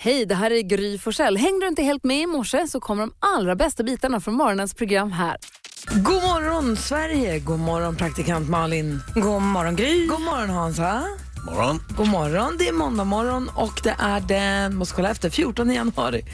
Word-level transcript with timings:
Hej, 0.00 0.26
det 0.26 0.34
här 0.34 0.50
är 0.50 0.62
Gry 0.62 0.98
Forssell. 0.98 1.36
Hängde 1.36 1.64
du 1.64 1.68
inte 1.68 1.82
helt 1.82 2.04
med 2.04 2.22
i 2.22 2.26
morse 2.26 2.66
så 2.66 2.80
kommer 2.80 3.02
de 3.02 3.12
allra 3.20 3.56
bästa 3.56 3.82
bitarna 3.82 4.20
från 4.20 4.34
morgonens 4.34 4.74
program 4.74 5.12
här. 5.12 5.36
God 5.94 6.22
morgon 6.22 6.76
Sverige, 6.76 7.38
god 7.38 7.58
morgon 7.58 7.96
praktikant 7.96 8.48
Malin. 8.48 9.02
God 9.14 9.42
morgon 9.42 9.76
Gry. 9.76 10.06
God 10.06 10.20
morgon 10.20 10.50
Hansa. 10.50 11.04
Morgon. 11.46 11.82
God 11.96 12.08
morgon, 12.08 12.56
det 12.58 12.68
är 12.68 12.72
måndag 12.72 13.04
morgon 13.04 13.50
och 13.54 13.80
det 13.84 13.94
är 13.98 14.20
den, 14.20 14.76
måste 14.76 14.94
kolla 14.94 15.10
efter, 15.10 15.30
14 15.30 15.72
januari. 15.72 16.24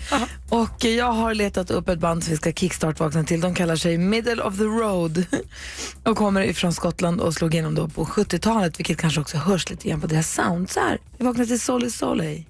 Och 0.50 0.84
jag 0.84 1.12
har 1.12 1.34
letat 1.34 1.70
upp 1.70 1.88
ett 1.88 1.98
band 1.98 2.24
som 2.24 2.30
vi 2.30 2.36
ska 2.36 2.52
kickstart-vakna 2.52 3.24
till. 3.24 3.40
De 3.40 3.54
kallar 3.54 3.76
sig 3.76 3.98
Middle 3.98 4.42
of 4.42 4.58
the 4.58 4.64
Road 4.64 5.24
och 6.04 6.16
kommer 6.16 6.42
ifrån 6.42 6.72
Skottland 6.72 7.20
och 7.20 7.34
slog 7.34 7.54
igenom 7.54 7.74
då 7.74 7.88
på 7.88 8.04
70-talet, 8.04 8.78
vilket 8.78 8.98
kanske 8.98 9.20
också 9.20 9.36
hörs 9.36 9.70
lite 9.70 9.88
grann 9.88 10.00
på 10.00 10.06
deras 10.06 10.34
sound. 10.34 10.70
Så 10.70 10.80
här, 10.80 10.98
vi 11.18 11.24
vaknar 11.24 11.44
till 11.44 11.60
Solly 11.60 11.90
Soley. 11.90 12.44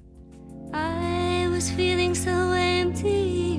Was 1.65 1.71
feeling 1.71 2.15
so 2.15 2.53
empty. 2.53 3.57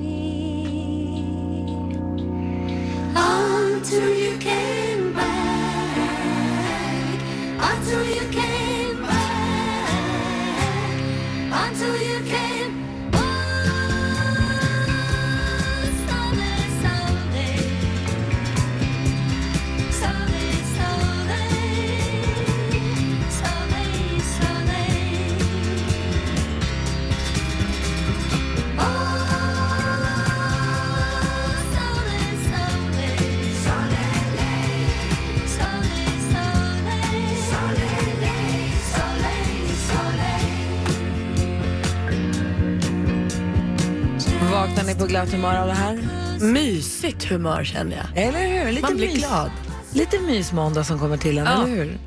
Until 3.16 4.14
you 4.14 4.38
came 4.38 4.75
Vaknar 44.66 44.84
ni 44.84 44.94
på 44.94 45.06
glatt 45.06 45.32
humör 45.32 45.60
av 45.60 45.66
det 45.66 45.72
här? 45.72 45.98
Mysigt 46.40 47.24
humör 47.24 47.64
känner 47.64 47.96
jag. 47.96 48.24
Eller 48.24 48.64
hur? 48.64 48.72
Lite 48.72 48.82
Man 48.82 48.96
blir 48.96 49.06
mys. 49.06 49.18
glad. 49.18 49.50
Lite 49.92 50.20
mysmåndag 50.20 50.84
som 50.84 50.98
kommer 50.98 51.16
till 51.16 51.38
en, 51.38 51.44
Ja. 51.44 51.52
eller 51.52 51.66
hur? 51.76 51.98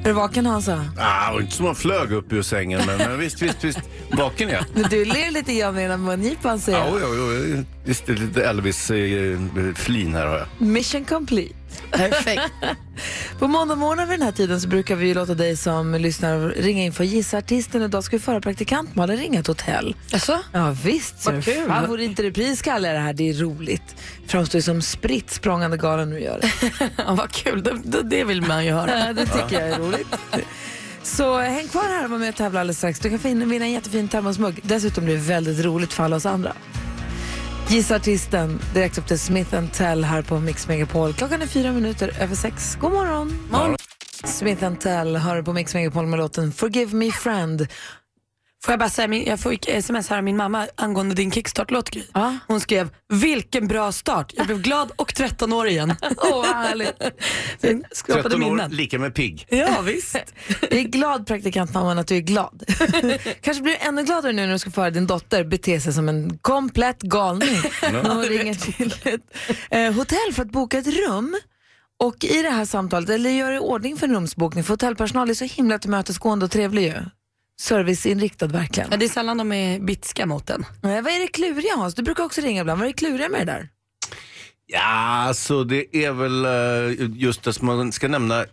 Är 0.00 0.04
du 0.04 0.12
vaken 0.12 0.46
Hansa? 0.46 0.84
Ah, 0.98 1.40
inte 1.40 1.52
som 1.56 1.66
man 1.66 1.74
flög 1.74 2.12
upp 2.12 2.32
ur 2.32 2.42
sängen, 2.42 2.80
men, 2.86 2.96
men 2.98 3.18
visst, 3.18 3.42
visst, 3.42 3.64
visst. 3.64 3.78
Vaken 4.12 4.48
är 4.48 4.52
jag. 4.52 4.64
Du 4.90 5.04
ler 5.04 5.30
lite 5.30 5.54
grann 5.54 5.74
med 5.74 5.90
den 5.90 6.00
mungipan 6.00 6.58
ser 6.60 6.72
Ja, 6.72 6.98
jag. 7.00 7.10
oj, 7.10 7.20
oj, 7.20 7.54
oj. 7.54 7.64
Visst, 7.84 8.08
lite 8.08 8.44
Elvis-flin 8.44 10.14
här 10.14 10.26
har 10.26 10.36
jag. 10.38 10.46
Mission 10.66 11.04
complete. 11.04 11.54
Perfekt. 11.90 12.42
På 13.38 13.48
måndag 13.48 13.74
morgon 13.76 14.08
vid 14.08 14.18
den 14.18 14.24
här 14.26 14.32
tiden 14.32 14.60
så 14.60 14.68
brukar 14.68 14.96
vi 14.96 15.14
låta 15.14 15.34
dig 15.34 15.56
som 15.56 15.94
lyssnar 15.94 16.48
ringa 16.48 16.82
in 16.84 16.92
för 16.92 17.04
gissa 17.04 17.38
artisten. 17.38 17.82
Idag 17.82 18.04
ska 18.04 18.16
vi 18.16 18.22
föra 18.22 18.40
praktikant 18.40 18.94
Malin 18.96 19.16
ringa 19.16 19.40
ett 19.40 19.46
hotell. 19.46 19.96
Jaså? 20.12 20.38
Ja 20.52 20.76
visst, 20.84 21.26
Vad 21.26 21.44
kul. 21.44 21.68
favorit 21.68 22.20
i 22.20 22.22
repris 22.22 22.62
kallar 22.62 22.88
jag 22.88 22.96
det 22.98 23.02
här. 23.02 23.12
Det 23.12 23.28
är 23.30 23.34
roligt. 23.34 23.96
Framstår 24.26 24.58
ju 24.58 24.62
som 24.62 24.82
spritt 24.82 25.30
språngande 25.30 25.76
galen 25.76 26.10
du 26.10 26.20
gör. 26.20 26.40
Ja, 26.96 27.14
vad 27.14 27.30
kul, 27.32 27.62
det, 27.62 27.80
det, 27.84 28.02
det 28.02 28.24
vill 28.24 28.42
man 28.42 28.64
ju 28.64 28.72
höra. 28.72 29.06
Ja, 29.06 29.12
det 29.12 29.26
tycker 29.26 29.60
jag 29.60 29.68
är 29.68 29.78
roligt. 29.78 30.06
Så 31.02 31.38
häng 31.38 31.68
kvar 31.68 31.82
här 31.82 32.04
och 32.04 32.10
var 32.10 32.18
med 32.18 32.28
och 32.28 32.36
tävla 32.36 32.60
alldeles 32.60 32.76
strax. 32.78 33.00
Du 33.00 33.10
kan 33.18 33.18
vinna 33.48 33.64
en 33.64 33.70
jättefin 33.72 34.08
termosmugg. 34.08 34.60
Dessutom 34.62 35.04
blir 35.04 35.14
det 35.14 35.20
väldigt 35.20 35.64
roligt 35.64 35.92
för 35.92 36.04
alla 36.04 36.16
oss 36.16 36.26
andra. 36.26 36.52
Gissa 37.70 37.96
artisten 37.96 38.60
direkt 38.74 38.98
upp 38.98 39.06
till 39.06 39.18
Smith 39.18 39.64
Tell 39.72 40.04
här 40.04 40.22
på 40.22 40.40
Mix 40.40 40.68
Megapol. 40.68 41.12
Klockan 41.12 41.42
är 41.42 41.46
fyra 41.46 41.72
minuter 41.72 42.12
över 42.20 42.34
sex. 42.34 42.76
God 42.80 42.92
morgon! 42.92 43.48
Morgon. 43.50 43.76
Smith 44.24 44.72
Tell 44.74 45.16
hör 45.16 45.42
på 45.42 45.52
Mix 45.52 45.74
Megapol 45.74 46.06
med 46.06 46.18
låten 46.18 46.52
Forgive 46.52 46.96
Me 46.96 47.10
Friend. 47.10 47.66
Får 48.64 48.72
jag 48.72 48.78
bara 48.78 48.88
säga, 48.90 49.08
min- 49.08 49.24
jag 49.26 49.40
fick 49.40 49.68
sms 49.68 50.08
här 50.08 50.18
av 50.18 50.24
min 50.24 50.36
mamma 50.36 50.66
angående 50.74 51.14
din 51.14 51.30
kickstart-låt 51.32 51.90
Gry. 51.90 52.02
Ja. 52.14 52.36
Hon 52.46 52.60
skrev, 52.60 52.88
vilken 53.08 53.68
bra 53.68 53.92
start. 53.92 54.32
Jag 54.36 54.46
blev 54.46 54.60
glad 54.62 54.92
och 54.96 55.14
13 55.14 55.52
år 55.52 55.66
igen. 55.68 55.94
Åh, 56.16 56.36
vad 56.36 56.46
härligt. 56.46 56.98
Det 57.60 57.82
skapade 57.92 58.22
13 58.22 58.42
år, 58.42 58.48
minnen. 58.50 58.70
lika 58.70 58.98
med 58.98 59.14
pigg. 59.14 59.46
Ja, 59.50 59.80
visst. 59.80 60.16
Jag 60.60 60.72
är 60.72 60.82
glad 60.82 61.26
praktikantmamman 61.26 61.98
att 61.98 62.06
du 62.06 62.16
är 62.16 62.20
glad. 62.20 62.62
Kanske 63.40 63.62
blir 63.62 63.72
du 63.72 63.76
ännu 63.88 64.02
gladare 64.04 64.32
nu 64.32 64.46
när 64.46 64.52
du 64.52 64.58
ska 64.58 64.70
få 64.70 64.80
höra 64.80 64.90
din 64.90 65.06
dotter 65.06 65.44
bete 65.44 65.80
sig 65.80 65.92
som 65.92 66.08
en 66.08 66.38
komplett 66.38 67.00
galning. 67.02 67.56
När 67.82 68.14
hon 68.14 68.22
ringer 68.24 68.54
till 68.54 68.94
ett 69.04 69.20
eh, 69.70 69.92
hotell 69.92 70.32
för 70.34 70.42
att 70.42 70.50
boka 70.52 70.78
ett 70.78 70.86
rum. 71.08 71.36
Och 72.02 72.24
i 72.24 72.42
det 72.42 72.50
här 72.50 72.64
samtalet, 72.64 73.10
eller 73.10 73.30
gör 73.30 73.52
i 73.52 73.58
ordning 73.58 73.96
för 73.96 74.06
en 74.08 74.14
rumsbokning, 74.14 74.64
för 74.64 74.72
hotellpersonal 74.72 75.30
är 75.30 75.34
så 75.34 75.44
himla 75.44 75.78
tillmötesgående 75.78 76.44
och 76.44 76.50
trevlig 76.50 76.82
ju. 76.82 76.94
Serviceinriktad 77.60 78.46
verkligen. 78.46 78.88
Ja, 78.90 78.96
det 78.96 79.04
är 79.04 79.08
sällan 79.08 79.38
de 79.38 79.52
är 79.52 79.80
bitska 79.80 80.26
mot 80.26 80.50
en. 80.50 80.64
Eh, 80.82 81.02
vad 81.02 81.12
är 81.12 81.20
det 81.20 81.26
kluriga 81.26 81.76
Hans? 81.76 81.94
Du 81.94 82.02
brukar 82.02 82.24
också 82.24 82.40
ringa 82.40 82.60
ibland. 82.60 82.78
Vad 82.80 82.88
är 82.88 82.92
det 82.92 82.98
kluriga 82.98 83.28
med 83.28 83.40
det 83.40 83.52
där? 83.52 83.68
Ja, 84.66 84.80
alltså 85.28 85.64
det 85.64 85.96
är 85.96 86.12
väl 86.12 86.44
eh, 86.44 87.10
just 87.14 87.42
det 87.42 87.52
som 87.52 87.66
man 87.66 87.92
ska 87.92 88.08
nämna 88.08 88.44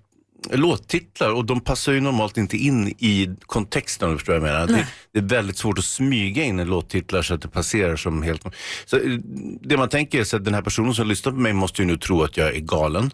låttitlar 0.51 1.31
och 1.31 1.45
de 1.45 1.61
passar 1.61 1.91
ju 1.91 2.01
normalt 2.01 2.37
inte 2.37 2.57
in 2.57 2.87
i 2.87 3.35
kontexten 3.41 4.07
om 4.07 4.13
du 4.13 4.17
förstår 4.17 4.39
vad 4.39 4.49
jag 4.49 4.53
menar. 4.53 4.67
Det, 4.67 4.87
det 5.13 5.19
är 5.19 5.23
väldigt 5.23 5.57
svårt 5.57 5.79
att 5.79 5.85
smyga 5.85 6.43
in 6.43 6.59
en 6.59 6.67
låttitlar 6.67 7.21
så 7.21 7.33
att 7.33 7.41
det 7.41 7.47
passerar 7.47 7.95
som 7.95 8.23
helt... 8.23 8.45
Så, 8.85 8.97
eh, 8.97 9.19
det 9.61 9.77
man 9.77 9.89
tänker 9.89 10.19
är 10.19 10.23
så 10.23 10.37
att 10.37 10.45
den 10.45 10.53
här 10.53 10.61
personen 10.61 10.93
som 10.93 11.07
lyssnar 11.07 11.31
på 11.31 11.37
mig 11.37 11.53
måste 11.53 11.81
ju 11.81 11.85
nu 11.85 11.97
tro 11.97 12.23
att 12.23 12.37
jag 12.37 12.55
är 12.55 12.59
galen. 12.59 13.11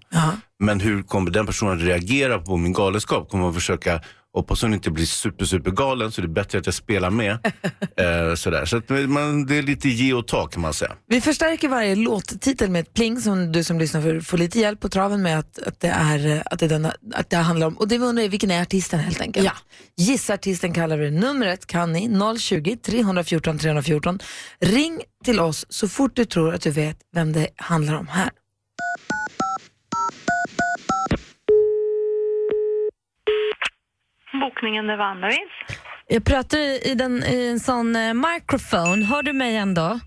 Men 0.60 0.80
hur 0.80 1.04
kommer 1.04 1.32
den 1.32 1.46
personen 1.46 1.80
reagera 1.80 2.40
på 2.40 2.58
min 2.58 2.74
galenskap? 2.74 3.30
Kommer 3.30 3.44
man 3.44 3.54
försöka, 3.54 4.02
hoppas 4.34 4.62
hon 4.62 4.74
inte 4.74 4.92
blir 4.92 5.06
super, 5.06 5.46
super 5.46 5.72
galen 5.72 6.12
så 6.12 6.22
det 6.22 6.26
är 6.26 6.30
bättre 6.30 6.58
att 6.58 6.66
jag 6.66 6.76
spelar 6.76 7.10
med. 7.10 7.32
eh, 7.98 8.36
sådär. 8.36 8.66
Så 8.66 8.78
att 8.78 8.90
man, 8.90 9.46
det 9.46 9.58
är 9.58 9.62
lite 9.62 9.90
ge 9.90 10.14
och 10.14 10.28
ta 10.28 10.48
kan 10.48 10.62
man 10.62 10.74
säga. 10.74 10.92
Vi 11.08 11.22
förstärker 11.22 11.68
varje 11.68 11.96
låttitel 11.96 12.70
med 12.70 12.80
ett 12.80 12.94
pling 12.94 13.22
som 13.22 13.52
du 13.52 13.64
som 13.64 13.80
lyssnar 13.80 14.02
får, 14.02 14.20
får 14.20 14.38
lite 14.38 14.60
hjälp 14.60 14.80
på 14.80 14.90
traven 14.90 15.22
med 15.22 15.40
att, 15.40 15.60
att, 15.60 15.80
det, 15.80 15.88
är, 15.88 16.44
att, 16.46 16.60
det, 16.60 16.68
denna, 16.68 16.94
att 17.14 17.30
det 17.30 17.38
handlar 17.38 17.68
om. 17.68 17.78
Och 17.78 17.88
det 17.88 17.98
vi 17.98 18.06
undrar 18.06 18.24
är 18.24 18.30
vilken 18.30 18.52
är 18.52 18.62
artisten 18.62 19.00
helt 19.00 19.22
enkelt. 19.22 19.46
Ja. 19.46 19.54
Gissa 19.98 20.34
artisten 20.34 20.74
kallar 20.74 20.98
vi. 20.98 21.12
Numret 21.12 21.66
kan 21.66 21.92
ni 21.92 22.08
020-314 22.08 23.60
314. 23.60 24.20
Ring 24.60 25.02
till 25.24 25.40
oss 25.40 25.66
så 25.70 25.88
fort 25.88 26.16
du 26.16 26.26
tror 26.26 26.54
att 26.54 26.62
du 26.62 26.72
vet 26.72 26.98
vem 27.16 27.34
det 27.34 27.48
handlar 27.56 27.94
om 27.94 28.08
här. 28.08 28.30
Bokningen 34.42 34.90
är 34.90 34.98
Vandravis. 34.98 35.50
Jag 36.08 36.26
pratar 36.26 36.88
i, 36.88 36.96
den, 36.96 37.24
i 37.24 37.48
en 37.48 37.60
sån 37.60 37.96
eh, 37.96 38.14
microphone. 38.14 39.06
Hör 39.06 39.24
du 39.24 39.34
mig 39.34 39.56
ändå? 39.58 40.00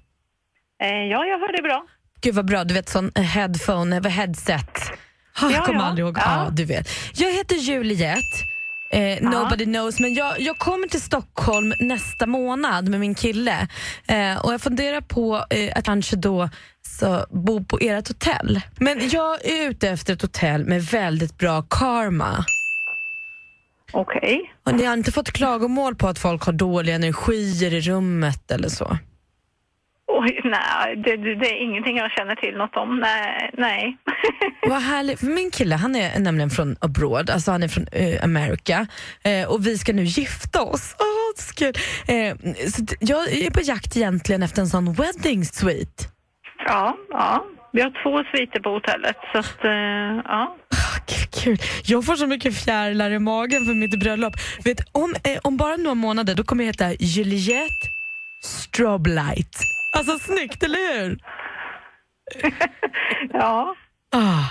Eh, 0.83 0.89
ja, 0.89 1.25
jag 1.27 1.39
hör 1.39 1.57
det 1.57 1.63
bra. 1.63 1.87
Gud 2.21 2.35
vad 2.35 2.47
bra, 2.47 2.65
du 2.65 2.75
vet 2.75 2.89
sån 2.89 3.13
eh, 3.15 3.23
headphone, 3.23 3.97
eller 3.97 4.11
headset. 4.11 4.71
Ah, 5.39 5.43
Ja, 5.43 5.51
jag 5.51 5.65
kommer 5.65 5.81
ja. 5.81 5.87
aldrig 5.87 6.07
ihåg. 6.07 6.19
Ja. 6.19 6.23
Ja. 6.45 6.51
du 6.51 6.65
vet. 6.65 6.89
Jag 7.15 7.33
heter 7.33 7.57
Juliette. 7.57 8.21
Eh, 8.91 9.19
nobody 9.23 9.65
knows, 9.65 10.01
men 10.01 10.15
jag, 10.15 10.41
jag 10.41 10.59
kommer 10.59 10.89
till 10.89 11.01
Stockholm 11.03 11.73
nästa 11.81 12.27
månad 12.27 12.89
med 12.89 13.01
min 13.01 13.15
kille 13.15 13.69
eh, 14.09 14.37
och 14.45 14.53
jag 14.53 14.61
funderar 14.61 15.01
på 15.01 15.45
eh, 15.51 15.73
att 15.79 15.85
kanske 15.85 16.17
då 16.17 16.49
så, 16.83 17.27
bo 17.31 17.65
på 17.65 17.79
ert 17.81 18.09
hotell. 18.09 18.61
Men 18.79 19.09
jag 19.09 19.45
är 19.45 19.69
ute 19.71 19.89
efter 19.89 20.13
ett 20.13 20.23
hotell 20.23 20.65
med 20.65 20.83
väldigt 20.85 21.39
bra 21.39 21.63
karma. 21.63 22.45
Okej. 23.97 24.53
Och 24.65 24.75
ni 24.75 24.85
har 24.85 24.95
inte 24.95 25.13
fått 25.13 25.33
klagomål 25.33 25.95
på 25.95 26.09
att 26.09 26.19
folk 26.19 26.43
har 26.43 26.53
dåliga 26.53 26.95
energier 26.95 27.75
i 27.75 27.81
rummet 27.81 28.51
eller 28.51 28.69
så? 28.69 28.99
Oj, 30.07 30.41
nej, 30.45 30.97
det, 30.97 31.17
det, 31.17 31.47
är 31.47 31.63
ingenting 31.63 31.97
jag 31.97 32.11
känner 32.11 32.35
till 32.35 32.57
något 32.57 32.77
om. 32.77 33.01
Nej. 33.01 33.51
nej. 33.59 33.97
Vad 34.69 34.83
härligt. 34.83 35.23
Min 35.23 35.51
kille 35.51 35.75
han 35.75 35.97
är 35.97 36.19
nämligen 36.19 36.51
från 36.51 36.77
abroad, 36.81 37.31
alltså 37.31 37.51
han 37.51 37.63
är 37.63 37.69
från 37.69 37.87
eh, 37.93 38.25
Amerika 38.25 38.87
eh, 39.25 39.49
och 39.53 39.67
vi 39.67 39.79
ska 39.79 39.93
nu 39.93 40.05
gifta 40.05 40.63
oss. 40.63 40.97
Är 40.99 41.43
så 41.43 41.55
kul. 41.55 41.75
Eh, 42.09 42.37
så 42.71 42.85
jag 43.01 43.33
är 43.33 43.51
på 43.51 43.61
jakt 43.61 43.97
egentligen 43.97 44.43
efter 44.43 44.63
en 44.63 44.69
sån 44.69 44.93
wedding 44.93 45.45
suite. 45.45 46.05
ja, 46.67 46.97
ja. 47.11 47.45
Vi 47.73 47.83
har 47.83 48.03
två 48.03 48.25
sviter 48.31 48.61
på 48.61 48.71
hotellet, 48.71 49.17
så 49.33 49.39
att, 49.39 49.65
eh, 49.65 50.23
ja. 50.25 50.57
Gud. 51.45 51.63
Jag 51.85 52.05
får 52.05 52.17
så 52.17 52.27
mycket 52.27 52.57
fjärilar 52.57 53.11
i 53.11 53.19
magen 53.19 53.67
för 53.67 53.75
mitt 53.75 53.99
bröllop. 54.01 54.35
Vet, 54.65 54.81
om, 54.93 55.15
eh, 55.25 55.39
om 55.43 55.57
bara 55.57 55.77
några 55.77 55.95
månader 55.95 56.35
då 56.35 56.45
kommer 56.45 56.65
jag 56.65 56.69
heta 56.69 56.93
Juliette 57.05 57.89
Stroblight. 58.45 59.57
Alltså 59.97 60.19
snyggt, 60.19 60.63
eller 60.63 61.03
hur? 61.03 61.19
Ja. 63.33 63.75
Ah. 64.13 64.45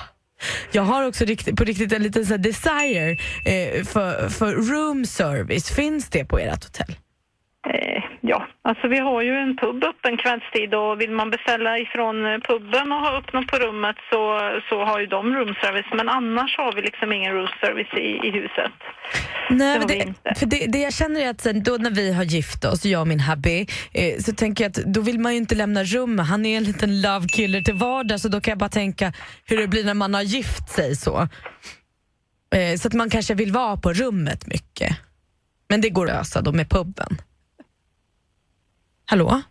Jag 0.72 0.84
har 0.84 1.08
också 1.08 1.26
på 1.58 1.64
riktigt 1.64 1.94
en 1.94 2.04
liten 2.04 2.26
så 2.26 2.34
här 2.34 2.38
desire 2.38 3.12
eh, 3.46 3.84
för, 3.86 4.30
för 4.30 4.54
room 4.54 5.06
service. 5.06 5.76
Finns 5.76 6.10
det 6.10 6.26
på 6.26 6.40
ert 6.40 6.64
hotell? 6.64 6.96
Eh, 7.68 8.04
Ja, 8.28 8.48
alltså 8.62 8.88
vi 8.88 9.00
har 9.00 9.22
ju 9.22 9.34
en 9.44 9.58
pub 9.58 9.84
öppen 9.84 10.18
kvällstid 10.18 10.74
och 10.74 11.02
vill 11.02 11.12
man 11.12 11.30
beställa 11.30 11.80
ifrån 11.80 12.26
eh, 12.26 12.40
puben 12.48 12.92
och 12.92 13.00
ha 13.00 13.18
upp 13.20 13.34
något 13.34 13.48
på 13.48 13.58
rummet 13.58 13.96
så, 14.12 14.22
så 14.70 14.86
har 14.86 15.00
ju 15.00 15.06
de 15.06 15.36
roomservice. 15.36 15.92
Men 15.94 16.10
annars 16.10 16.58
har 16.58 16.74
vi 16.76 16.82
liksom 16.82 17.12
ingen 17.14 17.34
roomservice 17.34 17.94
i, 17.94 18.28
i 18.28 18.32
huset. 18.32 18.76
Nej, 19.50 19.80
Det 19.80 19.86
det, 19.86 20.40
för 20.40 20.46
det, 20.46 20.66
det 20.68 20.80
jag 20.80 20.94
känner 20.94 21.22
är 21.22 21.30
att 21.30 21.42
sen, 21.42 21.64
då 21.64 21.72
när 21.80 21.92
vi 21.92 22.14
har 22.14 22.24
gift 22.24 22.66
oss, 22.66 22.86
jag 22.86 23.02
och 23.02 23.08
min 23.08 23.20
hubby, 23.20 23.68
eh, 23.94 24.20
så 24.20 24.34
tänker 24.34 24.64
jag 24.64 24.70
att 24.70 24.86
då 24.86 25.02
vill 25.02 25.20
man 25.20 25.32
ju 25.32 25.38
inte 25.38 25.56
lämna 25.56 25.84
rummet. 25.84 26.26
Han 26.28 26.46
är 26.46 26.58
en 26.58 26.64
liten 26.64 27.02
love 27.02 27.28
killer 27.28 27.62
till 27.62 27.74
vardags 27.74 28.22
så 28.22 28.30
då 28.30 28.42
kan 28.42 28.52
jag 28.52 28.60
bara 28.60 28.70
tänka 28.70 29.14
hur 29.46 29.58
det 29.58 29.68
blir 29.68 29.86
när 29.86 29.94
man 29.94 30.14
har 30.14 30.22
gift 30.22 30.70
sig 30.70 30.96
så. 30.96 31.28
Eh, 32.56 32.78
så 32.78 32.88
att 32.88 32.94
man 32.94 33.10
kanske 33.10 33.34
vill 33.34 33.52
vara 33.52 33.78
på 33.78 33.94
rummet 33.94 34.48
mycket. 34.48 34.98
Men 35.70 35.82
det 35.82 35.90
går 35.90 36.10
att 36.10 36.16
lösa 36.18 36.42
då 36.42 36.52
med 36.52 36.70
puben. 36.70 37.18
Hallå? 39.06 39.42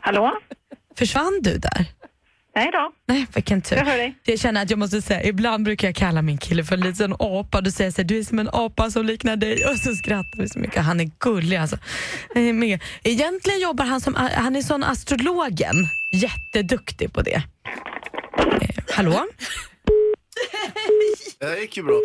Hallå? 0.00 0.32
Försvann 0.98 1.38
du 1.42 1.58
där? 1.58 1.86
Nej 2.56 2.70
då, 2.72 2.92
Nej, 3.08 3.26
vilken 3.34 3.62
tur. 3.62 3.76
jag 3.76 3.84
hör 3.84 3.96
dig. 3.96 4.14
Jag 4.24 4.38
känner 4.38 4.62
att 4.62 4.70
jag 4.70 4.78
måste 4.78 5.02
säga, 5.02 5.22
ibland 5.24 5.64
brukar 5.64 5.88
jag 5.88 5.94
kalla 5.96 6.22
min 6.22 6.38
kille 6.38 6.64
för 6.64 6.74
en 6.74 6.80
liten 6.80 7.14
apa. 7.18 7.60
Du 7.60 7.70
säger 7.70 7.90
så 7.90 7.96
här, 7.96 8.04
du 8.08 8.18
är 8.18 8.22
som 8.24 8.38
en 8.38 8.48
apa 8.52 8.90
som 8.90 9.06
liknar 9.06 9.36
dig 9.36 9.64
och 9.66 9.76
så 9.78 9.94
skrattar 9.94 10.42
vi 10.42 10.48
så 10.48 10.58
mycket. 10.58 10.82
Han 10.84 11.00
är 11.00 11.10
gullig 11.18 11.56
alltså. 11.56 11.78
Egentligen 13.04 13.60
jobbar 13.60 13.84
han 13.84 14.00
som, 14.00 14.14
han 14.14 14.56
är 14.56 14.62
sån 14.62 14.84
astrologen. 14.84 15.74
Jätteduktig 16.12 17.12
på 17.12 17.22
det. 17.22 17.42
Eh, 18.60 18.84
hallå? 18.90 19.26
Det 21.40 21.46
här 21.46 21.56
gick 21.56 21.76
ju 21.76 21.82
bra. 21.82 21.94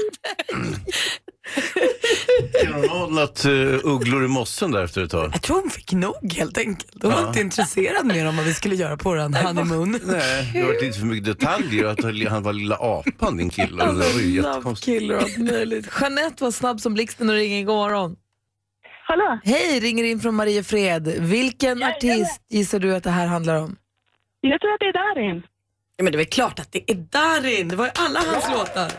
Kan 2.64 2.74
hon 2.74 2.90
ha 2.90 2.98
hållit 2.98 3.46
uh, 3.46 3.80
ugglor 3.84 4.26
i 4.26 4.28
mossen 4.28 4.72
där 4.72 4.84
efter 4.84 5.04
ett 5.04 5.12
tag? 5.12 5.32
Jag 5.34 5.42
tror 5.42 5.62
hon 5.62 5.70
fick 5.70 5.92
nog 5.92 6.34
helt 6.34 6.58
enkelt. 6.58 7.04
Hon 7.04 7.12
var 7.12 7.22
Ja. 7.22 7.28
inte 7.28 7.42
intresserad 7.42 8.06
mer 8.06 8.28
om 8.28 8.38
vad 8.38 8.46
vi 8.46 8.54
skulle 8.54 8.76
göra 8.76 8.98
på 8.98 9.10
vår 9.10 9.44
honeymoon. 9.44 10.00
Nej, 10.06 10.50
det 10.54 10.60
har 10.60 10.68
varit 10.68 10.82
lite 10.82 11.00
för 11.00 11.06
mycket 11.06 11.26
detaljer. 11.26 11.86
Att 11.86 12.30
han 12.32 12.44
var 12.44 12.54
lilla 12.54 12.76
apan, 12.76 13.38
din 13.38 13.50
kille. 13.50 13.86
Det 13.86 13.92
var 13.94 14.20
ju 14.22 14.30
jättekonstigt. 14.36 15.12
och 15.12 15.18
allt 15.22 15.38
möjligt. 15.38 15.90
Jeanette 16.02 16.44
var 16.44 16.52
snabb 16.52 16.80
som 16.82 16.94
blixten 16.94 17.30
och 17.30 17.36
ringer. 17.36 17.64
God 17.64 17.76
morgon. 17.76 18.16
Hallå? 19.06 19.40
Hej, 19.44 19.80
ringer 19.80 20.04
in 20.04 20.20
från 20.20 20.36
Mariefred. 20.36 21.08
Vilken 21.20 21.84
artist 21.84 22.42
gissar 22.50 22.80
du 22.80 22.96
att 22.96 23.04
det 23.04 23.10
här 23.10 23.28
handlar 23.28 23.56
om? 23.56 23.76
Jag 24.42 24.62
tror 24.62 24.74
att 24.74 24.80
det 24.80 24.86
är 24.86 24.94
Darin. 25.16 25.44
Ja, 25.98 26.04
men 26.04 26.12
det 26.12 26.16
är 26.16 26.18
väl 26.18 26.26
klart 26.26 26.60
att 26.60 26.72
det 26.72 26.92
är 26.92 26.96
Darin. 26.96 27.68
Det 27.68 27.76
var 27.76 27.86
ju 27.86 27.92
alla 27.96 28.20
hans 28.20 28.50
låtar. 28.52 28.92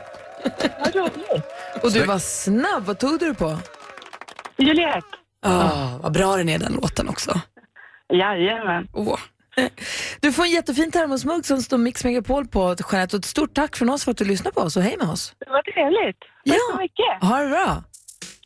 Och 1.83 1.93
du 1.93 2.05
var 2.05 2.19
snabb. 2.19 2.85
Vad 2.85 2.99
tog 2.99 3.19
du 3.19 3.35
på? 3.35 3.59
Juliette. 4.59 5.07
Oh, 5.47 6.01
vad 6.03 6.13
bra 6.13 6.37
den 6.37 6.49
är 6.49 6.59
den 6.59 6.73
låten 6.73 7.09
också. 7.09 7.41
Jajamän. 8.13 8.89
Åh. 8.93 9.19
Du 10.21 10.33
får 10.33 10.43
en 10.45 10.51
jättefin 10.51 10.91
termosmugg 10.91 11.47
som 11.47 11.63
står 11.63 11.79
Mix 11.79 12.05
Megapol 12.05 12.47
på, 12.47 12.77
Jeanette. 12.93 13.17
Och 13.17 13.21
ett 13.21 13.25
stort 13.25 13.55
tack 13.55 13.77
från 13.77 13.91
oss 13.91 14.05
för 14.05 14.11
att 14.11 14.17
du 14.17 14.25
lyssnar 14.25 14.51
på 14.53 14.61
oss 14.61 14.77
och 14.77 14.83
hej 14.83 14.97
med 14.99 15.09
oss. 15.09 15.35
Det 15.39 15.51
var 15.51 15.63
trevligt. 15.63 16.17
Ja. 16.45 16.57
så 16.73 16.79
mycket. 16.79 17.29
Ha 17.31 17.39
det 17.39 17.49
bra. 17.49 17.83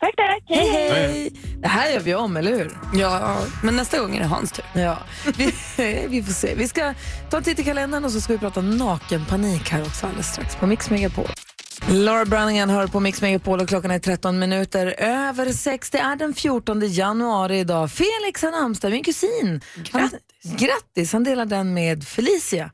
Tack, 0.01 0.17
tack. 0.17 0.43
Hej, 0.49 0.69
hej. 0.71 1.33
Det 1.59 1.69
här 1.69 1.91
gör 1.91 2.01
vi 2.01 2.15
om, 2.15 2.37
eller 2.37 2.51
hur? 2.51 2.79
Ja, 2.95 3.39
men 3.63 3.77
nästa 3.77 3.99
gång 3.99 4.17
är 4.17 4.21
det 4.21 4.27
Hans 4.27 4.53
tur. 4.53 4.65
Ja, 4.75 4.99
vi, 5.37 5.45
vi 6.09 6.23
får 6.23 6.33
se. 6.33 6.55
Vi 6.55 6.69
ska 6.69 6.95
ta 7.31 7.37
en 7.37 7.43
titt 7.43 7.59
i 7.59 7.65
kalendern 7.65 8.05
och 8.05 8.11
så 8.11 8.21
ska 8.21 8.33
vi 8.33 8.39
prata 8.39 8.61
nakenpanik 8.61 9.71
här 9.71 9.83
också 9.83 10.07
alldeles 10.07 10.33
strax 10.33 10.57
på 10.57 10.67
Mix 10.67 10.91
Megapol. 10.91 11.27
Laura 11.87 12.25
Browningham 12.25 12.69
hör 12.71 12.87
på 12.87 13.01
Mix 13.01 13.23
Megapol 13.23 13.61
och 13.61 13.69
klockan 13.69 13.91
är 13.91 13.99
13 13.99 14.39
minuter 14.39 14.95
över 14.99 15.53
6. 15.53 15.91
Det 15.91 15.99
är 15.99 16.17
den 16.17 16.35
14 16.35 16.81
januari 16.93 17.59
idag. 17.59 17.91
Felix 17.91 18.43
har 18.43 18.51
namnsdag, 18.51 18.91
min 18.93 19.05
kusin. 19.05 19.61
Han, 19.93 20.11
grattis! 20.57 21.13
Han 21.13 21.25
delar 21.25 21.47
den 21.47 21.75
med 21.75 22.05
Felicia. 22.05 22.71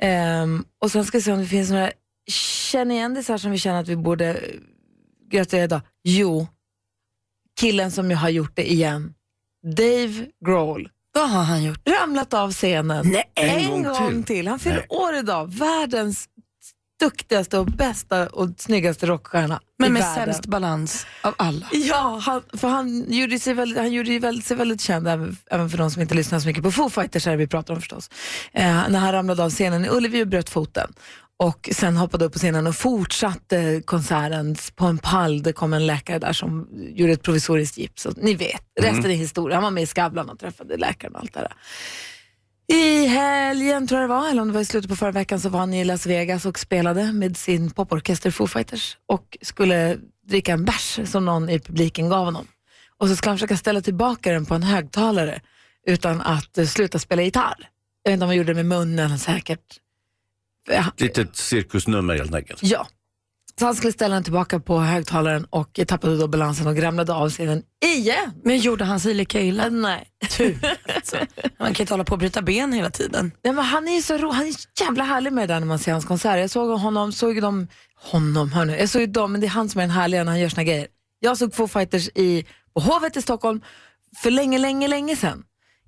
Ehm, 0.00 0.64
och 0.82 0.90
sen 0.92 1.04
ska 1.04 1.18
vi 1.18 1.22
se 1.22 1.32
om 1.32 1.38
det 1.38 1.46
finns 1.46 1.70
några 1.70 1.90
kändisar 2.70 3.38
som 3.38 3.50
vi 3.50 3.58
känner 3.58 3.80
att 3.80 3.88
vi 3.88 3.96
borde 3.96 4.26
eh, 4.34 4.38
gratulera 5.30 5.64
idag. 5.64 5.80
Jo, 6.04 6.46
killen 7.60 7.90
som 7.90 8.10
ju 8.10 8.16
har 8.16 8.28
gjort 8.28 8.56
det 8.56 8.72
igen. 8.72 9.12
Dave 9.76 10.26
Grohl 10.46 10.88
Vad 11.14 11.30
har 11.30 11.42
han 11.42 11.62
gjort? 11.64 11.88
ramlat 11.88 12.34
av 12.34 12.52
scenen 12.52 13.06
Nej. 13.12 13.30
en, 13.34 13.48
En 13.58 13.82
gång, 13.82 13.92
gång 13.92 14.12
till. 14.22 14.24
till. 14.24 14.48
Han 14.48 14.58
fyller 14.58 14.86
år 14.88 15.14
idag. 15.16 15.46
Världens 15.54 16.28
duktigaste 17.00 17.58
och 17.58 17.66
bästa 17.66 18.26
och 18.26 18.48
snyggaste 18.58 19.06
rockstjärna 19.06 19.60
Men 19.78 19.88
i 19.88 19.92
med 19.92 20.02
världen. 20.02 20.34
sämst 20.34 20.46
balans 20.46 21.06
av 21.22 21.34
alla. 21.38 21.66
Ja, 21.72 22.20
han, 22.22 22.42
för 22.52 22.68
han 22.68 23.12
gjorde 23.12 23.38
sig 23.38 23.54
väldigt, 23.54 23.78
han 23.78 23.92
gjorde 23.92 24.06
sig 24.06 24.18
väldigt, 24.18 24.44
sig 24.46 24.56
väldigt 24.56 24.80
känd, 24.80 25.08
även, 25.08 25.36
även 25.50 25.70
för 25.70 25.78
de 25.78 25.90
som 25.90 26.02
inte 26.02 26.14
lyssnar 26.14 26.40
så 26.40 26.48
mycket 26.48 26.62
på 26.62 26.72
Foo 26.72 26.90
Fighters, 26.90 27.26
här 27.26 27.36
vi 27.36 27.46
pratar 27.46 27.74
om 27.74 27.80
förstås. 27.80 28.10
Eh, 28.52 28.88
när 28.88 28.98
han 28.98 29.12
ramlade 29.12 29.44
av 29.44 29.50
scenen 29.50 29.84
i 29.84 29.88
Ullevi 29.88 30.22
och 30.22 30.28
bröt 30.28 30.50
foten. 30.50 30.92
Och 31.38 31.68
sen 31.72 31.96
hoppade 31.96 32.24
upp 32.24 32.32
på 32.32 32.38
scenen 32.38 32.66
och 32.66 32.76
fortsatte 32.76 33.82
konserten 33.84 34.56
på 34.74 34.86
en 34.86 34.98
pall. 34.98 35.42
Det 35.42 35.52
kom 35.52 35.72
en 35.72 35.86
läkare 35.86 36.18
där 36.18 36.32
som 36.32 36.68
gjorde 36.72 37.12
ett 37.12 37.22
provisoriskt 37.22 37.78
gips. 37.78 38.06
Och 38.06 38.12
ni 38.16 38.34
vet, 38.34 38.62
resten 38.80 39.10
är 39.10 39.14
historia. 39.14 39.56
Han 39.56 39.62
var 39.64 39.70
med 39.70 39.82
i 39.82 39.86
Skavlan 39.86 40.30
och 40.30 40.38
träffade 40.38 40.76
läkaren 40.76 41.14
och 41.14 41.20
allt 41.20 41.34
det 41.34 41.40
där. 41.40 41.52
I 42.68 43.06
helgen 43.06 43.86
tror 43.86 44.00
jag 44.00 44.10
det 44.10 44.14
var, 44.14 44.30
eller 44.30 44.42
om 44.42 44.48
det 44.48 44.54
var 44.54 44.60
i 44.60 44.64
slutet 44.64 44.90
på 44.90 44.96
förra 44.96 45.12
veckan, 45.12 45.40
så 45.40 45.48
var 45.48 45.60
han 45.60 45.74
i 45.74 45.84
Las 45.84 46.06
Vegas 46.06 46.46
och 46.46 46.58
spelade 46.58 47.12
med 47.12 47.36
sin 47.36 47.70
poporkester 47.70 48.30
Foo 48.30 48.46
Fighters 48.46 48.96
och 49.06 49.38
skulle 49.42 49.98
dricka 50.28 50.52
en 50.52 50.64
bärs 50.64 51.00
som 51.04 51.24
någon 51.24 51.48
i 51.48 51.58
publiken 51.60 52.08
gav 52.08 52.24
honom. 52.24 52.46
Och 52.98 53.08
så 53.08 53.16
skulle 53.16 53.30
han 53.30 53.38
försöka 53.38 53.56
ställa 53.56 53.80
tillbaka 53.80 54.32
den 54.32 54.46
på 54.46 54.54
en 54.54 54.62
högtalare 54.62 55.40
utan 55.86 56.20
att 56.20 56.58
eh, 56.58 56.66
sluta 56.66 56.98
spela 56.98 57.22
gitarr. 57.22 57.68
Jag 58.02 58.10
vet 58.10 58.14
inte 58.16 58.24
om 58.24 58.28
han 58.28 58.36
gjorde 58.36 58.54
det 58.54 58.64
med 58.64 58.66
munnen 58.66 59.18
säkert. 59.18 59.60
Ja, 60.68 60.84
Litet 60.96 61.36
cirkusnummer 61.36 62.14
helt 62.14 62.34
enkelt. 62.34 62.62
Ja. 62.62 62.86
Så 63.58 63.64
han 63.64 63.74
skulle 63.74 63.92
ställa 63.92 64.14
den 64.14 64.24
tillbaka 64.24 64.60
på 64.60 64.78
högtalaren 64.78 65.46
och 65.50 65.80
tappade 65.86 66.16
då 66.16 66.28
balansen 66.28 66.66
och 66.66 66.78
ramlade 66.78 67.12
av 67.14 67.30
scenen 67.30 67.62
igen. 67.84 68.32
Men 68.44 68.58
gjorde 68.58 68.84
han 68.84 69.00
sig 69.00 69.14
lika 69.14 69.40
illa? 69.40 69.68
nej. 69.68 70.08
Alltså, 70.94 71.16
man 71.58 71.74
kan 71.74 71.82
inte 71.82 71.92
hålla 71.92 72.04
på 72.04 72.12
och 72.12 72.18
bryta 72.18 72.42
ben 72.42 72.72
hela 72.72 72.90
tiden. 72.90 73.32
Nej, 73.44 73.54
men 73.54 73.64
han 73.64 73.88
är 73.88 74.00
så 74.00 74.18
ro, 74.18 74.30
han 74.30 74.46
är 74.46 74.54
jävla 74.80 75.04
härlig 75.04 75.32
med 75.32 75.48
det 75.48 75.54
där 75.54 75.60
när 75.60 75.66
man 75.66 75.78
ser 75.78 75.92
hans 75.92 76.04
konserter. 76.04 76.38
Jag 76.38 76.50
såg 76.50 76.80
honom, 76.80 77.12
såg 77.12 77.42
dem, 77.42 77.68
honom, 78.10 78.52
hörni. 78.52 78.78
Jag 78.78 78.88
såg 78.88 79.08
dem, 79.08 79.32
men 79.32 79.40
det 79.40 79.46
är 79.46 79.48
han 79.48 79.68
som 79.68 79.78
är 79.78 79.82
den 79.82 79.90
härliga 79.90 80.24
när 80.24 80.32
han 80.32 80.40
gör 80.40 80.48
sina 80.48 80.64
grejer. 80.64 80.86
Jag 81.20 81.38
såg 81.38 81.54
Foo 81.54 81.68
Fighters 81.68 82.08
i, 82.14 82.46
på 82.74 82.80
Hovet 82.80 83.16
i 83.16 83.22
Stockholm 83.22 83.60
för 84.22 84.30
länge, 84.30 84.58
länge, 84.58 84.88
länge 84.88 85.16
sedan. 85.16 85.42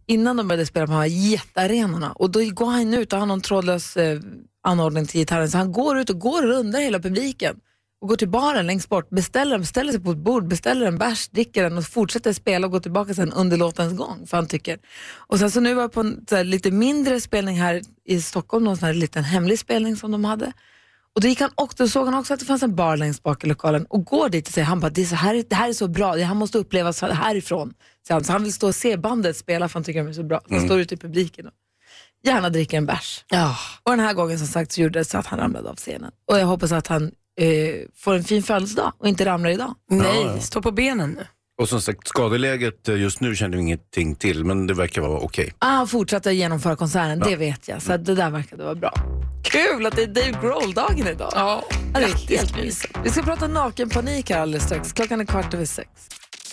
Innan 0.06 0.36
de 0.36 0.48
började 0.48 0.66
spela 0.66 0.86
på 0.86 0.92
de 0.92 0.98
här 0.98 1.06
jättearenorna. 1.06 2.12
Och 2.12 2.30
då 2.30 2.40
går 2.50 2.70
han 2.70 2.94
ut 2.94 3.12
och 3.12 3.18
har 3.18 3.26
någon 3.26 3.40
trådlös 3.40 3.96
eh, 3.96 4.20
anordning 4.62 5.06
till 5.06 5.20
gitarren. 5.20 5.50
Så 5.50 5.58
han 5.58 5.72
går 5.72 5.98
ut 5.98 6.10
och 6.10 6.18
går 6.18 6.42
rundar 6.42 6.80
hela 6.80 6.98
publiken. 6.98 7.56
Och 8.00 8.08
går 8.08 8.16
till 8.16 8.28
baren 8.28 8.66
längst 8.66 8.88
bort, 8.88 9.10
beställer, 9.10 9.58
beställer 9.58 9.92
sig 9.92 10.00
på 10.00 10.10
ett 10.10 10.18
bord, 10.18 10.48
beställer 10.48 10.86
en 10.86 10.98
bärs, 10.98 11.28
dricker 11.28 11.62
den 11.62 11.78
och 11.78 11.84
fortsätter 11.84 12.32
spela 12.32 12.66
och 12.66 12.72
går 12.72 12.80
tillbaka 12.80 13.14
sen 13.14 13.32
under 13.32 13.56
låtens 13.56 13.98
gång. 13.98 14.26
För 14.26 14.36
han 14.36 14.46
tycker. 14.46 14.78
Och 15.16 15.38
sen 15.38 15.50
så 15.50 15.60
nu 15.60 15.74
var 15.74 15.82
jag 15.82 15.92
på 15.92 16.00
en 16.00 16.26
här, 16.30 16.44
lite 16.44 16.70
mindre 16.70 17.20
spelning 17.20 17.60
här 17.60 17.82
i 18.04 18.20
Stockholm, 18.22 18.64
någon 18.64 18.76
sån 18.76 18.86
här 18.86 18.94
liten 18.94 19.24
hemlig 19.24 19.58
spelning 19.58 19.96
som 19.96 20.12
de 20.12 20.24
hade. 20.24 20.52
Och 21.14 21.20
då, 21.20 21.28
gick 21.28 21.40
han 21.40 21.50
också, 21.54 21.82
då 21.82 21.88
såg 21.88 22.04
han 22.04 22.14
också 22.14 22.34
att 22.34 22.40
det 22.40 22.46
fanns 22.46 22.62
en 22.62 22.74
bar 22.74 22.96
längst 22.96 23.22
bak 23.22 23.44
i 23.44 23.46
lokalen 23.46 23.86
och 23.88 24.04
går 24.04 24.28
dit 24.28 24.46
och 24.48 24.52
säger 24.54 24.66
han 24.66 24.80
bara, 24.80 24.90
det, 24.90 25.02
är 25.02 25.06
så 25.06 25.14
här, 25.14 25.44
det 25.48 25.56
här 25.56 25.68
är 25.68 25.72
så 25.72 25.88
bra, 25.88 26.14
det 26.14 26.22
han 26.22 26.36
måste 26.36 26.58
uppleva 26.58 26.92
så 26.92 27.06
härifrån. 27.06 27.74
Så 28.06 28.12
han, 28.12 28.24
så 28.24 28.32
han 28.32 28.42
vill 28.42 28.52
stå 28.52 28.66
och 28.66 28.74
se 28.74 28.96
bandet 28.96 29.36
spela 29.36 29.68
för 29.68 29.74
han 29.74 29.84
tycker 29.84 30.02
de 30.02 30.08
är 30.08 30.12
så 30.12 30.22
bra. 30.22 30.40
Så 30.48 30.54
han 30.54 30.64
står 30.64 30.80
ute 30.80 30.94
i 30.94 30.98
publiken 30.98 31.46
och 31.46 31.52
gärna 32.24 32.50
dricker 32.50 32.76
en 32.76 32.86
bärs. 32.86 33.24
Ja. 33.28 33.56
Och 33.82 33.90
den 33.90 34.00
här 34.00 34.14
gången 34.14 34.38
som 34.38 34.46
sagt 34.46 34.72
så 34.72 34.80
gjorde 34.80 34.98
det 34.98 35.04
så 35.04 35.18
att 35.18 35.26
han 35.26 35.38
ramlade 35.38 35.70
av 35.70 35.76
scenen. 35.76 36.10
Och 36.30 36.38
jag 36.38 36.46
hoppas 36.46 36.72
att 36.72 36.86
han 36.86 37.04
eh, 37.40 37.74
får 37.96 38.14
en 38.14 38.24
fin 38.24 38.42
födelsedag 38.42 38.92
och 38.98 39.08
inte 39.08 39.24
ramlar 39.24 39.50
idag. 39.50 39.74
Nej, 39.90 40.22
Ja, 40.24 40.32
ja. 40.34 40.40
stå 40.40 40.62
på 40.62 40.70
benen 40.70 41.10
nu. 41.10 41.26
Och 41.60 41.68
som 41.68 41.80
sagt, 41.82 42.08
skadeläget 42.08 42.88
eh, 42.88 42.96
just 43.00 43.20
nu 43.20 43.36
känner 43.36 43.56
vi 43.56 43.62
ingenting 43.62 44.14
till, 44.14 44.44
men 44.44 44.66
det 44.66 44.74
verkar 44.74 45.02
vara 45.02 45.18
okej. 45.18 45.52
Ah, 45.58 45.66
han 45.68 45.88
fortsatte 45.88 46.32
genomföra 46.32 46.76
konserten, 46.76 47.20
det 47.20 47.36
vet 47.36 47.68
jag. 47.68 47.82
Så 47.82 47.92
att 47.92 48.04
det 48.04 48.14
där 48.14 48.30
verkade 48.30 48.64
vara 48.64 48.74
bra. 48.74 48.92
Kul 49.42 49.86
att 49.86 49.96
det 49.96 50.02
är 50.02 50.06
Dave 50.06 50.38
Grohl-dagen 50.42 51.06
idag. 51.08 51.32
Ja, 51.34 51.64
Ja, 51.94 52.00
det 52.00 52.04
är 52.06 52.38
helt 52.38 52.56
mysigt. 52.56 52.98
Vi 53.04 53.10
ska 53.10 53.22
prata 53.22 53.46
nakenpanik 53.48 54.30
här 54.30 54.40
alldeles 54.40 54.64
strax. 54.64 54.92
Klockan 54.92 55.20
är 55.20 55.24
kvart 55.24 55.54
över 55.54 55.64
sex. 55.64 55.88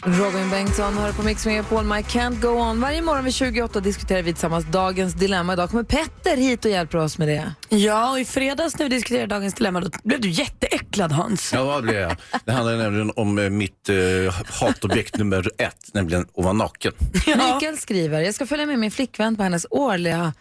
Robin 0.07 0.49
Bengtsson 0.49 0.97
hör 0.97 1.11
på 1.11 1.23
Mix 1.23 1.45
Megapol, 1.45 1.83
My 1.83 1.95
Can't 1.95 2.41
Go 2.41 2.47
On. 2.47 2.81
Varje 2.81 3.01
morgon 3.01 3.23
vid 3.23 3.33
28 3.33 3.79
diskuterar 3.79 4.21
vi 4.21 4.33
tillsammans 4.33 4.65
dagens 4.65 5.13
dilemma. 5.13 5.53
Idag 5.53 5.69
kommer 5.69 5.83
Petter 5.83 6.37
hit 6.37 6.65
och 6.65 6.71
hjälper 6.71 6.97
oss 6.97 7.17
med 7.17 7.27
det. 7.27 7.53
Ja, 7.69 8.11
och 8.11 8.19
i 8.19 8.25
fredags 8.25 8.77
när 8.77 8.89
vi 8.89 8.95
diskuterade 8.95 9.27
dagens 9.27 9.53
dilemma 9.53 9.79
då 9.79 9.89
blev 10.03 10.21
du 10.21 10.29
jätteäcklad 10.29 11.11
Hans. 11.11 11.53
Ja, 11.53 11.63
vad 11.63 11.83
blir 11.83 11.99
jag? 11.99 12.15
Det 12.45 12.51
handlar 12.51 12.77
nämligen 12.77 13.11
om 13.15 13.39
eh, 13.39 13.49
mitt 13.49 13.89
eh, 13.89 13.95
hatobjekt 14.59 15.17
nummer 15.17 15.51
ett, 15.57 15.93
nämligen 15.93 16.21
att 16.21 16.43
vara 16.43 16.53
naken. 16.53 16.91
Mikael 17.27 17.77
skriver, 17.77 18.21
jag 18.21 18.35
ska 18.35 18.45
följa 18.45 18.65
med 18.65 18.79
min 18.79 18.91
flickvän 18.91 19.35
på 19.35 19.43
hennes 19.43 19.65
årliga, 19.69 20.33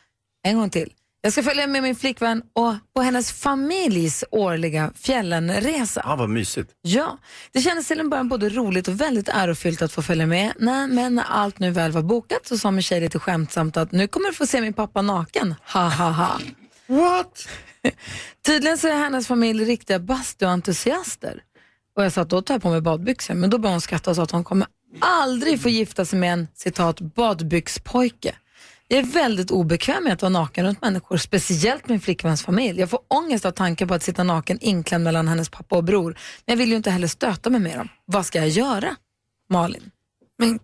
en 0.47 0.59
gång 0.59 0.71
till, 0.71 0.91
Jag 1.25 1.33
ska 1.33 1.43
följa 1.43 1.67
med 1.67 1.83
min 1.83 1.97
flickvän 1.97 2.43
och 2.53 2.75
på 2.95 3.03
hennes 3.03 3.33
familjs 3.33 4.25
årliga 4.31 4.93
fjällenresa. 4.95 6.03
Ah, 6.05 6.17
vad 6.17 6.29
mysigt. 6.29 6.71
Ja, 6.83 7.19
det 7.53 7.61
kändes 7.61 7.89
till 7.89 8.01
en 8.01 8.11
början 8.11 8.29
både 8.29 8.49
roligt 8.49 8.89
och 8.89 9.01
väldigt 9.01 9.29
ärofyllt 9.29 9.83
att 9.83 9.93
få 9.93 10.03
följa 10.03 10.27
med. 10.27 10.53
Nej, 10.59 10.89
men 10.89 11.15
när 11.15 11.23
allt 11.23 11.59
nu 11.59 11.71
väl 11.71 11.93
var 11.93 12.03
bokat 12.03 12.47
så 12.47 12.59
sa 12.59 12.71
min 12.71 12.83
tjej 12.83 13.01
lite 13.01 13.19
skämtsamt 13.19 13.77
att 13.77 13.93
nu 13.93 14.07
kommer 14.09 14.29
du 14.29 14.35
få 14.35 14.47
se 14.47 14.61
min 14.61 14.73
pappa 14.73 15.03
naken. 15.03 15.55
Ha 15.73 15.89
ha 15.89 16.11
ha. 16.11 16.41
What? 16.87 17.49
Tydligen 18.47 18.79
så 18.79 18.89
är 18.89 18.95
hennes 18.95 19.27
familj 19.27 19.65
riktiga 19.65 19.99
bastuentusiaster. 19.99 21.43
Och 21.97 22.05
jag 22.05 22.13
sa 22.13 22.21
att 22.21 22.31
då 22.31 22.43
tar 22.43 22.55
jag 22.55 22.63
på 22.63 22.71
mig 22.71 22.81
badbyxor, 22.81 23.35
men 23.35 23.51
då 23.51 23.59
började 23.59 23.75
hon 23.75 23.81
skratta 23.81 24.11
och 24.11 24.17
sa 24.17 24.23
att 24.23 24.31
hon 24.31 24.45
kommer 24.45 24.67
aldrig 25.01 25.63
få 25.63 25.69
gifta 25.69 26.05
sig 26.05 26.19
med 26.19 26.33
en 26.33 26.49
citat 26.55 27.01
badbyxpojke. 27.01 28.35
Jag 28.89 28.99
är 28.99 29.03
väldigt 29.03 29.51
obekväm 29.51 30.05
med 30.05 30.13
att 30.13 30.23
vara 30.23 30.31
naken 30.31 30.67
runt 30.67 30.83
människor, 30.83 31.17
speciellt 31.17 31.89
min 31.89 32.01
flickväns 32.01 32.43
familj. 32.43 32.81
Jag 32.81 32.91
får 32.91 33.01
ångest 33.09 33.45
av 33.45 33.51
tanken 33.51 33.89
på 33.89 33.95
att 33.95 34.03
sitta 34.03 34.25
naken 34.25 34.59
inklämd 34.61 35.05
mellan 35.05 35.29
hennes 35.29 35.49
pappa 35.49 35.77
och 35.77 35.85
bror. 35.85 36.19
Men 36.47 36.53
jag 36.53 36.57
vill 36.57 36.71
ju 36.71 36.77
inte 36.77 36.91
heller 36.91 37.09
stöta 37.09 37.51
mig 37.51 37.61
med 37.61 37.79
dem. 37.79 37.89
Vad 38.05 38.27
ska 38.27 38.39
jag 38.39 38.49
göra? 38.49 38.97
Malin? 39.51 39.91
Men 40.39 40.59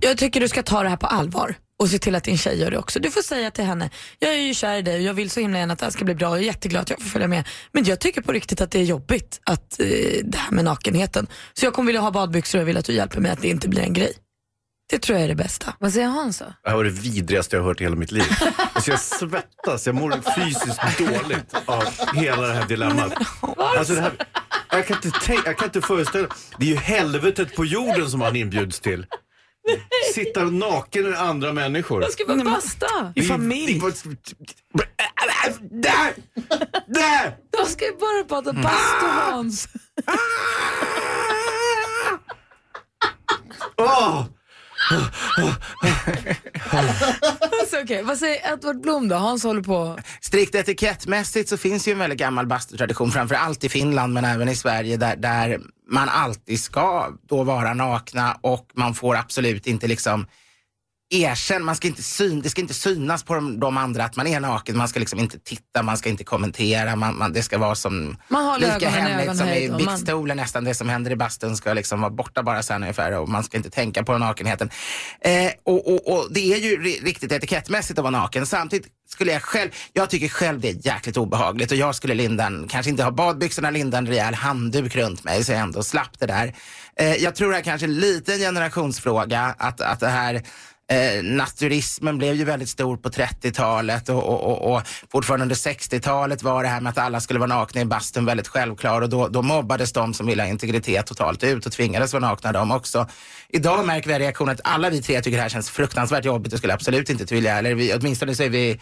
jag 0.00 0.18
tycker 0.18 0.40
du 0.40 0.48
ska 0.48 0.62
ta 0.62 0.82
det 0.82 0.88
här 0.88 0.96
på 0.96 1.06
allvar 1.06 1.56
och 1.78 1.88
se 1.88 1.98
till 1.98 2.14
att 2.14 2.24
din 2.24 2.38
tjej 2.38 2.60
gör 2.60 2.70
det 2.70 2.78
också. 2.78 3.00
Du 3.00 3.10
får 3.10 3.22
säga 3.22 3.50
till 3.50 3.64
henne, 3.64 3.90
jag 4.18 4.34
är 4.34 4.38
ju 4.38 4.54
kär 4.54 4.76
i 4.76 4.82
dig 4.82 4.96
och 4.96 5.02
jag 5.02 5.14
vill 5.14 5.30
så 5.30 5.40
himla 5.40 5.58
gärna 5.58 5.72
att 5.72 5.78
det 5.78 5.86
här 5.86 5.90
ska 5.90 6.04
bli 6.04 6.14
bra. 6.14 6.28
Jag 6.28 6.38
är 6.38 6.42
jätteglad 6.42 6.82
att 6.82 6.90
jag 6.90 7.02
får 7.02 7.08
följa 7.08 7.28
med. 7.28 7.48
Men 7.72 7.84
jag 7.84 8.00
tycker 8.00 8.20
på 8.20 8.32
riktigt 8.32 8.60
att 8.60 8.70
det 8.70 8.78
är 8.78 8.84
jobbigt 8.84 9.40
att, 9.44 9.80
eh, 9.80 9.86
det 10.24 10.38
här 10.38 10.50
med 10.50 10.64
nakenheten. 10.64 11.26
Så 11.52 11.66
jag 11.66 11.74
kommer 11.74 11.86
vilja 11.86 12.00
ha 12.00 12.10
badbyxor 12.10 12.58
och 12.58 12.60
jag 12.60 12.66
vill 12.66 12.76
att 12.76 12.84
du 12.84 12.92
hjälper 12.92 13.20
mig 13.20 13.30
att 13.30 13.42
det 13.42 13.48
inte 13.48 13.68
blir 13.68 13.82
en 13.82 13.92
grej. 13.92 14.12
Det 14.90 14.98
tror 14.98 15.18
jag 15.18 15.24
är 15.24 15.28
det 15.28 15.34
bästa. 15.34 15.74
Vad 15.78 15.92
säger 15.92 16.06
Hans 16.08 16.38
då? 16.38 16.44
Det 16.62 16.70
här 16.70 16.76
var 16.76 16.84
det 16.84 16.90
vidrigaste 16.90 17.56
jag 17.56 17.62
har 17.62 17.68
hört 17.68 17.80
i 17.80 17.84
hela 17.84 17.96
mitt 17.96 18.12
liv. 18.12 18.24
Alltså 18.72 18.90
jag 18.90 19.00
svettas, 19.00 19.86
jag 19.86 19.94
mår 19.94 20.34
fysiskt 20.44 20.98
dåligt 20.98 21.54
av 21.66 21.84
hela 22.14 22.42
det 22.42 22.54
här 22.54 22.66
dilemmat. 22.66 23.12
Alltså 23.56 23.94
det 23.94 24.00
här, 24.00 24.12
jag, 24.70 24.86
kan 24.86 24.96
inte 24.96 25.10
tänka, 25.20 25.42
jag 25.50 25.58
kan 25.58 25.68
inte 25.68 25.80
föreställa 25.80 26.28
Det 26.58 26.64
är 26.66 26.70
ju 26.70 26.76
helvetet 26.76 27.56
på 27.56 27.64
jorden 27.64 28.10
som 28.10 28.20
han 28.20 28.36
inbjuds 28.36 28.80
till. 28.80 29.06
Sitta 30.14 30.44
naken 30.44 31.10
med 31.10 31.20
andra 31.20 31.52
människor. 31.52 32.02
Jag 32.02 32.12
ska 32.12 32.24
bara 32.26 32.44
basta. 32.44 33.12
I 33.14 33.22
familj. 33.22 33.80
Där! 35.70 36.14
Där! 36.86 37.36
Jag 37.58 37.66
ska 37.66 37.84
ju 37.84 37.96
bara 37.96 38.24
bada 38.24 38.52
bastu 38.52 39.06
Hans. 39.06 39.68
Åh! 43.76 44.24
Alltså, 47.60 47.76
okay. 47.82 48.02
Vad 48.02 48.18
säger 48.18 48.52
Edward 48.52 48.80
Blom 48.80 49.08
då? 49.08 49.16
Hans 49.16 49.44
håller 49.44 49.62
på. 49.62 49.98
Strikt 50.20 50.54
etikettmässigt 50.54 51.48
så 51.48 51.56
finns 51.56 51.88
ju 51.88 51.92
en 51.92 51.98
väldigt 51.98 52.18
gammal 52.18 52.46
bastutradition, 52.46 53.10
framför 53.10 53.34
allt 53.34 53.64
i 53.64 53.68
Finland 53.68 54.12
men 54.12 54.24
även 54.24 54.48
i 54.48 54.56
Sverige, 54.56 54.96
där, 54.96 55.16
där 55.16 55.60
man 55.90 56.08
alltid 56.08 56.60
ska 56.60 57.08
då 57.28 57.42
vara 57.42 57.74
nakna 57.74 58.38
och 58.40 58.70
man 58.74 58.94
får 58.94 59.16
absolut 59.16 59.66
inte 59.66 59.86
liksom 59.86 60.26
erkänna, 61.10 61.64
man 61.64 61.76
ska 61.76 61.88
inte 61.88 62.02
syn, 62.02 62.40
det 62.42 62.50
ska 62.50 62.60
inte 62.60 62.74
synas 62.74 63.22
på 63.22 63.34
de, 63.34 63.60
de 63.60 63.76
andra 63.76 64.04
att 64.04 64.16
man 64.16 64.26
är 64.26 64.40
naken, 64.40 64.76
man 64.76 64.88
ska 64.88 65.00
liksom 65.00 65.18
inte 65.18 65.38
titta, 65.38 65.82
man 65.82 65.98
ska 65.98 66.08
inte 66.08 66.24
kommentera, 66.24 66.96
man, 66.96 67.18
man, 67.18 67.32
det 67.32 67.42
ska 67.42 67.58
vara 67.58 67.74
som 67.74 68.16
lika 68.58 68.88
hemligt 68.90 69.36
som 69.36 69.48
i 69.48 69.70
och 69.70 69.76
Big 69.76 69.86
man- 69.86 69.98
Stolen 69.98 70.36
nästan, 70.36 70.64
det 70.64 70.74
som 70.74 70.88
händer 70.88 71.10
i 71.10 71.16
bastun 71.16 71.56
ska 71.56 71.72
liksom 71.72 72.00
vara 72.00 72.10
borta 72.10 72.42
bara 72.42 72.62
sen 72.62 72.82
ungefär 72.82 73.12
och 73.18 73.28
man 73.28 73.44
ska 73.44 73.56
inte 73.56 73.70
tänka 73.70 74.02
på 74.04 74.18
nakenheten. 74.18 74.70
Eh, 75.20 75.50
och, 75.64 75.88
och, 75.94 76.12
och 76.18 76.32
det 76.32 76.52
är 76.52 76.58
ju 76.58 76.82
ri- 76.82 77.04
riktigt 77.04 77.32
etikettmässigt 77.32 77.98
att 77.98 78.02
vara 78.02 78.10
naken. 78.20 78.46
Samtidigt 78.46 78.92
skulle 79.08 79.32
jag 79.32 79.42
själv, 79.42 79.70
jag 79.92 80.10
tycker 80.10 80.28
själv 80.28 80.60
det 80.60 80.68
är 80.70 80.86
jäkligt 80.86 81.16
obehagligt 81.16 81.70
och 81.72 81.76
jag 81.78 81.94
skulle 81.94 82.14
linda 82.14 82.46
en, 82.46 82.68
kanske 82.68 82.90
inte 82.90 83.04
ha 83.04 83.10
badbyxorna, 83.10 83.70
linda 83.70 83.98
en 83.98 84.06
rejäl 84.06 84.34
handduk 84.34 84.96
runt 84.96 85.24
mig 85.24 85.44
så 85.44 85.52
jag 85.52 85.60
ändå 85.60 85.82
slapp 85.82 86.18
det 86.18 86.26
där. 86.26 86.54
Eh, 86.96 87.14
jag 87.14 87.34
tror 87.34 87.48
det 87.50 87.54
här 87.54 87.62
kanske 87.62 87.86
är 87.86 87.88
en 87.88 87.98
liten 87.98 88.38
generationsfråga, 88.38 89.54
att, 89.58 89.80
att 89.80 90.00
det 90.00 90.08
här 90.08 90.42
Eh, 90.90 91.22
naturismen 91.22 92.18
blev 92.18 92.34
ju 92.34 92.44
väldigt 92.44 92.68
stor 92.68 92.96
på 92.96 93.08
30-talet 93.08 94.08
och, 94.08 94.22
och, 94.22 94.42
och, 94.44 94.74
och 94.74 94.82
fortfarande 95.12 95.42
under 95.42 95.56
60-talet 95.56 96.42
var 96.42 96.62
det 96.62 96.68
här 96.68 96.80
med 96.80 96.90
att 96.90 96.98
alla 96.98 97.20
skulle 97.20 97.38
vara 97.38 97.48
nakna 97.48 97.80
i 97.80 97.84
bastun 97.84 98.24
väldigt 98.24 98.48
självklar 98.48 99.00
och 99.00 99.08
då, 99.08 99.28
då 99.28 99.42
mobbades 99.42 99.92
de 99.92 100.14
som 100.14 100.26
ville 100.26 100.42
ha 100.42 100.48
integritet 100.48 101.06
totalt 101.06 101.44
ut 101.44 101.66
och 101.66 101.72
tvingades 101.72 102.12
vara 102.12 102.28
nakna 102.28 102.52
de 102.52 102.70
också. 102.70 103.06
Idag 103.48 103.86
märker 103.86 104.08
vi 104.08 104.18
reaktionen 104.18 104.54
att 104.54 104.60
alla 104.64 104.90
vi 104.90 105.02
tre 105.02 105.20
tycker 105.20 105.36
det 105.36 105.42
här 105.42 105.48
känns 105.48 105.70
fruktansvärt 105.70 106.24
jobbigt 106.24 106.52
och 106.52 106.58
skulle 106.58 106.74
absolut 106.74 107.10
inte 107.10 107.34
vilja, 107.34 107.58
eller 107.58 107.74
vi, 107.74 107.94
åtminstone 107.94 108.34
så 108.34 108.42
är 108.42 108.48
vi 108.48 108.80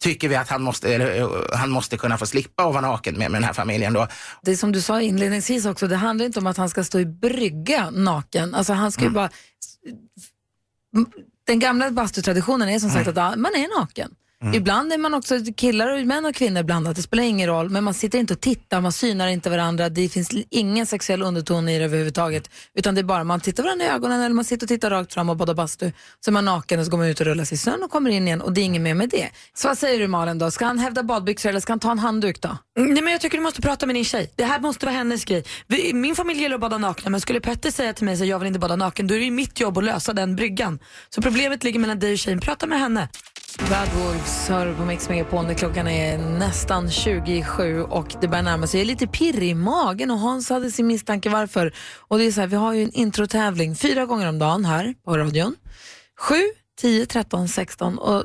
tycker 0.00 0.28
vi 0.28 0.36
att 0.36 0.48
han 0.48 0.62
måste, 0.62 0.94
eller, 0.94 1.20
eh, 1.20 1.28
han 1.52 1.70
måste 1.70 1.96
kunna 1.96 2.18
få 2.18 2.26
slippa 2.26 2.64
att 2.64 2.74
vara 2.74 2.86
naken 2.86 3.18
med, 3.18 3.30
med 3.30 3.40
den 3.40 3.46
här 3.46 3.52
familjen 3.52 3.92
då. 3.92 4.06
Det 4.42 4.56
som 4.56 4.72
du 4.72 4.80
sa 4.80 5.00
inledningsvis 5.00 5.66
också, 5.66 5.86
det 5.86 5.96
handlar 5.96 6.26
inte 6.26 6.38
om 6.38 6.46
att 6.46 6.56
han 6.56 6.68
ska 6.68 6.84
stå 6.84 7.00
i 7.00 7.06
brygga 7.06 7.90
naken. 7.90 8.54
Alltså 8.54 8.72
han 8.72 8.92
ska 8.92 9.04
ju 9.04 9.10
bara... 9.10 9.30
Den 11.46 11.58
gamla 11.58 11.90
bastutraditionen 11.90 12.68
är 12.68 12.78
som 12.78 12.90
sagt 12.90 13.08
att 13.08 13.16
man 13.16 13.54
är 13.54 13.80
naken. 13.80 14.10
Ibland 14.52 14.92
är 14.92 14.98
man 14.98 15.14
också 15.14 15.38
killar 15.56 15.88
och 15.88 16.06
män 16.06 16.24
och 16.24 16.34
kvinnor 16.34 16.62
blandat, 16.62 16.96
det 16.96 17.02
spelar 17.02 17.22
ingen 17.22 17.48
roll. 17.48 17.70
Men 17.70 17.84
man 17.84 17.94
sitter 17.94 18.18
inte 18.18 18.34
och 18.34 18.40
tittar, 18.40 18.80
man 18.80 18.92
synar 18.92 19.28
inte 19.28 19.50
varandra. 19.50 19.88
Det 19.88 20.08
finns 20.08 20.30
ingen 20.50 20.86
sexuell 20.86 21.22
underton 21.22 21.68
i 21.68 21.78
det 21.78 21.84
överhuvudtaget. 21.84 22.50
Utan 22.74 22.94
det 22.94 23.00
är 23.00 23.02
bara 23.02 23.24
man 23.24 23.40
tittar 23.40 23.62
varandra 23.62 23.84
i 23.84 23.88
ögonen 23.88 24.20
eller 24.20 24.34
man 24.34 24.44
sitter 24.44 24.64
och 24.64 24.68
tittar 24.68 24.90
rakt 24.90 25.14
fram 25.14 25.28
och 25.28 25.36
badar 25.36 25.54
bastu. 25.54 25.92
Så 26.20 26.30
är 26.30 26.32
man 26.32 26.44
naken 26.44 26.80
och 26.80 26.84
så 26.84 26.90
går 26.90 26.98
man 26.98 27.06
ut 27.06 27.20
och 27.20 27.26
rullar 27.26 27.44
sig 27.44 27.54
i 27.54 27.58
snön 27.58 27.82
och 27.82 27.90
kommer 27.90 28.10
in 28.10 28.26
igen 28.26 28.40
och 28.40 28.52
det 28.52 28.60
är 28.60 28.64
inget 28.64 28.82
mer 28.82 28.94
med 28.94 29.08
det. 29.08 29.28
Så 29.54 29.68
vad 29.68 29.78
säger 29.78 29.98
du 30.00 30.08
Malin 30.08 30.38
då? 30.38 30.50
Ska 30.50 30.64
han 30.66 30.78
hävda 30.78 31.02
badbyxor 31.02 31.48
eller 31.48 31.60
ska 31.60 31.72
han 31.72 31.80
ta 31.80 31.90
en 31.90 31.98
handduk 31.98 32.40
då? 32.40 32.58
Nej, 32.76 33.02
men 33.02 33.12
jag 33.12 33.20
tycker 33.20 33.38
du 33.38 33.42
måste 33.42 33.62
prata 33.62 33.86
med 33.86 33.96
din 33.96 34.04
tjej. 34.04 34.30
Det 34.36 34.44
här 34.44 34.60
måste 34.60 34.86
vara 34.86 34.96
hennes 34.96 35.24
grej. 35.24 35.44
Vi, 35.66 35.92
min 35.94 36.14
familj 36.16 36.40
gillar 36.40 36.54
att 36.54 36.60
bada 36.60 36.78
nakna 36.78 37.10
men 37.10 37.20
skulle 37.20 37.40
Petter 37.40 37.70
säga 37.70 37.92
till 37.92 38.04
mig 38.04 38.14
att 38.14 38.26
jag 38.26 38.38
vill 38.38 38.46
inte 38.46 38.60
bada 38.60 38.76
naken 38.76 39.06
då 39.06 39.14
är 39.14 39.18
det 39.18 39.24
ju 39.24 39.30
mitt 39.30 39.60
jobb 39.60 39.78
att 39.78 39.84
lösa 39.84 40.12
den 40.12 40.36
bryggan. 40.36 40.78
Så 41.08 41.22
problemet 41.22 41.64
ligger 41.64 41.80
mellan 41.80 41.98
dig 41.98 42.12
och 42.12 42.18
tjejen. 42.18 42.40
Prata 42.40 42.66
med 42.66 42.80
henne. 42.80 43.08
Bad 43.58 43.88
Wolves 43.94 44.48
hör 44.48 44.74
på 44.74 44.84
Mix 44.84 45.08
Megapol 45.08 45.46
när 45.46 45.54
klockan 45.54 45.88
är 45.88 46.18
nästan 46.18 46.90
27 46.90 47.82
och 47.82 48.14
det 48.20 48.28
börjar 48.28 48.42
närma 48.42 48.66
sig. 48.66 48.80
Jag 48.80 48.84
är 48.84 48.86
lite 48.86 49.06
pirrig 49.06 49.50
i 49.50 49.54
magen 49.54 50.10
och 50.10 50.18
Hans 50.18 50.50
hade 50.50 50.70
sin 50.70 50.86
misstanke 50.86 51.30
varför. 51.30 51.74
Och 51.98 52.18
det 52.18 52.24
är 52.24 52.32
så 52.32 52.40
här, 52.40 52.48
vi 52.48 52.56
har 52.56 52.72
ju 52.72 52.82
en 52.82 52.92
introtävling 52.92 53.76
fyra 53.76 54.06
gånger 54.06 54.28
om 54.28 54.38
dagen 54.38 54.64
här 54.64 54.94
på 55.04 55.18
radion. 55.18 55.56
7, 56.20 56.34
10, 56.80 57.06
13, 57.06 57.48
16 57.48 57.98
och 57.98 58.24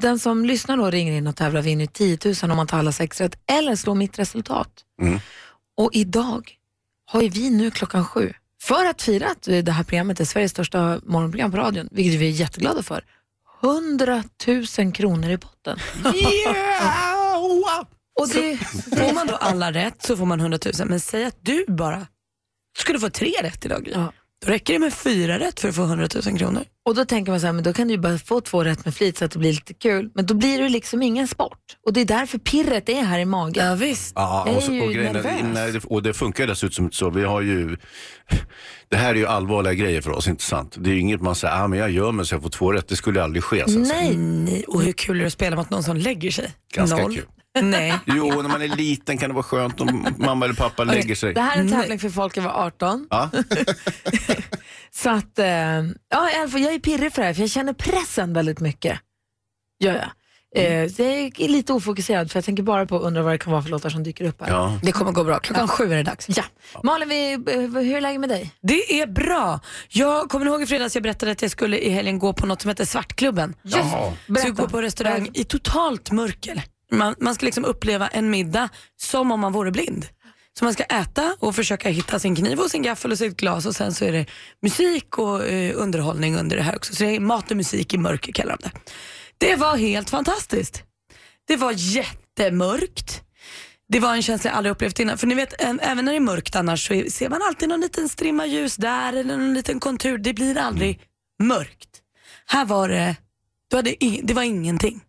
den 0.00 0.18
som 0.18 0.44
lyssnar 0.44 0.76
då 0.76 0.90
ringer 0.90 1.12
in 1.12 1.26
och 1.26 1.36
tävlar 1.36 1.62
vinner 1.62 1.86
10 1.86 2.18
000 2.24 2.34
om 2.50 2.56
man 2.56 2.66
tar 2.66 2.78
alla 2.78 2.92
sex 2.92 3.20
rätt 3.20 3.38
eller 3.52 3.76
slår 3.76 3.94
mitt 3.94 4.18
resultat. 4.18 4.70
Och 5.76 5.90
idag 5.92 6.50
har 7.06 7.22
ju 7.22 7.28
vi 7.28 7.50
nu 7.50 7.70
klockan 7.70 8.04
sju 8.04 8.32
för 8.62 8.86
att 8.86 9.02
fira 9.02 9.26
att 9.30 9.42
det 9.42 9.70
här 9.70 9.84
programmet 9.84 10.20
är 10.20 10.24
Sveriges 10.24 10.50
största 10.50 11.00
morgonprogram 11.06 11.50
på 11.50 11.56
radion, 11.56 11.88
vilket 11.92 12.20
vi 12.20 12.26
är 12.26 12.30
jätteglada 12.32 12.82
för. 12.82 13.04
100 13.62 14.24
000 14.78 14.92
kronor 14.92 15.30
i 15.30 15.36
botten. 15.36 15.78
Och 18.20 18.28
det, 18.28 18.56
Får 18.98 19.14
man 19.14 19.26
då 19.26 19.34
alla 19.34 19.72
rätt 19.72 20.02
så 20.02 20.16
får 20.16 20.26
man 20.26 20.40
100 20.40 20.58
000 20.78 20.88
men 20.88 21.00
säg 21.00 21.24
att 21.24 21.38
du 21.40 21.64
bara 21.68 22.06
skulle 22.78 22.98
få 22.98 23.10
tre 23.10 23.32
rätt 23.42 23.66
idag 23.66 23.84
Gry. 23.84 23.92
Ja. 23.92 24.12
Då 24.46 24.52
räcker 24.52 24.72
det 24.72 24.78
med 24.78 24.92
fyra 24.94 25.38
rätt 25.38 25.60
för 25.60 25.68
att 25.68 25.74
få 25.74 25.82
100 25.82 26.08
000 26.26 26.38
kronor. 26.38 26.62
och 26.88 26.94
då 26.94 27.04
tänker 27.04 27.32
man 27.32 27.40
så 27.40 27.46
här, 27.46 27.52
men 27.52 27.64
då 27.64 27.72
kan 27.72 27.88
du 27.88 27.94
ju 27.94 28.00
bara 28.00 28.18
få 28.18 28.40
två 28.40 28.64
rätt 28.64 28.84
med 28.84 28.94
flit 28.94 29.18
så 29.18 29.24
att 29.24 29.30
det 29.30 29.38
blir 29.38 29.52
lite 29.52 29.74
kul. 29.74 30.10
Men 30.14 30.26
då 30.26 30.34
blir 30.34 30.62
det 30.62 30.68
liksom 30.68 31.02
ingen 31.02 31.28
sport. 31.28 31.58
Och 31.86 31.92
det 31.92 32.00
är 32.00 32.04
därför 32.04 32.38
pirret 32.38 32.88
är 32.88 33.02
här 33.02 33.18
i 33.18 33.24
magen. 33.24 33.66
Ja, 33.66 33.74
visst. 33.74 34.12
Ja, 34.16 34.44
Jag 34.46 34.56
och, 34.56 34.62
är 34.62 34.66
så, 34.66 34.72
ju 34.72 34.82
och, 34.82 34.92
grejen, 34.92 35.12
nervös. 35.12 35.32
nej, 35.54 35.72
det- 35.72 35.84
och 35.84 36.02
det 36.02 36.12
funkar 36.14 36.44
ju 36.44 36.48
dessutom 36.50 36.90
så. 36.92 37.10
Vi 37.10 37.24
har 37.24 37.40
ju, 37.40 37.76
det 38.88 38.96
här 38.96 39.10
är 39.10 39.14
ju 39.18 39.26
allvarliga 39.26 39.74
grejer 39.74 40.00
för 40.00 40.10
oss, 40.10 40.28
inte 40.28 40.44
sant? 40.44 40.74
Det 40.78 40.90
är 40.90 40.94
ju 40.94 41.00
inget 41.00 41.20
man 41.22 41.34
säger, 41.34 41.62
ah, 41.62 41.68
men 41.68 41.78
jag 41.78 41.90
gör 41.90 42.12
mig 42.12 42.26
så 42.26 42.34
jag 42.34 42.42
får 42.42 42.50
två 42.50 42.72
rätt. 42.72 42.88
Det 42.88 42.96
skulle 42.96 43.18
ju 43.18 43.24
aldrig 43.24 43.44
ske. 43.44 43.64
Så 43.68 43.80
att 43.80 43.86
säga. 43.88 44.00
Nej, 44.00 44.16
Nej, 44.16 44.64
och 44.68 44.82
hur 44.82 44.92
kul 44.92 45.16
är 45.16 45.20
det 45.20 45.26
att 45.26 45.32
spela 45.32 45.56
mot 45.56 45.70
någon 45.70 45.82
som 45.82 45.96
lägger 45.96 46.30
sig? 46.30 46.50
Ganska 46.74 46.96
Noll. 46.96 47.14
kul. 47.16 47.24
Nej. 47.60 47.98
Jo, 48.06 48.42
när 48.42 48.48
man 48.48 48.62
är 48.62 48.68
liten 48.68 49.18
kan 49.18 49.28
det 49.28 49.34
vara 49.34 49.42
skönt 49.42 49.80
om 49.80 50.06
mamma 50.18 50.44
eller 50.44 50.54
pappa 50.54 50.84
lägger 50.84 51.14
sig. 51.14 51.34
det 51.34 51.40
här 51.40 51.56
är 51.56 51.60
en 51.60 51.70
tävling 51.70 51.98
för 51.98 52.10
folk 52.10 52.36
över 52.36 52.48
18. 52.48 53.06
Ja. 53.10 53.30
Så 54.90 55.10
att, 55.10 55.38
eh, 55.38 55.46
ja, 55.46 56.30
jag 56.52 56.74
är 56.74 56.78
pirrig 56.78 57.12
för 57.12 57.22
det 57.22 57.26
här 57.26 57.34
för 57.34 57.40
jag 57.40 57.50
känner 57.50 57.72
pressen 57.72 58.32
väldigt 58.32 58.60
mycket. 58.60 58.98
Gör 59.80 59.94
jag. 59.94 60.10
Eh, 60.56 60.72
jag 60.72 61.00
är 61.40 61.48
lite 61.48 61.72
ofokuserad 61.72 62.30
för 62.30 62.36
jag 62.36 62.44
tänker 62.44 62.62
bara 62.62 62.86
på 62.86 62.96
att 62.96 63.02
undra 63.02 63.22
vad 63.22 63.32
det 63.32 63.38
kan 63.38 63.52
vara 63.52 63.62
för 63.62 63.70
låtar 63.70 63.90
som 63.90 64.02
dyker 64.02 64.24
upp 64.24 64.40
här. 64.40 64.48
Ja. 64.48 64.78
Det 64.82 64.92
kommer 64.92 65.12
gå 65.12 65.24
bra. 65.24 65.38
Klockan 65.38 65.68
sju 65.68 65.92
är 65.92 65.96
det 65.96 66.02
dags. 66.02 66.26
Ja. 66.28 66.42
Malin, 66.82 67.08
vi, 67.08 67.32
eh, 67.32 67.60
hur 67.60 67.96
är 67.96 68.00
läget 68.00 68.20
med 68.20 68.28
dig? 68.28 68.50
Det 68.62 69.00
är 69.00 69.06
bra. 69.06 69.60
Jag 69.88 70.28
kommer 70.28 70.46
ihåg 70.46 70.62
i 70.62 70.66
fredags 70.66 70.94
jag 70.96 71.02
berättade 71.02 71.32
att 71.32 71.42
jag 71.42 71.50
skulle 71.50 71.78
i 71.78 71.90
helgen 71.90 72.18
gå 72.18 72.32
på 72.32 72.46
något 72.46 72.62
som 72.62 72.68
heter 72.68 72.84
Svartklubben. 72.84 73.54
Jaha. 73.62 74.12
Så 74.26 74.46
jag 74.46 74.56
går 74.56 74.66
på 74.68 74.82
restaurang 74.82 75.28
i 75.34 75.44
totalt 75.44 76.10
mörker. 76.10 76.62
Man, 76.90 77.14
man 77.20 77.34
ska 77.34 77.46
liksom 77.46 77.64
uppleva 77.64 78.08
en 78.08 78.30
middag 78.30 78.68
som 78.96 79.32
om 79.32 79.40
man 79.40 79.52
vore 79.52 79.70
blind. 79.70 80.06
Så 80.58 80.64
man 80.64 80.74
ska 80.74 80.82
äta 80.82 81.36
och 81.38 81.56
försöka 81.56 81.88
hitta 81.88 82.18
sin 82.18 82.36
kniv 82.36 82.60
och 82.60 82.70
sin 82.70 82.82
gaffel 82.82 83.12
och 83.12 83.18
sitt 83.18 83.36
glas 83.36 83.66
och 83.66 83.76
sen 83.76 83.94
så 83.94 84.04
är 84.04 84.12
det 84.12 84.26
musik 84.62 85.18
och 85.18 85.46
eh, 85.46 85.72
underhållning 85.76 86.36
under 86.36 86.56
det 86.56 86.62
här 86.62 86.76
också. 86.76 86.94
Så 86.94 87.04
det 87.04 87.16
är 87.16 87.20
mat 87.20 87.50
och 87.50 87.56
musik 87.56 87.94
i 87.94 87.98
mörker 87.98 88.32
kallar 88.32 88.56
de 88.56 88.68
det. 88.68 88.72
Det 89.38 89.56
var 89.56 89.76
helt 89.76 90.10
fantastiskt. 90.10 90.82
Det 91.46 91.56
var 91.56 91.72
jättemörkt. 91.76 93.22
Det 93.88 94.00
var 94.00 94.14
en 94.14 94.22
känsla 94.22 94.50
jag 94.50 94.56
aldrig 94.56 94.72
upplevt 94.72 95.00
innan. 95.00 95.18
För 95.18 95.26
ni 95.26 95.34
vet, 95.34 95.54
även 95.62 96.04
när 96.04 96.12
det 96.12 96.18
är 96.18 96.20
mörkt 96.20 96.56
annars 96.56 96.88
så 96.88 97.04
ser 97.10 97.28
man 97.28 97.42
alltid 97.42 97.68
någon 97.68 97.80
liten 97.80 98.08
strimma 98.08 98.46
ljus 98.46 98.76
där 98.76 99.12
eller 99.12 99.36
någon 99.36 99.54
liten 99.54 99.80
kontur. 99.80 100.18
Det 100.18 100.34
blir 100.34 100.58
aldrig 100.58 101.00
mörkt. 101.42 101.88
Här 102.46 102.64
var 102.64 102.88
det, 102.88 103.16
det 104.22 104.34
var 104.34 104.42
ingenting. 104.42 105.00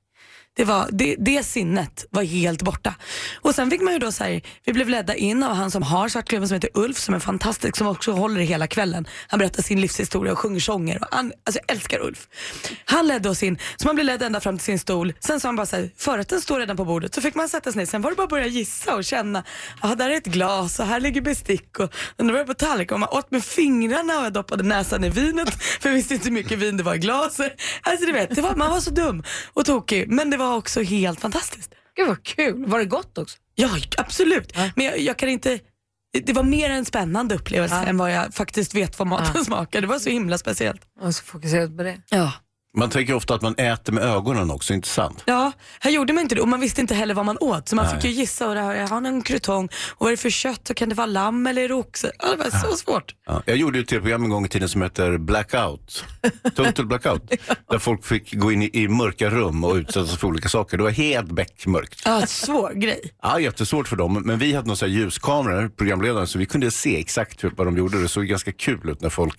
Det, 0.55 0.65
var, 0.65 0.89
det, 0.91 1.15
det 1.19 1.43
sinnet 1.43 2.05
var 2.09 2.23
helt 2.23 2.61
borta. 2.61 2.95
Och 3.41 3.55
sen 3.55 3.71
fick 3.71 3.81
man 3.81 3.93
ju 3.93 3.99
då 3.99 4.11
så 4.11 4.23
här, 4.23 4.41
vi 4.65 4.73
blev 4.73 4.89
ledda 4.89 5.15
in 5.15 5.43
av 5.43 5.53
han 5.53 5.71
som 5.71 5.83
har 5.83 6.09
Svartklubben 6.09 6.47
som 6.47 6.55
heter 6.55 6.69
Ulf 6.73 6.97
som 6.97 7.15
är 7.15 7.19
fantastisk 7.19 7.77
som 7.77 7.87
också 7.87 8.11
håller 8.11 8.41
hela 8.41 8.67
kvällen. 8.67 9.07
Han 9.27 9.39
berättar 9.39 9.63
sin 9.63 9.81
livshistoria 9.81 10.31
och 10.31 10.39
sjunger 10.39 10.59
sånger. 10.59 11.01
Och 11.01 11.07
han, 11.11 11.33
alltså 11.45 11.59
jag 11.67 11.75
älskar 11.75 11.99
Ulf. 11.99 12.27
Han 12.85 13.07
ledde 13.07 13.29
oss 13.29 13.43
in, 13.43 13.57
så 13.75 13.87
man 13.87 13.95
blev 13.95 14.05
ledd 14.05 14.23
ända 14.23 14.39
fram 14.39 14.57
till 14.57 14.65
sin 14.65 14.79
stol. 14.79 15.13
Sen 15.19 15.39
sa 15.39 15.47
han 15.47 15.55
bara 15.55 15.65
så 15.65 15.75
här, 15.75 15.89
förrätten 15.97 16.41
står 16.41 16.59
redan 16.59 16.77
på 16.77 16.85
bordet. 16.85 17.15
Så 17.15 17.21
fick 17.21 17.35
man 17.35 17.49
sätta 17.49 17.71
sig 17.71 17.79
ner. 17.79 17.85
Sen 17.85 18.01
var 18.01 18.09
det 18.09 18.15
bara 18.15 18.23
att 18.23 18.29
börja 18.29 18.47
gissa 18.47 18.95
och 18.95 19.03
känna. 19.03 19.43
Ja, 19.81 19.95
där 19.95 20.09
är 20.09 20.13
ett 20.13 20.25
glas 20.25 20.79
och 20.79 20.85
här 20.85 20.99
ligger 20.99 21.21
bestick 21.21 21.79
och 21.79 21.91
och 22.17 22.25
det 22.25 22.33
var 22.33 22.43
på 22.43 22.53
tallrik 22.53 22.91
och 22.91 22.99
man 22.99 23.09
åt 23.09 23.31
med 23.31 23.43
fingrarna 23.43 24.19
och 24.19 24.25
jag 24.25 24.33
doppade 24.33 24.63
näsan 24.63 25.03
i 25.03 25.09
vinet 25.09 25.63
för 25.63 25.89
jag 25.89 25.95
visste 25.95 26.13
inte 26.13 26.27
hur 26.27 26.33
mycket 26.33 26.59
vin 26.59 26.77
det 26.77 26.83
var 26.83 26.95
i 26.95 26.97
glaset. 26.97 27.61
Alltså 27.81 28.05
du 28.05 28.11
vet, 28.11 28.37
var, 28.37 28.55
man 28.55 28.71
var 28.71 28.79
så 28.79 28.91
dum 28.91 29.23
och 29.53 29.65
tokig 29.65 30.07
men 30.07 30.29
det 30.29 30.37
var 30.41 30.55
också 30.57 30.81
helt 30.81 31.19
fantastiskt. 31.19 31.73
Gud 31.95 32.07
vad 32.07 32.23
kul. 32.23 32.65
Var 32.65 32.79
det 32.79 32.85
gott 32.85 33.17
också? 33.17 33.37
Ja, 33.55 33.69
absolut. 33.97 34.57
Men 34.75 34.85
jag, 34.85 34.99
jag 34.99 35.17
kan 35.17 35.29
inte... 35.29 35.59
Det 36.25 36.33
var 36.33 36.43
mer 36.43 36.69
en 36.69 36.85
spännande 36.85 37.35
upplevelse 37.35 37.75
än 37.75 37.97
vad 37.97 38.11
jag 38.11 38.33
faktiskt 38.33 38.75
vet 38.75 38.99
vad 38.99 39.07
maten 39.07 39.45
smakar. 39.45 39.81
Det 39.81 39.87
var 39.87 39.99
så 39.99 40.09
himla 40.09 40.37
speciellt. 40.37 40.81
Och 41.01 41.15
så 41.15 41.23
fokuserat 41.23 41.77
på 41.77 41.83
det. 41.83 42.01
Ja. 42.09 42.33
Man 42.77 42.89
tänker 42.89 43.13
ofta 43.13 43.35
att 43.35 43.41
man 43.41 43.55
äter 43.55 43.93
med 43.93 44.03
ögonen 44.03 44.51
också, 44.51 44.73
inte 44.73 44.87
sant? 44.87 45.23
Ja, 45.25 45.51
här 45.79 45.91
gjorde 45.91 46.13
man 46.13 46.21
inte 46.21 46.35
det 46.35 46.41
och 46.41 46.47
man 46.47 46.59
visste 46.59 46.81
inte 46.81 46.95
heller 46.95 47.13
vad 47.13 47.25
man 47.25 47.37
åt 47.41 47.69
så 47.69 47.75
man 47.75 47.85
Nej. 47.85 47.95
fick 47.95 48.03
ju 48.03 48.11
gissa 48.11 48.47
och 48.49 48.55
det 48.55 48.61
här, 48.61 48.75
jag 48.75 48.87
har 48.87 49.01
en 49.01 49.21
krutong 49.21 49.65
och 49.89 49.95
vad 49.97 50.07
är 50.07 50.11
det 50.11 50.21
för 50.21 50.29
kött 50.29 50.69
och 50.69 50.75
kan 50.75 50.89
det 50.89 50.95
vara 50.95 51.07
lamm 51.07 51.47
eller 51.47 51.71
oxe? 51.71 52.11
Ja, 52.19 52.31
det 52.31 52.37
var 52.37 52.69
så 52.69 52.75
svårt. 52.77 53.15
Ja, 53.25 53.43
jag 53.45 53.57
gjorde 53.57 53.79
ett 53.79 53.87
tv-program 53.87 54.23
en 54.23 54.29
gång 54.29 54.45
i 54.45 54.49
tiden 54.49 54.69
som 54.69 54.81
heter 54.81 55.17
Blackout. 55.17 56.05
Total 56.55 56.85
Blackout. 56.85 57.31
Där 57.69 57.79
folk 57.79 58.05
fick 58.05 58.33
gå 58.33 58.51
in 58.51 58.61
i, 58.61 58.69
i 58.73 58.87
mörka 58.87 59.29
rum 59.29 59.63
och 59.63 59.75
utsättas 59.75 60.17
för 60.17 60.27
olika 60.27 60.49
saker. 60.49 60.77
Det 60.77 60.83
var 60.83 60.91
helt 60.91 61.31
beckmörkt. 61.31 62.01
Ja, 62.05 62.25
svår 62.27 62.73
grej. 62.73 63.13
Ja, 63.21 63.39
jättesvårt 63.39 63.87
för 63.87 63.95
dem. 63.95 64.21
Men 64.25 64.39
vi 64.39 64.53
hade 64.53 64.67
några 64.67 64.87
ljuskameror, 64.87 65.69
programledaren, 65.69 66.27
så 66.27 66.39
vi 66.39 66.45
kunde 66.45 66.71
se 66.71 66.99
exakt 66.99 67.43
hur, 67.43 67.53
vad 67.57 67.67
de 67.67 67.77
gjorde. 67.77 68.01
Det 68.01 68.07
såg 68.07 68.25
ganska 68.25 68.51
kul 68.51 68.89
ut 68.89 69.01
när 69.01 69.09
folk 69.09 69.35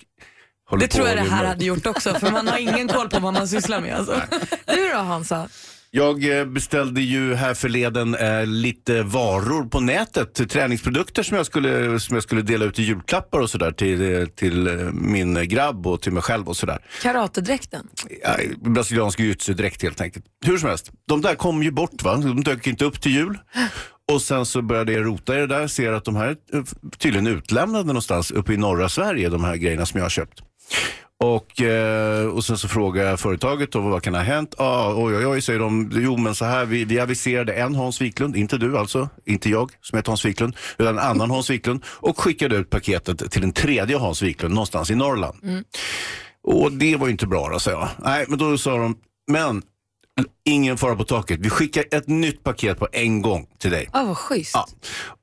Det 0.81 0.89
tror 0.89 1.09
jag 1.09 1.17
det 1.17 1.21
är 1.21 1.25
här 1.25 1.45
hade 1.45 1.65
gjort 1.65 1.87
också 1.87 2.15
för 2.15 2.31
man 2.31 2.49
har 2.49 2.59
ingen 2.59 2.89
koll 2.89 3.09
på 3.09 3.21
vad 3.21 3.35
man 3.35 3.49
sysslar 3.49 3.81
med. 3.81 3.95
Alltså. 3.95 4.23
Du 4.67 4.89
då 4.89 4.99
Hansa? 4.99 5.49
Jag 5.95 6.39
eh, 6.39 6.45
beställde 6.45 7.01
ju 7.01 7.35
här 7.35 7.55
förleden 7.55 8.15
eh, 8.15 8.47
lite 8.47 9.03
varor 9.03 9.65
på 9.65 9.81
nätet, 9.81 10.51
träningsprodukter 10.51 11.23
som 11.23 11.37
jag 11.37 11.47
skulle, 11.47 12.01
som 12.01 12.17
jag 12.17 12.23
skulle 12.23 12.43
dela 12.43 12.65
ut 12.65 12.79
i 12.79 12.83
julklappar 12.83 13.41
och 13.41 13.51
sådär 13.51 13.73
till, 13.73 14.15
eh, 14.15 14.27
till 14.27 14.67
eh, 14.67 14.75
min 14.93 15.49
grabb 15.49 15.87
och 15.87 16.03
till 16.03 16.13
mig 16.13 16.23
själv 16.23 16.49
och 16.49 16.57
sådär. 16.57 16.79
Karatedräkten? 17.03 17.89
Ja, 18.23 18.37
brasiliansk 18.57 19.19
jujutsu-dräkt 19.21 19.83
helt 19.83 20.01
enkelt. 20.01 20.25
Hur 20.45 20.59
som 20.59 20.69
helst, 20.69 20.91
de 21.09 21.21
där 21.21 21.35
kom 21.35 21.63
ju 21.63 21.71
bort 21.71 22.03
va, 22.03 22.17
de 22.17 22.43
dök 22.45 22.67
inte 22.67 22.85
upp 22.85 23.01
till 23.01 23.13
jul. 23.13 23.39
Och 24.13 24.23
sen 24.23 24.47
så 24.47 24.63
började 24.63 24.93
jag 24.93 25.07
rota 25.07 25.37
i 25.37 25.41
det 25.41 25.47
där, 25.47 25.67
ser 25.67 25.93
att 25.93 26.05
de 26.05 26.17
här 26.17 26.37
är 26.53 26.65
tydligen 26.99 27.27
utlämnade 27.27 27.85
någonstans 27.85 28.31
uppe 28.31 28.53
i 28.53 28.57
norra 28.57 28.89
Sverige, 28.89 29.29
de 29.29 29.45
här 29.45 29.57
grejerna 29.57 29.87
som 29.87 29.99
jag 29.99 30.05
har 30.05 30.11
köpt. 30.11 30.43
Och, 31.25 31.63
eh, 31.63 32.27
och 32.27 32.45
sen 32.45 32.59
så 32.59 32.69
frågar 32.69 33.05
jag 33.05 33.21
företaget 33.21 33.73
då, 33.73 33.81
vad 33.81 34.03
kan 34.03 34.15
ha 34.15 34.23
hänt? 34.23 34.55
Ah, 34.59 34.95
oj, 34.97 35.17
oj, 35.17 35.27
oj, 35.27 35.43
säger 35.43 35.59
de. 35.59 35.91
Jo, 35.95 36.17
men 36.17 36.35
så 36.35 36.45
här, 36.45 36.65
vi, 36.65 36.85
vi 36.85 37.01
aviserade 37.01 37.53
en 37.53 37.75
Hans 37.75 38.01
Wiklund, 38.01 38.37
inte 38.37 38.59
du 38.59 38.79
alltså, 38.79 39.09
inte 39.25 39.51
jag 39.51 39.71
som 39.81 39.97
heter 39.97 40.11
Hans 40.11 40.25
Wiklund, 40.25 40.57
utan 40.79 40.99
en 40.99 41.05
annan 41.05 41.31
Hans 41.31 41.51
Wiklund 41.51 41.85
och 41.87 42.21
skickade 42.21 42.57
ut 42.57 42.71
paketet 42.71 43.31
till 43.31 43.43
en 43.45 43.53
tredje 43.53 43.97
Hans 43.97 44.23
Wiklund 44.23 44.55
någonstans 44.55 44.91
i 44.91 44.95
Norrland. 44.95 45.65
Och 46.45 46.73
det 46.73 46.97
var 46.97 47.07
ju 47.07 47.13
inte 47.13 47.27
bra 47.27 47.49
då, 47.49 47.59
sa 47.59 47.71
jag. 47.71 47.89
Nej, 47.99 48.25
men 48.29 48.39
då 48.39 48.59
sa 48.59 48.77
de, 48.77 48.97
men 49.31 49.63
ingen 50.45 50.79
fara 50.79 50.97
på 50.97 51.05
taket. 51.05 51.41
Vi 51.41 51.51
skickar 51.51 51.85
ett 51.91 52.09
nytt 52.09 52.45
paket 52.45 52.79
på 52.79 52.89
en 52.93 53.23
gång 53.23 53.47
till 53.59 53.71
dig. 53.71 53.89
Ja, 53.93 54.05
vad 54.05 54.17
schysst. 54.17 54.55
Ja. 54.55 54.69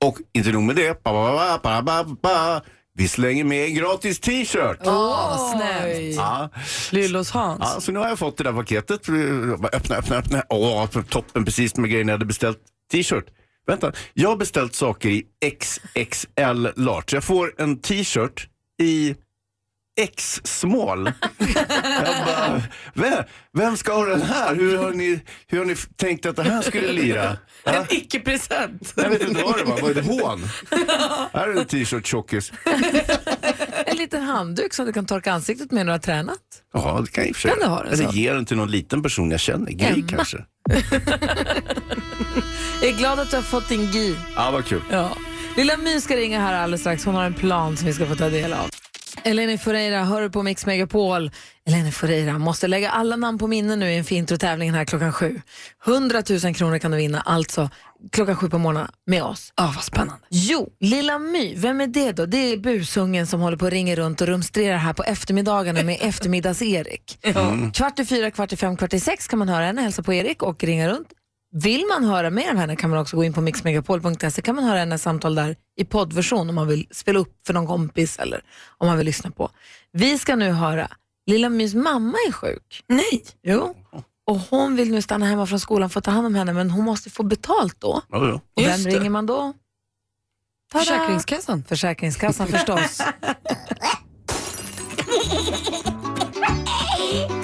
Och 0.05 0.17
inte 0.33 0.51
nog 0.51 0.63
med 0.63 0.75
det, 0.75 1.03
ba, 1.03 1.59
ba, 1.63 2.03
ba. 2.03 2.62
Vi 2.99 3.07
slänger 3.07 3.43
med 3.43 3.65
en 3.65 3.73
gratis 3.73 4.19
t-shirt. 4.19 4.77
Åh, 4.85 5.51
snällt. 5.53 6.15
Ja. 6.15 6.49
Lyllos 6.91 7.31
Hans. 7.31 7.59
Ja, 7.75 7.81
så 7.81 7.91
nu 7.91 7.99
har 7.99 8.07
jag 8.07 8.19
fått 8.19 8.38
det 8.38 8.43
där 8.43 8.53
paketet. 8.53 9.09
Öppna, 9.73 9.95
öppna, 9.95 10.15
öppna. 10.15 10.43
Åh, 10.49 10.85
toppen 10.88 11.45
precis 11.45 11.77
med 11.77 11.89
grejerna 11.89 12.12
jag 12.12 12.13
hade 12.13 12.25
beställt. 12.25 12.57
T-shirt. 12.91 13.25
Vänta, 13.67 13.91
jag 14.13 14.29
har 14.29 14.35
beställt 14.35 14.75
saker 14.75 15.09
i 15.09 15.23
XXL 15.59 16.67
large. 16.75 17.03
Jag 17.12 17.23
får 17.23 17.53
en 17.57 17.79
t-shirt 17.81 18.47
i 18.81 19.15
X-small. 19.99 21.12
vem, 22.93 23.23
vem 23.53 23.77
ska 23.77 23.93
ha 23.93 24.05
den 24.05 24.21
här? 24.21 24.55
Hur 24.55 24.77
har 24.77 24.91
ni, 24.91 25.21
hur 25.47 25.57
har 25.57 25.65
ni 25.65 25.75
tänkt 25.75 26.25
att 26.25 26.35
det 26.35 26.43
här 26.43 26.62
skulle 26.62 26.91
lira? 26.91 27.38
Ja? 27.63 27.73
En 27.73 27.85
icke-present. 27.89 28.93
Jag 28.95 29.09
vet 29.09 29.21
inte 29.21 29.43
vad 29.43 29.57
det 29.57 29.63
var. 29.63 29.81
Var 29.81 29.93
det 29.93 30.01
hån? 30.01 30.43
här 31.33 31.47
är 31.47 31.59
en 31.59 31.65
t-shirt 31.65 32.07
tjockis. 32.07 32.51
En 33.85 33.97
liten 33.97 34.21
handduk 34.21 34.73
som 34.73 34.85
du 34.85 34.93
kan 34.93 35.05
torka 35.05 35.33
ansiktet 35.33 35.71
med 35.71 35.85
när 35.85 35.85
du 35.85 35.91
har 35.91 35.99
tränat. 35.99 36.39
Ja, 36.73 37.01
det 37.05 37.12
kan 37.12 37.23
jag 37.23 37.29
i 37.29 37.31
och 37.31 37.35
för 37.35 37.49
sig. 37.49 37.67
Ha 37.67 37.85
Eller 37.85 38.12
ge 38.12 38.33
den 38.33 38.45
till 38.45 38.57
någon 38.57 38.71
liten 38.71 39.03
person 39.03 39.31
jag 39.31 39.39
känner. 39.39 39.71
Gry 39.71 40.03
kanske. 40.07 40.38
Jag 42.81 42.89
är 42.89 42.97
glad 42.97 43.19
att 43.19 43.29
du 43.29 43.35
har 43.38 43.43
fått 43.43 43.69
din 43.69 43.91
GI. 43.91 44.15
Ja, 44.35 44.51
vad 44.51 44.65
kul. 44.65 44.81
Ja. 44.91 45.09
Lilla 45.57 45.77
My 45.77 46.01
ska 46.01 46.15
ringa 46.15 46.39
här 46.39 46.53
alldeles 46.53 46.81
strax. 46.81 47.05
Hon 47.05 47.15
har 47.15 47.23
en 47.23 47.33
plan 47.33 47.77
som 47.77 47.88
vi 47.88 47.93
ska 47.93 48.05
få 48.05 48.15
ta 48.15 48.29
del 48.29 48.53
av. 48.53 48.69
Eleni 49.23 49.58
Foureira 49.58 50.03
hör 50.03 50.21
du 50.21 50.29
på 50.29 50.43
Mix 50.43 50.65
Megapol. 50.65 51.32
Eleni 51.67 51.91
Foureira 51.91 52.38
måste 52.38 52.67
lägga 52.67 52.89
alla 52.89 53.15
namn 53.15 53.38
på 53.38 53.47
minne 53.47 53.75
nu 53.75 53.91
i 53.91 53.97
en 53.97 54.03
fintrotävling 54.03 54.71
här 54.71 54.86
klockan 54.86 55.13
sju. 55.13 55.41
100 55.88 56.23
000 56.43 56.55
kronor 56.55 56.77
kan 56.77 56.91
du 56.91 56.97
vinna, 56.97 57.21
alltså 57.21 57.69
klockan 58.12 58.36
sju 58.36 58.49
på 58.49 58.58
morgonen 58.58 58.91
med 59.05 59.23
oss. 59.23 59.53
Ja, 59.55 59.71
vad 59.75 59.84
spännande. 59.84 60.21
Jo, 60.29 60.69
Lilla 60.79 61.19
My, 61.19 61.55
vem 61.55 61.82
är 61.82 61.88
det 61.88 62.12
då? 62.12 62.25
Det 62.25 62.38
är 62.38 62.58
busungen 62.58 63.27
som 63.27 63.41
håller 63.41 63.58
på 63.58 63.65
att 63.65 63.71
ringa 63.71 63.95
runt 63.95 64.21
och 64.21 64.27
rumstrerar 64.27 64.77
här 64.77 64.93
på 64.93 65.03
eftermiddagarna 65.03 65.84
med 65.84 65.97
eftermiddags-Erik. 66.01 67.17
Kvart 67.73 67.99
i 67.99 68.05
fyra, 68.05 68.32
kvart 68.32 68.53
i 68.53 68.58
fem, 68.58 68.77
kvart 68.77 68.93
i 68.93 68.99
sex 68.99 69.27
kan 69.27 69.39
man 69.39 69.49
höra 69.49 69.65
henne 69.65 69.82
hälsa 69.82 70.03
på 70.03 70.13
Erik 70.13 70.43
och 70.43 70.63
ringa 70.63 70.89
runt. 70.89 71.08
Vill 71.51 71.85
man 71.89 72.03
höra 72.03 72.29
mer 72.29 72.51
av 72.51 72.57
henne 72.57 72.75
kan 72.75 72.89
man 72.89 72.99
också 72.99 73.15
gå 73.15 73.23
in 73.23 73.33
på 73.33 73.41
mixmegapol.se 73.41 74.41
kan 74.41 74.55
man 74.55 74.63
höra 74.63 74.79
hennes 74.79 75.01
samtal 75.01 75.35
där 75.35 75.55
i 75.77 75.85
poddversion 75.85 76.49
om 76.49 76.55
man 76.55 76.67
vill 76.67 76.88
spela 76.91 77.19
upp 77.19 77.35
för 77.47 77.53
någon 77.53 77.67
kompis 77.67 78.19
eller 78.19 78.41
om 78.77 78.88
man 78.88 78.97
vill 78.97 79.05
lyssna 79.05 79.31
på. 79.31 79.49
Vi 79.91 80.17
ska 80.17 80.35
nu 80.35 80.51
höra, 80.51 80.88
Lilla 81.25 81.49
Mys 81.49 81.73
mamma 81.73 82.17
är 82.27 82.31
sjuk. 82.31 82.83
Nej. 82.88 83.23
Jo. 83.43 83.75
Och 84.27 84.39
hon 84.39 84.75
vill 84.75 84.91
nu 84.91 85.01
stanna 85.01 85.25
hemma 85.25 85.45
från 85.45 85.59
skolan 85.59 85.89
för 85.89 85.99
att 85.99 86.03
ta 86.05 86.12
hand 86.12 86.27
om 86.27 86.35
henne 86.35 86.53
men 86.53 86.71
hon 86.71 86.85
måste 86.85 87.09
få 87.09 87.23
betalt 87.23 87.75
då. 87.81 88.01
Ja, 88.09 88.27
ja. 88.27 88.33
Och 88.33 88.63
vem 88.63 88.71
Just 88.71 88.83
det. 88.83 88.89
ringer 88.99 89.09
man 89.09 89.25
då? 89.25 89.53
Tada! 90.71 90.83
Försäkringskassan. 90.85 91.63
Försäkringskassan 91.67 92.47
förstås. 92.51 93.01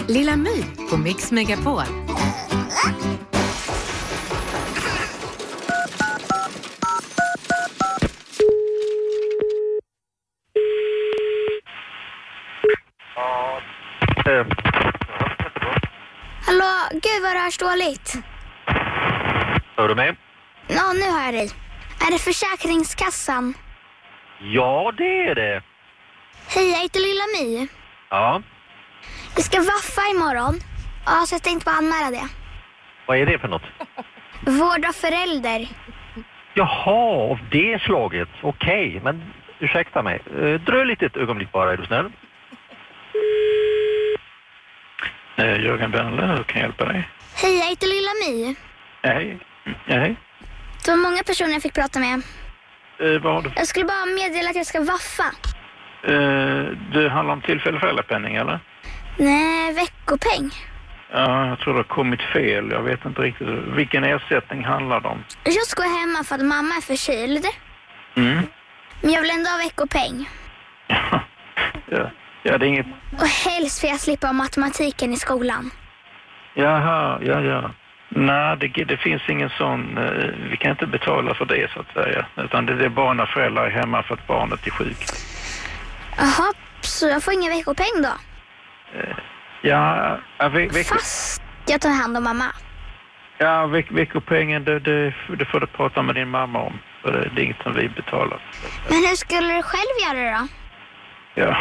Lilla 0.07 0.35
My 0.35 0.63
på 0.89 0.97
Mix 0.97 1.31
Megapol. 1.31 1.81
Hallå, 16.45 16.71
gud 16.91 17.21
vad 17.23 17.35
det 17.35 17.39
hörs 17.39 17.57
dåligt. 17.57 18.13
Hör 19.77 19.87
du 19.87 19.95
mig? 19.95 20.15
Ja, 20.67 20.93
nu 20.93 21.11
har 21.11 21.25
jag 21.25 21.33
dig. 21.33 21.49
Är 22.07 22.11
det 22.11 22.19
Försäkringskassan? 22.19 23.53
Ja, 24.41 24.93
det 24.97 25.27
är 25.27 25.35
det. 25.35 25.61
Hej, 26.55 26.71
jag 26.71 26.79
heter 26.79 26.99
Lilla 26.99 27.23
My. 27.37 27.67
Ja, 28.09 28.41
Vi 29.35 29.41
ska 29.41 29.57
vaffa 29.57 30.01
imorgon. 30.15 30.55
Ja, 31.05 31.23
så 31.27 31.35
jag 31.35 31.43
tänkte 31.43 31.65
bara 31.65 31.75
anmäla 31.77 32.11
det. 32.11 32.27
vad 33.07 33.17
är 33.17 33.25
det 33.25 33.39
för 33.39 33.47
något? 33.47 33.63
Vård 34.45 34.85
av 34.85 34.93
förälder. 34.93 35.67
Jaha, 36.53 37.29
av 37.31 37.39
det 37.51 37.81
slaget. 37.81 38.29
Okej, 38.41 39.01
men 39.03 39.33
ursäkta 39.59 40.01
mig. 40.01 40.21
Eh, 40.41 40.53
dröj 40.61 40.85
lite 40.85 41.05
ett 41.05 41.17
ögonblick 41.17 41.51
bara, 41.51 41.73
är 41.73 41.77
du 41.77 41.85
snäll. 41.85 42.11
Eh, 45.37 45.63
Jörgen 45.65 45.91
Bennle, 45.91 46.21
hur 46.25 46.43
kan 46.43 46.61
jag 46.61 46.67
hjälpa 46.67 46.85
dig? 46.85 47.09
Hej, 47.35 47.57
jag 47.59 47.65
heter 47.65 47.87
Lilla 47.87 48.11
My. 48.23 48.55
Hej. 49.03 49.37
Hej. 49.85 50.15
Det 50.85 50.91
var 50.91 50.97
många 50.97 51.23
personer 51.23 51.51
jag 51.53 51.61
fick 51.61 51.73
prata 51.73 51.99
med. 51.99 52.21
Eh, 52.99 53.21
vad 53.21 53.33
har 53.33 53.41
du? 53.41 53.51
Jag 53.55 53.67
skulle 53.67 53.85
bara 53.85 54.05
meddela 54.05 54.49
att 54.49 54.55
jag 54.55 54.65
ska 54.65 54.79
vaffa. 54.81 55.23
Eh, 56.03 56.63
det 56.93 57.09
handlar 57.09 57.33
om 57.33 57.41
tillfällig 57.41 57.79
föräldrapenning, 57.79 58.35
eller? 58.35 58.59
Nej, 59.17 59.73
veckopeng. 59.73 60.51
Ja, 61.11 61.47
jag 61.47 61.59
tror 61.59 61.73
det 61.73 61.79
har 61.79 61.83
kommit 61.83 62.21
fel. 62.21 62.71
Jag 62.71 62.81
vet 62.81 63.05
inte 63.05 63.21
riktigt. 63.21 63.47
Vilken 63.75 64.03
ersättning 64.03 64.63
handlar 64.63 65.01
det 65.01 65.07
om? 65.07 65.23
Jag 65.43 65.65
ska 65.67 65.83
hemma 65.83 66.23
för 66.23 66.35
att 66.35 66.45
mamma 66.45 66.75
är 66.75 66.81
förkyld. 66.81 67.45
Mm. 68.15 68.41
Men 69.01 69.11
jag 69.11 69.21
vill 69.21 69.31
ändå 69.31 69.49
ha 69.49 69.57
veckopeng. 69.57 70.29
Ja. 71.89 72.09
Ja, 72.45 72.57
det 72.57 72.65
är 72.65 72.67
inget... 72.67 72.85
Och 73.19 73.27
helst 73.27 73.79
för 73.81 73.87
jag 73.87 73.99
slippa 73.99 74.31
matematiken 74.33 75.13
i 75.13 75.17
skolan. 75.17 75.71
Jaha, 76.53 77.19
ja, 77.21 77.41
ja. 77.41 77.71
Nej, 78.09 78.57
det, 78.57 78.67
det 78.83 78.97
finns 78.97 79.21
ingen 79.29 79.49
sån... 79.49 79.97
eh, 79.97 80.29
Vi 80.49 80.57
kan 80.57 80.71
inte 80.71 80.87
betala 80.87 81.33
för 81.33 81.45
det 81.45 81.71
så 81.73 81.79
att 81.79 81.93
säga. 81.93 82.25
Utan 82.37 82.65
det, 82.65 82.75
det 82.75 82.85
är 82.85 82.89
bara 82.89 83.13
när 83.13 83.25
föräldrar 83.25 83.65
är 83.65 83.69
hemma 83.71 84.03
för 84.03 84.13
att 84.13 84.27
barnet 84.27 84.67
är 84.67 84.71
sjukt. 84.71 85.13
Jaha, 86.17 86.53
så 86.81 87.07
jag 87.07 87.23
får 87.23 87.33
ingen 87.33 87.51
veckopeng 87.51 88.01
då? 88.03 88.09
Ja, 89.61 90.17
ja, 90.37 90.49
ve, 90.49 90.67
veck, 90.67 90.87
Fast 90.87 91.41
jag 91.67 91.81
tar 91.81 91.89
hand 91.89 92.17
om 92.17 92.23
mamma. 92.23 92.45
ja 93.37 93.65
veck, 93.67 93.91
veckopengen 93.91 94.63
det, 94.63 94.79
det, 94.79 95.13
det 95.39 95.45
får 95.45 95.59
du 95.59 95.67
prata 95.67 96.01
med 96.01 96.15
din 96.15 96.29
mamma 96.29 96.59
om. 96.59 96.79
För 97.01 97.11
det, 97.11 97.29
det 97.35 97.41
är 97.41 97.45
inget 97.45 97.63
som 97.63 97.73
vi 97.73 97.89
betalar. 97.89 98.39
Men 98.89 98.97
hur 98.97 99.15
skulle 99.15 99.53
du 99.53 99.61
själv 99.61 99.95
göra 100.17 100.39
då? 100.39 100.47
Ja, 101.41 101.57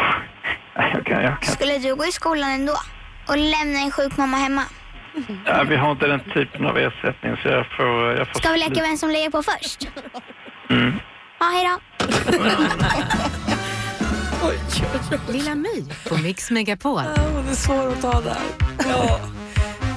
jag 0.74 1.06
kan, 1.06 1.22
jag 1.22 1.40
kan. 1.40 1.52
Skulle 1.52 1.78
du 1.78 1.94
gå 1.94 2.04
i 2.04 2.12
skolan 2.12 2.50
ändå? 2.50 2.72
Och 3.28 3.37
lämna 3.37 3.78
en 3.78 3.90
sjuk 3.90 4.16
mamma 4.16 4.37
hemma? 4.37 4.62
Ja, 5.46 5.64
vi 5.68 5.76
har 5.76 5.92
inte 5.92 6.06
den 6.06 6.20
typen 6.34 6.66
av 6.66 6.78
ersättning 6.78 7.37
så 7.42 7.48
jag 7.48 7.66
får... 7.76 8.12
Jag 8.12 8.26
får 8.28 8.40
Ska 8.40 8.52
vi 8.52 8.58
leka 8.58 8.82
vem 8.82 8.96
som 8.96 9.10
lägger 9.10 9.30
på 9.30 9.42
först? 9.42 9.88
Mm. 10.70 10.94
Ja, 11.40 11.46
hejdå. 11.46 11.78
Lilla 15.32 15.54
My 15.54 15.84
på 16.08 16.16
Mix 16.16 16.50
Megapol. 16.50 17.02
det 17.44 17.50
är 17.50 17.54
svårt 17.54 17.92
att 17.96 18.00
ta 18.00 18.20
där. 18.20 18.37
Ja. 18.88 19.20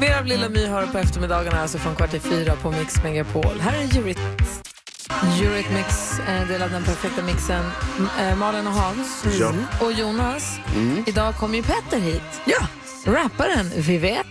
Mer 0.01 0.17
av 0.19 0.25
Lilla 0.25 0.49
My 0.49 0.67
du 0.67 0.87
på 0.91 0.97
eftermiddagarna, 0.97 1.61
alltså 1.61 1.77
från 1.77 1.95
kvart 1.95 2.09
till 2.11 2.21
fyra 2.21 2.53
på 2.55 2.71
Mix 2.71 3.03
Megapol. 3.03 3.59
Här 3.59 3.77
är 3.77 3.97
Eurythmics. 3.97 4.66
Eurythmics, 5.11 6.19
eh, 6.19 6.47
del 6.47 6.61
av 6.61 6.69
den 6.71 6.83
perfekta 6.83 7.21
mixen. 7.23 7.65
Eh, 8.19 8.35
Malin 8.37 8.67
och 8.67 8.73
Hans. 8.73 9.25
Ja. 9.39 9.51
Och 9.81 9.91
Jonas. 9.93 10.59
Mm. 10.75 11.03
Idag 11.07 11.35
kommer 11.35 11.55
ju 11.57 11.63
Petter 11.63 11.99
hit. 11.99 12.41
Ja. 12.45 12.67
Rapparen, 13.05 13.71
vi 13.77 13.97
vet. 13.97 14.27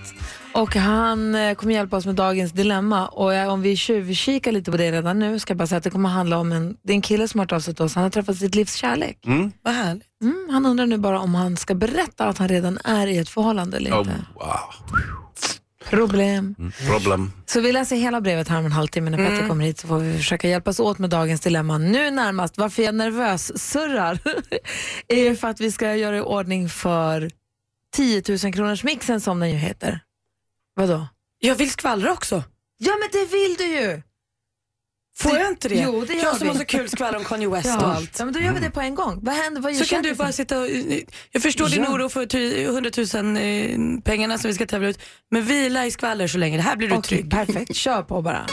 Och 0.55 0.77
han 0.77 1.35
eh, 1.35 1.55
kommer 1.55 1.75
hjälpa 1.75 1.97
oss 1.97 2.07
med 2.07 2.15
dagens 2.15 2.53
dilemma. 2.53 3.09
Och 3.09 3.53
om 3.53 3.63
vi 3.63 3.77
tjuvkikar 3.77 4.53
lite 4.53 4.71
på 4.71 4.77
det 4.77 4.93
redan 4.93 5.19
nu 5.19 5.39
ska 5.39 5.51
jag 5.51 5.59
bara 5.59 5.67
säga 5.67 5.77
att 5.79 5.85
det 5.85 5.91
kommer 5.91 6.09
handla 6.09 6.39
om 6.39 6.53
en, 6.53 6.77
det 6.83 6.93
är 6.93 6.95
en 6.95 7.03
kille 7.03 7.29
som 7.29 7.41
har 7.41 7.45
hört 7.45 7.53
av 7.53 7.61
sig 7.61 7.75
till 7.75 7.85
oss. 7.85 7.95
Han 7.95 8.03
har 8.05 8.11
träffat 8.11 8.37
sitt 8.37 8.55
livs 8.55 8.75
kärlek. 8.75 9.19
Mm. 9.27 9.53
Vad 9.63 9.75
härligt. 9.75 10.07
Mm, 10.23 10.49
han 10.51 10.67
undrar 10.67 10.87
nu 10.87 10.99
bara 10.99 11.21
om 11.21 11.35
han 11.35 11.57
ska 11.57 11.75
berätta 11.75 12.25
att 12.27 12.39
han 12.39 12.49
redan 12.49 12.79
är 12.85 13.07
i 13.07 13.19
ett 13.19 13.29
förhållande 13.29 13.77
eller 13.77 13.93
Oh, 13.93 13.99
inte. 13.99 14.25
wow. 14.35 14.47
Problem. 15.91 16.55
Mm. 16.59 16.73
Problem. 16.89 17.33
Så 17.47 17.61
vi 17.61 17.73
läser 17.73 17.97
hela 17.97 18.21
brevet 18.21 18.49
här 18.49 18.59
om 18.59 18.65
en 18.67 18.73
halvtimme 18.73 19.11
när 19.11 19.19
Petter 19.19 19.49
kommer 19.49 19.65
hit 19.65 19.79
så 19.79 19.89
får 19.89 19.99
vi 19.99 20.17
försöka 20.17 20.49
hjälpas 20.49 20.81
åt 20.81 20.99
med 20.99 21.11
dagens 21.11 21.41
dilemma. 21.41 21.79
Nu 21.79 22.11
närmast, 22.11 22.59
varför 22.59 22.83
jag 22.83 22.95
nervös 22.95 23.63
surrar 23.63 24.19
är 25.09 25.35
för 25.35 25.49
att 25.49 25.61
vi 25.61 25.73
ska 25.73 25.97
göra 25.97 26.17
i 26.17 26.21
ordning 26.21 26.69
för 26.69 27.31
10 27.97 28.23
000 28.29 28.53
kronors 28.53 28.85
mixen 28.85 29.21
som 29.21 29.41
den 29.41 29.51
ju 29.51 29.57
heter. 29.57 30.01
Vadå? 30.75 31.09
Jag 31.39 31.55
vill 31.55 31.71
skvallra 31.71 32.13
också. 32.13 32.45
Ja 32.79 32.93
men 33.01 33.09
det 33.13 33.33
vill 33.33 33.55
du 33.59 33.65
ju! 33.67 34.03
Får 35.19 35.37
jag 35.39 35.49
inte 35.49 35.69
det? 35.69 35.75
Jo, 35.75 36.05
det 36.07 36.15
gör 36.15 36.23
jag 36.25 36.37
som 36.37 36.47
vi. 36.47 36.53
har 36.53 36.55
så 36.59 36.65
kul 36.65 36.89
skvaller 36.89 37.19
om 37.19 37.25
Kanye 37.25 37.49
West 37.49 37.67
och 37.67 37.73
Ja. 37.83 37.93
allt. 37.95 38.19
ja, 38.19 38.25
men 38.25 38.35
då 38.35 38.41
gör 38.41 38.53
vi 38.53 38.61
det 38.61 38.71
på 38.71 38.81
en 38.81 38.95
gång. 38.95 39.19
Vad 39.23 39.35
händer? 39.35 39.61
Vad 39.61 39.73
gör 39.73 39.79
Så 39.85 39.95
kan 39.95 40.03
du 40.03 40.15
bara 40.15 40.33
sitta 40.33 40.59
och... 40.61 40.67
Jag 41.33 41.43
förstår 41.43 41.69
din 41.69 41.83
Ja. 41.85 41.93
oro 41.93 42.09
för 42.09 42.27
ty- 42.27 42.65
100 42.65 42.91
000 43.15 43.37
eh, 43.37 44.01
pengarna 44.05 44.39
som 44.39 44.49
vi 44.49 44.55
ska 44.55 44.67
tävla 44.67 44.89
ut. 44.89 44.99
Men 45.31 45.45
vila 45.45 45.87
i 45.87 45.91
skvaller 45.91 46.27
så 46.27 46.39
länge. 46.39 46.57
Det 46.57 46.63
här 46.63 46.77
blir 46.77 46.89
du 46.89 46.95
Okej, 46.95 47.09
trygg. 47.19 47.31
perfekt. 47.31 47.77
Kör 47.77 48.03
på 48.03 48.23
bara. 48.23 48.47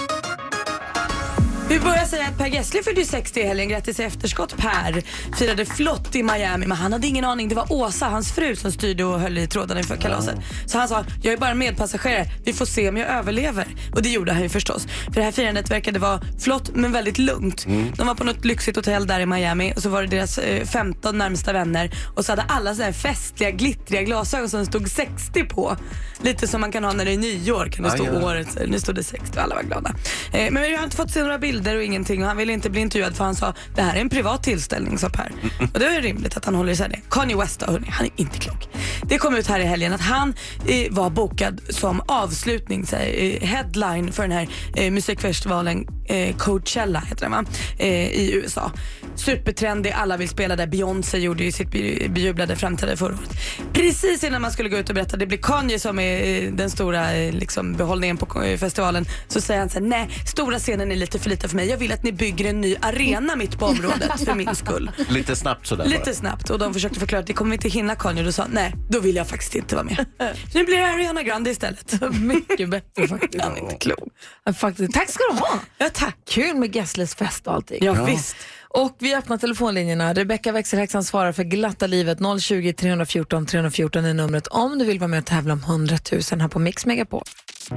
Vi 1.69 1.79
börjar 1.79 2.05
säga 2.05 2.27
att 2.27 2.37
Per 2.37 2.45
Gessle 2.47 2.83
fyllde 2.83 3.01
ju 3.01 3.07
60 3.07 3.39
i 3.39 3.43
helgen. 3.43 3.69
Grattis 3.69 3.99
i 3.99 4.03
efterskott 4.03 4.57
Per. 4.57 5.03
Firade 5.37 5.65
flott 5.65 6.15
i 6.15 6.23
Miami 6.23 6.65
men 6.65 6.77
han 6.77 6.93
hade 6.93 7.07
ingen 7.07 7.25
aning. 7.25 7.49
Det 7.49 7.55
var 7.55 7.71
Åsa, 7.73 8.05
hans 8.05 8.31
fru, 8.31 8.55
som 8.55 8.71
styrde 8.71 9.03
och 9.05 9.19
höll 9.19 9.37
i 9.37 9.47
trådarna 9.47 9.79
inför 9.79 9.95
kalaset. 9.95 10.35
Så 10.65 10.77
han 10.77 10.87
sa, 10.87 11.05
jag 11.21 11.33
är 11.33 11.37
bara 11.37 11.53
medpassagerare. 11.53 12.25
Vi 12.45 12.53
får 12.53 12.65
se 12.65 12.89
om 12.89 12.97
jag 12.97 13.09
överlever. 13.09 13.67
Och 13.95 14.01
det 14.01 14.09
gjorde 14.09 14.33
han 14.33 14.41
ju 14.41 14.49
förstås. 14.49 14.87
För 15.05 15.13
det 15.15 15.23
här 15.23 15.31
firandet 15.31 15.71
verkade 15.71 15.99
vara 15.99 16.21
flott 16.39 16.69
men 16.75 16.91
väldigt 16.91 17.17
lugnt. 17.17 17.65
De 17.97 18.07
var 18.07 18.15
på 18.15 18.23
något 18.23 18.45
lyxigt 18.45 18.75
hotell 18.77 19.07
där 19.07 19.19
i 19.19 19.25
Miami 19.25 19.73
och 19.75 19.81
så 19.81 19.89
var 19.89 20.01
det 20.01 20.07
deras 20.07 20.37
eh, 20.37 20.65
15 20.65 21.17
närmsta 21.17 21.53
vänner 21.53 21.91
och 22.15 22.25
så 22.25 22.31
hade 22.31 22.41
alla 22.41 22.75
så 22.75 22.81
här 22.83 22.91
festliga 22.91 23.51
glittriga 23.51 24.01
glasögon 24.01 24.49
som 24.49 24.65
stod 24.65 24.89
60 24.89 25.43
på. 25.43 25.77
Lite 26.21 26.47
som 26.47 26.61
man 26.61 26.71
kan 26.71 26.83
ha 26.83 26.93
när 26.93 27.05
det 27.05 27.13
är 27.13 27.17
nyår 27.17 27.69
kan 27.71 27.83
det 27.83 27.91
stå 27.91 28.25
året. 28.25 28.57
Nu 28.67 28.79
stod 28.79 28.95
det 28.95 29.03
60 29.03 29.37
och 29.37 29.43
alla 29.43 29.55
var 29.55 29.63
glada. 29.63 29.95
Eh, 30.33 30.51
men 30.51 30.63
vi 30.63 30.75
har 30.75 30.83
inte 30.83 30.95
fått 30.95 31.11
se 31.11 31.21
några 31.21 31.37
bilder 31.37 31.62
och 31.75 31.83
ingenting 31.83 32.21
och 32.21 32.27
han 32.27 32.37
ville 32.37 32.53
inte 32.53 32.69
bli 32.69 32.81
intervjuad 32.81 33.15
för 33.15 33.23
han 33.23 33.35
sa 33.35 33.53
det 33.75 33.81
här 33.81 33.95
är 33.95 34.01
en 34.01 34.09
privat 34.09 34.43
tillställning 34.43 34.97
sa 34.97 35.09
Per. 35.09 35.31
Och 35.73 35.79
det 35.79 35.85
är 35.85 36.01
rimligt 36.01 36.37
att 36.37 36.45
han 36.45 36.55
håller 36.55 36.71
isär 36.71 36.89
det. 36.89 36.99
Kanye 37.09 37.37
West 37.37 37.59
då, 37.59 37.71
hörni, 37.71 37.87
han 37.89 38.05
är 38.05 38.11
inte 38.15 38.37
klok. 38.39 38.67
Det 39.03 39.17
kom 39.17 39.35
ut 39.35 39.47
här 39.47 39.59
i 39.59 39.63
helgen 39.63 39.93
att 39.93 40.01
han 40.01 40.33
eh, 40.67 40.91
var 40.91 41.09
bokad 41.09 41.61
som 41.69 42.01
avslutning, 42.07 42.85
så 42.85 42.95
eh, 42.95 43.41
headline 43.41 44.11
för 44.11 44.23
den 44.23 44.31
här 44.31 44.47
eh, 44.75 44.91
musikfestivalen 44.91 45.87
eh, 46.05 46.35
Coachella 46.35 46.99
heter 46.99 47.21
den 47.21 47.31
va? 47.31 47.45
Eh, 47.77 47.87
i 48.11 48.31
USA. 48.33 48.71
Supertrendig, 49.15 49.91
alla 49.91 50.17
vill 50.17 50.29
spela 50.29 50.55
där. 50.55 50.67
Beyoncé 50.67 51.17
gjorde 51.17 51.43
ju 51.43 51.51
sitt 51.51 51.71
be- 51.71 52.09
bejublade 52.09 52.55
framträdande 52.55 52.97
förra 52.97 53.13
året. 53.13 53.29
Precis 53.73 54.23
innan 54.23 54.41
man 54.41 54.51
skulle 54.51 54.69
gå 54.69 54.77
ut 54.77 54.89
och 54.89 54.95
berätta, 54.95 55.17
det 55.17 55.25
blir 55.27 55.37
Kanye 55.37 55.79
som 55.79 55.99
är 55.99 56.43
eh, 56.43 56.51
den 56.51 56.69
stora 56.69 57.11
liksom, 57.31 57.73
behållningen 57.73 58.17
på 58.17 58.25
festivalen, 58.59 59.05
så 59.27 59.41
säger 59.41 59.59
han 59.59 59.69
så 59.69 59.79
här, 59.79 59.85
nej, 59.85 60.09
stora 60.27 60.59
scenen 60.59 60.91
är 60.91 60.95
lite 60.95 61.19
för 61.19 61.29
lite 61.43 61.49
för 61.49 61.55
mig. 61.55 61.69
Jag 61.69 61.77
vill 61.77 61.91
att 61.91 62.03
ni 62.03 62.11
bygger 62.11 62.49
en 62.49 62.61
ny 62.61 62.75
arena 62.81 63.35
mitt 63.35 63.59
på 63.59 63.65
området 63.65 64.19
för 64.25 64.35
min 64.35 64.55
skull. 64.55 64.91
Lite 65.09 65.35
snabbt 65.35 65.67
sådär 65.67 65.85
Lite 65.85 66.03
bara. 66.05 66.13
snabbt 66.13 66.49
och 66.49 66.59
de 66.59 66.73
försökte 66.73 66.99
förklara 66.99 67.19
att 67.19 67.27
det 67.27 67.33
kommer 67.33 67.51
vi 67.51 67.55
inte 67.55 67.69
hinna 67.69 67.95
Kanye 67.95 68.21
och 68.21 68.25
då 68.25 68.31
sa 68.31 68.45
nej, 68.49 68.73
då 68.89 68.99
vill 68.99 69.15
jag 69.15 69.27
faktiskt 69.27 69.55
inte 69.55 69.75
vara 69.75 69.85
med. 69.85 70.05
Så 70.51 70.57
nu 70.57 70.65
blir 70.65 70.77
det 70.77 70.87
Ariana 70.87 71.23
Grande 71.23 71.49
istället. 71.51 71.93
Mycket 72.21 72.69
bättre 72.69 73.07
faktiskt. 73.07 73.43
Han 73.43 73.53
är 73.53 73.59
inte 73.59 73.75
klok. 73.75 74.09
Ja, 74.45 74.53
faktiskt. 74.53 74.93
Tack 74.93 75.09
ska 75.09 75.23
du 75.31 75.37
ha. 75.39 75.59
Ja, 75.77 75.89
tack. 75.93 76.17
Kul 76.29 76.55
med 76.55 76.75
Gessles 76.75 77.15
fest 77.15 77.47
och 77.47 77.53
allting. 77.53 77.85
Ja, 77.85 77.93
visst. 78.05 78.35
Och 78.67 78.95
vi 78.99 79.15
öppnar 79.15 79.37
telefonlinjerna. 79.37 80.13
Rebecka 80.13 80.51
växelhäxan 80.51 81.03
svarar 81.03 81.31
för 81.31 81.43
glatta 81.43 81.87
livet. 81.87 82.17
020 82.41 82.73
314 82.73 83.45
314 83.45 84.05
är 84.05 84.13
numret 84.13 84.47
om 84.47 84.79
du 84.79 84.85
vill 84.85 84.99
vara 84.99 85.07
med 85.07 85.19
och 85.19 85.25
tävla 85.25 85.53
om 85.53 85.59
100 85.59 85.97
000 86.11 86.21
här 86.41 86.47
på 86.47 86.59
Mix 86.59 86.85
Megapol. 86.85 87.23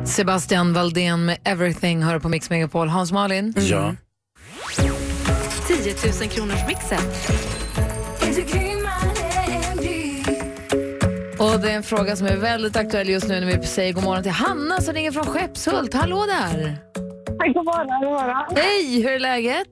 Sebastian 0.04 0.72
Valdén 0.72 1.24
med 1.24 1.38
Everything 1.44 2.02
hör 2.02 2.18
på 2.18 2.28
Mix 2.28 2.50
Megapol. 2.50 2.88
Hans 2.88 3.12
Malin? 3.12 3.54
Ja. 3.56 3.94
10 5.66 5.94
000 6.20 6.30
kronors 6.30 6.66
mixen. 6.68 6.98
Och 11.38 11.60
det 11.60 11.70
är 11.70 11.76
en 11.76 11.82
fråga 11.82 12.16
som 12.16 12.26
är 12.26 12.36
väldigt 12.36 12.76
aktuell 12.76 13.08
just 13.08 13.28
nu 13.28 13.40
när 13.40 13.46
vi 13.58 13.66
säger 13.66 13.92
god 13.92 14.04
morgon 14.04 14.22
till 14.22 14.32
Hanna 14.32 14.80
som 14.80 14.94
ringer 14.94 15.12
från 15.12 15.26
Skeppshult. 15.26 15.94
Hallå 15.94 16.24
där! 16.26 16.76
God 17.54 17.64
morgon, 17.64 18.00
god 18.00 18.10
morgon. 18.10 18.56
Hej, 18.56 19.02
hur 19.02 19.10
är 19.12 19.18
läget? 19.18 19.66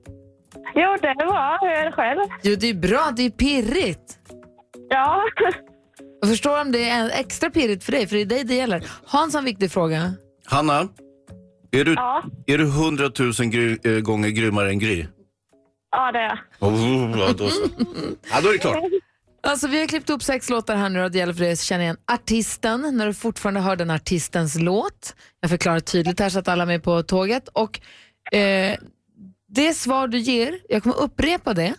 Jo, 0.75 0.97
det 1.01 1.07
är 1.07 1.15
bra. 1.15 1.57
Hur 1.61 1.69
är 1.69 1.85
det 1.85 1.91
själv? 1.91 2.19
Jo, 2.43 2.55
det 2.59 2.69
är 2.69 2.73
bra. 2.73 3.11
Det 3.15 3.25
är 3.25 3.29
pirrigt. 3.29 4.17
Ja. 4.89 5.21
Jag 6.21 6.29
förstår 6.29 6.61
om 6.61 6.71
det 6.71 6.89
är 6.89 7.09
extra 7.09 7.49
pirrigt 7.49 7.83
för 7.83 7.91
dig, 7.91 8.07
för 8.07 8.15
det 8.15 8.21
är 8.21 8.25
dig 8.25 8.43
det 8.43 8.55
gäller. 8.55 8.83
Hans 9.05 9.33
har 9.33 9.39
en 9.39 9.45
viktig 9.45 9.71
fråga. 9.71 10.13
Hanna, 10.45 10.87
är 11.71 11.85
du, 11.85 11.93
Ja. 11.93 12.23
är 12.47 12.57
du 12.57 12.63
100 12.67 13.11
000 13.19 13.31
gry, 13.33 13.77
äh, 13.83 13.99
gånger 13.99 14.29
grymmare 14.29 14.69
än 14.69 14.79
Gry? 14.79 15.05
Ja, 15.91 16.11
det 16.11 16.19
är 16.19 16.23
jag. 16.59 16.69
Oh, 16.69 17.19
ja, 17.19 17.33
då, 17.37 17.49
så. 17.49 17.61
ja, 18.31 18.41
då 18.41 18.49
är 18.49 18.53
det 18.53 18.59
klart. 18.59 18.83
Alltså, 19.43 19.67
vi 19.67 19.79
har 19.79 19.87
klippt 19.87 20.09
upp 20.09 20.23
sex 20.23 20.49
låtar 20.49 20.75
här 20.75 20.89
nu 20.89 21.03
och 21.03 21.11
det 21.11 21.17
gäller 21.17 21.33
för 21.33 21.41
dig 21.43 21.51
att 21.53 21.59
känna 21.59 21.83
igen 21.83 21.97
artisten 22.11 22.97
när 22.97 23.05
du 23.07 23.13
fortfarande 23.13 23.59
hör 23.59 23.75
den 23.75 23.89
artistens 23.91 24.55
låt. 24.59 25.15
Jag 25.39 25.49
förklarar 25.49 25.79
tydligt 25.79 26.19
här 26.19 26.29
så 26.29 26.39
att 26.39 26.47
alla 26.47 26.63
är 26.63 26.67
med 26.67 26.83
på 26.83 27.03
tåget. 27.03 27.47
Och 27.47 27.79
eh, 28.37 28.75
Det 29.47 29.73
svar 29.73 30.07
du 30.07 30.17
ger, 30.19 30.59
jag 30.69 30.83
kommer 30.83 30.99
upprepa 30.99 31.53
det 31.53 31.73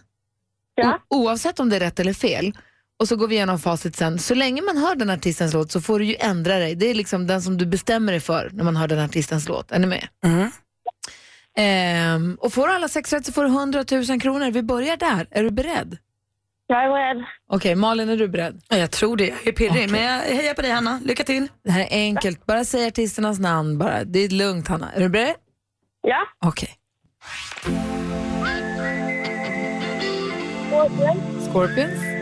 Ja. 0.74 0.98
o- 1.08 1.16
oavsett 1.16 1.60
om 1.60 1.68
det 1.70 1.76
är 1.76 1.80
rätt 1.80 2.00
eller 2.00 2.12
fel. 2.12 2.52
Och 2.98 3.08
så 3.08 3.16
går 3.16 3.28
vi 3.28 3.34
igenom 3.34 3.58
facit 3.58 3.96
sen. 3.96 4.18
Så 4.18 4.34
länge 4.34 4.62
man 4.62 4.76
hör 4.76 4.94
den 4.94 5.10
artistens 5.10 5.54
låt 5.54 5.72
så 5.72 5.80
får 5.80 5.98
du 5.98 6.04
ju 6.04 6.16
ändra 6.18 6.58
dig. 6.58 6.74
Det 6.74 6.86
är 6.90 6.94
liksom 6.94 7.26
den 7.26 7.42
som 7.42 7.56
du 7.58 7.66
bestämmer 7.66 8.12
dig 8.12 8.20
för 8.20 8.50
när 8.52 8.64
man 8.64 8.76
hör 8.76 8.88
den 8.88 8.98
artistens 9.04 9.48
låt. 9.48 9.72
Är 9.72 9.78
ni 9.78 9.86
med? 9.86 10.08
Mm. 10.24 10.50
Ehm, 11.58 12.36
och 12.40 12.52
får 12.52 12.68
du 12.68 12.74
alla 12.74 12.88
sex 12.88 13.12
rätt 13.12 13.26
så 13.26 13.32
får 13.32 13.42
du 13.44 13.48
100 13.48 13.84
000 14.08 14.20
kronor. 14.20 14.50
Vi 14.50 14.62
börjar 14.62 14.96
där. 14.96 15.26
Är 15.30 15.42
du 15.42 15.50
beredd? 15.50 15.98
Jag 16.66 16.84
är 16.84 16.88
beredd. 16.88 17.24
Okej, 17.50 17.74
Malin 17.74 18.08
är 18.08 18.16
du 18.16 18.28
beredd? 18.28 18.60
Ja, 18.68 18.76
jag 18.76 18.90
tror 18.90 19.16
det. 19.16 19.26
Jag 19.26 19.46
är 19.46 19.52
pirrig. 19.52 19.70
Okej. 19.70 19.88
Men 19.88 20.02
jag 20.02 20.20
hejar 20.20 20.54
på 20.54 20.62
dig 20.62 20.70
Hanna. 20.70 21.00
Lycka 21.04 21.24
till. 21.24 21.48
Det 21.64 21.70
här 21.70 21.80
är 21.80 21.88
enkelt. 21.90 22.46
Bara 22.46 22.64
säg 22.64 22.86
artisternas 22.86 23.38
namn. 23.38 23.78
Bara. 23.78 24.04
Det 24.04 24.18
är 24.18 24.28
lugnt, 24.28 24.68
Hanna. 24.68 24.92
Är 24.92 25.00
du 25.00 25.08
beredd? 25.08 25.34
Ja. 26.02 26.18
Okej. 26.44 26.70
Scorpions. 31.50 32.15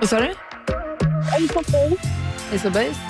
Vad 0.00 0.08
sa 0.08 0.20
du? 0.20 0.26
Ace 0.26 1.56
of 1.56 1.66
Base. 1.66 1.96
Ace 2.52 2.68
of 2.68 2.74
Base? 2.74 3.00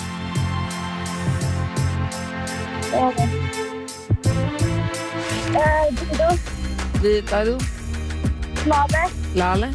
Eh, 5.55 5.87
Dido. 5.91 6.29
Dido? 7.01 7.57
Lale. 8.65 9.09
Lale? 9.33 9.73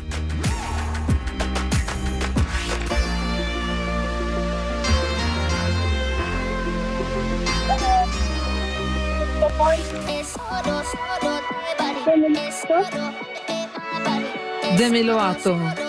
Demi 14.79 15.03
Lovato. 15.03 15.86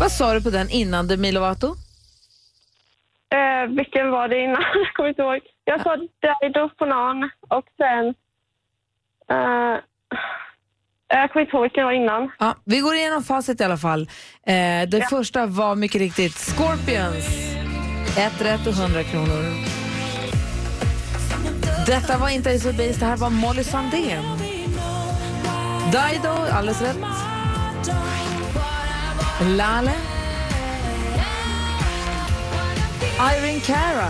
Vad 0.00 0.12
sa 0.12 0.34
du 0.34 0.42
på 0.42 0.50
den 0.50 0.70
innan 0.70 1.08
Demi 1.08 1.32
Lovato? 1.32 1.66
Eh, 3.30 3.76
vilken 3.76 4.10
var 4.10 4.28
det 4.28 4.44
innan? 4.44 4.62
Jag 4.74 4.94
kommer 4.94 5.08
inte 5.08 5.22
ihåg. 5.22 5.40
Jag 5.64 5.82
sa 5.82 5.96
Dido 5.96 6.68
på 6.78 6.84
någon 6.86 7.30
och 7.48 7.64
sen... 7.76 8.14
Eh, 9.30 9.78
jag 11.10 11.32
kommer 11.32 11.44
inte 11.44 11.56
ihåg 11.56 11.62
vilken 11.62 11.84
var 11.84 11.92
innan. 11.92 12.30
Ja, 12.38 12.54
vi 12.64 12.80
går 12.80 12.94
igenom 12.94 13.22
facit 13.22 13.60
i 13.60 13.64
alla 13.64 13.76
fall. 13.76 14.00
Eh, 14.46 14.88
det 14.88 15.08
första 15.10 15.46
var 15.46 15.74
mycket 15.74 16.00
riktigt 16.00 16.34
Scorpions. 16.34 17.26
Ett 18.18 18.40
rätt 18.40 18.66
och 18.66 18.72
100 18.72 19.02
kronor. 19.02 19.44
Detta 21.86 22.18
var 22.18 22.28
inte 22.28 22.50
Ace 22.50 22.72
Base, 22.72 23.00
det 23.00 23.06
här 23.06 23.16
var 23.16 23.30
Molly 23.30 23.64
Sandén. 23.64 24.24
Dido, 25.92 26.28
alldeles 26.52 26.82
rätt. 26.82 26.96
Lale. 29.40 29.92
Irene 33.18 33.60
Cara. 33.60 34.08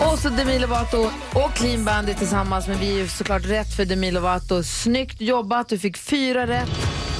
Och 0.00 0.18
så 0.18 0.28
Demi 0.28 0.58
Lovato 0.58 1.10
och 1.34 1.54
Clean 1.54 1.84
Bandit 1.84 2.18
tillsammans, 2.18 2.68
men 2.68 2.78
vi 2.78 2.90
är 2.90 2.94
ju 2.94 3.08
såklart 3.08 3.46
rätt 3.46 3.76
för 3.76 3.84
Demi 3.84 4.10
Lovato. 4.10 4.62
Snyggt 4.62 5.20
jobbat, 5.20 5.68
du 5.68 5.78
fick 5.78 5.96
fyra 5.96 6.46
rätt 6.46 6.70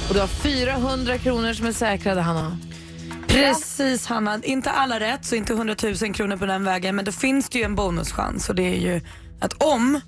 och 0.07 0.13
du 0.13 0.19
har 0.19 0.27
400 0.27 1.17
kronor 1.17 1.53
som 1.53 1.65
är 1.65 1.71
säkrade, 1.71 2.21
Hanna. 2.21 2.57
Precis 3.27 4.07
Hanna, 4.07 4.39
inte 4.43 4.71
alla 4.71 4.99
rätt 4.99 5.25
så 5.25 5.35
inte 5.35 5.53
100 5.53 5.75
000 5.83 6.13
kronor 6.13 6.37
på 6.37 6.45
den 6.45 6.63
vägen 6.63 6.95
men 6.95 7.05
då 7.05 7.11
finns 7.11 7.49
det 7.49 7.57
ju 7.57 7.63
en 7.63 7.75
bonuschans 7.75 8.49
och 8.49 8.55
det 8.55 8.63
är 8.63 8.79
ju 8.79 9.01
att 9.39 9.53
om 9.53 9.99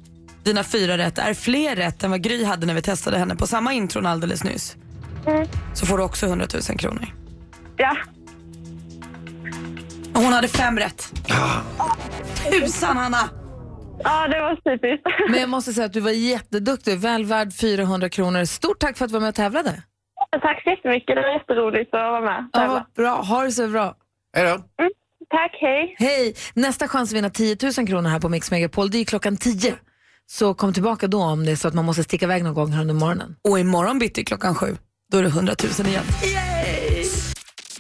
dina 0.44 0.64
fyra 0.64 0.98
rätt 0.98 1.18
är 1.18 1.34
fler 1.34 1.76
rätt 1.76 2.04
än 2.04 2.12
vad 2.12 2.22
Gry 2.22 2.44
hade 2.44 2.66
när 2.66 2.74
vi 2.74 2.82
testade 2.82 3.18
henne 3.18 3.36
på 3.36 3.48
samma 3.48 3.74
intron 3.74 4.06
alldeles 4.06 4.44
nyss 4.44 4.76
så 5.74 5.86
får 5.86 5.98
du 5.98 6.04
också 6.04 6.26
100 6.26 6.46
000 6.70 6.78
kronor. 6.80 7.06
Ja. 7.78 7.98
Och 10.14 10.22
hon 10.24 10.34
hade 10.34 10.48
fem 10.48 10.80
rätt. 10.80 11.12
Tusan 12.52 12.98
Hanna! 12.98 13.30
Ja, 14.04 14.28
det 14.28 14.42
var 14.42 14.56
typiskt. 14.56 15.06
Men 15.30 15.40
jag 15.40 15.50
måste 15.50 15.74
säga 15.74 15.86
att 15.86 15.94
du 15.94 16.00
var 16.00 16.12
jätteduktig, 16.12 16.98
väl 17.00 17.26
värd 17.26 17.54
400 17.54 18.10
kronor. 18.10 18.46
Stort 18.46 18.80
tack 18.80 18.98
för 18.98 19.06
att 19.06 19.10
du 19.10 19.14
var 19.14 19.20
med 19.20 19.30
och 19.30 19.36
tävlade. 19.36 19.84
Tack 20.42 20.64
så 20.64 20.70
jättemycket. 20.70 21.16
Det 21.16 21.22
var 21.22 21.30
jätteroligt 21.30 21.94
att 21.94 22.00
vara 22.00 22.22
med. 22.22 22.50
Ja, 22.54 22.68
vad 22.68 22.84
bra. 22.96 23.22
Ha 23.22 23.44
det 23.44 23.52
så 23.52 23.68
bra. 23.68 23.96
Hej 24.36 24.44
då. 24.46 24.50
Mm, 24.52 24.92
tack, 25.30 25.58
hej. 25.62 25.96
Hej! 26.00 26.36
Nästa 26.54 26.88
chans 26.88 27.10
att 27.10 27.18
vinna 27.18 27.30
10 27.30 27.58
000 27.78 27.88
kronor 27.88 28.10
här 28.10 28.20
på 28.20 28.30
Mix 28.30 28.52
Megapol, 28.52 28.90
det 28.92 28.98
är 28.98 29.06
klockan 29.06 29.38
10. 29.38 29.76
Så 30.26 30.54
kom 30.54 30.74
tillbaka 30.74 31.08
då 31.08 31.22
om 31.22 31.46
det 31.46 31.52
är 31.52 31.56
så 31.56 31.68
att 31.68 31.74
man 31.74 31.86
måste 31.86 32.04
sticka 32.04 32.26
iväg 32.26 32.44
någon 32.44 32.54
gång 32.54 32.72
här 32.72 32.82
under 32.82 32.94
morgonen. 32.94 33.36
Och 33.50 33.60
imorgon 33.60 34.00
bitti 34.00 34.26
klockan 34.26 34.56
sju, 34.56 34.78
då 35.12 35.18
är 35.18 35.22
det 35.24 35.28
100 35.30 35.56
000 35.80 35.88
igen. 35.88 36.04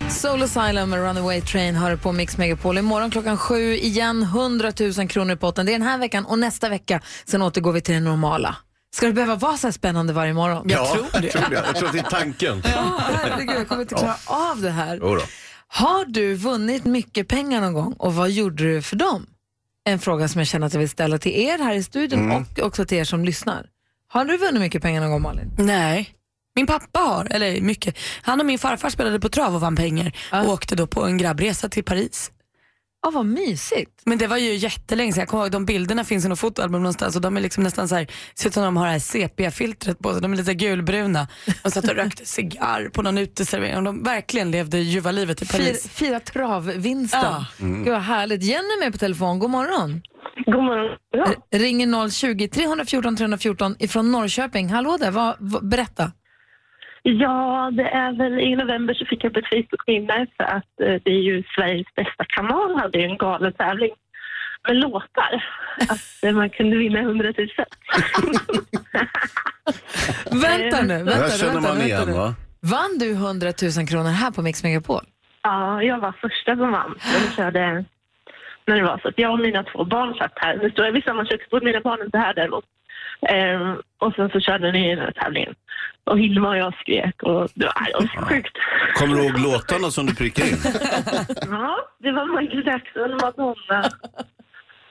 Soul 0.09 0.43
Asylum 0.43 0.89
med 0.89 0.99
Runaway 0.99 1.41
Train 1.41 1.75
har 1.75 1.89
det 1.91 1.97
på 1.97 2.11
Mix 2.11 2.37
Megapol. 2.37 2.77
Imorgon 2.77 3.11
klockan 3.11 3.37
sju 3.37 3.75
igen, 3.75 4.23
100 4.23 4.71
000 4.97 5.07
kronor 5.09 5.33
i 5.33 5.37
potten. 5.37 5.65
Det 5.65 5.71
är 5.71 5.79
den 5.79 5.87
här 5.87 5.97
veckan 5.97 6.25
och 6.25 6.39
nästa 6.39 6.69
vecka. 6.69 7.01
Sen 7.25 7.41
återgår 7.41 7.71
vi 7.71 7.81
till 7.81 7.93
det 7.93 7.99
normala. 7.99 8.55
Ska 8.95 9.05
det 9.07 9.13
behöva 9.13 9.35
vara 9.35 9.57
så 9.57 9.67
här 9.67 9.71
spännande 9.71 10.13
varje 10.13 10.33
morgon? 10.33 10.65
Ja, 10.69 10.77
jag 10.77 11.11
tror 11.11 11.21
det. 11.21 11.53
Jag 11.65 11.75
tror 11.75 11.87
att 11.87 11.93
det 11.93 11.99
är 11.99 12.03
tanken. 12.03 12.61
Ja, 12.75 13.01
herregud, 13.13 13.55
jag 13.55 13.67
kommer 13.67 13.81
inte 13.81 13.95
klara 13.95 14.15
av 14.25 14.61
det 14.61 14.69
här. 14.71 14.99
Jo 15.01 15.15
då. 15.15 15.21
Har 15.67 16.05
du 16.05 16.33
vunnit 16.33 16.85
mycket 16.85 17.27
pengar 17.27 17.61
någon 17.61 17.73
gång 17.73 17.93
och 17.93 18.15
vad 18.15 18.29
gjorde 18.31 18.63
du 18.63 18.81
för 18.81 18.95
dem? 18.95 19.25
En 19.89 19.99
fråga 19.99 20.27
som 20.27 20.39
jag 20.39 20.47
känner 20.47 20.67
att 20.67 20.73
jag 20.73 20.79
vill 20.79 20.89
ställa 20.89 21.17
till 21.17 21.31
er 21.31 21.57
här 21.57 21.73
i 21.75 21.83
studion 21.83 22.19
Mm. 22.31 22.37
och 22.41 22.59
också 22.59 22.85
till 22.85 22.97
er 22.97 23.03
som 23.03 23.25
lyssnar. 23.25 23.65
Har 24.07 24.25
du 24.25 24.37
vunnit 24.37 24.61
mycket 24.61 24.81
pengar 24.81 25.01
någon 25.01 25.11
gång 25.11 25.21
Malin? 25.21 25.51
Nej. 25.57 26.13
Min 26.57 26.67
pappa 26.67 26.99
har, 26.99 27.27
eller 27.31 27.61
mycket. 27.61 27.97
Han 28.21 28.39
och 28.39 28.45
min 28.45 28.59
farfar 28.59 28.89
spelade 28.89 29.19
på 29.19 29.29
trav 29.29 29.55
och 29.55 29.61
vann 29.61 29.75
pengar 29.75 30.11
och 30.31 30.49
åkte 30.49 30.75
då 30.75 30.87
på 30.87 31.05
en 31.05 31.17
grabbresa 31.17 31.69
till 31.69 31.83
Paris. 31.83 32.31
Ja, 33.01 33.11
vad 33.11 33.25
mysigt. 33.25 34.01
Men 34.05 34.17
det 34.17 34.27
var 34.27 34.37
ju 34.37 34.55
jättelänge 34.55 35.13
sedan. 35.13 35.19
Jag 35.19 35.27
kommer 35.27 35.43
ihåg 35.43 35.51
de 35.51 35.65
bilderna 35.65 36.03
finns 36.03 36.25
i 36.25 36.27
något 36.27 36.39
fotoalbum 36.39 36.81
någonstans 36.81 37.15
och 37.15 37.21
de 37.21 37.37
är 37.37 37.41
liksom 37.41 37.63
nästan 37.63 37.87
så 37.87 37.95
här, 37.95 38.07
ser 38.35 38.47
ut 38.47 38.53
som 38.53 38.63
de 38.63 38.77
har 38.77 38.85
det 38.85 38.91
här 38.91 38.99
sepia-filtret 38.99 39.99
på 39.99 40.13
sig. 40.13 40.21
De 40.21 40.33
är 40.33 40.37
lite 40.37 40.53
gulbruna. 40.53 41.27
De 41.63 41.71
satt 41.71 41.83
och 41.83 41.95
rökte 41.95 42.25
cigarr 42.25 42.89
på 42.89 43.01
någon 43.01 43.17
uteservering 43.17 43.77
och 43.77 43.83
de 43.83 44.03
verkligen 44.03 44.51
levde 44.51 44.77
ljuva 44.77 45.11
livet 45.11 45.41
i 45.41 45.47
Paris. 45.47 45.89
Fira, 45.89 46.09
fira 46.09 46.19
travvinsten. 46.19 47.19
Ja. 47.23 47.45
Mm. 47.59 47.83
Gud 47.83 47.93
vad 47.93 48.01
härligt. 48.01 48.43
Jenny 48.43 48.67
är 48.67 48.79
med 48.79 48.91
på 48.91 48.97
telefon. 48.97 49.39
God 49.39 49.49
morgon. 49.49 50.01
God 50.45 50.63
morgon. 50.63 50.97
Ja. 51.11 51.59
Ringer 51.59 52.09
020 52.09 52.47
314 52.47 53.15
314 53.15 53.75
ifrån 53.79 54.11
Norrköping. 54.11 54.69
Hallå 54.69 54.97
där, 54.97 55.11
vad, 55.11 55.35
vad, 55.39 55.67
berätta. 55.67 56.11
Ja, 57.09 57.69
det 57.73 57.83
är 57.89 58.11
väl 58.17 58.39
i 58.39 58.55
november 58.55 58.93
så 58.93 59.05
fick 59.05 59.23
jag 59.23 59.29
upp 59.31 59.37
ett 59.37 59.49
Facebook-minne 59.49 60.27
för 60.37 60.43
att 60.43 60.79
eh, 60.81 60.95
det 61.03 61.11
är 61.11 61.21
ju 61.29 61.43
Sveriges 61.55 61.95
bästa 61.95 62.25
kanal 62.27 62.75
hade 62.79 62.97
ju 62.97 63.05
en 63.05 63.17
galen 63.17 63.53
tävling 63.53 63.91
med 64.67 64.75
låtar. 64.77 65.43
Att 65.89 66.23
eh, 66.23 66.31
man 66.31 66.49
kunde 66.49 66.77
vinna 66.77 66.99
100 66.99 67.33
000. 67.37 67.47
Vänta 70.41 70.81
nu. 70.81 70.87
Det 70.97 71.03
Vänta, 71.03 71.11
här 71.21 71.29
känner 71.37 71.53
vänta, 71.53 71.69
man 71.69 71.77
vänta 71.77 71.85
igen 71.85 72.03
nu. 72.07 72.13
va? 72.13 72.35
Vann 72.61 72.97
du 72.99 73.11
100 73.11 73.47
000 73.77 73.87
kronor 73.87 74.09
här 74.09 74.31
på 74.31 74.41
Mix 74.41 74.63
Megapol? 74.63 75.03
Ja, 75.43 75.83
jag 75.83 75.99
var 75.99 76.11
första 76.11 76.55
som 76.55 76.71
vann. 76.71 76.95
Jag 77.13 77.33
körde 77.35 77.85
när 78.67 78.75
det 78.75 78.83
var 78.83 78.97
så 79.01 79.07
att 79.07 79.19
jag 79.19 79.31
och 79.31 79.39
mina 79.39 79.63
två 79.63 79.85
barn 79.85 80.13
satt 80.13 80.33
här. 80.35 80.57
Nu 80.63 80.69
står 80.71 80.85
jag 80.85 80.91
vid 80.91 81.03
samma 81.03 81.25
köksbord, 81.25 81.63
mina 81.63 81.81
barn 81.81 81.99
är 82.01 82.05
inte 82.05 82.17
här 82.17 82.33
däremot. 82.33 82.65
Ehm, 83.21 83.75
och 83.99 84.13
sen 84.15 84.29
så 84.29 84.39
körde 84.39 84.71
ni 84.71 84.89
den 84.95 84.99
här 85.05 85.11
tävlingen. 85.11 85.55
Och 86.03 86.19
Hilma 86.19 86.49
och 86.49 86.57
jag 86.57 86.73
skrek 86.73 87.23
och 87.23 87.49
det 87.53 87.65
var, 87.65 87.73
det 87.85 87.93
var 88.17 88.25
sjukt. 88.25 88.57
Kommer 88.95 89.15
du 89.15 89.23
ihåg 89.23 89.39
låtarna 89.39 89.91
som 89.91 90.05
du 90.05 90.15
prickade 90.15 90.49
in? 90.49 90.57
Ja, 91.51 91.77
det 91.99 92.11
var 92.11 92.41
Michael 92.41 92.65
Jackson, 92.67 93.11
Madonna. 93.21 93.91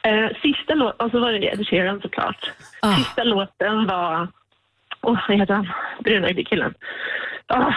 Eh, 0.02 0.28
sista 0.42 0.74
låten, 0.74 1.06
och 1.06 1.10
så 1.10 1.20
var 1.20 1.32
det 1.32 1.46
Ed 1.46 1.66
Sheeran 1.68 2.00
såklart. 2.00 2.50
Sista 2.98 3.24
låten 3.24 3.86
var, 3.86 4.28
åh 5.02 5.18
vad 5.28 5.38
heter 5.38 5.54
han, 5.54 5.68
brunögde 6.04 6.44
killen. 6.44 6.74
Oh, 7.48 7.74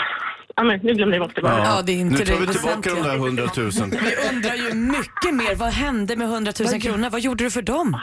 ja, 0.55 0.63
men 0.63 0.79
nu 0.83 0.93
glömde 0.93 1.15
jag 1.17 1.27
bort 1.27 1.35
det 1.35 1.41
bara. 1.41 1.57
Ja, 1.63 1.81
det 1.85 1.91
är 1.91 1.99
inte 1.99 2.19
nu 2.19 2.25
tar 2.25 2.33
det 2.33 2.39
vi 2.39 2.47
tillbaka 2.53 2.89
de 2.95 3.01
där 3.03 3.15
100 3.15 3.43
000. 3.57 3.71
Vi 3.91 4.35
undrar 4.35 4.55
ju 4.55 4.73
mycket 4.73 5.33
mer. 5.33 5.55
Vad 5.55 5.69
hände 5.69 6.15
med 6.15 6.27
100 6.27 6.51
000 6.71 6.81
kronor? 6.81 7.09
Vad 7.09 7.21
gjorde 7.21 7.43
du 7.43 7.51
för 7.51 7.61
dem? 7.61 7.97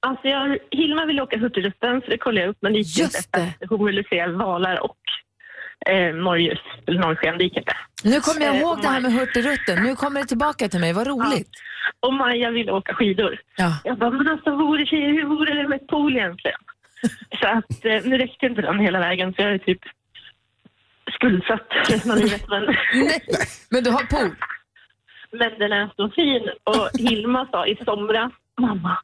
Alltså 0.00 0.28
jag, 0.28 0.58
Hilma 0.70 1.06
ville 1.06 1.22
åka 1.22 1.38
Hurtigruten 1.38 2.00
så 2.00 2.06
det 2.10 2.18
kollade 2.18 2.40
jag 2.40 2.50
upp 2.50 2.58
men 2.60 2.72
det 2.72 2.78
gick 2.78 2.98
inte. 3.00 3.18
för 3.34 3.40
att 3.64 3.70
Hon 3.70 3.86
ville 3.86 4.04
se 4.10 4.26
valar 4.26 4.80
och 4.84 4.96
eh, 5.90 6.14
norrljus, 6.14 6.58
eller 6.86 7.00
norrsken, 7.00 7.38
det 7.38 7.44
gick 7.44 7.56
inte. 7.56 7.76
Nu 8.04 8.20
kommer 8.20 8.40
jag 8.46 8.54
Eh, 8.54 8.60
ihåg 8.60 8.70
och 8.76 8.82
det 8.82 8.88
här 8.88 9.00
med 9.00 9.12
Hurtigruten. 9.12 9.82
Nu 9.82 9.96
kommer 9.96 10.20
det 10.20 10.26
tillbaka 10.26 10.68
till 10.68 10.80
mig. 10.80 10.92
Vad 10.92 11.06
roligt. 11.06 11.48
Och 12.00 12.12
Maja 12.14 12.50
ville 12.50 12.72
åka 12.72 12.94
skidor. 12.94 13.38
Ja. 13.56 13.78
Jag 13.84 13.98
bara, 13.98 14.10
men 14.10 14.28
alltså 14.28 14.50
vore 14.56 14.86
tjejer, 14.86 15.08
hur 15.12 15.24
vore 15.24 15.54
det 15.54 15.68
med 15.68 15.76
ett 15.80 15.86
pool 15.86 16.16
egentligen? 16.16 16.58
så 17.40 17.46
att 17.48 17.84
eh, 17.84 18.00
nu 18.04 18.18
räckte 18.18 18.46
inte 18.46 18.62
den 18.62 18.78
hela 18.78 18.98
vägen 18.98 19.34
så 19.34 19.42
jag 19.42 19.52
är 19.54 19.58
typ 19.58 19.80
skuldsatt 21.14 21.66
resten 21.88 22.10
av 22.10 22.16
livet. 22.18 22.44
Men, 22.48 22.74
men 23.70 23.84
du 23.84 23.90
har 23.90 24.04
pool? 24.06 24.34
Men 25.32 25.58
den 25.58 25.72
är 25.72 25.90
så 25.96 26.10
fin 26.10 26.42
och 26.64 26.90
Hilma 26.98 27.46
sa 27.50 27.66
i 27.66 27.76
somras, 27.84 28.32
mamma, 28.60 28.98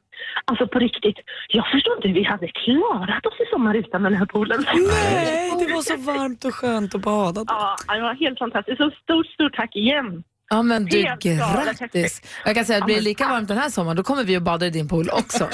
alltså 0.44 0.66
på 0.66 0.78
riktigt, 0.78 1.16
jag 1.48 1.66
förstår 1.72 1.96
inte 1.96 2.08
hur 2.08 2.14
vi 2.14 2.24
hade 2.24 2.48
klarat 2.48 3.26
oss 3.26 3.40
i 3.40 3.50
sommar 3.50 3.74
utan 3.74 4.02
den 4.02 4.14
här 4.14 4.26
poolen. 4.26 4.64
Nej, 4.66 5.50
det 5.58 5.74
var 5.74 5.82
så 5.82 5.96
varmt 5.96 6.44
och 6.44 6.54
skönt 6.54 6.94
att 6.94 7.00
bada. 7.00 7.44
Ja, 7.46 7.76
det 7.94 8.00
var 8.00 8.14
helt 8.14 8.38
fantastiskt. 8.38 8.76
Så 8.78 8.90
stort, 9.02 9.26
stort 9.26 9.56
tack 9.56 9.76
igen. 9.76 10.22
Ja 10.52 10.62
men 10.62 10.84
du, 10.84 11.02
Helt 11.02 11.22
grattis. 11.22 12.22
Jag 12.44 12.54
kan 12.54 12.64
säga 12.64 12.78
att 12.78 12.84
blir 12.84 12.96
det 12.96 13.00
lika 13.02 13.28
varmt 13.28 13.48
den 13.48 13.58
här 13.58 13.68
sommaren 13.68 13.96
då 13.96 14.02
kommer 14.02 14.24
vi 14.24 14.36
att 14.36 14.42
bada 14.42 14.66
i 14.66 14.70
din 14.70 14.88
pool 14.88 15.08
också. 15.12 15.48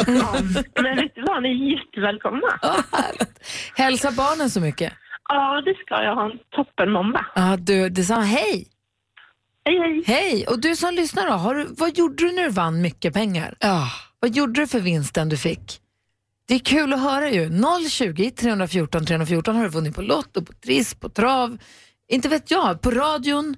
Men 0.83 0.97
vet 0.97 1.15
du 1.15 1.23
vad, 1.23 1.43
ni 1.43 1.49
är 1.49 1.79
jättevälkomna. 1.79 2.49
Hälsa 3.77 4.11
barnen 4.11 4.51
så 4.51 4.61
mycket. 4.61 4.93
Ja, 5.29 5.63
det 5.65 5.75
ska 5.75 6.03
jag 6.03 6.15
ha 6.15 6.25
en 6.31 6.39
toppen 6.57 6.93
måndag. 6.93 7.27
Ja, 7.35 7.57
du, 7.59 7.89
detsamma. 7.89 8.23
Hej! 8.23 8.67
Hej, 9.65 9.79
hej. 9.79 10.03
Hej! 10.07 10.47
Och 10.47 10.61
du 10.61 10.77
som 10.77 10.95
lyssnar 10.95 11.27
då, 11.27 11.33
har 11.33 11.55
du, 11.55 11.67
vad 11.79 11.99
gjorde 11.99 12.17
du 12.17 12.33
när 12.33 12.43
du 12.43 12.51
vann 12.51 12.83
mycket 12.83 13.15
pengar? 13.15 13.55
Ja. 13.61 13.89
Vad 14.21 14.37
gjorde 14.37 14.61
du 14.61 14.67
för 14.67 14.81
vinsten 14.81 15.29
du 15.29 15.37
fick? 15.37 15.81
Det 16.49 16.55
är 16.55 16.59
kul 16.59 16.93
att 16.93 17.01
höra 17.01 17.31
ju. 17.31 17.51
020 17.91 18.31
314 18.31 19.07
314 19.07 19.57
har 19.57 19.63
du 19.63 19.69
vunnit 19.69 19.95
på 19.95 20.03
Lotto, 20.03 20.45
på 20.45 20.53
Triss, 20.53 20.95
på 20.95 21.09
Trav, 21.09 21.59
Inte 22.09 22.29
vet 22.29 22.51
jag, 22.51 22.81
på 22.81 22.91
radion 22.91 23.57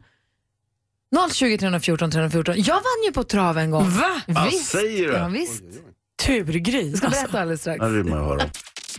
020 1.33 1.59
314 1.59 2.11
314. 2.11 2.55
Jag 2.59 2.75
vann 2.75 3.05
ju 3.07 3.13
på 3.13 3.25
trav 3.25 3.59
en 3.59 3.71
gång. 3.71 3.91
Va? 3.91 4.23
Vad 4.27 4.51
Visst. 4.51 4.65
säger 4.71 5.09
du? 5.09 5.13
Ja, 5.15 5.29
visst. 5.29 5.65
Turgris. 6.27 6.91
Jag 6.91 6.99
ska 6.99 7.07
alltså. 7.07 7.23
berätta 7.23 7.41
alldeles 7.41 7.61
strax. 7.61 7.81
Det 7.81 7.89
vill 7.91 8.05
man 8.05 8.25
höra. 8.25 8.43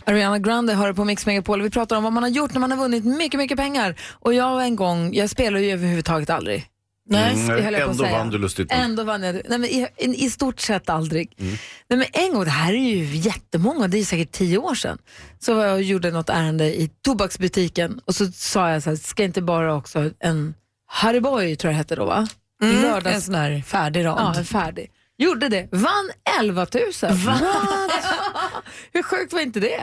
Ariana 0.04 0.38
Grande 0.38 0.86
det 0.86 0.94
på 0.94 1.04
Mix 1.04 1.26
Megapol. 1.26 1.62
Vi 1.62 1.70
pratar 1.70 1.96
om 1.96 2.02
vad 2.04 2.12
man 2.12 2.22
har 2.22 2.30
gjort 2.30 2.52
när 2.52 2.60
man 2.60 2.70
har 2.70 2.78
vunnit 2.78 3.04
mycket, 3.04 3.38
mycket 3.38 3.58
pengar. 3.58 4.00
Och 4.10 4.34
jag 4.34 4.64
en 4.64 4.76
gång, 4.76 5.14
jag 5.14 5.30
spelar 5.30 5.60
ju 5.60 5.70
överhuvudtaget 5.70 6.30
aldrig. 6.30 6.66
Nej, 7.10 7.34
det 7.56 7.62
höll 7.62 7.72
jag 7.72 7.82
på 7.82 7.84
att 7.84 7.90
ändå 7.90 8.04
säga. 8.04 8.18
vann 8.18 8.30
du 8.30 8.38
lustigt 8.38 8.70
nog. 8.70 8.80
Ändå 8.80 9.04
vann 9.04 9.22
jag. 9.22 9.34
Nej, 9.34 9.58
men 9.58 9.64
i, 9.64 9.86
i, 9.96 10.24
I 10.24 10.30
stort 10.30 10.60
sett 10.60 10.88
aldrig. 10.88 11.32
Mm. 11.38 11.56
Nej, 11.88 11.98
men 11.98 12.06
en 12.26 12.34
gång, 12.34 12.44
det 12.44 12.50
här 12.50 12.72
är 12.72 12.76
ju 12.94 13.04
jättemånga, 13.16 13.88
det 13.88 13.98
är 13.98 14.04
säkert 14.04 14.32
tio 14.32 14.58
år 14.58 14.74
sedan, 14.74 14.98
så 15.38 15.54
var 15.54 15.64
jag 15.64 15.74
och 15.74 15.82
gjorde 15.82 16.10
något 16.10 16.28
ärende 16.28 16.64
i 16.80 16.90
tobaksbutiken 17.04 18.00
och 18.04 18.14
så 18.14 18.26
sa 18.32 18.70
jag 18.70 18.82
så 18.82 18.90
här, 18.90 18.96
ska 18.96 19.24
inte 19.24 19.42
bara 19.42 19.74
också 19.74 20.10
en 20.20 20.54
Harry 20.86 21.20
Boy 21.20 21.56
tror 21.56 21.72
jag 21.72 21.78
hette 21.78 21.96
då 21.96 22.04
va? 22.04 22.28
I 22.62 22.64
Mm, 22.64 22.82
lördags. 22.82 23.14
en 23.16 23.22
sån 23.22 23.34
här 23.34 23.62
färdig 23.66 24.04
rad. 24.04 24.18
Ja, 24.18 24.34
en 24.38 24.44
färdig. 24.44 24.90
Gjorde 25.18 25.48
det, 25.48 25.68
vann 25.72 26.10
11 26.40 26.66
000. 26.74 26.82
Hur 28.92 29.02
sjukt 29.02 29.32
var 29.32 29.40
inte 29.40 29.60
det? 29.60 29.82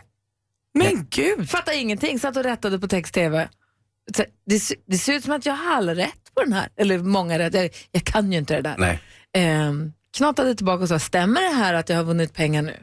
Men 0.74 1.08
gud! 1.10 1.50
Fattar 1.50 1.74
ingenting, 1.82 2.20
satt 2.20 2.38
och 2.38 2.44
rättade 2.44 2.80
på 2.80 2.88
text-tv. 2.88 3.50
Det, 4.46 4.60
det 4.86 4.98
ser 4.98 5.14
ut 5.14 5.24
som 5.24 5.34
att 5.34 5.46
jag 5.46 5.54
har 5.54 5.76
alla 5.76 5.96
rätt 5.96 6.34
på 6.36 6.44
den 6.44 6.54
här, 6.54 6.70
eller 6.76 6.98
många 7.00 7.40
rätt. 7.40 7.54
Jag, 7.54 7.70
jag 7.92 8.04
kan 8.04 8.32
ju 8.32 8.38
inte 8.38 8.56
det 8.56 8.62
där. 8.62 8.76
Nej. 8.78 9.00
Ehm, 9.34 9.94
knatade 10.18 10.56
tillbaka 10.56 10.84
och 10.84 10.90
sa, 10.90 11.00
stämmer 11.00 11.42
det 11.42 11.56
här 11.56 11.74
att 11.74 11.90
jag 11.90 11.98
har 11.98 12.04
vunnit 12.04 12.34
pengar 12.34 12.62
nu? 12.62 12.74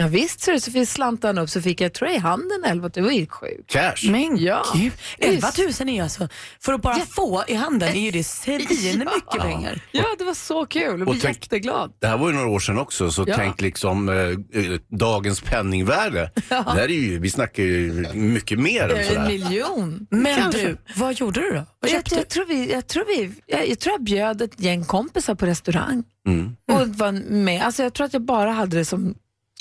Ja, 0.00 0.06
visst, 0.06 0.40
så, 0.40 0.50
det, 0.50 0.60
så 0.60 0.70
fick 0.70 0.88
slantarna 0.88 1.42
upp 1.42 1.50
så 1.50 1.62
fick 1.62 1.80
jag 1.80 1.92
tror 1.92 2.08
jag, 2.10 2.16
i 2.16 2.20
handen 2.20 2.64
11 2.66 2.88
Det 2.88 3.00
var 3.00 3.10
ju 3.10 3.26
sjukt. 3.26 3.70
Cash. 3.70 4.10
Men 4.10 4.36
Ja. 4.36 4.64
gud, 4.74 4.92
11 5.18 5.50
Visst. 5.56 5.80
000 5.80 5.88
är 5.88 5.92
ju 5.94 6.00
alltså, 6.00 6.28
för 6.60 6.72
att 6.72 6.82
bara 6.82 6.98
få 6.98 7.44
i 7.48 7.54
handen 7.54 7.88
är 7.88 8.00
ju 8.00 8.10
det 8.10 8.24
svin 8.26 8.66
Ja. 8.80 9.12
mycket 9.14 9.42
pengar. 9.42 9.82
Ja, 9.92 10.04
det 10.18 10.24
var 10.24 10.34
så 10.34 10.66
kul. 10.66 10.82
Jag 10.98 11.08
blev 11.08 11.20
tänk- 11.20 11.36
jätteglad. 11.44 11.92
Det 12.00 12.06
här 12.06 12.18
var 12.18 12.28
ju 12.30 12.34
några 12.34 12.48
år 12.48 12.58
sedan 12.60 12.78
också, 12.78 13.10
så 13.10 13.24
Ja. 13.28 13.36
tänk 13.36 13.60
liksom 13.60 14.08
eh, 14.08 14.14
eh, 14.14 14.78
dagens 14.98 15.40
penningvärde. 15.40 16.30
Det 16.48 16.54
här 16.54 16.78
är 16.78 16.88
ju, 16.88 17.18
vi 17.18 17.30
snackar 17.30 17.62
ju 17.62 17.92
mycket 18.14 18.58
mer 18.58 18.88
än 18.88 18.96
En 18.96 19.04
sådär. 19.06 19.26
miljon. 19.28 20.06
Men 20.10 20.36
Kanske. 20.36 20.66
du, 20.66 20.76
vad 20.96 21.14
gjorde 21.14 21.40
du 21.40 21.50
då? 21.50 21.64
Vad 21.80 21.90
Jag, 21.90 22.04
du? 22.04 22.16
jag, 22.16 22.28
tror 22.28 22.44
vi, 22.46 22.72
jag, 22.72 22.86
tror 22.86 23.04
vi, 23.04 23.32
jag, 23.46 23.68
jag 23.68 23.78
tror 23.78 23.92
jag 23.94 24.02
bjöd 24.02 24.42
ett 24.42 24.60
gäng 24.60 24.84
kompisar 24.84 25.34
på 25.34 25.46
restaurang 25.46 26.04
Mm. 26.28 26.56
och 26.72 26.88
var 26.88 27.12
med. 27.30 27.62
Alltså 27.62 27.82
jag 27.82 27.94
tror 27.94 28.04
att 28.06 28.12
jag 28.12 28.22
bara 28.22 28.50
hade 28.52 28.76
det 28.76 28.84
som 28.84 29.14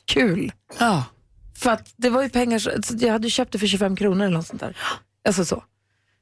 kul. 0.08 0.52
Ja. 0.80 1.04
För 1.56 1.72
att 1.72 1.94
det 1.98 2.10
var 2.10 2.24
ju 2.24 2.30
pengar, 2.30 2.60
så 2.60 2.72
jag 3.00 3.12
hade 3.12 3.30
köpt 3.30 3.52
det 3.52 3.60
för 3.60 3.68
25 3.68 3.96
kronor 3.96 4.26
eller 4.26 4.38
något 4.38 4.48
sånt 4.48 4.60
där. 4.62 4.78
Alltså 5.28 5.46
så. 5.46 5.64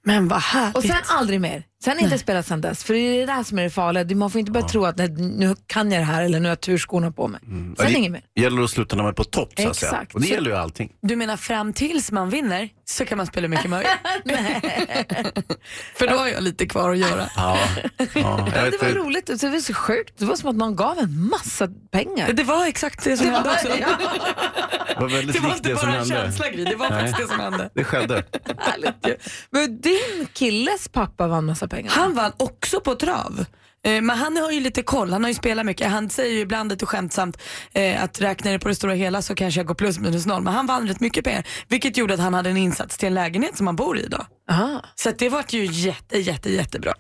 Men 0.05 0.27
vad 0.27 0.41
härligt. 0.41 0.77
Och 0.77 0.83
sen 0.83 0.97
aldrig 1.07 1.41
mer. 1.41 1.63
Sen 1.83 1.99
inte 1.99 2.17
spelat 2.17 2.47
sen 2.47 2.61
dess. 2.61 2.83
För 2.83 2.93
det 2.93 2.99
är 2.99 3.19
det 3.19 3.25
där 3.33 3.43
som 3.43 3.59
är 3.59 3.63
det 3.63 3.69
farliga. 3.69 4.15
Man 4.15 4.31
får 4.31 4.39
inte 4.39 4.51
börja 4.51 4.67
tro 4.67 4.85
att 4.85 4.97
nej, 4.97 5.09
nu 5.09 5.55
kan 5.67 5.91
jag 5.91 6.01
det 6.01 6.05
här 6.05 6.23
eller 6.23 6.39
nu 6.39 6.45
har 6.45 6.51
jag 6.51 6.61
turskorna 6.61 7.11
på 7.11 7.27
mig. 7.27 7.39
Ja, 7.43 7.49
Sen 7.49 7.75
det 7.77 7.91
inget 7.93 8.11
mer. 8.11 8.21
gäller 8.39 8.61
att 8.61 8.69
sluta 8.69 8.95
när 8.95 9.03
man 9.03 9.09
är 9.09 9.15
på 9.15 9.23
topp 9.23 9.53
så 9.57 9.69
att 9.69 9.75
säga. 9.75 9.91
Exakt. 9.91 10.13
Och 10.15 10.21
det 10.21 10.27
Så- 10.27 10.33
gäller 10.33 10.49
ju 10.51 10.57
allting. 10.57 10.91
Du 11.01 11.15
menar 11.15 11.37
fram 11.37 11.73
tills 11.73 12.11
man 12.11 12.29
vinner 12.29 12.69
så 12.85 13.05
kan 13.05 13.17
man 13.17 13.27
spela 13.27 13.47
mycket 13.47 13.69
möjligt? 13.69 13.89
För 15.95 16.07
då 16.07 16.15
har 16.15 16.27
jag 16.27 16.43
lite 16.43 16.65
kvar 16.65 16.91
att 16.91 16.97
göra. 16.97 17.29
Ja. 17.35 17.59
Ja, 17.97 18.05
jag 18.55 18.63
vet 18.63 18.71
det 18.71 18.77
var 18.81 18.87
inte. 18.87 18.93
roligt. 18.99 19.25
Det 19.41 19.49
var 19.49 19.59
så 19.59 19.73
sjukt. 19.73 20.13
Det 20.19 20.25
var 20.25 20.35
som 20.35 20.49
att 20.49 20.55
någon 20.55 20.75
gav 20.75 20.99
en 20.99 21.27
massa 21.29 21.67
pengar. 21.91 22.33
Det 22.33 22.43
var 22.43 22.65
exakt 22.67 23.03
det 23.03 23.17
som 23.17 23.27
hände 23.29 23.49
också. 23.51 23.67
Det 23.67 25.01
var 25.01 25.09
väldigt 25.09 25.35
Det 25.35 25.41
var 25.41 25.49
likt 25.49 25.57
inte 25.57 25.69
det 25.69 25.77
som 25.77 25.87
bara 25.89 25.95
en 25.95 25.99
hände. 26.09 26.15
känsla 26.15 26.49
Gry, 26.49 26.63
det 26.63 26.75
var 26.75 26.89
Nej. 26.89 26.99
faktiskt 26.99 27.17
det 27.29 27.35
som 27.35 27.39
hände. 27.43 27.69
Det 27.73 27.83
skedde. 27.83 28.23
härligt 28.59 29.07
ju. 29.07 29.15
Men 29.49 29.81
din 29.81 30.27
killes 30.33 30.87
pappa 30.87 31.27
vann 31.27 31.45
massa 31.45 31.64
pengar. 31.67 31.91
Han 31.91 32.13
vann 32.13 32.31
också 32.37 32.79
på 32.79 32.95
trav. 32.95 33.45
Eh, 33.85 34.01
Men 34.01 34.09
han 34.09 34.37
har 34.37 34.51
ju 34.51 34.59
lite 34.59 34.81
koll, 34.83 35.11
han 35.13 35.23
har 35.23 35.29
ju 35.29 35.33
spelat 35.35 35.65
mycket. 35.65 35.91
Han 35.91 36.09
säger 36.09 36.33
ju 36.33 36.39
ibland 36.39 36.71
lite 36.71 36.85
skämtsamt 36.85 37.37
eh, 37.73 38.03
att 38.03 38.21
räknar 38.21 38.51
det 38.51 38.59
på 38.59 38.67
det 38.67 38.75
stora 38.75 38.93
hela 38.93 39.21
så 39.21 39.35
kanske 39.35 39.59
jag 39.59 39.67
går 39.67 39.75
plus 39.75 39.99
minus 39.99 40.25
noll. 40.25 40.41
Men 40.43 40.53
han 40.53 40.65
vann 40.67 40.87
rätt 40.87 40.99
mycket 40.99 41.23
pengar 41.23 41.47
vilket 41.67 41.97
gjorde 41.97 42.13
att 42.13 42.19
han 42.19 42.33
hade 42.33 42.49
en 42.49 42.57
insats 42.57 42.97
till 42.97 43.07
en 43.07 43.13
lägenhet 43.13 43.57
som 43.57 43.67
han 43.67 43.75
bor 43.75 43.97
i 43.97 44.03
idag. 44.03 44.25
Aha. 44.49 44.81
Så 44.95 45.09
att 45.09 45.19
det 45.19 45.29
vart 45.29 45.53
ju 45.53 45.65
jätte, 45.65 46.17
jätte, 46.19 46.51
jättebra. 46.53 46.93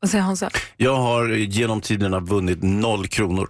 Vad 0.00 0.10
säger 0.10 0.24
Hansa? 0.24 0.50
Jag 0.76 0.96
har 0.96 1.28
genom 1.28 1.80
tiderna 1.80 2.20
vunnit 2.20 2.62
noll 2.62 3.06
kronor. 3.08 3.48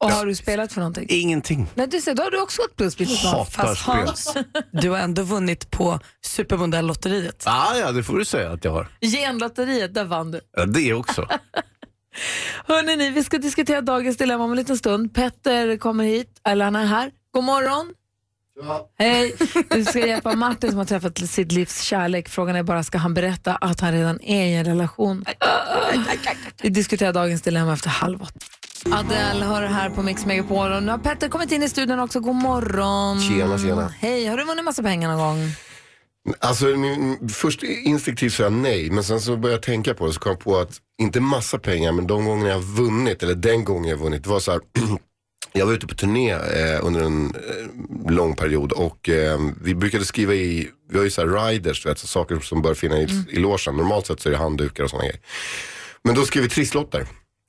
Och 0.00 0.10
har 0.10 0.26
du 0.26 0.34
spelat 0.34 0.72
för 0.72 0.80
någonting? 0.80 1.06
Ingenting. 1.08 1.66
Nej, 1.74 1.86
du 1.86 2.00
ser, 2.00 2.14
då 2.14 2.22
har 2.22 2.30
du 2.30 2.40
också 2.42 2.62
minus 2.76 3.24
noll. 3.24 3.32
Hatar 3.32 3.66
Fast. 3.66 3.82
Hans, 3.82 4.36
du 4.72 4.90
har 4.90 4.98
ändå 4.98 5.22
vunnit 5.22 5.70
på 5.70 6.00
Supermodell-lotteriet. 6.26 7.42
Ah, 7.46 7.76
ja, 7.76 7.92
det 7.92 8.02
får 8.02 8.18
du 8.18 8.24
säga 8.24 8.50
att 8.50 8.64
jag 8.64 8.72
har. 8.72 8.88
Genlotteriet, 9.00 9.94
där 9.94 10.04
vann 10.04 10.30
du. 10.30 10.40
Ja, 10.56 10.64
det 10.64 10.94
också. 10.94 11.28
Hörrni, 12.66 12.96
ni, 12.96 13.10
vi 13.10 13.24
ska 13.24 13.38
diskutera 13.38 13.80
dagens 13.80 14.16
dilemma 14.16 14.44
om 14.44 14.50
en 14.50 14.56
liten 14.56 14.78
stund. 14.78 15.14
Petter 15.14 15.76
kommer 15.76 16.04
hit, 16.04 16.40
eller 16.44 16.64
han 16.64 16.76
är 16.76 16.86
här. 16.86 17.10
God 17.32 17.44
morgon. 17.44 17.94
Hej! 18.98 19.34
Vi 19.70 19.84
ska 19.84 19.98
hjälpa 20.06 20.34
Martin 20.34 20.70
som 20.70 20.78
har 20.78 20.84
träffat 20.84 21.18
sitt 21.18 21.52
livs 21.52 21.82
kärlek. 21.82 22.28
Frågan 22.28 22.56
är 22.56 22.62
bara, 22.62 22.82
ska 22.82 22.98
han 22.98 23.14
berätta 23.14 23.56
att 23.56 23.80
han 23.80 23.92
redan 23.92 24.20
är 24.22 24.46
i 24.46 24.54
en 24.54 24.64
relation? 24.64 25.24
Vi 26.62 26.68
diskuterar 26.68 27.12
dagens 27.12 27.42
dilemma 27.42 27.72
efter 27.72 27.88
halv 27.88 28.22
åtta. 28.22 28.40
Adele 28.86 29.44
hör 29.44 29.62
här 29.62 29.90
på 29.90 30.02
Mix 30.02 30.26
Megapol 30.26 30.72
och 30.72 30.82
nu 30.82 30.90
har 30.90 30.98
Petter 30.98 31.28
kommit 31.28 31.52
in 31.52 31.62
i 31.62 31.68
studion 31.68 32.00
också. 32.00 32.20
God 32.20 32.34
morgon. 32.34 33.20
Tjena, 33.20 33.58
tjena. 33.58 33.94
Hej, 33.98 34.26
har 34.26 34.36
du 34.36 34.44
vunnit 34.44 34.64
massa 34.64 34.82
pengar 34.82 35.08
någon 35.08 35.18
gång? 35.18 35.52
Alltså, 36.38 36.66
först 37.32 37.62
instinktivt 37.62 38.32
sa 38.32 38.42
jag 38.42 38.52
nej, 38.52 38.90
men 38.90 39.04
sen 39.04 39.20
så 39.20 39.36
började 39.36 39.54
jag 39.56 39.62
tänka 39.62 39.94
på 39.94 40.06
det 40.06 40.12
så 40.12 40.20
kom 40.20 40.30
jag 40.30 40.40
på 40.40 40.58
att 40.58 40.80
inte 41.02 41.20
massa 41.20 41.58
pengar, 41.58 41.92
men 41.92 42.06
de 42.06 42.24
gånger 42.24 42.46
jag 42.48 42.54
har 42.54 42.62
vunnit, 42.62 43.22
eller 43.22 43.34
den 43.34 43.64
gången 43.64 43.90
jag 43.90 43.96
har 43.96 44.04
vunnit, 44.04 44.24
det 44.24 44.30
var 44.30 44.40
så 44.40 44.52
här, 44.52 44.60
jag 45.52 45.66
var 45.66 45.72
ute 45.72 45.86
på 45.86 45.94
turné 45.94 46.30
eh, 46.30 46.86
under 46.86 47.00
en 47.00 47.34
eh, 47.34 48.12
lång 48.12 48.36
period 48.36 48.72
och 48.72 49.08
eh, 49.08 49.38
vi 49.62 49.74
brukade 49.74 50.04
skriva 50.04 50.34
i, 50.34 50.68
vi 50.90 50.98
har 50.98 51.04
ju 51.04 51.10
så 51.10 51.20
här 51.20 51.48
riders, 51.48 51.86
vet, 51.86 51.98
så 51.98 52.06
saker 52.06 52.40
som 52.40 52.62
bör 52.62 52.74
finnas 52.74 52.98
i, 52.98 53.26
i 53.30 53.36
logen. 53.36 53.76
Normalt 53.76 54.06
sett 54.06 54.20
så 54.20 54.28
är 54.28 54.30
det 54.30 54.38
handdukar 54.38 54.84
och 54.84 54.90
sådana 54.90 55.04
grejer. 55.04 55.20
Men 56.04 56.14
då 56.14 56.24
skrev 56.24 56.42
vi 56.42 56.48
trisslotter. 56.48 57.06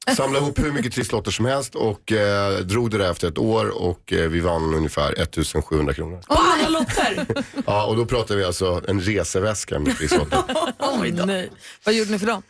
Samlade 0.10 0.46
ihop 0.46 0.60
hur 0.60 0.72
mycket 0.72 0.94
trisslotter 0.94 1.32
som 1.32 1.46
helst 1.46 1.76
och 1.76 2.12
eh, 2.12 2.58
drog 2.60 2.92
det 2.92 2.98
där 2.98 3.12
efter 3.12 3.28
ett 3.28 3.38
år 3.38 3.82
och 3.82 4.14
eh, 4.14 4.30
vi 4.30 4.40
vann 4.40 4.74
ungefär 4.74 5.22
1700 5.22 5.94
kronor. 5.94 6.22
På 6.28 6.34
alla 6.34 6.70
lotter! 6.70 7.26
Ja, 7.66 7.86
och 7.86 7.96
då 7.98 8.06
pratar 8.06 8.36
vi 8.36 8.44
alltså 8.44 8.82
en 8.88 9.02
reseväska 9.02 9.80
med 9.80 9.98
trisslotter. 9.98 10.40
Oj, 11.02 11.12
nej. 11.12 11.52
Vad 11.86 11.96
gjorde 11.96 12.12
ni 12.12 12.20
för 12.20 12.28
dem? 12.28 12.44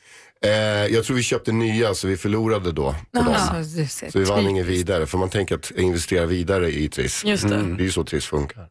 Eh, 0.46 0.52
jag 0.94 1.04
tror 1.06 1.16
vi 1.16 1.24
köpte 1.24 1.52
nya 1.52 1.94
så 1.94 2.08
vi 2.08 2.18
förlorade 2.18 2.72
då 2.72 2.96
på 3.14 3.22
dem. 3.22 3.36
Så 4.12 4.20
vi 4.20 4.26
vann 4.26 4.48
inget 4.48 4.66
vidare, 4.66 5.08
för 5.08 5.18
man 5.18 5.30
tänker 5.30 5.56
att 5.56 5.72
investera 5.72 6.26
vidare 6.26 6.72
i 6.72 6.90
Triss. 6.90 7.26
Just 7.26 7.50
det. 7.50 7.56
Det 7.56 7.84
är 7.84 7.86
ju 7.86 7.92
så 7.92 8.04
Triss 8.04 8.26
funkar. 8.26 8.68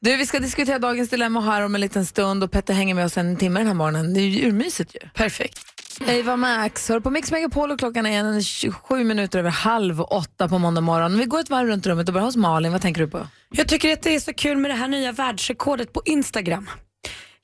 Du, 0.00 0.16
vi 0.16 0.26
ska 0.26 0.38
diskutera 0.38 0.78
dagens 0.78 1.08
dilemma 1.08 1.40
här 1.40 1.62
om 1.62 1.74
en 1.74 1.80
liten 1.80 2.06
stund 2.06 2.44
och 2.44 2.50
Petter 2.50 2.74
hänger 2.74 2.94
med 2.94 3.04
oss 3.04 3.16
en 3.18 3.36
timme 3.36 3.60
den 3.60 3.66
här 3.66 3.74
morgonen. 3.74 4.14
Det 4.14 4.20
är 4.20 4.22
ju 4.22 4.48
urmysigt 4.48 4.94
ju. 4.94 5.08
Perfekt. 5.14 5.58
Eva 6.06 6.36
Max, 6.36 6.88
hör 6.88 7.00
på 7.00 7.10
Mix 7.10 7.32
Megapol 7.32 7.70
och 7.70 7.78
klockan 7.78 8.06
är 8.06 8.18
en 8.18 8.42
27 8.42 9.04
minuter 9.04 9.38
över 9.38 9.50
halv 9.50 10.00
åtta 10.00 10.48
på 10.48 10.58
måndag 10.58 10.80
morgon. 10.80 11.18
Vi 11.18 11.24
går 11.24 11.40
ett 11.40 11.50
varv 11.50 11.68
runt 11.68 11.86
rummet 11.86 12.08
och 12.08 12.14
börjar 12.14 12.26
hos 12.26 12.36
Malin. 12.36 12.72
Vad 12.72 12.82
tänker 12.82 13.00
du 13.00 13.08
på? 13.08 13.26
Jag 13.50 13.68
tycker 13.68 13.92
att 13.92 14.02
det 14.02 14.14
är 14.14 14.20
så 14.20 14.32
kul 14.32 14.56
med 14.58 14.70
det 14.70 14.74
här 14.74 14.88
nya 14.88 15.12
världsrekordet 15.12 15.92
på 15.92 16.02
Instagram. 16.04 16.70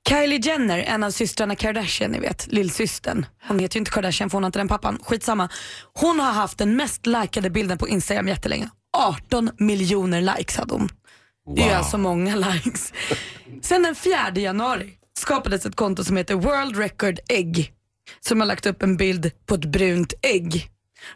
Kylie 0.08 0.38
Jenner, 0.38 0.78
en 0.78 1.04
av 1.04 1.10
systrarna 1.10 1.56
Kardashian, 1.56 2.10
ni 2.10 2.20
vet, 2.20 2.52
lillsystern. 2.52 3.26
Hon 3.48 3.58
heter 3.58 3.76
ju 3.76 3.78
inte 3.78 3.90
Kardashian 3.90 4.30
för 4.30 4.36
hon 4.36 4.42
har 4.42 4.48
inte 4.48 4.58
den 4.58 4.68
pappan, 4.68 4.98
skitsamma. 5.02 5.48
Hon 5.92 6.20
har 6.20 6.32
haft 6.32 6.58
den 6.58 6.76
mest 6.76 7.06
likade 7.06 7.50
bilden 7.50 7.78
på 7.78 7.88
Instagram 7.88 8.28
jättelänge. 8.28 8.68
18 8.96 9.50
miljoner 9.58 10.20
likes 10.20 10.56
hade 10.56 10.74
hon. 10.74 10.88
Det 11.56 11.62
är 11.62 11.76
alltså 11.76 11.98
många 11.98 12.36
likes. 12.36 12.92
Sen 13.62 13.82
den 13.82 13.94
4 13.94 14.32
januari 14.34 14.92
skapades 15.18 15.66
ett 15.66 15.76
konto 15.76 16.04
som 16.04 16.16
heter 16.16 16.34
World 16.34 16.76
Record 16.76 17.18
Egg 17.28 17.72
som 18.20 18.40
har 18.40 18.46
lagt 18.46 18.66
upp 18.66 18.82
en 18.82 18.96
bild 18.96 19.30
på 19.46 19.54
ett 19.54 19.64
brunt 19.64 20.14
ägg. 20.22 20.70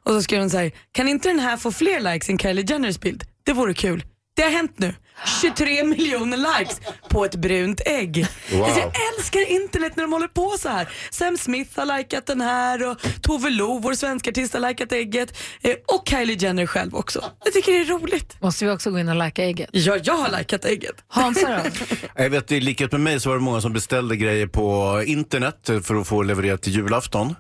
Och 0.05 0.13
så 0.13 0.23
skrev 0.23 0.41
hon 0.41 0.51
så 0.51 0.59
här, 0.59 0.73
kan 0.93 1.09
inte 1.09 1.29
den 1.29 1.41
här 1.41 1.57
få 1.57 1.73
fler 1.73 2.01
likes 2.01 2.29
än 2.29 2.39
Kylie 2.39 2.65
Jenners 2.69 3.01
bild? 3.01 3.25
Det 3.43 3.53
vore 3.53 3.75
kul. 3.75 4.05
Det 4.35 4.43
har 4.43 4.51
hänt 4.51 4.79
nu. 4.79 4.95
23 5.41 5.85
miljoner 5.85 6.59
likes 6.59 6.81
på 7.09 7.25
ett 7.25 7.35
brunt 7.35 7.81
ägg. 7.87 8.27
Wow. 8.53 8.63
Alltså 8.65 8.81
jag 8.81 8.93
älskar 9.19 9.51
internet 9.51 9.97
när 9.97 10.05
de 10.05 10.13
håller 10.13 10.29
på 10.29 10.57
så 10.59 10.69
här. 10.69 10.89
Sam 11.11 11.37
Smith 11.37 11.79
har 11.79 11.99
likat 11.99 12.27
den 12.27 12.41
här 12.41 12.91
och 12.91 12.99
Tove 13.23 13.51
Lo, 13.51 13.79
vår 13.79 13.95
svenska 13.95 14.31
artist, 14.31 14.55
har 14.55 14.61
likat 14.61 14.93
ägget. 14.93 15.39
Eh, 15.63 15.75
och 15.87 16.09
Kylie 16.09 16.37
Jenner 16.37 16.67
själv 16.67 16.95
också. 16.97 17.25
Jag 17.45 17.53
tycker 17.53 17.73
det 17.73 17.79
är 17.79 17.85
roligt. 17.85 18.37
Måste 18.41 18.65
vi 18.65 18.71
också 18.71 18.91
gå 18.91 18.99
in 18.99 19.09
och 19.09 19.17
lajka 19.17 19.45
ägget? 19.45 19.69
Ja, 19.73 19.97
jag 20.05 20.15
har 20.15 20.39
likat 20.39 20.65
ägget. 20.65 21.05
Hansa 21.09 21.49
då? 21.49 21.71
Jag 22.23 22.31
vet, 22.31 22.53
i 22.53 22.61
likhet 22.61 22.93
med 22.93 23.01
mig 23.01 23.21
så 23.21 23.29
var 23.29 23.37
det 23.37 23.43
många 23.43 23.61
som 23.61 23.73
beställde 23.73 24.17
grejer 24.17 24.47
på 24.47 25.03
internet 25.07 25.71
för 25.85 26.01
att 26.01 26.09
få 26.09 26.23
levererat 26.23 26.63
till 26.63 26.73
julafton. 26.73 27.35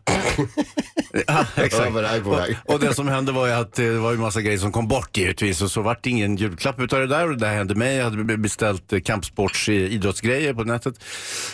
Ja, 1.26 1.46
exakt. 1.56 1.96
Och, 2.26 2.74
och 2.74 2.80
det 2.80 2.94
som 2.94 3.08
hände 3.08 3.32
var 3.32 3.46
ju 3.46 3.52
att 3.52 3.72
det 3.72 3.90
var 3.90 4.12
ju 4.12 4.18
massa 4.18 4.40
grejer 4.42 4.58
som 4.58 4.72
kom 4.72 4.88
bort 4.88 5.16
givetvis 5.16 5.62
och 5.62 5.70
så 5.70 5.82
vart 5.82 6.04
det 6.04 6.10
ingen 6.10 6.36
julklapp 6.36 6.80
utav 6.80 7.00
det 7.00 7.06
där 7.06 7.24
och 7.24 7.30
det 7.30 7.46
där 7.46 7.54
hände 7.54 7.74
mig. 7.74 7.96
Jag 7.96 8.04
hade 8.04 8.36
beställt 8.38 8.92
eh, 8.92 9.00
kampsports 9.00 9.68
eh, 9.68 9.74
idrottsgrejer 9.74 10.54
på 10.54 10.64
nätet. 10.64 10.94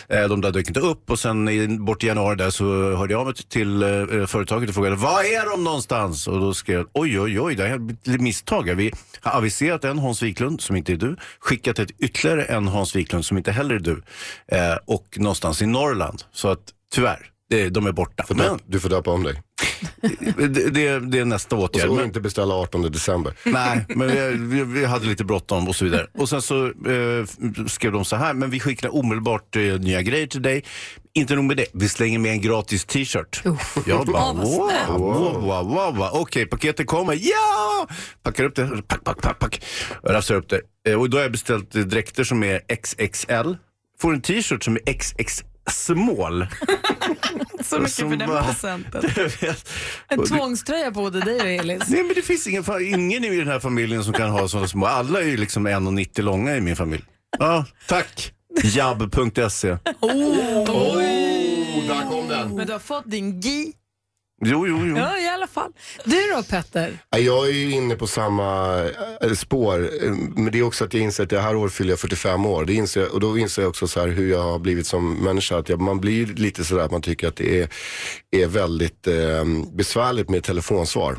Eh, 0.09 0.23
De 0.29 0.41
där 0.41 0.51
dök 0.51 0.67
inte 0.67 0.79
upp 0.79 1.09
och 1.09 1.19
sen 1.19 1.85
bort 1.85 2.03
i 2.03 2.07
januari 2.07 2.35
där 2.35 2.49
så 2.49 2.95
hörde 2.95 3.13
jag 3.13 3.25
mig 3.25 3.33
till 3.35 3.83
företaget 4.27 4.69
och 4.69 4.75
frågade 4.75 4.95
var 4.95 5.23
är 5.23 5.49
de 5.51 5.63
någonstans? 5.63 6.27
Och 6.27 6.39
då 6.39 6.53
skrev 6.53 6.77
jag 6.77 6.87
oj 6.93 7.19
oj 7.19 7.39
oj, 7.39 7.55
det 7.55 7.63
här 7.67 7.75
är 8.09 8.13
ett 8.15 8.21
misstag. 8.21 8.75
Vi 8.75 8.91
har 9.21 9.37
aviserat 9.37 9.83
en 9.83 9.99
Hans 9.99 10.23
Wiklund 10.23 10.61
som 10.61 10.75
inte 10.75 10.93
är 10.93 10.97
du, 10.97 11.15
skickat 11.39 11.79
ett 11.79 11.91
ytterligare 11.99 12.43
en 12.43 12.67
Hans 12.67 12.95
Wiklund 12.95 13.25
som 13.25 13.37
inte 13.37 13.51
heller 13.51 13.75
är 13.75 13.79
du 13.79 14.01
och 14.85 15.05
någonstans 15.15 15.61
i 15.61 15.65
Norrland. 15.65 16.23
Så 16.31 16.47
att 16.49 16.59
tyvärr, 16.93 17.19
de 17.49 17.87
är 17.87 17.91
borta. 17.91 18.25
Men 18.29 18.59
Du 18.65 18.79
får 18.79 18.89
döpa 18.89 19.11
om 19.11 19.23
dig. 19.23 19.41
det, 20.37 20.69
det, 20.69 20.99
det 20.99 21.19
är 21.19 21.25
nästa 21.25 21.55
Och 21.55 21.63
åtgärd. 21.63 21.87
så 21.87 21.93
Men, 21.95 22.05
inte 22.05 22.19
beställa 22.21 22.53
18 22.53 22.81
december. 22.91 23.33
nej, 23.43 23.85
men 23.89 24.07
vi, 24.07 24.37
vi, 24.57 24.63
vi 24.63 24.85
hade 24.85 25.05
lite 25.05 25.23
bråttom 25.23 25.67
och 25.67 25.75
så 25.75 25.85
vidare. 25.85 26.07
Och 26.17 26.29
sen 26.29 26.41
så 26.41 26.65
eh, 26.65 27.25
skrev 27.67 27.91
de 27.91 28.05
så 28.05 28.15
här, 28.15 28.33
men 28.33 28.49
vi 28.49 28.59
skickar 28.59 28.95
omedelbart 28.95 29.55
eh, 29.55 29.61
nya 29.61 30.01
grejer 30.01 30.27
till 30.27 30.41
dig. 30.41 30.63
Inte 31.13 31.35
nog 31.35 31.45
med 31.45 31.57
det, 31.57 31.65
vi 31.73 31.89
slänger 31.89 32.19
med 32.19 32.31
en 32.31 32.41
gratis 32.41 32.85
t-shirt. 32.85 33.41
Jag 33.85 34.05
bara, 34.05 34.33
wow, 34.33 34.45
wow, 34.99 35.41
wow, 35.41 35.65
wow, 35.73 35.95
wow. 35.95 36.09
Okej, 36.13 36.45
paketet 36.45 36.87
kommer. 36.87 37.13
Ja! 37.21 37.87
Packar 38.23 38.43
upp 38.43 38.55
det, 38.55 38.67
pack, 38.87 39.03
pack, 39.03 39.21
pack, 39.21 39.39
pack. 39.39 39.63
Jag 40.03 40.13
rafsar 40.13 40.35
upp 40.35 40.49
det. 40.49 40.61
Eh, 40.91 40.99
och 40.99 41.09
då 41.09 41.17
har 41.17 41.21
jag 41.21 41.31
beställt 41.31 41.75
eh, 41.75 41.81
dräkter 41.81 42.23
som 42.23 42.43
är 42.43 42.61
XXL. 42.83 43.53
Får 44.01 44.13
en 44.13 44.21
t-shirt 44.21 44.63
som 44.63 44.75
är 44.75 44.93
XX 44.93 45.43
small. 45.71 46.47
Så 47.69 47.79
mycket 47.79 47.95
för 47.95 48.15
den 48.15 48.29
bara- 48.29 48.55
vet. 49.41 49.69
En 50.07 50.25
tvångströja 50.25 50.91
på 50.91 51.01
både 51.01 51.19
dig 51.21 51.35
och 51.41 51.47
Elis. 51.47 51.83
Nej 51.89 52.03
men 52.03 52.15
det 52.15 52.21
finns 52.21 52.47
ingen, 52.47 52.63
ingen 52.81 53.23
i 53.23 53.37
den 53.37 53.47
här 53.47 53.59
familjen 53.59 54.03
som 54.03 54.13
kan 54.13 54.29
ha 54.29 54.47
sådana 54.47 54.67
små. 54.67 54.85
Alla 54.85 55.19
är 55.21 55.25
ju 55.25 55.37
liksom 55.37 55.67
1,90 55.67 56.21
långa 56.21 56.55
i 56.57 56.61
min 56.61 56.75
familj. 56.75 57.03
Ja, 57.39 57.65
tack. 57.87 58.33
Jabb.se. 58.63 59.69
Oh, 59.99 61.87
där 61.87 62.09
kom 62.09 62.27
den. 62.27 62.55
Men 62.55 62.67
du 62.67 62.71
har 62.73 62.79
fått 62.79 63.03
din 63.11 63.39
GI. 63.41 63.73
Jo, 64.45 64.67
jo, 64.67 64.85
jo. 64.85 64.97
Ja, 64.97 65.19
i 65.19 65.27
alla 65.27 65.47
fall. 65.47 65.71
Du 66.05 66.31
då 66.35 66.43
Petter? 66.43 66.99
Ja, 67.09 67.17
Jag 67.19 67.47
är 67.47 67.51
ju 67.53 67.71
inne 67.71 67.95
på 67.95 68.07
samma 68.07 68.79
eh, 69.21 69.33
spår, 69.33 69.89
eh, 70.03 70.11
men 70.35 70.51
det 70.51 70.59
är 70.59 70.63
också 70.63 70.85
att 70.85 70.93
jag 70.93 71.03
inser 71.03 71.23
att 71.23 71.29
det 71.29 71.39
här 71.39 71.55
året 71.55 71.73
fyller 71.73 71.89
jag 71.89 71.99
45 71.99 72.45
år. 72.45 72.65
Det 72.65 72.73
inser, 72.73 73.01
jag- 73.01 73.11
och 73.13 73.19
då 73.19 73.37
inser 73.37 73.61
jag 73.61 73.69
också 73.69 73.87
så 73.87 73.99
här 73.99 74.07
hur 74.07 74.29
jag 74.31 74.43
har 74.43 74.59
blivit 74.59 74.87
som 74.87 75.13
människa. 75.13 75.57
Att 75.57 75.69
jag, 75.69 75.81
man 75.81 75.99
blir 75.99 76.25
lite 76.25 76.63
sådär 76.63 76.83
att 76.83 76.91
man 76.91 77.01
tycker 77.01 77.27
att 77.27 77.35
det 77.35 77.61
är, 77.61 77.69
är 78.31 78.47
väldigt 78.47 79.07
eh, 79.07 79.45
besvärligt 79.73 80.29
med 80.29 80.43
telefonsvar. 80.43 81.17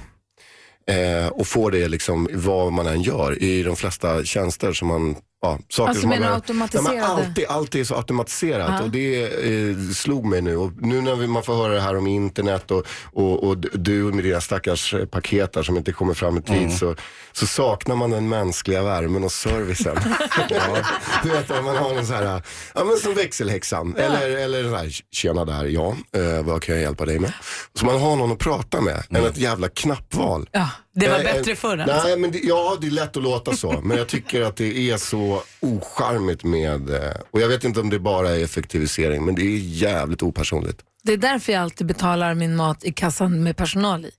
Eh, 0.90 1.28
och 1.28 1.46
få 1.46 1.70
det 1.70 1.88
liksom 1.88 2.28
vad 2.32 2.72
man 2.72 2.86
än 2.86 3.02
gör 3.02 3.42
i 3.42 3.62
de 3.62 3.76
flesta 3.76 4.24
tjänster 4.24 4.72
som 4.72 4.88
man 4.88 5.16
Ja, 5.40 5.58
saker 5.68 5.88
Alltså 5.88 6.00
som 6.00 6.10
menar 6.10 6.32
automatiserade? 6.34 6.88
Nej, 6.90 7.00
men 7.00 7.10
alltid, 7.26 7.46
alltid 7.48 7.80
är 7.80 7.84
så 7.84 7.94
automatiserat 7.94 8.70
Ja. 8.78 8.82
och 8.84 8.90
det 8.90 9.24
eh, 9.24 9.76
slog 9.94 10.24
mig 10.24 10.42
nu. 10.42 10.56
Och 10.56 10.72
nu 10.76 11.00
när 11.00 11.14
vi, 11.16 11.26
man 11.26 11.42
får 11.42 11.54
höra 11.56 11.74
det 11.74 11.80
här 11.80 11.96
om 11.96 12.06
internet 12.06 12.70
och, 12.70 12.86
och, 13.12 13.44
och 13.44 13.56
du 13.58 13.92
med 13.92 14.24
dina 14.24 14.40
stackars 14.40 14.94
eh, 14.94 15.04
paket 15.06 15.52
där 15.52 15.62
som 15.62 15.76
inte 15.76 15.92
kommer 15.92 16.14
fram 16.14 16.38
i 16.38 16.42
tid 16.42 16.56
Mm. 16.58 16.70
så, 16.70 16.94
så 17.32 17.46
saknar 17.46 17.96
man 17.96 18.10
den 18.10 18.28
mänskliga 18.28 18.82
värmen 18.82 19.24
och 19.24 19.32
servicen. 19.32 19.96
ja. 20.50 20.76
Du 21.22 21.28
vet 21.28 21.50
att 21.50 21.64
man 21.64 21.76
har 21.76 21.94
en 21.94 22.06
så 22.06 22.14
här, 22.14 22.42
ja 22.74 22.84
men 22.84 22.96
som 22.96 23.14
växelhäxan. 23.14 23.96
Eller, 23.96 24.30
eller 24.36 24.62
så 24.64 24.76
här, 24.76 24.90
tjena 25.12 25.44
där, 25.44 25.64
ja, 25.64 25.96
eh, 26.12 26.42
vad 26.44 26.62
kan 26.62 26.74
jag 26.74 26.82
hjälpa 26.82 27.04
dig 27.06 27.18
med? 27.18 27.32
Så 27.74 27.86
man 27.86 28.00
har 28.00 28.16
någon 28.16 28.32
att 28.32 28.38
prata 28.38 28.80
med 28.80 29.02
än 29.10 29.24
ett 29.24 29.36
jävla 29.38 29.68
knappval. 29.68 30.48
Ja, 30.52 30.68
Det 30.98 31.08
var 31.08 31.18
Eh, 31.18 31.24
bättre 31.24 31.56
förr 31.56 31.78
alltså. 31.78 32.06
Nej, 32.08 32.16
men 32.18 32.30
det, 32.30 32.38
ja, 32.38 32.76
det 32.80 32.86
är 32.86 32.90
lätt 32.90 33.16
att 33.16 33.22
låta 33.22 33.52
så. 33.56 33.80
Men 33.82 33.96
jag 33.98 34.06
tycker 34.06 34.42
att 34.42 34.56
det 34.56 34.90
är 34.90 34.96
så 34.96 35.42
ocharmigt 35.60 36.44
med, 36.44 36.90
eh, 36.90 37.10
och 37.30 37.40
jag 37.40 37.48
vet 37.48 37.64
inte 37.64 37.80
om 37.80 37.90
det 37.90 37.98
bara 37.98 38.30
är 38.30 38.44
effektivisering, 38.44 39.24
men 39.24 39.34
det 39.34 39.42
är 39.42 39.58
jävligt 39.58 40.22
opersonligt. 40.22 40.80
Det 41.02 41.12
är 41.12 41.16
därför 41.16 41.52
jag 41.52 41.62
alltid 41.62 41.86
betalar 41.86 42.34
min 42.34 42.56
mat 42.56 42.84
i 42.84 42.92
kassan 42.92 43.42
med 43.42 43.56
personal 43.56 44.04
i, 44.04 44.10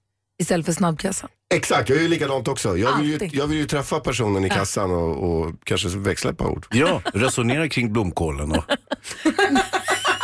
istället 0.42 0.66
för 0.66 0.74
snabbkassan. 0.74 1.30
Exakt, 1.54 1.90
jag 1.90 1.98
är 1.98 2.02
ju 2.02 2.08
likadant 2.08 2.48
också. 2.48 2.78
Jag 2.78 2.98
vill 2.98 3.10
ju, 3.10 3.30
jag 3.32 3.48
vill 3.48 3.58
ju 3.58 3.66
träffa 3.66 4.00
personen 4.00 4.46
i 4.46 4.50
kassan 4.50 4.92
och, 4.92 5.24
och 5.32 5.54
kanske 5.64 5.88
växla 5.90 6.32
ett 6.32 6.38
par 6.38 6.48
ord. 6.48 6.66
Ja, 6.72 7.02
resonera 7.14 7.70
kring 7.70 7.94
blomkålen 7.94 8.52
och... 8.52 8.64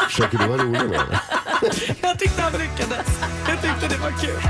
Försöker 0.10 0.38
du 0.38 0.48
vara 0.48 0.64
rolig 0.64 0.82
det? 0.90 1.20
Jag 2.02 2.20
tyckte 2.20 2.42
han 2.42 2.52
lyckades. 2.52 3.20
Jag 3.48 3.62
tyckte 3.62 3.88
det 3.88 3.98
var 4.02 4.12
kul. 4.12 4.42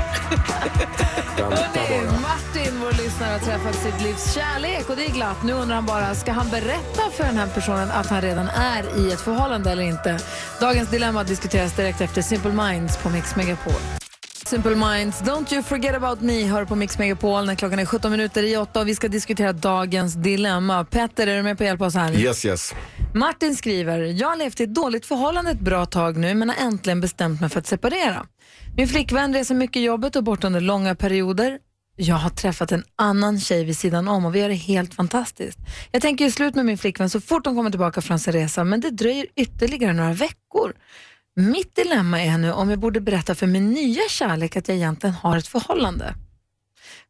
Hörrni. 1.38 2.06
Martin, 2.22 2.80
vår 2.80 3.04
lyssnare, 3.04 3.30
har 3.32 3.38
träffat 3.38 3.74
sitt 3.74 4.02
livs 4.02 4.34
kärlek 4.34 4.90
och 4.90 4.96
det 4.96 5.04
är 5.04 5.10
glatt. 5.10 5.42
Nu 5.44 5.52
undrar 5.52 5.74
han 5.74 5.86
bara, 5.86 6.14
ska 6.14 6.32
han 6.32 6.50
berätta 6.50 7.10
för 7.16 7.24
den 7.24 7.36
här 7.36 7.46
personen 7.46 7.90
att 7.90 8.06
han 8.06 8.22
redan 8.22 8.48
är 8.48 8.98
i 8.98 9.12
ett 9.12 9.20
förhållande 9.20 9.70
eller 9.70 9.82
inte? 9.82 10.18
Dagens 10.60 10.90
dilemma 10.90 11.24
diskuteras 11.24 11.76
direkt 11.76 12.00
efter 12.00 12.22
Simple 12.22 12.52
Minds 12.52 12.96
på 12.96 13.10
Mix 13.10 13.36
Megapol. 13.36 14.05
Simple 14.46 14.76
Minds, 14.76 15.20
Don't 15.20 15.54
you 15.54 15.62
forget 15.62 15.94
about 15.94 16.20
me 16.20 16.44
hör 16.44 16.64
på 16.64 16.74
Mix 16.76 16.98
Megapol 16.98 17.46
när 17.46 17.54
klockan 17.54 17.78
är 17.78 17.84
17 17.84 18.10
minuter 18.10 18.42
i 18.42 18.56
8 18.56 18.80
och 18.80 18.88
vi 18.88 18.94
ska 18.94 19.08
diskutera 19.08 19.52
dagens 19.52 20.14
dilemma. 20.14 20.84
Petter, 20.84 21.26
är 21.26 21.36
du 21.36 21.42
med 21.42 21.58
på 21.58 21.64
att 21.64 21.66
hjälpa 21.66 21.86
oss 21.86 21.94
här? 21.94 22.12
Yes, 22.12 22.44
yes. 22.44 22.74
Martin 23.14 23.56
skriver, 23.56 23.98
jag 24.00 24.28
har 24.28 24.36
levt 24.36 24.60
i 24.60 24.62
ett 24.62 24.74
dåligt 24.74 25.06
förhållande 25.06 25.50
ett 25.50 25.60
bra 25.60 25.86
tag 25.86 26.16
nu 26.16 26.34
men 26.34 26.48
har 26.48 26.56
äntligen 26.66 27.00
bestämt 27.00 27.40
mig 27.40 27.50
för 27.50 27.58
att 27.58 27.66
separera. 27.66 28.26
Min 28.76 28.88
flickvän 28.88 29.34
reser 29.34 29.54
mycket 29.54 29.82
jobbet 29.82 30.16
och 30.16 30.24
bort 30.24 30.44
under 30.44 30.60
långa 30.60 30.94
perioder. 30.94 31.58
Jag 31.96 32.16
har 32.16 32.30
träffat 32.30 32.72
en 32.72 32.84
annan 32.96 33.40
tjej 33.40 33.64
vid 33.64 33.76
sidan 33.76 34.08
om 34.08 34.24
och 34.24 34.34
vi 34.34 34.40
har 34.40 34.48
det 34.48 34.54
helt 34.54 34.94
fantastiskt. 34.94 35.58
Jag 35.92 36.02
tänker 36.02 36.24
ju 36.24 36.30
slut 36.30 36.54
med 36.54 36.66
min 36.66 36.78
flickvän 36.78 37.10
så 37.10 37.20
fort 37.20 37.46
hon 37.46 37.56
kommer 37.56 37.70
tillbaka 37.70 38.00
från 38.00 38.18
sin 38.18 38.32
resa 38.32 38.64
men 38.64 38.80
det 38.80 38.90
dröjer 38.90 39.26
ytterligare 39.36 39.92
några 39.92 40.12
veckor. 40.12 40.72
Mitt 41.38 41.74
dilemma 41.74 42.22
är 42.22 42.38
nu 42.38 42.52
om 42.52 42.70
jag 42.70 42.78
borde 42.78 43.00
berätta 43.00 43.34
för 43.34 43.46
min 43.46 43.70
nya 43.70 44.08
kärlek 44.08 44.56
att 44.56 44.68
jag 44.68 44.76
egentligen 44.76 45.14
har 45.14 45.36
ett 45.36 45.46
förhållande. 45.46 46.14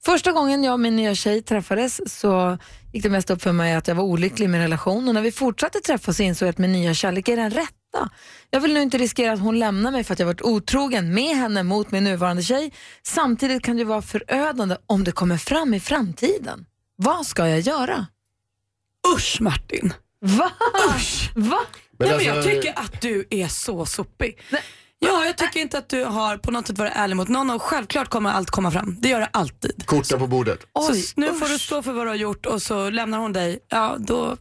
Första 0.04 0.32
gången 0.32 0.64
jag 0.64 0.72
och 0.72 0.80
min 0.80 0.96
nya 0.96 1.14
tjej 1.14 1.42
träffades 1.42 2.20
så 2.20 2.58
gick 2.92 3.02
det 3.02 3.10
mest 3.10 3.30
upp 3.30 3.42
för 3.42 3.52
mig 3.52 3.74
att 3.74 3.88
jag 3.88 3.94
var 3.94 4.04
olycklig 4.04 4.46
i 4.46 4.48
min 4.48 4.60
relation 4.60 5.08
och 5.08 5.14
när 5.14 5.22
vi 5.22 5.32
fortsatte 5.32 5.80
träffas 5.80 6.16
så 6.16 6.22
insåg 6.22 6.46
jag 6.46 6.50
att 6.50 6.58
min 6.58 6.72
nya 6.72 6.94
kärlek 6.94 7.28
är 7.28 7.36
den 7.36 7.50
rätta. 7.50 8.10
Jag 8.50 8.60
vill 8.60 8.74
nu 8.74 8.82
inte 8.82 8.98
riskera 8.98 9.32
att 9.32 9.40
hon 9.40 9.58
lämnar 9.58 9.90
mig 9.90 10.04
för 10.04 10.12
att 10.12 10.18
jag 10.18 10.26
varit 10.26 10.42
otrogen 10.42 11.14
med 11.14 11.36
henne 11.36 11.62
mot 11.62 11.90
min 11.90 12.04
nuvarande 12.04 12.42
tjej. 12.42 12.72
Samtidigt 13.02 13.62
kan 13.62 13.76
det 13.76 13.84
vara 13.84 14.02
förödande 14.02 14.76
om 14.86 15.04
det 15.04 15.12
kommer 15.12 15.36
fram 15.36 15.74
i 15.74 15.80
framtiden. 15.80 16.66
Vad 16.96 17.26
ska 17.26 17.48
jag 17.48 17.60
göra? 17.60 18.06
Usch 19.16 19.40
Martin. 19.40 19.92
Va? 20.20 20.50
Usch. 20.96 21.32
Va? 21.36 21.60
Men 21.98 22.08
Nej, 22.08 22.16
men 22.16 22.26
jag 22.26 22.36
alltså- 22.36 22.50
tycker 22.50 22.78
att 22.78 23.00
du 23.00 23.26
är 23.30 23.48
så 23.48 23.86
sopig. 23.86 24.40
Ja, 24.98 25.24
jag 25.24 25.38
tycker 25.38 25.60
inte 25.60 25.78
att 25.78 25.88
du 25.88 26.04
har 26.04 26.36
på 26.36 26.50
något 26.50 26.66
sätt 26.66 26.78
varit 26.78 26.92
ärlig 26.96 27.16
mot 27.16 27.28
någon 27.28 27.50
och 27.50 27.62
självklart 27.62 28.08
kommer 28.08 28.30
allt 28.30 28.50
komma 28.50 28.70
fram. 28.70 28.96
Det 29.00 29.08
gör 29.08 29.20
det 29.20 29.28
alltid. 29.32 29.86
Korten 29.86 30.18
på 30.18 30.26
bordet. 30.26 30.60
så 30.60 30.92
Oj, 30.92 31.00
s- 31.00 31.12
nu 31.16 31.26
får 31.26 31.46
usch. 31.46 31.52
du 31.52 31.58
stå 31.58 31.82
för 31.82 31.92
vad 31.92 32.06
du 32.06 32.10
har 32.10 32.16
gjort 32.16 32.46
och 32.46 32.62
så 32.62 32.90
lämnar 32.90 33.18
hon 33.18 33.32
dig. 33.32 33.58
Ja, 33.68 33.96
då... 33.98 34.36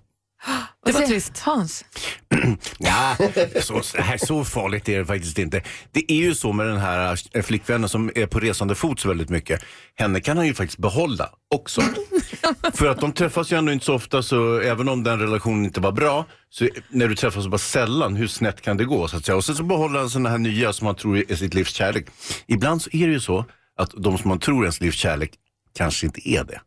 Det 0.85 0.91
var 0.91 1.01
trist. 1.01 1.39
Hans? 1.39 1.85
Ja, 2.77 3.17
så, 3.61 3.81
så, 3.81 3.97
här, 3.97 4.17
så 4.17 4.43
farligt 4.45 4.89
är 4.89 4.99
det 4.99 5.05
faktiskt 5.05 5.39
inte. 5.39 5.61
Det 5.91 6.11
är 6.11 6.15
ju 6.15 6.35
så 6.35 6.53
med 6.53 6.67
den 6.67 6.77
här 6.77 7.19
eh, 7.33 7.43
flickvännen 7.43 7.89
som 7.89 8.11
är 8.15 8.25
på 8.25 8.39
resande 8.39 8.75
fot 8.75 9.05
väldigt 9.05 9.29
mycket. 9.29 9.63
Henne 9.95 10.21
kan 10.21 10.37
han 10.37 10.47
ju 10.47 10.53
faktiskt 10.53 10.79
behålla 10.79 11.29
också. 11.55 11.81
För 12.73 12.87
att 12.87 12.99
de 12.99 13.11
träffas 13.11 13.51
ju 13.51 13.57
ändå 13.57 13.71
inte 13.71 13.85
så 13.85 13.93
ofta 13.93 14.23
så 14.23 14.59
även 14.59 14.89
om 14.89 15.03
den 15.03 15.19
relationen 15.19 15.65
inte 15.65 15.81
var 15.81 15.91
bra, 15.91 16.25
så 16.49 16.69
när 16.89 17.07
du 17.07 17.15
träffas 17.15 17.43
så 17.43 17.49
bara 17.49 17.57
sällan, 17.57 18.15
hur 18.15 18.27
snett 18.27 18.61
kan 18.61 18.77
det 18.77 18.85
gå? 18.85 19.07
Så 19.07 19.17
att 19.17 19.25
säga. 19.25 19.35
Och 19.35 19.45
sen 19.45 19.55
så 19.55 19.63
behåller 19.63 19.99
han 19.99 20.09
sådana 20.09 20.29
här 20.29 20.37
nya 20.37 20.73
som 20.73 20.85
man 20.85 20.95
tror 20.95 21.31
är 21.31 21.35
sitt 21.35 21.53
livs 21.53 21.73
kärlek. 21.73 22.05
Ibland 22.47 22.81
så 22.81 22.89
är 22.93 23.07
det 23.07 23.13
ju 23.13 23.19
så 23.19 23.45
att 23.77 23.91
de 23.97 24.17
som 24.17 24.29
man 24.29 24.39
tror 24.39 24.57
är 24.57 24.63
ens 24.63 24.81
livs 24.81 24.95
kärlek 24.95 25.31
kanske 25.77 26.05
inte 26.05 26.29
är 26.29 26.43
det. 26.43 26.61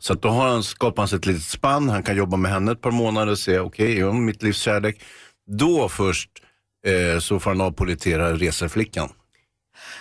Så 0.00 0.12
att 0.12 0.22
då 0.22 0.28
har 0.28 0.48
han, 0.48 0.62
skapar 0.62 1.02
han 1.02 1.08
sig 1.08 1.18
ett 1.18 1.26
litet 1.26 1.42
spann, 1.42 1.88
han 1.88 2.02
kan 2.02 2.16
jobba 2.16 2.36
med 2.36 2.52
henne 2.52 2.72
ett 2.72 2.80
par 2.80 2.90
månader 2.90 3.32
och 3.32 3.38
se, 3.38 3.58
okej, 3.58 3.98
är 4.00 4.04
hon 4.04 4.24
mitt 4.24 4.42
livs 4.42 4.58
kärlek? 4.58 5.02
Då 5.58 5.88
först 5.88 6.30
eh, 6.86 7.20
så 7.20 7.40
får 7.40 7.50
han 7.50 7.60
avpolitera 7.60 8.32
reseflickan. 8.32 9.08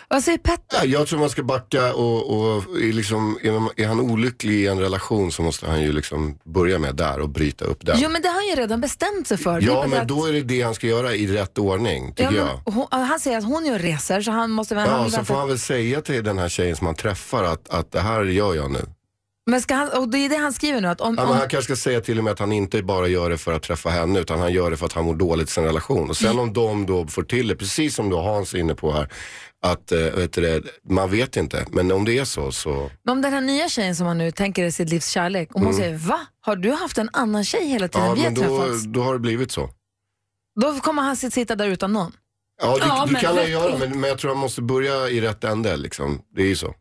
Vad 0.07 0.23
säger 0.23 0.37
Petter? 0.37 0.77
Ja, 0.77 0.85
jag 0.85 1.07
tror 1.07 1.19
man 1.19 1.29
ska 1.29 1.43
backa 1.43 1.93
och, 1.93 2.37
och 2.39 2.63
är, 2.77 2.93
liksom, 2.93 3.37
är, 3.77 3.87
han 3.87 3.99
olycklig 3.99 4.53
i 4.53 4.67
en 4.67 4.79
relation 4.79 5.31
så 5.31 5.41
måste 5.41 5.67
han 5.69 5.81
ju 5.81 5.91
liksom 5.91 6.39
börja 6.45 6.79
med 6.79 6.95
där 6.95 7.19
och 7.19 7.29
bryta 7.29 7.65
upp 7.65 7.85
den. 7.85 7.97
Jo 7.99 8.09
men 8.09 8.21
det 8.21 8.27
har 8.27 8.35
han 8.35 8.47
ju 8.47 8.55
redan 8.55 8.81
bestämt 8.81 9.27
sig 9.27 9.37
för. 9.37 9.61
Ja, 9.61 9.85
men 9.87 10.01
att- 10.01 10.07
då 10.07 10.25
är 10.25 10.33
det 10.33 10.41
det 10.41 10.61
han 10.61 10.75
ska 10.75 10.87
göra 10.87 11.15
i 11.15 11.27
rätt 11.27 11.57
ordning, 11.57 12.13
tycker 12.13 12.31
Ja, 12.31 12.59
jag. 12.65 12.73
hon, 12.73 12.87
han 12.91 13.19
säger 13.19 13.37
att 13.37 13.43
hon 13.45 13.65
gör 13.65 13.79
resor 13.79 14.21
så 14.21 14.31
han 14.31 14.51
måste 14.51 14.75
väl... 14.75 14.87
han 14.89 14.97
Ja, 14.97 15.03
vill 15.03 15.13
så 15.13 15.25
får 15.25 15.35
han 15.35 15.47
väl 15.47 15.59
säga 15.59 16.01
till 16.01 16.23
den 16.23 16.37
här 16.37 16.49
tjejen 16.49 16.75
som 16.75 16.85
han 16.87 16.95
träffar 16.95 17.43
att, 17.43 17.69
att 17.69 17.91
det 17.91 17.99
här 17.99 18.23
gör 18.23 18.55
jag 18.55 18.71
nu. 18.71 18.85
Men 19.49 19.61
ska 19.61 19.75
han, 19.75 19.89
och 19.89 20.09
det 20.09 20.17
är 20.17 20.29
det 20.29 20.37
han 20.37 20.53
skriver 20.53 20.81
nu 20.81 20.87
att 20.87 21.01
om, 21.01 21.15
Ja, 21.17 21.23
om 21.23 21.29
men 21.29 21.37
han 21.37 21.49
kanske 21.49 21.75
ska 21.75 21.83
säga 21.89 22.01
till 22.01 22.17
och 22.17 22.23
med 22.23 22.33
att 22.33 22.39
han 22.39 22.51
inte 22.51 22.83
bara 22.83 23.07
gör 23.07 23.29
det 23.29 23.37
för 23.37 23.53
att 23.53 23.63
träffa 23.63 23.89
henne 23.89 24.19
utan 24.19 24.39
han 24.39 24.53
gör 24.53 24.71
det 24.71 24.77
för 24.77 24.85
att 24.85 24.93
han 24.93 25.05
mår 25.05 25.15
dåligt 25.15 25.49
i 25.49 25.51
sin 25.51 25.63
relation. 25.63 26.09
Och 26.09 26.17
sen 26.17 26.39
om 26.39 26.53
de 26.53 26.85
då 26.85 27.07
får 27.07 27.23
till 27.23 27.47
det, 27.47 27.55
precis 27.55 27.95
som 27.95 28.09
då 28.09 28.21
Hans 28.21 28.53
är 28.53 28.57
inne 28.57 28.75
på 28.75 28.91
här, 28.93 29.09
att 29.65 29.91
eh, 29.91 29.99
vet 29.99 30.33
du 30.33 30.41
det, 30.41 30.61
man 30.89 31.11
vet 31.11 31.37
inte. 31.37 31.65
Men 31.71 31.91
om 31.91 32.05
det 32.05 32.17
är 32.17 32.25
så 32.25 32.51
så, 32.51 32.91
Men 33.03 33.11
om 33.11 33.21
den 33.21 33.33
här 33.33 33.41
nya 33.41 33.69
tjejen 33.69 33.95
som 33.95 34.07
han 34.07 34.17
nu 34.17 34.31
tänker 34.31 34.63
är 34.63 34.71
sitt 34.71 34.89
livs 34.89 35.07
kärlek, 35.09 35.49
om 35.55 35.61
hon 35.61 35.73
Mm. 35.73 35.83
säger 35.83 35.97
va? 35.97 36.19
Har 36.41 36.55
du 36.55 36.71
haft 36.71 36.97
en 36.97 37.09
annan 37.13 37.43
tjej 37.43 37.67
hela 37.67 37.87
tiden 37.87 38.07
ja 38.07 38.13
vi 38.13 38.23
har 38.23 38.31
då, 38.31 38.41
träffats? 38.41 38.83
då 38.83 39.01
har 39.03 39.13
det 39.13 39.19
blivit 39.19 39.51
så. 39.51 39.69
Då 40.61 40.79
kommer 40.79 41.01
han 41.01 41.15
sit- 41.15 41.33
sitta 41.33 41.55
där 41.55 41.67
utan 41.67 41.93
någon. 41.93 42.11
Ja, 42.61 42.77
det, 42.77 42.85
Ja, 42.87 43.05
det 43.05 43.11
men 43.11 43.21
kan 43.21 43.37
han 43.37 43.51
göra 43.51 43.77
men, 43.77 43.99
men 43.99 44.09
jag 44.09 44.19
tror 44.19 44.31
han 44.31 44.37
måste 44.39 44.61
börja 44.61 45.09
i 45.09 45.21
rätt 45.21 45.43
ände 45.43 45.77
liksom. 45.77 46.21
Det 46.35 46.41
är 46.41 46.45
ju 46.47 46.55
så. 46.55 46.73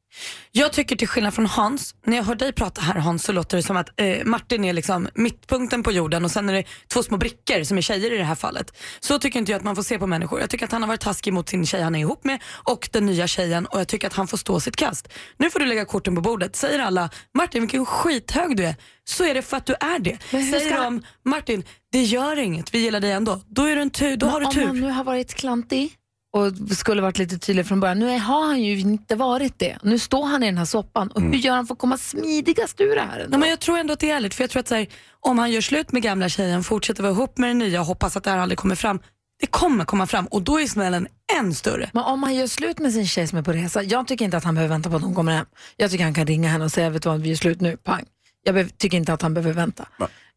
Jag 0.53 0.73
tycker 0.73 0.97
till 0.97 1.09
skillnad 1.09 1.35
från 1.35 1.47
Hans, 1.47 1.95
när 2.07 2.17
jag 2.17 2.25
hör 2.25 2.35
dig 2.35 2.53
prata 2.53 2.81
här 2.81 2.95
Hans 2.95 3.25
så 3.25 3.33
låter 3.33 3.57
det 3.57 3.63
som 3.63 3.77
att 3.77 4.01
eh, 4.01 4.25
Martin 4.25 4.65
är 4.65 4.73
liksom 4.73 5.09
mittpunkten 5.15 5.83
på 5.83 5.93
jorden 5.93 6.25
och 6.25 6.31
sen 6.31 6.49
är 6.49 6.53
det 6.53 6.65
två 6.89 7.03
små 7.03 7.17
brickor 7.17 7.65
som 7.65 7.79
är 7.79 7.83
tjejer 7.83 8.13
i 8.13 8.19
det 8.19 8.25
här 8.25 8.35
fallet. 8.35 8.79
Så 9.01 9.19
tycker 9.19 9.39
inte 9.39 9.53
jag 9.53 9.59
att 9.59 9.65
man 9.65 9.77
får 9.77 9.83
se 9.83 9.99
på 9.99 10.07
människor. 10.07 10.41
Jag 10.41 10.51
tycker 10.51 10.65
att 10.65 10.73
han 10.73 10.83
har 10.83 10.89
varit 10.89 11.01
taskig 11.01 11.33
mot 11.33 11.49
sin 11.49 11.67
tjej 11.67 11.83
han 11.83 11.95
är 11.95 12.01
ihop 12.01 12.25
med 12.25 12.43
och 12.65 12.89
den 12.93 13.07
nya 13.07 13.27
tjejen 13.27 13.67
och 13.67 13.81
jag 13.81 13.89
tycker 13.89 14.07
att 14.07 14.15
han 14.15 14.29
får 14.29 14.37
stå 14.37 14.61
sitt 14.61 14.77
kast. 14.77 15.09
Nu 15.37 15.51
får 15.51 15.59
du 15.59 15.67
lägga 15.67 15.85
korten 15.85 16.15
på 16.15 16.21
bordet. 16.21 16.57
Säger 16.57 16.79
alla 16.79 17.11
Martin 17.35 17.63
vilken 17.63 17.87
skithög 17.87 18.57
du 18.57 18.65
är, 18.65 18.77
så 19.05 19.25
är 19.25 19.35
det 19.35 19.43
för 19.43 19.57
att 19.57 19.67
du 19.67 19.75
är 19.81 19.99
det. 19.99 20.19
Säger 20.31 20.83
de 20.83 21.03
Martin 21.25 21.65
det 21.93 22.03
gör 22.03 22.39
inget, 22.39 22.75
vi 22.75 22.79
gillar 22.79 23.01
dig 23.01 23.13
ändå. 23.13 23.41
Då, 23.47 23.65
är 23.65 23.77
du 23.77 23.83
en 23.83 23.91
tur, 23.91 24.17
då 24.17 24.27
Men 24.27 24.33
har 24.33 24.41
du 24.41 24.47
om 24.47 24.53
tur. 24.53 24.67
han 24.67 24.81
nu 24.81 24.91
har 24.91 25.05
varit 25.05 25.35
klantig 25.35 25.98
och 26.33 26.77
skulle 26.77 27.03
varit 27.03 27.19
lite 27.19 27.39
tydlig 27.39 27.67
från 27.67 27.81
början. 27.81 27.99
Nu 27.99 28.19
har 28.19 28.47
han 28.47 28.63
ju 28.63 28.81
inte 28.81 29.17
varit 29.17 29.59
det. 29.59 29.79
Nu 29.83 29.99
står 29.99 30.27
han 30.27 30.43
i 30.43 30.47
den 30.47 30.59
här 30.59 30.65
soppan. 30.65 31.09
Och 31.11 31.23
hur 31.23 31.35
gör 31.35 31.55
han 31.55 31.67
för 31.67 31.75
att 31.75 31.79
komma 31.79 31.99
smidigast 31.99 32.81
ur 32.81 32.95
det 32.95 33.01
här? 33.01 33.19
ändå? 33.19 33.31
Nej, 33.31 33.41
men 33.41 33.49
jag 33.49 33.61
tror 33.61 33.79
ändå 33.79 33.93
att 33.93 34.01
det 34.01 34.11
är 34.11 34.17
ärligt 34.17 34.35
för 34.35 34.43
jag 34.45 34.51
tror 34.51 34.61
att 34.61 34.69
så 34.69 34.75
här, 34.75 34.87
om 35.21 35.39
han 35.39 35.51
gör 35.51 35.61
slut 35.61 35.93
med 35.93 36.03
gamla 36.03 36.29
tjejen, 36.29 36.65
fortsätter 36.65 37.03
vara 37.03 37.13
ihop 37.13 37.39
med 37.39 37.51
den 37.51 37.59
nya 37.59 37.81
och 37.81 37.87
hoppas 37.87 38.17
att 38.17 38.25
det 38.25 38.31
här 38.31 38.39
aldrig 38.39 38.59
kommer 38.59 38.75
fram. 38.75 39.01
Det 39.41 39.47
kommer 39.47 39.85
komma 39.85 40.07
fram 40.07 40.27
och 40.27 40.43
då 40.43 40.61
är 40.61 40.67
smällen 40.67 41.09
än 41.39 41.55
större. 41.55 41.91
Men 41.93 42.05
om 42.05 42.23
han 42.23 42.35
gör 42.35 42.47
slut 42.47 42.79
med 42.79 42.93
sin 42.93 43.07
tjej 43.07 43.27
som 43.27 43.39
är 43.39 43.43
på 43.43 43.53
resa, 43.53 43.83
jag 43.83 44.07
tycker 44.07 44.25
inte 44.25 44.37
att 44.37 44.45
han 44.45 44.55
behöver 44.55 44.75
vänta 44.75 44.91
på 44.91 44.97
att 44.97 45.03
hon 45.03 45.15
kommer 45.15 45.33
hem. 45.33 45.47
Jag 45.77 45.91
tycker 45.91 46.05
han 46.05 46.15
kan 46.15 46.27
ringa 46.27 46.49
henne 46.49 46.65
och 46.65 46.73
säga, 46.73 46.91
vet 46.91 47.03
du 47.03 47.09
vad, 47.09 47.21
vi 47.21 47.29
gör 47.29 47.37
slut 47.37 47.61
nu, 47.61 47.77
pang. 47.77 48.05
Jag 48.43 48.79
tycker 48.79 48.97
inte 48.97 49.13
att 49.13 49.23
han 49.23 49.35
behöver 49.35 49.53
vänta. 49.53 49.89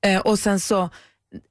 Eh, 0.05 0.19
och 0.19 0.39
sen 0.39 0.59
så, 0.59 0.89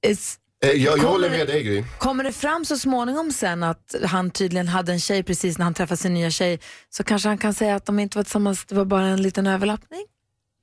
Eh, 0.06 0.16
jag, 0.60 0.76
jag 0.76 0.94
Kommer 0.94 1.08
håller 1.08 1.30
det- 1.30 1.38
med 1.38 1.46
dig 1.46 1.62
Gry. 1.62 1.84
kommer 1.98 2.24
det 2.24 2.32
fram 2.32 2.64
så 2.64 2.78
småningom 2.78 3.32
sen 3.32 3.62
att 3.62 3.94
han 4.04 4.30
tydligen 4.30 4.68
hade 4.68 4.92
en 4.92 5.00
tjej 5.00 5.22
precis 5.22 5.58
när 5.58 5.64
han 5.64 5.74
träffade 5.74 5.96
sin 5.96 6.14
nya 6.14 6.30
tjej, 6.30 6.60
så 6.90 7.04
kanske 7.04 7.28
han 7.28 7.38
kan 7.38 7.54
säga 7.54 7.74
att 7.76 7.86
de 7.86 7.98
inte 7.98 8.18
var 8.18 8.22
tillsammans, 8.24 8.64
det 8.64 8.74
var 8.74 8.84
bara 8.84 9.06
en 9.06 9.22
liten 9.22 9.46
överlappning? 9.46 10.00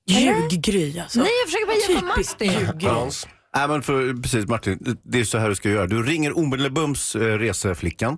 Ljuggry 0.09 0.99
alltså. 0.99 1.19
Nej, 1.19 1.29
jag 1.41 1.47
försöker 1.49 1.67
bara 1.67 1.93
hjälpa 1.93 2.61
Martin. 2.77 2.89
Hans. 2.89 3.27
Nej, 3.55 3.67
men 3.67 3.81
för, 3.81 4.21
precis 4.21 4.47
Martin, 4.47 4.97
det 5.03 5.19
är 5.19 5.23
så 5.23 5.37
här 5.37 5.49
du 5.49 5.55
ska 5.55 5.69
göra. 5.69 5.87
Du 5.87 6.03
ringer 6.03 6.37
omedelbums 6.37 7.15
eh, 7.15 7.19
reseflickan 7.19 8.17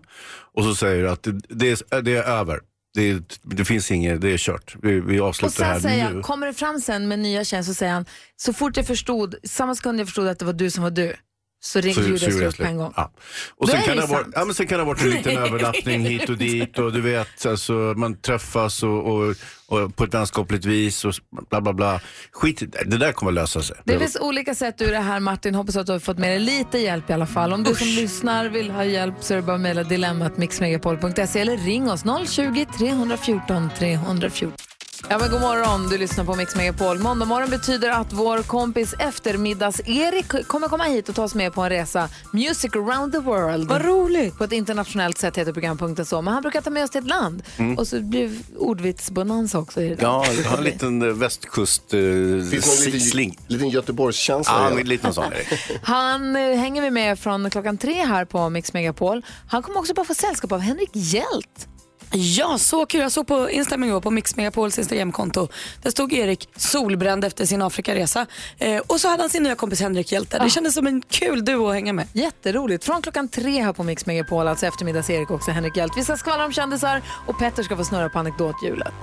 och 0.55 0.63
så 0.63 0.75
säger 0.75 1.03
du 1.03 1.09
att 1.09 1.23
det, 1.23 1.31
det, 1.49 1.69
är, 1.91 2.01
det 2.01 2.15
är 2.15 2.23
över. 2.23 2.59
Det, 2.93 3.19
det 3.43 3.65
finns 3.65 3.91
inget, 3.91 4.21
det 4.21 4.29
är 4.33 4.37
kört. 4.37 4.75
Vi, 4.81 4.99
vi 4.99 5.19
Och 5.19 5.27
avslutar 5.27 5.79
säger 5.79 5.97
här 5.97 6.03
han, 6.05 6.15
nu. 6.15 6.21
kommer 6.21 6.47
det 6.47 6.53
fram 6.53 6.81
sen 6.81 7.07
med 7.07 7.19
nya 7.19 7.43
tjänst 7.43 7.69
så 7.69 7.73
säger 7.73 7.93
han, 7.93 8.05
så 8.35 8.53
fort 8.53 8.77
jag 8.77 8.87
förstod, 8.87 9.35
samma 9.43 9.75
sekund 9.75 9.99
jag 9.99 10.07
förstod 10.07 10.27
att 10.27 10.39
det 10.39 10.45
var 10.45 10.53
du 10.53 10.71
som 10.71 10.83
var 10.83 10.91
du, 10.91 11.15
så 11.61 11.81
ringde 11.81 12.01
ju 12.01 12.13
det 12.13 12.31
slut 12.31 12.57
på 12.57 12.63
en 12.63 12.77
gång. 12.77 12.93
Ja. 12.95 13.11
Och 13.55 13.69
sen 13.69 13.81
kan, 13.81 13.97
det 13.97 14.07
sant. 14.07 14.27
ja, 14.35 14.45
men 14.45 14.55
sen 14.55 14.67
kan 14.67 14.77
det 14.77 14.83
ha 14.83 14.93
varit 14.93 15.01
en 15.01 15.09
liten 15.09 15.37
överlappning 15.45 16.05
hit 16.05 16.29
och 16.29 16.37
dit 16.37 16.79
och 16.79 16.93
du 16.93 17.01
vet, 17.01 17.45
alltså, 17.45 17.73
man 17.73 18.21
träffas 18.21 18.83
och, 18.83 19.07
och, 19.07 19.35
och 19.67 19.95
på 19.95 20.03
ett 20.03 20.13
vänskapligt 20.13 20.65
vis 20.65 21.05
och 21.05 21.13
bla 21.49 21.61
bla 21.61 21.73
bla. 21.73 22.01
Skit 22.31 22.63
det 22.85 22.97
där 22.97 23.11
kommer 23.11 23.31
att 23.31 23.35
lösa 23.35 23.61
sig. 23.61 23.75
Det 23.83 23.99
finns 23.99 24.17
olika 24.19 24.55
sätt 24.55 24.81
ur 24.81 24.91
det 24.91 24.99
här 24.99 25.19
Martin. 25.19 25.55
Hoppas 25.55 25.75
att 25.75 25.85
du 25.85 25.91
har 25.91 25.99
fått 25.99 26.17
med 26.17 26.29
dig 26.29 26.39
lite 26.39 26.77
hjälp 26.77 27.09
i 27.09 27.13
alla 27.13 27.27
fall. 27.27 27.53
Om 27.53 27.63
du 27.63 27.75
som 27.75 27.87
lyssnar 27.87 28.49
vill 28.49 28.71
ha 28.71 28.83
hjälp 28.83 29.15
så 29.19 29.33
är 29.33 29.35
det 29.35 29.43
bara 29.43 29.55
att 29.55 29.61
mejla 29.61 29.83
dilemmat 29.83 30.37
mixmegapol.se 30.37 31.39
eller 31.39 31.57
ring 31.57 31.91
oss 31.91 32.03
020 32.29 32.65
314 32.77 33.69
314. 33.77 34.68
Ja, 35.07 35.17
men 35.19 35.31
god 35.31 35.41
morgon, 35.41 35.89
du 35.89 35.97
lyssnar 35.97 36.25
på 36.25 36.35
Mix 36.35 36.55
Megapol. 36.55 36.99
Måndag 36.99 37.25
morgon 37.25 37.49
betyder 37.49 37.89
att 37.89 38.13
vår 38.13 38.43
kompis 38.43 38.93
eftermiddags-Erik 38.99 40.47
kommer 40.47 40.67
komma 40.67 40.83
hit 40.83 41.09
och 41.09 41.15
ta 41.15 41.23
oss 41.23 41.35
med 41.35 41.53
på 41.53 41.61
en 41.61 41.69
resa. 41.69 42.09
Music 42.33 42.75
around 42.75 43.11
the 43.13 43.19
world. 43.19 43.69
Vad 43.69 43.85
roligt. 43.85 44.37
På 44.37 44.43
ett 44.43 44.51
internationellt 44.51 45.17
sätt 45.17 45.37
heter 45.37 45.53
programpunkten 45.53 46.05
så. 46.05 46.21
Men 46.21 46.33
han 46.33 46.41
brukar 46.43 46.61
ta 46.61 46.69
med 46.69 46.83
oss 46.83 46.89
till 46.89 46.99
ett 47.01 47.07
land. 47.07 47.43
Och 47.77 47.87
så 47.87 48.01
blir 48.01 48.27
det 48.27 48.57
ordvitsbonanza 48.57 49.59
också 49.59 49.81
i 49.81 49.89
det. 49.89 50.01
Ja, 50.01 50.25
vi 50.37 50.43
har 50.43 50.57
en 50.57 50.63
liten 50.63 51.01
eh, 51.01 51.07
västkust 51.07 51.93
eh, 51.93 51.99
Finns 51.99 52.49
det 52.85 52.91
någon 52.91 52.99
sling. 52.99 53.29
liten, 53.29 53.45
liten 53.47 53.69
Göteborgskänsla 53.69 54.69
Ja, 54.71 54.79
en 54.79 54.87
liten 54.87 55.13
sån. 55.13 55.25
Han 55.83 56.35
eh, 56.35 56.41
hänger 56.57 56.81
vi 56.81 56.91
med 56.91 57.19
från 57.19 57.49
klockan 57.49 57.77
tre 57.77 58.05
här 58.05 58.25
på 58.25 58.49
Mix 58.49 58.73
Megapol. 58.73 59.25
Han 59.49 59.63
kommer 59.63 59.79
också 59.79 59.93
bara 59.93 60.05
få 60.05 60.13
sällskap 60.13 60.51
av 60.51 60.59
Henrik 60.59 60.89
Hjält. 60.93 61.67
Ja, 62.11 62.57
så 62.57 62.85
kul. 62.85 63.01
Jag 63.01 63.11
såg 63.11 63.27
på 63.27 63.49
Instagram 63.49 63.83
igår, 63.83 64.01
på 64.01 64.11
Mix 64.11 64.35
Megapols 64.35 64.79
Instagramkonto. 64.79 65.47
Där 65.81 65.91
stod 65.91 66.13
Erik 66.13 66.49
solbränd 66.55 67.25
efter 67.25 67.45
sin 67.45 67.61
Afrikaresa. 67.61 68.25
Eh, 68.57 68.81
och 68.87 69.01
så 69.01 69.07
hade 69.07 69.23
han 69.23 69.29
sin 69.29 69.43
nya 69.43 69.55
kompis 69.55 69.81
Henrik 69.81 70.11
Hjälte. 70.11 70.39
Det 70.43 70.49
kändes 70.49 70.73
som 70.73 70.87
en 70.87 71.01
kul 71.01 71.45
duo 71.45 71.67
att 71.67 71.73
hänga 71.73 71.93
med. 71.93 72.07
Jätteroligt. 72.13 72.85
Från 72.85 73.01
klockan 73.01 73.27
tre 73.27 73.61
här 73.63 73.73
på 73.73 73.83
Mix 73.83 74.05
Megapol, 74.05 74.47
alltså 74.47 74.65
eftermiddags-Erik 74.65 75.31
också 75.31 75.51
Henrik 75.51 75.77
Hjält. 75.77 75.93
Vi 75.97 76.03
ska 76.03 76.17
skvallra 76.17 76.45
om 76.45 76.51
kändisar 76.51 77.01
och 77.27 77.39
Petter 77.39 77.63
ska 77.63 77.77
få 77.77 77.83
snurra 77.83 78.09
på 78.09 78.19
anekdothjulet. 78.19 78.93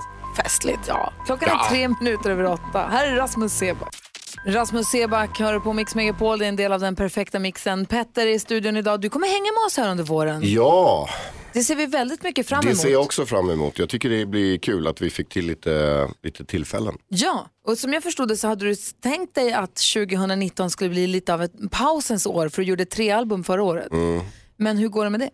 Festligt. 0.43 0.79
Ja. 0.87 1.13
Klockan 1.25 1.49
är 1.49 1.69
tre 1.69 1.87
minuter 1.87 2.29
över 2.29 2.45
åtta. 2.45 2.87
Här 2.91 3.07
är 3.07 3.15
Rasmus 3.15 3.53
Seback. 3.53 4.06
Rasmus 4.45 4.87
Seback 4.87 5.39
hör 5.39 5.59
på 5.59 5.73
Mix 5.73 5.95
Megapol. 5.95 6.39
Det 6.39 6.45
är 6.45 6.49
en 6.49 6.55
del 6.55 6.71
av 6.73 6.79
den 6.79 6.95
perfekta 6.95 7.39
mixen. 7.39 7.85
Petter 7.85 8.27
är 8.27 8.31
i 8.31 8.39
studion 8.39 8.77
idag. 8.77 9.01
Du 9.01 9.09
kommer 9.09 9.27
hänga 9.27 9.51
med 9.51 9.65
oss 9.67 9.77
här 9.77 9.91
under 9.91 10.03
våren. 10.03 10.41
Ja, 10.43 11.09
Det 11.53 11.63
ser 11.63 11.75
vi 11.75 11.85
väldigt 11.85 12.23
mycket 12.23 12.47
fram 12.47 12.61
det 12.61 12.67
emot. 12.67 12.77
ser 12.81 12.89
jag 12.89 13.01
också 13.01 13.25
fram 13.25 13.49
emot. 13.49 13.79
Jag 13.79 13.89
tycker 13.89 14.09
det 14.09 14.25
blir 14.25 14.57
kul 14.57 14.87
att 14.87 15.01
vi 15.01 15.09
fick 15.09 15.29
till 15.29 15.45
lite, 15.47 16.07
lite 16.23 16.45
tillfällen. 16.45 16.97
Ja, 17.07 17.47
och 17.67 17.77
som 17.77 17.93
jag 17.93 18.03
förstod 18.03 18.27
det 18.27 18.37
så 18.37 18.47
hade 18.47 18.65
du 18.65 18.75
tänkt 19.03 19.35
dig 19.35 19.53
att 19.53 19.75
2019 19.93 20.69
skulle 20.69 20.89
bli 20.89 21.07
lite 21.07 21.33
av 21.33 21.43
ett 21.43 21.53
pausens 21.71 22.25
år 22.25 22.49
för 22.49 22.61
du 22.61 22.67
gjorde 22.67 22.85
tre 22.85 23.11
album 23.11 23.43
förra 23.43 23.63
året. 23.63 23.91
Mm. 23.91 24.21
Men 24.57 24.77
hur 24.77 24.87
går 24.87 25.03
det 25.03 25.09
med 25.09 25.19
det? 25.19 25.29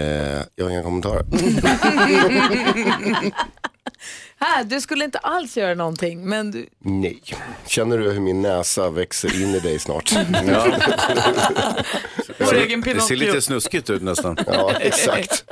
Eh, 0.00 0.42
jag 0.54 0.64
har 0.64 0.70
inga 0.70 0.82
kommentarer. 0.82 1.24
Här, 4.40 4.64
du 4.64 4.80
skulle 4.80 5.04
inte 5.04 5.18
alls 5.18 5.56
göra 5.56 5.74
någonting, 5.74 6.28
men 6.28 6.50
du... 6.50 6.66
Nej. 6.78 7.22
Känner 7.66 7.98
du 7.98 8.12
hur 8.12 8.20
min 8.20 8.42
näsa 8.42 8.90
växer 8.90 9.42
in 9.42 9.48
i 9.48 9.60
dig 9.60 9.78
snart? 9.78 10.12
Ja. 10.46 10.66
Vår 12.38 12.54
egen 12.54 12.80
Det 12.80 13.00
ser 13.00 13.16
lite 13.16 13.42
snuskigt 13.42 13.90
ut 13.90 14.02
nästan. 14.02 14.36
ja, 14.46 14.72
exakt. 14.80 15.44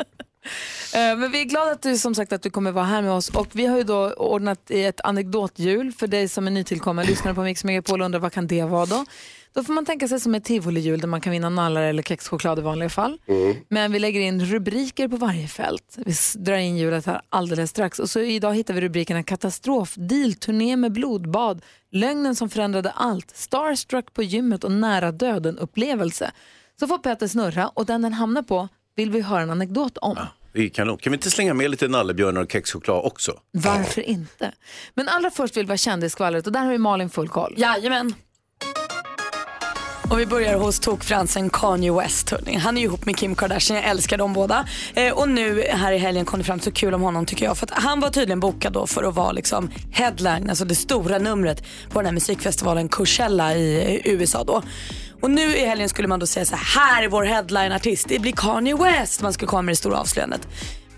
Eh, 0.94 1.16
Men 1.16 1.30
vi 1.30 1.40
är 1.40 1.44
glada 1.44 1.70
att 1.70 1.82
du 1.82 1.98
som 1.98 2.14
sagt 2.14 2.32
att 2.32 2.42
du 2.42 2.50
kommer 2.50 2.72
vara 2.72 2.84
här 2.84 3.02
med 3.02 3.12
oss 3.12 3.28
och 3.28 3.46
vi 3.52 3.66
har 3.66 3.76
ju 3.76 3.82
då 3.82 4.10
ordnat 4.10 4.70
ett 4.70 5.00
anekdothjul 5.00 5.92
för 5.92 6.06
dig 6.06 6.28
som 6.28 6.46
är 6.46 6.50
nytillkommen 6.50 7.06
lyssnare 7.06 7.34
på 7.34 7.42
Mix 7.42 7.64
Megapol 7.64 8.00
och 8.00 8.04
undrar 8.04 8.20
vad 8.20 8.32
kan 8.32 8.46
det 8.46 8.62
vara 8.62 8.86
då? 8.86 9.04
Då 9.52 9.64
får 9.64 9.72
man 9.72 9.84
tänka 9.84 10.08
sig 10.08 10.20
som 10.20 10.34
ett 10.34 10.44
tivolihjul 10.44 11.00
där 11.00 11.08
man 11.08 11.20
kan 11.20 11.32
vinna 11.32 11.48
nallar 11.48 11.82
eller 11.82 12.02
kexchoklad 12.02 12.58
i 12.58 12.62
vanliga 12.62 12.88
fall. 12.88 13.18
Men 13.68 13.92
vi 13.92 13.98
lägger 13.98 14.20
in 14.20 14.44
rubriker 14.44 15.08
på 15.08 15.16
varje 15.16 15.48
fält. 15.48 15.98
Vi 16.06 16.14
drar 16.34 16.56
in 16.56 16.76
hjulet 16.76 17.06
här 17.06 17.20
alldeles 17.28 17.70
strax. 17.70 17.98
Och 17.98 18.10
så 18.10 18.20
idag 18.20 18.54
hittar 18.54 18.74
vi 18.74 18.80
rubrikerna 18.80 19.22
katastrof, 19.22 19.94
deal, 19.96 20.34
turné 20.34 20.76
med 20.76 20.92
blodbad, 20.92 21.62
lögnen 21.92 22.34
som 22.34 22.48
förändrade 22.50 22.90
allt, 22.90 23.36
starstruck 23.36 24.12
på 24.14 24.22
gymmet 24.22 24.64
och 24.64 24.72
nära 24.72 25.12
döden 25.12 25.58
upplevelse. 25.58 26.30
Så 26.80 26.86
får 26.86 26.98
Peter 26.98 27.28
snurra 27.28 27.68
och 27.68 27.86
den 27.86 28.02
den 28.02 28.12
hamnar 28.12 28.42
på 28.42 28.68
vill 28.96 29.10
vi 29.10 29.20
höra 29.20 29.42
en 29.42 29.50
anekdot 29.50 29.98
om. 29.98 30.16
Är 30.54 30.68
kanon. 30.68 30.98
Kan 30.98 31.10
vi 31.10 31.16
inte 31.16 31.30
slänga 31.30 31.54
med 31.54 31.70
lite 31.70 31.88
nallebjörnar 31.88 32.40
och 32.42 32.52
kexchoklad 32.52 33.04
också? 33.04 33.40
Varför 33.50 34.02
inte? 34.02 34.52
Men 34.94 35.08
allra 35.08 35.30
först 35.30 35.56
vill 35.56 35.66
vi 35.66 35.72
ha 35.72 35.76
kändisskvallret 35.76 36.46
och 36.46 36.52
där 36.52 36.60
har 36.60 36.72
vi 36.72 36.78
Malin 36.78 37.10
full 37.10 37.28
koll. 37.28 37.54
Jajamän. 37.56 38.14
Och 40.10 40.20
vi 40.20 40.26
börjar 40.26 40.54
hos 40.54 40.80
tokfransen 40.80 41.50
Kanye 41.50 41.92
West. 41.92 42.30
Hörrni. 42.30 42.56
Han 42.56 42.76
är 42.76 42.80
ju 42.80 42.86
ihop 42.86 43.06
med 43.06 43.16
Kim 43.16 43.34
Kardashian, 43.34 43.76
jag 43.76 43.90
älskar 43.90 44.18
dem 44.18 44.32
båda. 44.32 44.68
Eh, 44.94 45.12
och 45.12 45.28
nu 45.28 45.64
här 45.70 45.92
i 45.92 45.98
helgen 45.98 46.24
kom 46.24 46.38
det 46.38 46.44
fram 46.44 46.60
så 46.60 46.70
kul 46.70 46.94
om 46.94 47.02
honom 47.02 47.26
tycker 47.26 47.44
jag. 47.44 47.56
För 47.56 47.66
att 47.66 47.82
han 47.82 48.00
var 48.00 48.10
tydligen 48.10 48.40
bokad 48.40 48.72
då 48.72 48.86
för 48.86 49.04
att 49.04 49.14
vara 49.14 49.32
liksom 49.32 49.70
headline, 49.92 50.48
alltså 50.50 50.64
det 50.64 50.74
stora 50.74 51.18
numret 51.18 51.62
på 51.90 51.98
den 51.98 52.06
här 52.06 52.12
musikfestivalen 52.12 52.88
Coachella 52.88 53.54
i 53.54 54.00
eh, 54.04 54.12
USA 54.12 54.44
då. 54.44 54.62
Och 55.20 55.30
nu 55.30 55.56
i 55.56 55.66
helgen 55.66 55.88
skulle 55.88 56.08
man 56.08 56.20
då 56.20 56.26
säga 56.26 56.46
så 56.46 56.56
här, 56.56 56.80
här 56.80 57.02
är 57.02 57.08
vår 57.08 57.24
headline-artist, 57.24 58.08
det 58.08 58.18
blir 58.18 58.32
Kanye 58.32 58.76
West. 58.76 59.22
Man 59.22 59.32
skulle 59.32 59.48
komma 59.48 59.62
med 59.62 59.72
det 59.72 59.76
stora 59.76 59.98
avslöjandet. 59.98 60.48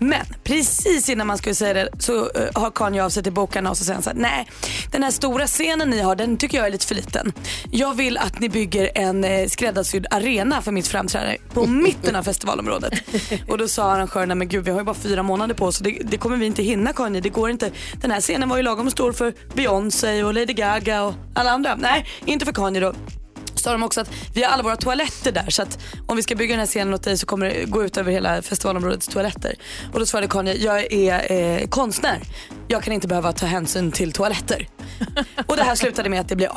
Men 0.03 0.25
precis 0.43 1.09
innan 1.09 1.27
man 1.27 1.37
skulle 1.37 1.55
säga 1.55 1.73
det 1.73 1.89
så 1.99 2.13
uh, 2.13 2.29
har 2.53 2.71
Kanye 2.71 3.03
av 3.03 3.09
sig 3.09 3.23
till 3.23 3.33
bokarna 3.33 3.69
och 3.69 3.77
så 3.77 3.83
säger 3.83 3.93
han 3.93 4.03
så 4.03 4.09
här, 4.09 4.17
nej 4.17 4.47
den 4.91 5.03
här 5.03 5.11
stora 5.11 5.47
scenen 5.47 5.89
ni 5.89 6.01
har 6.01 6.15
den 6.15 6.37
tycker 6.37 6.57
jag 6.57 6.67
är 6.67 6.71
lite 6.71 6.87
för 6.87 6.95
liten. 6.95 7.33
Jag 7.71 7.93
vill 7.93 8.17
att 8.17 8.39
ni 8.39 8.49
bygger 8.49 8.91
en 8.95 9.23
eh, 9.23 9.47
skräddarsydd 9.47 10.07
arena 10.11 10.61
för 10.61 10.71
mitt 10.71 10.87
framträdande 10.87 11.37
på 11.53 11.65
mitten 11.65 12.15
av 12.15 12.23
festivalområdet. 12.23 12.93
och 13.47 13.57
då 13.57 13.67
sa 13.67 13.91
arrangörerna, 13.91 14.35
men 14.35 14.47
gud 14.47 14.65
vi 14.65 14.71
har 14.71 14.79
ju 14.79 14.85
bara 14.85 14.95
fyra 14.95 15.23
månader 15.23 15.55
på 15.55 15.65
oss 15.65 15.79
det, 15.79 15.97
det 16.03 16.17
kommer 16.17 16.37
vi 16.37 16.45
inte 16.45 16.63
hinna 16.63 16.93
Kanye. 16.93 17.21
Det 17.21 17.29
går 17.29 17.49
inte. 17.49 17.71
Den 18.01 18.11
här 18.11 18.21
scenen 18.21 18.49
var 18.49 18.57
ju 18.57 18.63
lagom 18.63 18.91
stor 18.91 19.11
för 19.11 19.33
Beyoncé 19.53 20.23
och 20.23 20.33
Lady 20.33 20.53
Gaga 20.53 21.03
och 21.03 21.13
alla 21.33 21.51
andra. 21.51 21.75
Nej, 21.75 22.05
inte 22.25 22.45
för 22.45 22.53
Kanye 22.53 22.81
då 22.81 22.93
sa 23.61 23.71
de 23.71 23.83
också 23.83 24.01
att 24.01 24.11
vi 24.33 24.43
har 24.43 24.51
alla 24.51 24.63
våra 24.63 24.75
toaletter 24.75 25.31
där 25.31 25.49
så 25.49 25.61
att 25.61 25.79
om 26.07 26.15
vi 26.15 26.23
ska 26.23 26.35
bygga 26.35 26.53
den 26.53 26.59
här 26.59 26.67
scenen 26.67 26.93
åt 26.93 27.03
dig 27.03 27.17
så 27.17 27.25
kommer 27.25 27.45
det 27.45 27.65
gå 27.65 27.83
ut 27.83 27.97
över 27.97 28.11
hela 28.11 28.41
festivalområdets 28.41 29.07
toaletter. 29.07 29.55
Och 29.93 29.99
då 29.99 30.05
svarade 30.05 30.27
Kanye, 30.27 30.53
jag 30.53 30.93
är 30.93 31.31
eh, 31.31 31.67
konstnär. 31.67 32.19
Jag 32.71 32.83
kan 32.83 32.93
inte 32.93 33.07
behöva 33.07 33.31
ta 33.31 33.45
hänsyn 33.45 33.91
till 33.91 34.11
toaletter. 34.11 34.67
Och 35.45 35.57
det 35.57 35.63
här 35.63 35.75
slutade 35.75 36.09
med 36.09 36.21
att 36.21 36.27
det 36.27 36.35
blir 36.35 36.49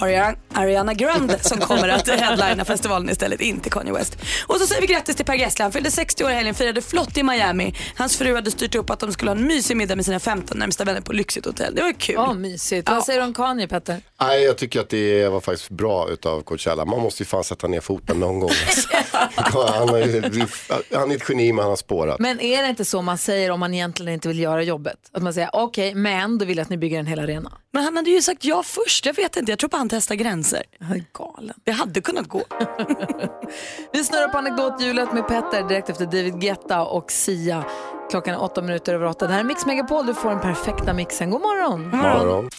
Ariana, 0.54 0.94
Grande 0.94 1.38
som 1.38 1.58
kommer 1.58 1.88
att 1.88 2.08
headlina 2.08 2.64
festivalen 2.64 3.10
istället, 3.10 3.40
inte 3.40 3.70
Kanye 3.70 3.92
West. 3.92 4.16
Och 4.46 4.56
så 4.56 4.66
säger 4.66 4.80
vi 4.80 4.86
grattis 4.86 5.16
till 5.16 5.24
Per 5.24 5.34
Gessle. 5.34 5.62
Han 5.62 5.72
fyllde 5.72 5.90
60 5.90 6.24
år 6.24 6.30
i 6.30 6.34
helgen, 6.34 6.54
firade 6.54 6.82
flott 6.82 7.16
i 7.16 7.22
Miami. 7.22 7.74
Hans 7.96 8.16
fru 8.16 8.34
hade 8.34 8.50
styrt 8.50 8.74
upp 8.74 8.90
att 8.90 9.00
de 9.00 9.12
skulle 9.12 9.30
ha 9.30 9.36
en 9.36 9.46
mysig 9.46 9.76
middag 9.76 9.96
med 9.96 10.04
sina 10.04 10.20
15 10.20 10.58
närmsta 10.58 10.84
vänner 10.84 11.00
på 11.00 11.12
lyxigt 11.12 11.46
hotell. 11.46 11.74
Det 11.74 11.82
var 11.82 11.92
kul. 11.92 12.14
Ja, 12.14 12.34
mysigt. 12.34 12.90
Vad 12.90 13.04
säger 13.04 13.20
du 13.20 13.26
om 13.26 13.34
Kanye, 13.34 13.68
Petter? 13.68 14.00
Nej, 14.20 14.44
jag 14.44 14.58
tycker 14.58 14.80
att 14.80 14.88
det 14.88 15.28
var 15.28 15.40
faktiskt 15.40 15.70
bra 15.70 16.08
utav 16.10 16.42
Coachella. 16.42 16.84
Man 16.84 17.00
måste 17.00 17.22
ju 17.22 17.26
fan 17.26 17.44
sätta 17.44 17.68
ner 17.68 17.80
foten 17.80 18.20
någon 18.20 18.40
gång. 18.40 18.50
han, 19.34 19.88
är, 19.88 20.96
han 20.96 21.10
är 21.10 21.16
ett 21.16 21.28
geni 21.28 21.52
men 21.52 21.62
han 21.62 21.70
har 21.70 21.76
spårat. 21.76 22.18
Men 22.18 22.40
är 22.40 22.62
det 22.62 22.68
inte 22.68 22.84
så 22.84 23.02
man 23.02 23.18
säger 23.18 23.50
om 23.50 23.60
man 23.60 23.74
egentligen 23.74 24.14
inte 24.14 24.28
vill 24.28 24.38
göra 24.38 24.62
jobbet? 24.62 24.98
Att 25.12 25.22
man 25.22 25.34
säger 25.34 25.50
okej, 25.52 25.88
okay, 25.88 26.03
men 26.04 26.38
då 26.38 26.44
vill 26.44 26.56
jag 26.56 26.62
att 26.62 26.70
ni 26.70 26.76
bygger 26.76 26.98
en 26.98 27.06
hel 27.06 27.18
arena. 27.18 27.52
Men 27.72 27.84
han 27.84 27.96
hade 27.96 28.10
ju 28.10 28.22
sagt 28.22 28.44
ja 28.44 28.62
först. 28.62 29.06
Jag 29.06 29.14
vet 29.14 29.36
inte, 29.36 29.52
jag 29.52 29.58
tror 29.58 29.70
bara 29.70 29.78
han 29.78 29.88
testar 29.88 30.14
gränser. 30.14 30.62
Han 30.80 30.96
är 30.96 31.04
galen. 31.12 31.56
Det 31.64 31.72
hade 31.72 32.00
kunnat 32.00 32.28
gå. 32.28 32.42
Vi 33.92 34.04
snurrar 34.04 34.28
på 34.28 34.38
anekdothjulet 34.38 35.12
med 35.12 35.28
Petter 35.28 35.68
direkt 35.68 35.88
efter 35.88 36.04
David 36.04 36.40
Guetta 36.40 36.84
och 36.84 37.10
Sia. 37.10 37.64
Klockan 38.10 38.34
är 38.34 38.42
åtta 38.42 38.62
minuter 38.62 38.94
över 38.94 39.06
åtta. 39.06 39.26
Det 39.26 39.32
här 39.32 39.40
är 39.40 39.44
Mix 39.44 39.66
Megapol. 39.66 40.06
Du 40.06 40.14
får 40.14 40.30
den 40.30 40.40
perfekta 40.40 40.92
mixen. 40.92 41.30
God 41.30 41.40
morgon. 41.40 41.90
God 41.90 42.00
morgon. 42.00 42.50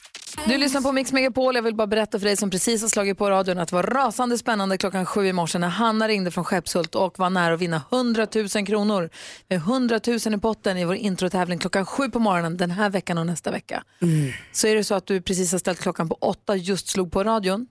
Du 0.44 0.58
lyssnar 0.58 0.82
på 0.82 0.92
Mix 0.92 1.14
Megapol. 1.14 1.56
Jag 1.56 1.62
vill 1.64 1.76
bara 1.76 1.88
berätta 1.88 2.20
för 2.20 2.26
dig 2.26 2.38
som 2.38 2.50
precis 2.50 2.82
har 2.82 2.90
slagit 2.90 3.18
på 3.18 3.30
radion 3.30 3.60
att 3.60 3.70
det 3.70 3.76
var 3.76 3.84
rasande 3.84 4.38
spännande 4.38 4.78
klockan 4.78 5.06
sju 5.06 5.28
i 5.28 5.34
morse 5.34 5.60
när 5.60 5.68
Hanna 5.68 6.08
ringde 6.08 6.32
från 6.32 6.44
Skeppshult 6.44 6.96
och 6.96 7.20
var 7.20 7.30
nära 7.30 7.54
att 7.54 7.62
vinna 7.62 7.82
100 7.92 8.28
000 8.56 8.66
kronor. 8.66 9.10
Med 9.48 9.58
100 9.58 10.00
000 10.08 10.18
i 10.18 10.38
potten 10.38 10.78
i 10.78 10.86
vår 10.86 10.96
introtävling 10.96 11.60
klockan 11.60 11.86
sju 11.86 12.10
på 12.10 12.20
morgonen 12.20 12.58
den 12.58 12.72
här 12.72 12.90
veckan 12.90 13.18
och 13.18 13.26
nästa 13.26 13.52
vecka. 13.52 13.84
Mm. 14.02 14.32
Så 14.52 14.68
är 14.68 14.76
det 14.76 14.84
så 14.84 14.96
att 14.96 15.08
du 15.08 15.22
precis 15.22 15.52
har 15.52 15.60
ställt 15.60 15.80
klockan 15.80 16.10
på 16.10 16.16
åtta, 16.22 16.56
just 16.56 16.88
slog 16.88 17.12
på 17.12 17.24
radion 17.24 17.68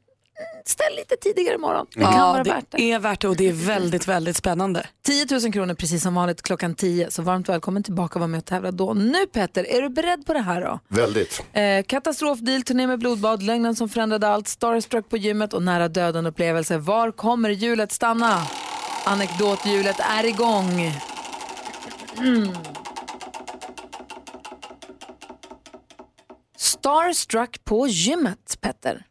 ställ 0.66 0.96
lite 0.96 1.16
tidigare 1.16 1.54
imorgon. 1.54 1.86
Det 1.94 2.00
kan 2.00 2.12
vara 2.12 2.42
det 2.42 2.50
värt 2.50 2.64
det. 2.70 2.92
är 2.92 2.98
värt 2.98 3.20
det 3.20 3.28
och 3.28 3.36
det 3.36 3.48
är 3.48 3.52
väldigt, 3.52 4.08
väldigt 4.08 4.36
spännande. 4.36 4.86
10 5.06 5.26
000 5.40 5.52
kronor 5.52 5.74
precis 5.74 6.02
som 6.02 6.14
vanligt 6.14 6.42
klockan 6.42 6.74
10. 6.74 7.10
Så 7.10 7.22
varmt 7.22 7.48
välkommen 7.48 7.82
tillbaka 7.82 8.14
och 8.14 8.20
var 8.20 8.28
med 8.28 8.38
och 8.38 8.44
tävla 8.44 8.70
då. 8.70 8.94
Nu 8.94 9.26
Petter, 9.26 9.66
är 9.68 9.82
du 9.82 9.88
beredd 9.88 10.26
på 10.26 10.32
det 10.32 10.40
här 10.40 10.60
då? 10.60 10.80
Väldigt. 10.88 11.42
Eh, 11.52 11.82
katastrofdeal, 11.82 12.62
turné 12.62 12.86
med 12.86 12.98
blodbad, 12.98 13.42
lögnen 13.42 13.76
som 13.76 13.88
förändrade 13.88 14.28
allt, 14.28 14.48
starstruck 14.48 15.08
på 15.08 15.16
gymmet 15.16 15.52
och 15.52 15.62
nära 15.62 15.88
döden 15.88 16.26
upplevelse. 16.26 16.78
Var 16.78 17.10
kommer 17.10 17.50
hjulet 17.50 17.92
stanna? 17.92 18.42
Anekdothjulet 19.04 20.00
är 20.00 20.26
igång. 20.26 20.92
Mm. 22.18 22.48
Starstruck 26.56 27.64
på 27.64 27.86
gymmet, 27.86 28.58
Petter. 28.60 29.06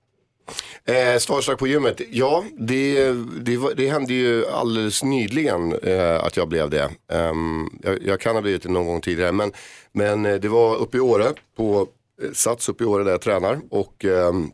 Eh, 0.85 1.17
Starstruck 1.19 1.59
på 1.59 1.67
gymmet, 1.67 2.01
ja 2.11 2.43
det, 2.57 3.11
det, 3.41 3.73
det 3.75 3.89
hände 3.89 4.13
ju 4.13 4.47
alldeles 4.47 5.03
nyligen 5.03 5.73
eh, 5.73 6.23
att 6.23 6.37
jag 6.37 6.47
blev 6.47 6.69
det. 6.69 6.89
Um, 7.07 7.79
jag, 7.83 8.03
jag, 8.03 8.19
kan 8.19 8.35
ha 8.35 8.41
blivit 8.41 8.63
det 8.63 8.69
någon 8.69 8.85
gång 8.85 9.01
tidigare 9.01 9.31
men, 9.31 9.51
men 9.91 10.25
eh, 10.25 10.35
det 10.35 10.47
var 10.47 10.75
uppe 10.75 10.97
i 10.97 10.99
Åre, 10.99 11.33
på 11.57 11.87
eh, 12.23 12.31
Sats 12.33 12.69
uppe 12.69 12.83
i 12.83 12.87
Åre 12.87 13.03
där 13.03 13.11
jag 13.11 13.21
tränar 13.21 13.59
och 13.69 14.05
um, 14.05 14.51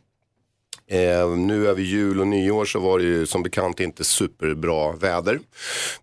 Eh, 0.87 1.29
nu 1.29 1.67
över 1.67 1.81
jul 1.81 2.19
och 2.19 2.27
nyår 2.27 2.65
så 2.65 2.79
var 2.79 2.99
det 2.99 3.05
ju 3.05 3.25
som 3.25 3.43
bekant 3.43 3.79
inte 3.79 4.03
superbra 4.03 4.91
väder. 4.91 5.39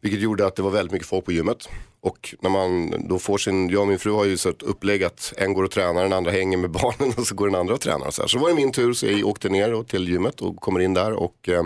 Vilket 0.00 0.20
gjorde 0.20 0.46
att 0.46 0.56
det 0.56 0.62
var 0.62 0.70
väldigt 0.70 0.92
mycket 0.92 1.08
folk 1.08 1.24
på 1.24 1.32
gymmet. 1.32 1.68
Och 2.00 2.34
när 2.40 2.50
man 2.50 2.94
då 3.08 3.18
får 3.18 3.38
sin, 3.38 3.68
jag 3.68 3.80
och 3.80 3.88
min 3.88 3.98
fru 3.98 4.12
har 4.12 4.24
ju 4.24 4.36
så 4.36 4.48
ett 4.48 4.62
upplägg 4.62 5.04
att 5.04 5.32
en 5.36 5.54
går 5.54 5.64
och 5.64 5.70
tränar, 5.70 6.02
den 6.02 6.12
andra 6.12 6.30
hänger 6.30 6.58
med 6.58 6.70
barnen 6.82 7.14
och 7.16 7.26
så 7.26 7.34
går 7.34 7.46
den 7.46 7.54
andra 7.54 7.74
och 7.74 7.80
tränar. 7.80 8.10
Så, 8.10 8.22
här. 8.22 8.28
så 8.28 8.38
var 8.38 8.48
det 8.48 8.54
min 8.54 8.72
tur 8.72 8.92
så 8.92 9.06
jag 9.06 9.26
åkte 9.26 9.48
ner 9.48 9.82
till 9.82 10.08
gymmet 10.08 10.40
och 10.40 10.56
kommer 10.56 10.80
in 10.80 10.94
där 10.94 11.12
och 11.12 11.48
eh, 11.48 11.64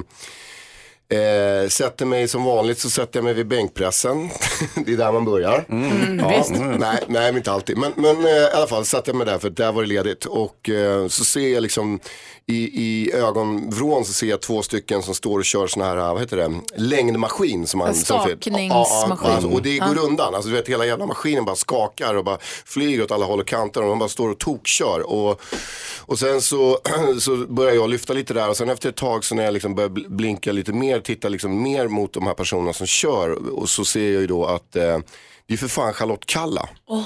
Eh, 1.11 1.69
sätter 1.69 2.07
mig 2.07 2.29
som 2.29 2.45
vanligt 2.45 2.79
så 2.79 2.91
sätter 2.91 3.19
jag 3.19 3.25
mig 3.25 3.35
vid 3.35 3.47
bänkpressen. 3.47 4.31
det 4.87 4.93
är 4.93 4.97
där 4.97 5.13
man 5.13 5.25
börjar. 5.25 5.65
Mm, 5.69 6.19
ja, 6.19 6.45
nej, 6.79 6.99
nej, 7.07 7.37
inte 7.37 7.53
alltid. 7.53 7.79
Men, 7.79 7.93
men 7.97 8.25
eh, 8.25 8.31
i 8.31 8.51
alla 8.55 8.67
fall 8.67 8.85
satte 8.85 9.11
jag 9.11 9.17
mig 9.17 9.27
där 9.27 9.39
för 9.39 9.51
där 9.51 9.73
var 9.73 9.83
det 9.83 9.89
ledigt. 9.89 10.25
Och 10.25 10.71
eh, 10.71 11.09
så 11.09 11.25
ser 11.25 11.49
jag 11.49 11.63
liksom 11.63 12.01
i, 12.47 12.83
i 12.83 13.13
ögonvrån 13.13 14.05
så 14.05 14.13
ser 14.13 14.27
jag 14.27 14.41
två 14.41 14.63
stycken 14.63 15.03
som 15.03 15.15
står 15.15 15.39
och 15.39 15.45
kör 15.45 15.67
sån 15.67 15.83
här, 15.83 15.97
vad 15.97 16.21
heter 16.21 16.37
det, 16.37 16.61
längdmaskin. 16.77 17.67
Som 17.67 17.79
man, 17.79 17.95
Stakningsmaskin. 17.95 18.71
Ja, 19.23 19.49
och 19.55 19.63
det 19.63 19.79
går 19.79 19.97
ja. 19.97 20.03
undan. 20.03 20.35
Alltså 20.35 20.51
du 20.51 20.57
vet 20.57 20.69
hela 20.69 20.87
jävla 20.87 21.07
maskinen 21.07 21.45
bara 21.45 21.57
skakar 21.57 22.15
och 22.15 22.25
bara 22.25 22.39
flyger 22.65 23.03
åt 23.03 23.11
alla 23.11 23.27
håll 23.27 23.41
och 23.41 23.47
kanter 23.47 23.83
och 23.83 23.89
man 23.89 23.99
bara 23.99 24.09
står 24.09 24.29
och 24.29 24.39
tokkör. 24.39 25.01
Och, 25.01 25.41
och 25.99 26.19
sen 26.19 26.41
så, 26.41 26.79
så 27.21 27.37
börjar 27.37 27.75
jag 27.75 27.91
lyfta 27.91 28.13
lite 28.13 28.35
där 28.35 28.49
och 28.49 28.57
sen 28.57 28.69
efter 28.69 28.89
ett 28.89 28.97
tag 28.97 29.25
så 29.25 29.35
när 29.35 29.45
jag 29.45 29.55
liksom 29.55 29.75
börjar 29.75 29.89
blinka 30.09 30.53
lite 30.53 30.73
mer, 30.73 31.00
titta 31.01 31.29
liksom 31.29 31.63
mer 31.63 31.89
mot 31.89 32.13
de 32.13 32.27
här 32.27 32.35
personerna 32.35 32.73
som 32.73 32.87
kör 32.87 33.59
och 33.59 33.69
så 33.69 33.85
ser 33.85 34.13
jag 34.13 34.21
ju 34.21 34.27
då 34.27 34.45
att 34.45 34.77
eh, 34.77 34.99
det 35.47 35.55
är 35.55 35.59
för 35.59 35.69
fan 35.69 35.93
Charlotte 35.93 36.27
Kalla. 36.27 36.69
Oh. 36.87 37.05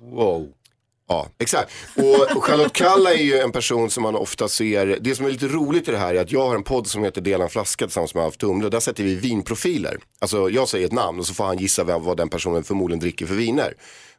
Wow. 0.00 0.48
Ja, 1.08 1.28
exakt. 1.38 1.72
Och, 2.34 2.44
Charlotte 2.44 2.72
Kalla 2.72 3.12
är 3.14 3.22
ju 3.22 3.38
en 3.38 3.52
person 3.52 3.90
som 3.90 4.02
man 4.02 4.16
ofta 4.16 4.48
ser, 4.48 4.98
det 5.00 5.14
som 5.14 5.26
är 5.26 5.30
lite 5.30 5.48
roligt 5.48 5.88
i 5.88 5.90
det 5.90 5.98
här 5.98 6.14
är 6.14 6.20
att 6.20 6.32
jag 6.32 6.46
har 6.46 6.54
en 6.54 6.62
podd 6.62 6.86
som 6.86 7.04
heter 7.04 7.20
Dela 7.20 7.44
en 7.44 7.50
flaska 7.50 7.86
tillsammans 7.86 8.14
med 8.14 8.24
Alf 8.24 8.36
Tumle. 8.36 8.68
Där 8.68 8.80
sätter 8.80 9.04
vi 9.04 9.14
vinprofiler. 9.14 9.98
Alltså 10.18 10.50
jag 10.50 10.68
säger 10.68 10.86
ett 10.86 10.92
namn 10.92 11.18
och 11.18 11.26
så 11.26 11.34
får 11.34 11.44
han 11.44 11.58
gissa 11.58 11.84
vad 11.84 12.16
den 12.16 12.28
personen 12.28 12.64
förmodligen 12.64 13.00
dricker 13.00 13.26
för 13.26 13.34
viner. 13.34 13.74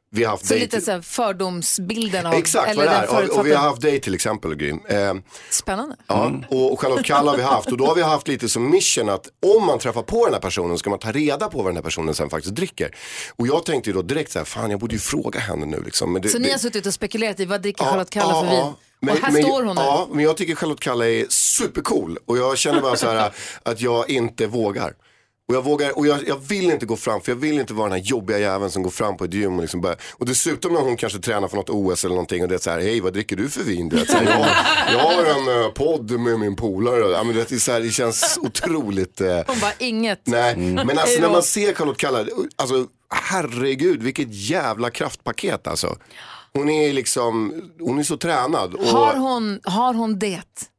Vi 0.09 0.23
har 0.23 0.31
haft 0.31 0.45
så 0.45 0.53
lite 0.53 0.81
så 0.81 1.01
fördomsbilden 1.01 2.25
av... 2.25 2.33
Exakt 2.33 2.77
vad 2.77 2.85
det 2.85 2.91
är. 2.91 3.29
Och, 3.29 3.39
och, 3.39 3.45
vi 3.45 3.53
har 3.53 3.61
haft 3.61 3.81
dig 3.81 4.01
till 4.01 4.15
exempel. 4.15 4.51
Eh, 4.61 5.13
Spännande. 5.49 5.95
Ja, 6.07 6.25
mm. 6.25 6.43
och 6.49 6.81
Charlotte 6.81 7.05
Kalla 7.05 7.31
har 7.31 7.37
vi 7.37 7.43
haft. 7.43 7.71
Och 7.71 7.77
då 7.77 7.85
har 7.85 7.95
vi 7.95 8.01
haft 8.01 8.27
lite 8.27 8.49
som 8.49 8.69
mission 8.69 9.09
att 9.09 9.27
om 9.57 9.65
man 9.65 9.79
träffar 9.79 10.01
på 10.01 10.25
den 10.25 10.33
här 10.33 10.41
personen 10.41 10.77
ska 10.77 10.89
man 10.89 10.99
ta 10.99 11.11
reda 11.11 11.47
på 11.47 11.57
vad 11.57 11.67
den 11.67 11.75
här 11.75 11.83
personen 11.83 12.15
sen 12.15 12.29
faktiskt 12.29 12.55
dricker. 12.55 12.95
Och 13.35 13.47
jag 13.47 13.65
tänkte 13.65 13.89
ju 13.89 13.93
då 13.93 14.01
direkt 14.01 14.31
så 14.31 14.39
här, 14.39 14.45
fan 14.45 14.71
jag 14.71 14.79
borde 14.79 14.95
ju 14.95 14.99
fråga 14.99 15.39
henne 15.39 15.65
nu 15.65 15.81
liksom. 15.85 16.13
Det, 16.13 16.29
så 16.29 16.37
det, 16.37 16.43
ni 16.43 16.51
har 16.51 16.57
suttit 16.57 16.85
och 16.85 16.93
spekulerat 16.93 17.39
i 17.39 17.45
vad 17.45 17.61
dricker 17.61 17.83
ja, 17.83 17.89
Charlotte 17.91 18.09
Kalla 18.09 18.33
ja, 18.33 18.41
för 18.41 18.49
vin? 18.49 18.73
Men, 18.99 19.15
och 19.15 19.21
här 19.21 19.31
men, 19.31 19.43
står 19.43 19.63
hon 19.63 19.75
nu. 19.75 19.81
Ja, 19.81 20.07
men 20.11 20.23
jag 20.23 20.37
tycker 20.37 20.55
Charlotte 20.55 20.79
Kalla 20.79 21.09
är 21.09 21.25
supercool. 21.29 22.17
Och 22.25 22.37
jag 22.37 22.57
känner 22.57 22.81
bara 22.81 22.95
så 22.95 23.09
här 23.09 23.31
att 23.63 23.81
jag 23.81 24.09
inte 24.09 24.47
vågar. 24.47 24.93
Och 25.47 25.55
jag 25.55 25.63
vågar, 25.63 25.97
och 25.97 26.07
jag, 26.07 26.27
jag, 26.27 26.37
vill 26.37 26.71
inte 26.71 26.85
gå 26.85 26.95
fram 26.95 27.21
för 27.21 27.31
jag 27.31 27.37
vill 27.37 27.59
inte 27.59 27.73
vara 27.73 27.89
den 27.89 27.99
här 27.99 28.05
jobbiga 28.05 28.39
jäveln 28.39 28.71
som 28.71 28.83
går 28.83 28.89
fram 28.89 29.17
på 29.17 29.23
ett 29.23 29.33
gym 29.33 29.55
och 29.55 29.61
liksom 29.61 29.81
börjar, 29.81 29.97
och 30.13 30.25
dessutom 30.25 30.73
när 30.73 30.81
hon 30.81 30.97
kanske 30.97 31.19
tränar 31.19 31.47
för 31.47 31.57
något 31.57 31.69
OS 31.69 32.05
eller 32.05 32.15
någonting 32.15 32.43
och 32.43 32.49
det 32.49 32.55
är 32.55 32.59
så 32.59 32.69
här, 32.69 32.79
hej 32.79 33.01
vad 33.01 33.13
dricker 33.13 33.35
du 33.35 33.49
för 33.49 33.63
vin? 33.63 33.89
Det, 33.89 34.05
så 34.05 34.17
här, 34.17 34.23
jag, 34.25 34.47
jag 34.93 34.99
har 34.99 35.23
en 35.23 35.63
uh, 35.63 35.71
podd 35.71 36.11
med 36.11 36.39
min 36.39 36.55
polare, 36.55 37.11
ja, 37.11 37.23
men 37.23 37.35
det, 37.35 37.51
är 37.51 37.59
så 37.59 37.71
här, 37.71 37.79
det 37.79 37.89
känns 37.89 38.39
otroligt. 38.41 39.21
Uh, 39.21 39.27
hon 39.47 39.59
bara 39.59 39.73
inget. 39.79 40.21
Nej, 40.23 40.53
mm. 40.53 40.87
men 40.87 40.99
alltså 40.99 41.21
när 41.21 41.29
man 41.29 41.43
ser 41.43 41.73
Charlotte 41.73 41.97
Kalla, 41.97 42.25
alltså 42.55 42.87
herregud 43.09 44.03
vilket 44.03 44.27
jävla 44.31 44.89
kraftpaket 44.89 45.67
alltså. 45.67 45.97
Hon 46.53 46.69
är 46.69 46.93
liksom, 46.93 47.61
hon 47.79 47.99
är 47.99 48.03
så 48.03 48.17
tränad. 48.17 48.73
Och... 48.73 48.85
Har, 48.85 49.15
hon, 49.15 49.59
har 49.63 49.93
hon 49.93 50.19
det? 50.19 50.69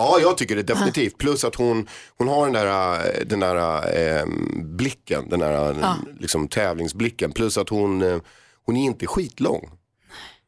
Ja, 0.00 0.18
jag 0.20 0.38
tycker 0.38 0.56
det 0.56 0.62
definitivt. 0.62 1.18
Plus 1.18 1.44
att 1.44 1.54
hon, 1.54 1.88
hon 2.16 2.28
har 2.28 2.44
den 2.44 2.52
där, 2.52 2.94
eh, 2.94 3.26
den 3.26 3.40
där 3.40 3.56
eh, 3.98 4.26
blicken, 4.54 5.28
den 5.28 5.40
där 5.40 5.76
ja. 5.82 5.96
liksom, 6.20 6.48
tävlingsblicken. 6.48 7.32
Plus 7.32 7.58
att 7.58 7.68
hon, 7.68 8.02
eh, 8.02 8.18
hon 8.66 8.76
är 8.76 8.84
inte 8.84 9.06
skitlång. 9.06 9.70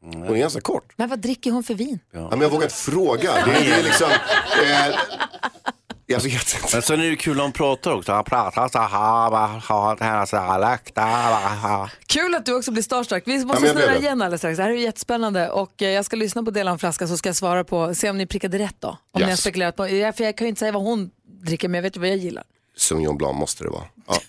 Hon 0.01 0.23
är 0.23 0.35
ganska 0.35 0.61
kort. 0.61 0.93
Men 0.97 1.09
vad 1.09 1.19
dricker 1.19 1.51
hon 1.51 1.63
för 1.63 1.73
vin? 1.73 1.99
Ja. 2.11 2.29
men 2.29 2.41
jag 2.41 2.49
vågar 2.49 2.63
inte 2.63 2.75
fråga. 2.75 3.33
Det, 3.45 3.51
det 3.51 3.71
är 3.71 3.83
liksom, 3.83 4.09
eh, 4.09 4.95
jag 6.13 6.23
vet 6.23 6.55
inte. 6.55 6.67
Men 6.73 6.81
sen 6.81 7.01
är 7.01 7.09
det 7.09 7.15
kul 7.15 7.35
när 7.35 7.43
hon 7.43 7.51
pratar 7.51 7.91
också. 7.91 8.11
Han 8.11 8.23
pratar 8.23 8.67
så 8.69 8.79
här. 10.37 11.89
Kul 12.07 12.35
att 12.35 12.45
du 12.45 12.55
också 12.55 12.71
blir 12.71 12.83
starstruck. 12.83 13.23
Vi 13.25 13.45
måste 13.45 13.67
ja, 13.67 13.73
snurra 13.73 13.97
igen 13.97 14.21
alldeles 14.21 14.41
strax. 14.41 14.57
Det 14.57 14.63
här 14.63 14.69
är 14.69 14.75
jättespännande. 14.75 15.49
Och 15.49 15.81
eh, 15.81 15.89
jag 15.89 16.05
ska 16.05 16.15
lyssna 16.15 16.43
på 16.43 16.51
Dela 16.51 16.71
en 16.71 16.79
flaska 16.79 17.07
så 17.07 17.17
ska 17.17 17.29
jag 17.29 17.35
svara 17.35 17.63
på, 17.63 17.95
se 17.95 18.09
om 18.09 18.17
ni 18.17 18.25
prickade 18.25 18.59
rätt 18.59 18.75
då. 18.79 18.87
Om 18.87 19.21
yes. 19.21 19.25
ni 19.25 19.31
har 19.31 19.37
spekulerat 19.37 19.75
på, 19.75 19.83
för 19.87 20.23
jag 20.23 20.37
kan 20.37 20.45
ju 20.45 20.49
inte 20.49 20.59
säga 20.59 20.71
vad 20.71 20.83
hon 20.83 21.09
dricker 21.41 21.67
men 21.67 21.77
jag 21.77 21.83
vet 21.83 21.95
ju 21.97 21.99
vad 21.99 22.09
jag 22.09 22.17
gillar. 22.17 22.43
Sauvignon 22.77 23.17
Blanc 23.17 23.39
måste 23.39 23.63
det 23.63 23.69
vara. 23.69 23.83
Ja. 24.07 24.19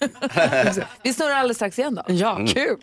Vi 1.03 1.12
snurrar 1.12 1.35
alldeles 1.35 1.57
strax 1.57 1.78
igen 1.78 1.95
då. 1.95 2.03
Ja, 2.07 2.37
mm. 2.37 2.47
kul. 2.47 2.76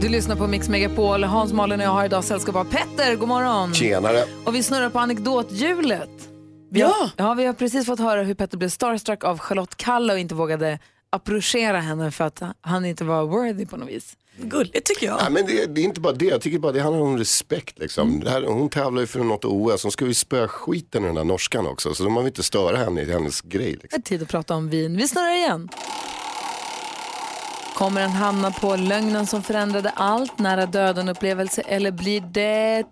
Du 0.00 0.08
lyssnar 0.08 0.36
på 0.36 0.46
Mix 0.46 0.68
Megapol. 0.68 1.24
Hans, 1.24 1.52
Malin 1.52 1.80
och 1.80 1.86
jag 1.86 1.90
har 1.90 2.04
idag 2.04 2.24
sällskap 2.24 2.56
av 2.56 2.64
Petter. 2.64 3.16
God 3.16 3.28
morgon. 3.28 3.74
Tjenare. 3.74 4.24
Och 4.44 4.54
vi 4.54 4.62
snurrar 4.62 4.90
på 4.90 4.98
anekdothjulet. 4.98 6.28
Vi 6.70 6.80
har, 6.80 6.90
Ja. 6.90 7.10
ja, 7.16 7.34
vi 7.34 7.44
har 7.46 7.52
precis 7.52 7.86
fått 7.86 7.98
höra 7.98 8.22
hur 8.22 8.34
Petter 8.34 8.58
blev 8.58 8.68
starstruck 8.68 9.24
av 9.24 9.38
Charlotte 9.38 9.76
Kalla 9.76 10.12
och 10.12 10.18
inte 10.18 10.34
vågade 10.34 10.78
approchera 11.10 11.80
henne 11.80 12.10
för 12.10 12.24
att 12.24 12.42
han 12.60 12.84
inte 12.84 13.04
var 13.04 13.24
worthy 13.24 13.66
på 13.66 13.76
något 13.76 13.88
vis. 13.88 14.16
Gulligt 14.40 14.86
tycker 14.86 15.06
jag. 15.06 15.18
Nej, 15.22 15.30
men 15.32 15.46
det, 15.46 15.74
det 15.74 15.80
är 15.80 15.84
inte 15.84 16.00
bara 16.00 16.12
det, 16.12 16.24
jag 16.24 16.40
tycker 16.40 16.58
bara 16.58 16.72
det 16.72 16.80
handlar 16.80 17.02
om 17.02 17.18
respekt. 17.18 17.78
Liksom. 17.78 18.20
Det 18.20 18.30
här, 18.30 18.42
hon 18.42 18.68
tävlar 18.68 19.00
ju 19.00 19.06
för 19.06 19.20
något 19.20 19.44
OS, 19.44 19.82
hon 19.82 19.92
ska 19.92 20.04
ju 20.06 20.14
spöa 20.14 20.48
skiten 20.48 21.02
ur 21.02 21.06
den 21.06 21.14
där 21.16 21.24
norskan 21.24 21.66
också. 21.66 21.94
Så 21.94 22.02
man 22.10 22.24
vill 22.24 22.30
inte 22.30 22.42
störa 22.42 22.76
henne 22.76 23.00
i 23.02 23.12
hennes 23.12 23.40
grej. 23.40 23.70
Liksom. 23.70 23.88
Det 23.90 23.96
är 23.96 24.00
tid 24.00 24.22
att 24.22 24.28
prata 24.28 24.54
om 24.54 24.68
vin. 24.70 24.96
Vi 24.96 25.08
snurrar 25.08 25.34
igen. 25.36 25.68
Kommer 27.76 28.00
den 28.00 28.10
hamna 28.10 28.50
på 28.50 28.76
lögnen 28.76 29.26
som 29.26 29.42
förändrade 29.42 29.90
allt, 29.90 30.38
nära 30.38 30.66
döden-upplevelse 30.66 31.60
eller 31.66 31.90
blir 31.90 32.20
det 32.20 32.84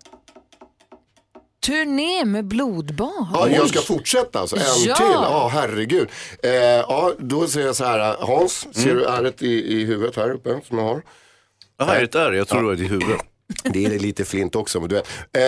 turné 1.65 2.25
med 2.25 2.45
blodbad? 2.45 3.27
Ja, 3.33 3.49
jag 3.49 3.69
ska 3.69 3.79
fortsätta 3.81 4.39
alltså, 4.39 4.55
en 4.55 4.61
Ja. 4.85 4.95
till. 4.95 5.05
Ja, 5.13 5.49
herregud. 5.53 6.07
Eh, 6.43 6.51
ja, 6.53 7.13
då 7.19 7.47
säger 7.47 7.65
jag 7.67 7.75
så 7.75 7.85
här, 7.85 8.15
Hans, 8.19 8.67
ser 8.71 8.95
du 8.95 9.05
ärret 9.05 9.41
i, 9.41 9.73
i 9.81 9.85
huvudet 9.85 10.15
här 10.15 10.31
uppe 10.31 10.59
som 10.67 10.77
jag 10.77 10.85
har? 10.85 11.01
Ja, 11.79 11.85
här 11.85 11.99
är 11.99 12.03
ett 12.03 12.15
ärr, 12.15 12.31
jag 12.33 12.47
tror 12.47 12.59
det 12.61 12.67
var 12.67 12.73
i 12.83 12.87
huvudet. 12.87 13.21
Det 13.63 13.85
är 13.85 13.99
lite 13.99 14.25
flint 14.25 14.55
också, 14.55 14.79
men 14.79 14.89
du 14.89 14.95
vet. 14.95 15.07
Eh, 15.33 15.41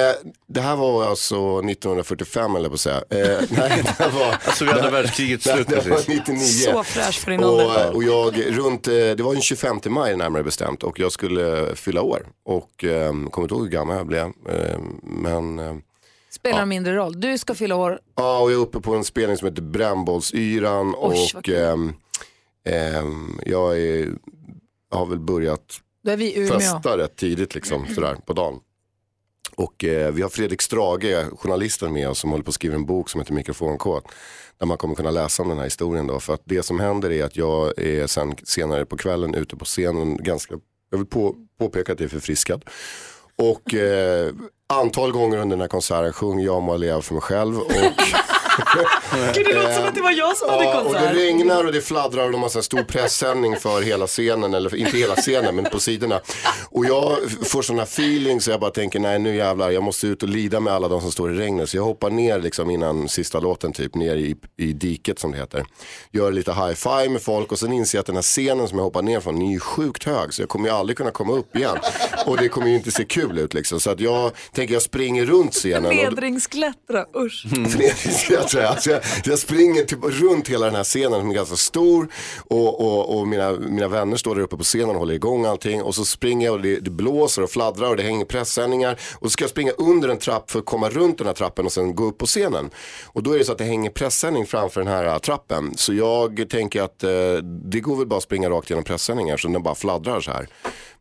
det 0.47 0.61
här 0.61 0.75
var 0.75 1.05
alltså 1.05 1.35
1945 1.59 2.55
eller 2.55 2.69
på 2.69 2.73
att 2.73 2.79
säga. 2.79 2.95
Eh, 3.09 3.41
nej, 3.49 3.83
det 3.97 4.07
var... 4.13 4.37
Alltså 4.45 4.65
vi 4.65 4.71
hade 4.71 4.89
världskrigets 4.91 5.45
Nej, 5.45 5.55
slut 5.55 5.67
det 5.69 5.75
var 5.75 5.83
precis. 5.83 6.07
99. 6.07 6.39
Så 6.39 6.83
fräsch 6.83 7.19
för 7.19 7.31
din 7.31 7.43
Och, 7.43 7.53
ålder. 7.53 7.95
och 7.95 8.03
jag 8.03 8.57
runt, 8.57 8.87
eh, 8.87 8.93
det 8.93 9.19
var 9.21 9.33
den 9.33 9.41
25 9.41 9.79
maj 9.85 10.15
närmare 10.17 10.43
bestämt 10.43 10.83
och 10.83 10.99
jag 10.99 11.11
skulle 11.11 11.75
fylla 11.75 12.01
år. 12.01 12.27
Och 12.45 12.83
eh, 12.83 13.11
kommer 13.31 13.41
inte 13.45 13.53
ihåg 13.55 13.63
hur 13.63 13.69
gammal 13.71 13.97
jag 13.97 14.07
blev. 14.07 14.25
Eh, 14.25 14.79
men 15.03 15.55
Spelar 16.29 16.65
mindre 16.65 16.95
roll. 16.95 17.19
Du 17.21 17.37
ska 17.37 17.55
fylla 17.55 17.75
år. 17.75 17.99
ja, 18.15 18.39
och 18.39 18.51
jag 18.51 18.57
är 18.57 18.61
uppe 18.61 18.79
på 18.79 18.95
en 18.95 19.03
spelning 19.03 19.37
som 19.37 19.47
heter 19.47 19.61
Brännbollsyran. 19.61 20.95
Och 20.95 21.49
ehm, 21.49 21.93
ehm, 22.65 23.39
jag 23.45 23.79
är, 23.81 24.09
har 24.91 25.05
väl 25.05 25.19
börjat 25.19 25.79
Då 26.03 26.11
är 26.11 26.17
vi 26.17 26.33
i 26.33 26.39
Umeå. 26.39 26.59
festa 26.59 26.97
rätt 26.97 27.15
tidigt 27.15 27.55
liksom, 27.55 27.85
sådär, 27.95 28.15
på 28.25 28.33
dagen. 28.33 28.59
Och 29.55 29.83
eh, 29.83 30.11
vi 30.11 30.21
har 30.21 30.29
Fredrik 30.29 30.61
Strage, 30.61 31.29
journalisten 31.39 31.93
med 31.93 32.09
oss 32.09 32.19
som 32.19 32.31
håller 32.31 32.43
på 32.43 32.49
att 32.49 32.55
skriva 32.55 32.75
en 32.75 32.85
bok 32.85 33.09
som 33.09 33.21
heter 33.21 33.33
Mikrofonkod. 33.33 34.03
Där 34.57 34.65
man 34.65 34.77
kommer 34.77 34.95
kunna 34.95 35.11
läsa 35.11 35.43
om 35.43 35.49
den 35.49 35.57
här 35.57 35.65
historien 35.65 36.07
då. 36.07 36.19
För 36.19 36.33
att 36.33 36.41
det 36.45 36.63
som 36.63 36.79
händer 36.79 37.11
är 37.11 37.23
att 37.23 37.35
jag 37.35 37.79
är 37.79 38.07
sen 38.07 38.35
senare 38.43 38.85
på 38.85 38.97
kvällen 38.97 39.35
ute 39.35 39.55
på 39.55 39.65
scenen 39.65 40.17
ganska, 40.17 40.55
jag 40.89 40.97
vill 40.97 41.07
på, 41.07 41.35
påpeka 41.59 41.93
att 41.93 41.99
jag 41.99 42.05
är 42.05 42.09
förfriskad. 42.09 42.65
Och 43.39 43.73
eh, 43.73 44.33
antal 44.67 45.11
gånger 45.11 45.37
under 45.37 45.55
den 45.55 45.61
här 45.61 45.67
konserten 45.67 46.13
sjunger 46.13 46.45
jag 46.45 46.55
om 46.55 46.69
att 46.69 46.79
leva 46.79 47.01
för 47.01 47.13
mig 47.13 47.21
själv. 47.21 47.57
Och 47.59 47.69
Gud, 49.35 49.45
det 49.45 49.53
låter 49.53 49.73
som 49.73 49.83
att 49.85 49.95
det 49.95 50.01
var 50.01 50.11
jag 50.11 50.37
som 50.37 50.49
hade 50.49 50.63
Ja, 50.63 50.81
och 50.81 50.93
det 50.93 50.99
konsert. 50.99 51.15
regnar 51.15 51.63
och 51.65 51.71
det 51.71 51.81
fladdrar 51.81 52.25
och 52.25 52.31
de 52.31 52.41
har 52.41 52.49
här 52.53 52.61
stor 52.61 52.83
pressändning 52.83 53.55
för 53.57 53.81
hela 53.81 54.07
scenen, 54.07 54.53
eller 54.53 54.75
inte 54.75 54.97
hela 54.97 55.15
scenen 55.15 55.55
men 55.55 55.65
på 55.65 55.79
sidorna. 55.79 56.21
Och 56.71 56.85
jag 56.85 57.17
får 57.43 57.61
sådana 57.61 57.83
feeling 57.83 58.41
så 58.41 58.51
jag 58.51 58.59
bara 58.59 58.71
tänker 58.71 58.99
nej 58.99 59.19
nu 59.19 59.35
jävlar 59.35 59.69
jag 59.69 59.83
måste 59.83 60.07
ut 60.07 60.23
och 60.23 60.29
lida 60.29 60.59
med 60.59 60.73
alla 60.73 60.87
de 60.87 61.01
som 61.01 61.11
står 61.11 61.33
i 61.33 61.37
regnet. 61.37 61.69
Så 61.69 61.77
jag 61.77 61.83
hoppar 61.83 62.09
ner 62.09 62.39
liksom 62.39 62.69
innan 62.69 63.09
sista 63.09 63.39
låten 63.39 63.73
typ, 63.73 63.95
ner 63.95 64.15
i, 64.15 64.35
i 64.57 64.73
diket 64.73 65.19
som 65.19 65.31
det 65.31 65.37
heter. 65.37 65.65
Gör 66.11 66.31
lite 66.31 66.53
high 66.53 66.73
five 66.73 67.09
med 67.09 67.21
folk 67.21 67.51
och 67.51 67.59
sen 67.59 67.73
inser 67.73 67.97
jag 67.97 68.01
att 68.01 68.05
den 68.07 68.15
här 68.15 68.21
scenen 68.21 68.67
som 68.67 68.77
jag 68.77 68.85
hoppar 68.85 69.01
ner 69.01 69.19
från, 69.19 69.35
den 69.35 69.47
är 69.47 69.51
ju 69.53 69.59
sjukt 69.59 70.03
hög 70.03 70.33
så 70.33 70.41
jag 70.41 70.49
kommer 70.49 70.69
ju 70.69 70.75
aldrig 70.75 70.97
kunna 70.97 71.11
komma 71.11 71.33
upp 71.33 71.55
igen. 71.55 71.77
Och 72.25 72.37
det 72.37 72.49
kommer 72.49 72.67
ju 72.67 72.75
inte 72.75 72.91
se 72.91 73.03
kul 73.05 73.37
ut 73.37 73.53
liksom. 73.53 73.79
Så 73.79 73.89
att 73.91 73.99
jag 73.99 74.31
tänker 74.53 74.73
jag 74.73 74.81
springer 74.83 75.25
runt 75.25 75.53
scenen. 75.53 75.85
Och, 75.85 75.95
Nedringsklättra, 75.95 77.05
usch. 77.17 77.45
Förnedringsskrattar 78.49 78.61
jag. 78.61 78.71
Alltså 78.71 78.89
jag, 78.89 79.33
jag 79.33 79.39
springer 79.39 79.83
typ 79.83 79.99
runt 80.03 80.47
hela 80.47 80.65
den 80.65 80.75
här 80.75 80.83
scenen 80.83 81.19
som 81.19 81.29
är 81.29 81.33
ganska 81.33 81.55
stor 81.55 82.07
och, 82.37 82.81
och, 82.81 83.19
och 83.19 83.27
mina, 83.27 83.51
mina 83.51 83.87
vänner 83.87 84.17
står 84.17 84.35
där 84.35 84.41
uppe 84.41 84.57
på 84.57 84.63
scenen 84.63 84.89
och 84.89 84.95
håller 84.95 85.13
igång 85.13 85.45
allting 85.45 85.81
och 85.81 85.95
så 85.95 86.05
springer 86.05 86.45
jag 86.45 86.55
och 86.55 86.61
det, 86.61 86.79
det 86.79 86.89
blåser 86.89 87.41
och 87.41 87.49
fladdrar 87.49 87.89
och 87.89 87.97
det 87.97 88.03
hänger 88.03 88.25
pressändningar 88.25 88.99
och 89.13 89.27
så 89.27 89.29
ska 89.29 89.43
jag 89.43 89.51
springa 89.51 89.71
under 89.71 90.09
en 90.09 90.17
trapp 90.17 90.51
för 90.51 90.59
att 90.59 90.65
komma 90.65 90.89
runt 90.89 91.17
den 91.17 91.27
här 91.27 91.33
trappen 91.33 91.65
och 91.65 91.71
sen 91.71 91.95
gå 91.95 92.03
upp 92.03 92.17
på 92.17 92.25
scenen. 92.25 92.69
Och 93.05 93.23
då 93.23 93.33
är 93.33 93.39
det 93.39 93.45
så 93.45 93.51
att 93.51 93.57
det 93.57 93.63
hänger 93.63 93.89
pressändning 93.89 94.45
framför 94.45 94.81
den 94.81 94.93
här 94.93 95.05
äh, 95.05 95.17
trappen 95.17 95.77
så 95.77 95.93
jag 95.93 96.49
tänker 96.49 96.81
att 96.81 97.03
eh, 97.03 97.09
det 97.43 97.79
går 97.79 97.95
väl 97.95 98.07
bara 98.07 98.17
att 98.17 98.23
springa 98.23 98.49
rakt 98.49 98.69
genom 98.69 98.83
pressändningar 98.83 99.37
så 99.37 99.47
den 99.47 99.63
bara 99.63 99.75
fladdrar 99.75 100.21
så 100.21 100.31
här. 100.31 100.47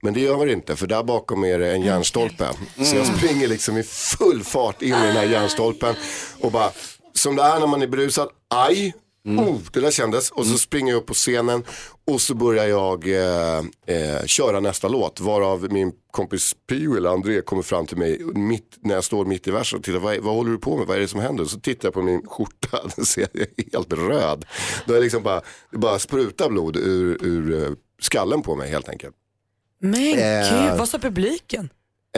Men 0.01 0.15
det 0.15 0.21
gör 0.21 0.47
det 0.47 0.53
inte 0.53 0.77
för 0.77 0.87
där 0.87 1.03
bakom 1.03 1.45
är 1.45 1.59
det 1.59 1.73
en 1.73 1.83
järnstolpe. 1.83 2.49
Så 2.83 2.97
jag 2.97 3.07
springer 3.07 3.49
liksom 3.49 3.77
i 3.77 3.83
full 3.83 4.43
fart 4.45 4.83
in 4.83 4.89
i 4.89 5.07
den 5.07 5.17
här 5.17 5.25
järnstolpen 5.25 5.95
och 6.41 6.53
bara 6.53 6.71
som 7.19 7.37
det 7.37 7.43
är 7.43 7.61
när 7.61 7.67
man 7.67 7.83
är 7.83 7.87
berusad, 7.87 8.29
aj, 8.49 8.95
oh, 9.25 9.57
det 9.73 9.81
där 9.81 9.91
kändes. 9.91 10.31
Och 10.31 10.47
så 10.47 10.59
springer 10.59 10.93
jag 10.93 11.01
upp 11.01 11.07
på 11.07 11.15
scenen 11.15 11.65
och 12.07 12.21
så 12.21 12.35
börjar 12.35 12.67
jag 12.67 13.09
eh, 13.09 13.59
eh, 13.87 14.25
köra 14.27 14.61
nästa 14.61 14.89
låt. 14.89 15.21
Varav 15.21 15.73
min 15.73 15.93
kompis 16.11 16.55
Pio 16.69 16.97
eller 16.97 17.11
André 17.11 17.41
kommer 17.41 17.63
fram 17.63 17.87
till 17.87 17.97
mig 17.97 18.25
mitt, 18.35 18.79
när 18.81 18.95
jag 18.95 19.05
står 19.05 19.25
mitt 19.25 19.47
i 19.47 19.51
versen 19.51 19.79
och 19.79 19.85
tittar, 19.85 19.99
vad, 19.99 20.19
vad 20.19 20.35
håller 20.35 20.51
du 20.51 20.59
på 20.59 20.77
med, 20.77 20.87
vad 20.87 20.97
är 20.97 21.01
det 21.01 21.09
som 21.09 21.21
händer? 21.21 21.45
Så 21.45 21.61
tittar 21.61 21.87
jag 21.89 21.95
på 21.95 22.03
min 22.03 22.27
skjorta, 22.27 22.79
då 22.97 23.05
ser 23.05 23.21
jag 23.21 23.31
jag 23.33 23.49
är 23.57 23.73
helt 23.73 23.93
röd. 23.93 24.45
Då 24.87 24.95
är 24.95 25.01
liksom 25.01 25.23
bara, 25.23 25.41
det 25.71 25.79
bara 25.79 25.99
sprutar 25.99 26.49
blod 26.49 26.77
ur, 26.77 27.19
ur 27.27 27.63
eh, 27.65 27.71
skallen 28.01 28.43
på 28.43 28.55
mig 28.57 28.71
helt 28.71 28.89
enkelt. 28.89 29.15
Men 29.81 30.19
Eh. 30.19 30.51
gud, 30.71 30.79
vad 30.79 30.89
sa 30.89 30.99
publiken? 30.99 31.69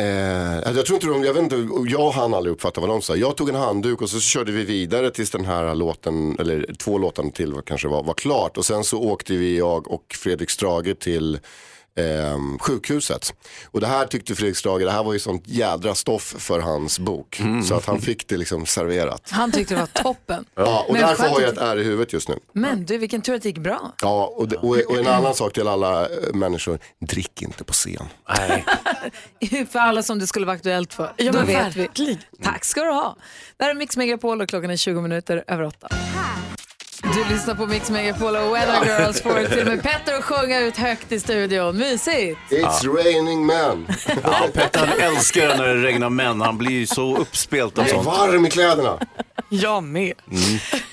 Eh, 0.00 0.56
alltså, 0.56 0.74
jag 0.76 0.86
tror 0.86 0.94
inte 0.96 1.06
de, 1.06 1.24
jag 1.24 1.34
vet 1.34 1.42
inte, 1.42 1.68
jag 1.88 2.10
hann 2.10 2.34
aldrig 2.34 2.52
uppfatta 2.52 2.80
vad 2.80 2.90
de 2.90 3.02
sa. 3.02 3.16
Jag 3.16 3.36
tog 3.36 3.48
en 3.48 3.54
handduk 3.54 4.02
och 4.02 4.10
så 4.10 4.20
körde 4.20 4.52
vi 4.52 4.64
vidare 4.64 5.10
tills 5.10 5.30
den 5.30 5.44
här 5.44 5.74
låten, 5.74 6.36
eller 6.38 6.74
två 6.78 6.98
låtar 6.98 7.30
till 7.30 7.54
kanske 7.66 7.88
var, 7.88 8.02
var 8.02 8.14
klart. 8.14 8.56
Och 8.56 8.64
sen 8.64 8.84
så 8.84 9.02
åkte 9.02 9.36
vi, 9.36 9.58
jag 9.58 9.90
och 9.90 10.16
Fredrik 10.18 10.50
Strage 10.50 10.98
till 10.98 11.38
eh, 12.00 12.38
sjukhuset. 12.60 13.34
Och 13.70 13.80
det 13.80 13.86
här 13.86 14.06
tyckte 14.06 14.34
Fredrik 14.34 14.56
Strage, 14.56 14.80
det 14.84 14.90
här 14.90 15.04
var 15.04 15.12
ju 15.12 15.18
sånt 15.18 15.42
jädra 15.46 15.94
stoff 15.94 16.34
för 16.38 16.60
hans 16.60 16.98
bok. 16.98 17.40
Så 17.68 17.74
att 17.74 17.86
han 17.86 18.00
fick 18.00 18.28
det 18.28 18.36
liksom 18.36 18.66
serverat. 18.66 19.28
Han 19.30 19.52
tyckte 19.52 19.74
det 19.74 19.80
var 19.80 20.02
toppen. 20.02 20.44
Ja, 20.54 20.84
och 20.88 20.92
Men 20.92 21.02
därför 21.02 21.28
har 21.28 21.40
jag 21.40 21.48
att- 21.48 21.56
ett 21.56 21.62
ärr 21.62 21.76
i 21.76 21.82
huvudet 21.84 22.12
just 22.12 22.28
nu. 22.28 22.38
Men 22.52 22.84
du, 22.84 22.98
vilken 22.98 23.22
tur 23.22 23.34
att 23.34 23.42
det 23.42 23.48
gick 23.48 23.58
bra. 23.58 23.92
Ja, 24.02 24.32
och, 24.36 24.48
det, 24.48 24.56
och, 24.56 24.76
och 24.76 24.98
en 24.98 25.06
annan 25.06 25.34
sak 25.34 25.52
till 25.52 25.68
alla 25.68 26.02
eh, 26.02 26.08
människor, 26.34 26.78
drick 27.06 27.42
inte 27.42 27.64
på 27.64 27.72
scen. 27.72 28.06
Nej. 28.38 28.64
för 29.70 29.78
alla 29.78 30.02
som 30.02 30.18
det 30.18 30.26
skulle 30.26 30.46
vara 30.46 30.56
aktuellt 30.56 30.92
för. 30.94 31.12
Ja, 31.16 31.32
Då 31.32 31.38
men 31.38 31.46
vet 31.46 31.76
vi. 31.76 32.18
Tack 32.42 32.64
ska 32.64 32.84
du 32.84 32.90
ha. 32.90 33.16
Det 33.56 33.64
här 33.64 33.70
är 33.70 33.74
Mix 33.74 33.96
Megapol 33.96 34.40
och 34.40 34.48
klockan 34.48 34.70
är 34.70 34.76
20 34.76 35.00
minuter 35.00 35.44
över 35.46 35.62
åtta. 35.64 35.88
Du 37.14 37.24
lyssnar 37.34 37.54
på 37.54 37.66
Mix 37.66 37.90
Megapol 37.90 38.36
och 38.36 38.54
Weather 38.54 38.84
Girls 38.84 39.22
får 39.22 39.44
till 39.56 39.64
med 39.66 39.82
Petter 39.82 40.14
att 40.18 40.24
sjunga 40.24 40.60
ut 40.60 40.76
högt 40.76 41.12
i 41.12 41.20
studion. 41.20 41.76
Mysigt! 41.78 42.38
It's 42.50 42.96
raining 42.96 43.46
men. 43.46 43.86
Ja, 44.22 44.48
Petter 44.54 44.88
älskar 45.00 45.48
när 45.58 45.68
det 45.68 45.82
regnar 45.82 46.10
män. 46.10 46.40
Han 46.40 46.58
blir 46.58 46.70
ju 46.70 46.86
så 46.86 47.16
uppspelt 47.16 47.78
av 47.78 47.84
Jag 47.88 47.90
är 47.90 48.02
sånt. 48.02 48.06
varm 48.18 48.46
i 48.46 48.50
kläderna. 48.50 48.98
Jag 49.52 49.82
med. 49.84 50.12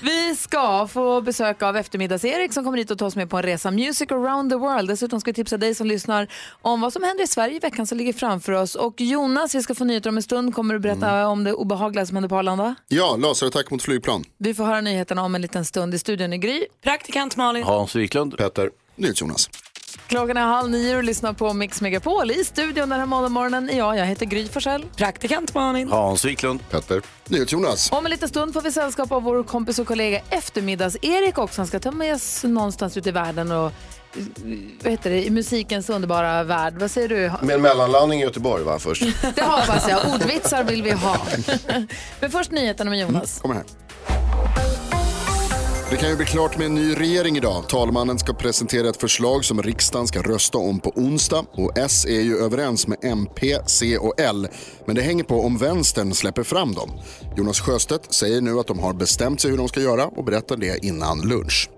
Vi 0.02 0.36
ska 0.36 0.86
få 0.86 1.20
besök 1.20 1.62
av 1.62 1.76
eftermiddags-Erik 1.76 2.52
som 2.52 2.64
kommer 2.64 2.78
hit 2.78 2.90
och 2.90 2.98
tar 2.98 3.06
oss 3.06 3.16
med 3.16 3.30
på 3.30 3.36
en 3.36 3.42
resa 3.42 3.70
Music 3.70 4.10
around 4.12 4.50
the 4.50 4.56
world. 4.56 4.88
Dessutom 4.90 5.20
ska 5.20 5.28
vi 5.30 5.34
tipsa 5.34 5.56
dig 5.56 5.74
som 5.74 5.86
lyssnar 5.86 6.28
om 6.62 6.80
vad 6.80 6.92
som 6.92 7.02
händer 7.02 7.24
i 7.24 7.26
Sverige 7.26 7.56
i 7.56 7.58
veckan 7.58 7.86
som 7.86 7.98
ligger 7.98 8.12
framför 8.12 8.52
oss. 8.52 8.74
Och 8.74 9.00
Jonas, 9.00 9.54
vi 9.54 9.62
ska 9.62 9.74
få 9.74 9.84
nyheter 9.84 10.10
om 10.10 10.16
en 10.16 10.22
stund. 10.22 10.54
Kommer 10.54 10.74
du 10.74 10.80
berätta 10.80 11.26
om 11.26 11.44
det 11.44 11.52
obehagliga 11.52 12.06
som 12.06 12.16
händer 12.16 12.28
på 12.28 12.36
Arlanda? 12.36 12.74
Ja, 12.88 13.16
laserattack 13.18 13.70
mot 13.70 13.82
flygplan. 13.82 14.24
Vi 14.38 14.54
får 14.54 14.64
höra 14.64 14.80
nyheterna 14.80 15.22
om 15.24 15.34
en 15.34 15.42
liten 15.42 15.64
stund. 15.64 15.94
Studion 16.08 16.32
i 16.32 16.38
Gry. 16.38 16.66
Praktikant 16.82 17.36
Malin. 17.36 17.62
Hans 17.62 17.96
Wiklund. 17.96 18.38
Petter. 18.38 18.70
Jonas. 18.96 19.50
Klockan 20.06 20.36
är 20.36 20.40
halv 20.40 20.70
nio 20.70 20.96
och 20.96 21.04
lyssnar 21.04 21.32
på 21.32 21.52
Mix 21.52 21.80
Megapol. 21.80 22.30
I 22.30 22.44
studion 22.44 22.88
den 22.88 23.00
här 23.00 23.06
måndagsmorgonen 23.06 23.70
är 23.70 23.78
jag, 23.78 23.96
jag 23.96 24.06
heter 24.06 24.26
Gry 24.26 24.48
Forssell. 24.48 24.84
Praktikant 24.96 25.54
Malin. 25.54 25.88
Hans 25.88 26.24
Wiklund. 26.24 26.60
Petter. 26.70 27.02
Jonas. 27.28 27.92
Om 27.92 28.06
en 28.06 28.10
liten 28.10 28.28
stund 28.28 28.54
får 28.54 28.62
vi 28.62 28.72
sällskap 28.72 29.12
av 29.12 29.22
vår 29.22 29.42
kompis 29.42 29.78
och 29.78 29.86
kollega 29.86 30.20
eftermiddags-Erik 30.30 31.38
också. 31.38 31.60
Han 31.60 31.66
ska 31.66 31.80
ta 31.80 31.90
med 31.90 32.14
oss 32.14 32.44
någonstans 32.44 32.96
ut 32.96 33.06
i 33.06 33.10
världen 33.10 33.52
och 33.52 33.72
vad 34.82 34.92
heter 34.92 35.10
det, 35.10 35.26
i 35.26 35.30
musikens 35.30 35.90
underbara 35.90 36.44
värld. 36.44 36.74
Vad 36.78 36.90
säger 36.90 37.08
du? 37.08 37.46
Med 37.46 37.54
en 37.54 37.62
mellanlandning 37.62 38.20
i 38.20 38.22
Göteborg 38.22 38.64
va 38.64 38.78
först? 38.78 39.02
Det 39.34 39.42
hoppas 39.42 39.88
jag. 39.88 40.14
Ordvitsar 40.14 40.64
vill 40.64 40.82
vi 40.82 40.90
ha. 40.90 41.16
Men 42.20 42.30
först 42.30 42.50
nyheterna 42.50 42.90
med 42.90 43.00
Jonas. 43.00 43.40
Kommer 43.40 43.54
här. 43.54 43.64
Det 45.90 45.96
kan 45.96 46.10
ju 46.10 46.16
bli 46.16 46.26
klart 46.26 46.58
med 46.58 46.66
en 46.66 46.74
ny 46.74 46.94
regering 46.94 47.36
idag. 47.36 47.68
Talmannen 47.68 48.18
ska 48.18 48.32
presentera 48.32 48.88
ett 48.88 49.00
förslag 49.00 49.44
som 49.44 49.62
riksdagen 49.62 50.06
ska 50.06 50.22
rösta 50.22 50.58
om 50.58 50.80
på 50.80 50.90
onsdag. 50.90 51.44
Och 51.52 51.78
S 51.78 52.06
är 52.06 52.20
ju 52.20 52.36
överens 52.38 52.86
med 52.86 52.98
MP, 53.02 53.58
C 53.66 53.98
och 53.98 54.20
L. 54.20 54.48
Men 54.86 54.96
det 54.96 55.02
hänger 55.02 55.24
på 55.24 55.40
om 55.40 55.58
vänstern 55.58 56.14
släpper 56.14 56.42
fram 56.42 56.74
dem. 56.74 56.90
Jonas 57.36 57.60
Sjöstedt 57.60 58.14
säger 58.14 58.40
nu 58.40 58.58
att 58.58 58.66
de 58.66 58.78
har 58.78 58.92
bestämt 58.92 59.40
sig 59.40 59.50
hur 59.50 59.58
de 59.58 59.68
ska 59.68 59.80
göra 59.80 60.06
och 60.06 60.24
berättar 60.24 60.56
det 60.56 60.84
innan 60.84 61.20
lunch. 61.20 61.70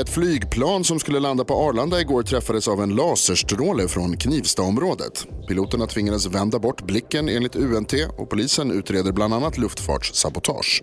Ett 0.00 0.08
flygplan 0.08 0.84
som 0.84 1.00
skulle 1.00 1.20
landa 1.20 1.44
på 1.44 1.54
Arlanda 1.54 2.00
igår 2.00 2.22
träffades 2.22 2.68
av 2.68 2.82
en 2.82 2.94
laserstråle 2.94 3.88
från 3.88 4.16
Knivstaområdet. 4.16 5.26
Piloterna 5.48 5.86
tvingades 5.86 6.26
vända 6.26 6.58
bort 6.58 6.82
blicken 6.82 7.28
enligt 7.28 7.56
UNT 7.56 7.92
och 8.18 8.30
polisen 8.30 8.70
utreder 8.70 9.12
bland 9.12 9.34
annat 9.34 9.58
luftfartssabotage. 9.58 10.82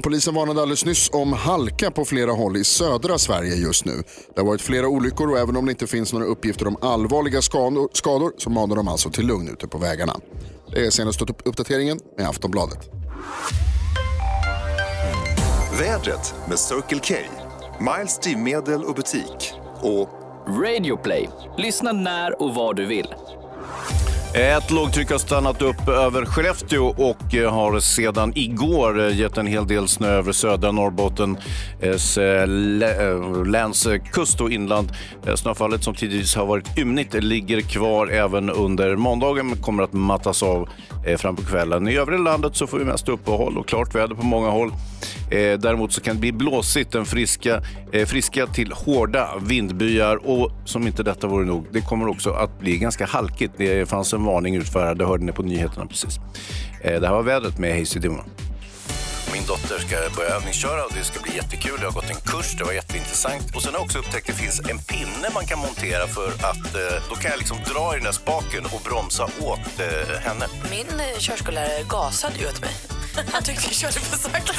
Och 0.00 0.04
polisen 0.04 0.34
varnade 0.34 0.62
alldeles 0.62 0.84
nyss 0.84 1.10
om 1.12 1.32
halka 1.32 1.90
på 1.90 2.04
flera 2.04 2.32
håll 2.32 2.56
i 2.56 2.64
södra 2.64 3.18
Sverige 3.18 3.54
just 3.54 3.84
nu. 3.84 4.02
Det 4.34 4.40
har 4.40 4.46
varit 4.46 4.60
flera 4.60 4.88
olyckor 4.88 5.30
och 5.30 5.38
även 5.38 5.56
om 5.56 5.66
det 5.66 5.70
inte 5.70 5.86
finns 5.86 6.12
några 6.12 6.26
uppgifter 6.26 6.66
om 6.66 6.76
allvarliga 6.80 7.42
skador, 7.42 7.88
skador 7.92 8.32
så 8.38 8.50
manar 8.50 8.76
de 8.76 8.88
alltså 8.88 9.10
till 9.10 9.26
lugn 9.26 9.48
ute 9.48 9.68
på 9.68 9.78
vägarna. 9.78 10.16
Det 10.72 10.86
är 10.86 10.90
senaste 10.90 11.24
uppdateringen 11.44 12.00
med 12.18 12.28
Aftonbladet. 12.28 12.90
Vädret 15.78 16.34
med 16.48 16.58
Circle 16.58 17.00
K. 17.08 17.14
Miles 17.80 18.18
drivmedel 18.18 18.84
och 18.84 18.94
butik. 18.94 19.52
Och 19.82 20.08
Radio 20.48 20.96
Play. 20.96 21.28
Lyssna 21.58 21.92
när 21.92 22.42
och 22.42 22.54
var 22.54 22.74
du 22.74 22.86
vill. 22.86 23.08
Ett 24.34 24.70
lågtryck 24.70 25.10
har 25.10 25.18
stannat 25.18 25.62
upp 25.62 25.88
över 25.88 26.24
Skellefteå 26.24 26.86
och 26.86 27.34
eh, 27.34 27.52
har 27.52 27.80
sedan 27.80 28.32
igår 28.34 29.00
eh, 29.00 29.18
gett 29.18 29.38
en 29.38 29.46
hel 29.46 29.66
del 29.66 29.88
snö 29.88 30.08
över 30.08 30.32
södra 30.32 30.72
Norrbottens 30.72 32.18
eh, 32.18 32.46
läns 33.46 33.88
kust 34.12 34.40
och 34.40 34.50
inland. 34.50 34.92
Snöfallet 35.34 35.84
som 35.84 35.94
tidigare 35.94 36.40
har 36.40 36.46
varit 36.46 36.78
ymnigt 36.78 37.14
ligger 37.14 37.60
kvar 37.60 38.06
även 38.06 38.50
under 38.50 38.96
måndagen 38.96 39.48
men 39.48 39.58
kommer 39.58 39.82
att 39.82 39.92
mattas 39.92 40.42
av 40.42 40.68
Eh, 41.06 41.16
fram 41.16 41.36
på 41.36 41.42
kvällen. 41.42 41.88
I 41.88 41.96
övriga 41.96 42.22
landet 42.22 42.56
så 42.56 42.66
får 42.66 42.78
vi 42.78 42.84
mest 42.84 43.08
uppehåll 43.08 43.58
och 43.58 43.68
klart 43.68 43.94
väder 43.94 44.14
på 44.14 44.24
många 44.24 44.50
håll. 44.50 44.72
Eh, 45.30 45.58
däremot 45.58 45.92
så 45.92 46.00
kan 46.00 46.14
det 46.14 46.20
bli 46.20 46.32
blåsigt, 46.32 46.92
den 46.92 47.04
friska, 47.04 47.62
eh, 47.92 48.06
friska 48.06 48.46
till 48.46 48.72
hårda 48.72 49.28
vindbyar 49.42 50.16
och 50.16 50.52
som 50.64 50.86
inte 50.86 51.02
detta 51.02 51.26
vore 51.26 51.44
nog, 51.44 51.66
det 51.72 51.80
kommer 51.80 52.08
också 52.08 52.30
att 52.30 52.60
bli 52.60 52.78
ganska 52.78 53.06
halkigt. 53.06 53.52
Det 53.56 53.88
fanns 53.88 54.12
en 54.12 54.24
varning 54.24 54.56
utfärdad. 54.56 54.98
Det 54.98 55.06
hörde 55.06 55.24
ni 55.24 55.32
på 55.32 55.42
nyheterna 55.42 55.86
precis. 55.86 56.20
Det 56.82 57.06
här 57.06 57.14
var 57.14 57.22
vädret 57.22 57.58
med 57.58 57.72
Hayes 57.72 57.96
i 57.96 57.98
dimman. 57.98 58.24
Min 59.32 59.44
dotter 59.46 59.78
ska 59.78 59.96
börja 60.16 60.30
övningsköra 60.30 60.84
och 60.84 60.92
det 60.94 61.04
ska 61.04 61.20
bli 61.20 61.36
jättekul. 61.36 61.78
Jag 61.80 61.90
har 61.90 61.92
gått 61.92 62.10
en 62.10 62.20
kurs, 62.32 62.54
det 62.58 62.64
var 62.64 62.72
jätteintressant. 62.72 63.56
Och 63.56 63.62
sen 63.62 63.72
har 63.72 63.78
jag 63.80 63.84
också 63.84 63.98
upptäckt 63.98 64.30
att 64.30 64.36
det 64.36 64.42
finns 64.42 64.60
en 64.60 64.78
pinne 64.78 65.28
man 65.34 65.46
kan 65.46 65.58
montera 65.58 66.06
för 66.06 66.28
att 66.28 66.74
eh, 66.74 67.02
då 67.08 67.14
kan 67.14 67.30
jag 67.30 67.38
liksom 67.38 67.56
dra 67.72 67.92
i 67.92 67.96
den 67.96 68.04
där 68.04 68.12
spaken 68.12 68.64
och 68.64 68.80
bromsa 68.84 69.24
åt 69.24 69.80
eh, 69.80 70.18
henne. 70.20 70.46
Min 70.70 70.86
körskollärare 71.18 71.82
gasade 71.88 72.34
ju 72.38 72.46
åt 72.46 72.60
mig. 72.60 72.74
Han 73.32 73.42
tyckte 73.42 73.62
jag 73.66 73.74
körde 73.74 73.92
för 73.92 74.18
sakta. 74.18 74.52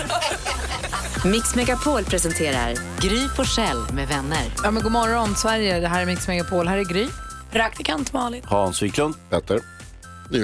Mix 1.26 1.56
Megapol 1.56 2.04
presenterar 2.04 2.76
Gry 3.02 3.28
Forssell 3.36 3.86
med 3.94 4.08
vänner. 4.08 4.46
Ja, 4.64 4.72
men 4.72 4.84
god 4.84 4.92
morgon, 4.92 5.36
Sverige. 5.36 5.80
Det 5.80 5.88
här 5.88 6.02
är 6.02 6.06
Mix 6.06 6.28
Megapol. 6.28 6.68
Här 6.68 6.78
är 6.78 6.84
Gry. 6.84 7.08
Praktikant 7.52 8.14
Malin. 8.14 8.44
Hans 8.46 8.82
Wiklund. 8.82 9.16
Petter. 9.30 9.60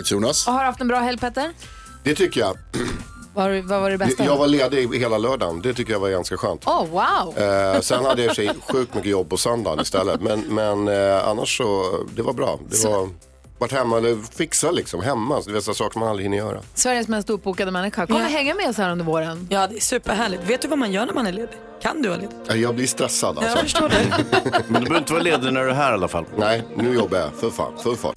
Jonas. 0.06 0.46
Har 0.46 0.60
du 0.60 0.66
haft 0.66 0.82
en 0.82 0.88
bra 0.88 1.00
helg 1.00 1.18
Petter? 1.18 1.54
Det 2.04 2.16
tycker 2.16 2.40
jag. 2.40 2.58
Var, 3.38 3.62
vad 3.62 3.82
var 3.82 3.90
det 3.90 3.98
bästa? 3.98 4.26
Jag 4.26 4.38
var 4.38 4.48
ledig 4.48 5.00
hela 5.00 5.18
lördagen. 5.18 5.62
Det 5.62 5.74
tycker 5.74 5.94
jag 5.94 6.00
var 6.00 6.10
ganska 6.10 6.38
skönt. 6.38 6.68
Oh, 6.68 6.86
wow. 6.86 7.38
Eh, 7.38 7.82
sen 7.82 8.06
hade 8.06 8.24
jag 8.24 8.32
i 8.32 8.36
sig 8.36 8.50
sjukt 8.70 8.96
mycket 8.96 9.12
jobb 9.12 9.30
på 9.30 9.38
söndagen 9.38 9.80
istället. 9.80 10.22
Men, 10.22 10.40
men 10.40 10.88
eh, 10.88 11.28
annars 11.28 11.58
så, 11.58 12.00
det 12.16 12.22
var 12.22 12.34
bra. 12.34 12.60
Det 12.70 12.76
så. 12.76 12.90
var 12.90 13.10
varit 13.58 13.72
hemma 13.72 13.98
eller 13.98 14.18
fixa 14.38 14.72
liksom 14.72 15.02
hemma. 15.02 15.42
Det 15.46 15.58
är 15.58 15.62
så 15.62 15.74
saker 15.74 16.00
man 16.00 16.10
aldrig 16.10 16.26
hinner 16.26 16.38
göra. 16.38 16.62
Sveriges 16.74 17.08
mest 17.08 17.30
uppbokade 17.30 17.72
människa. 17.72 18.08
Kommer 18.08 18.22
ja. 18.22 18.28
hänga 18.28 18.56
med 18.56 18.70
oss 18.70 18.78
här 18.78 18.92
under 18.92 19.06
våren. 19.06 19.48
Ja, 19.50 19.68
det 19.68 19.76
är 19.76 19.80
superhärligt. 19.80 20.50
Vet 20.50 20.62
du 20.62 20.68
vad 20.68 20.78
man 20.78 20.92
gör 20.92 21.06
när 21.06 21.14
man 21.14 21.28
är 21.28 21.32
ledig? 21.32 21.58
Kan 21.82 22.02
du 22.02 22.10
vara 22.10 22.20
ledig? 22.20 22.64
Jag 22.64 22.76
blir 22.76 22.88
stressad 22.88 23.38
alltså. 23.38 23.52
Jag 23.52 23.60
förstår 23.60 23.90
det. 23.90 24.26
Men 24.68 24.84
du 24.84 24.90
behöver 24.90 24.98
inte 24.98 25.14
vara 25.14 25.24
ledig 25.24 25.54
när 25.54 25.64
du 25.64 25.70
är 25.70 25.74
här 25.74 25.92
i 25.92 25.94
alla 25.94 26.08
fall. 26.08 26.26
Nej, 26.38 26.64
nu 26.76 26.94
jobbar 26.94 27.18
jag 27.18 27.34
för 27.34 27.50
fan, 27.50 27.74
för 27.84 27.96
fan. 27.96 28.14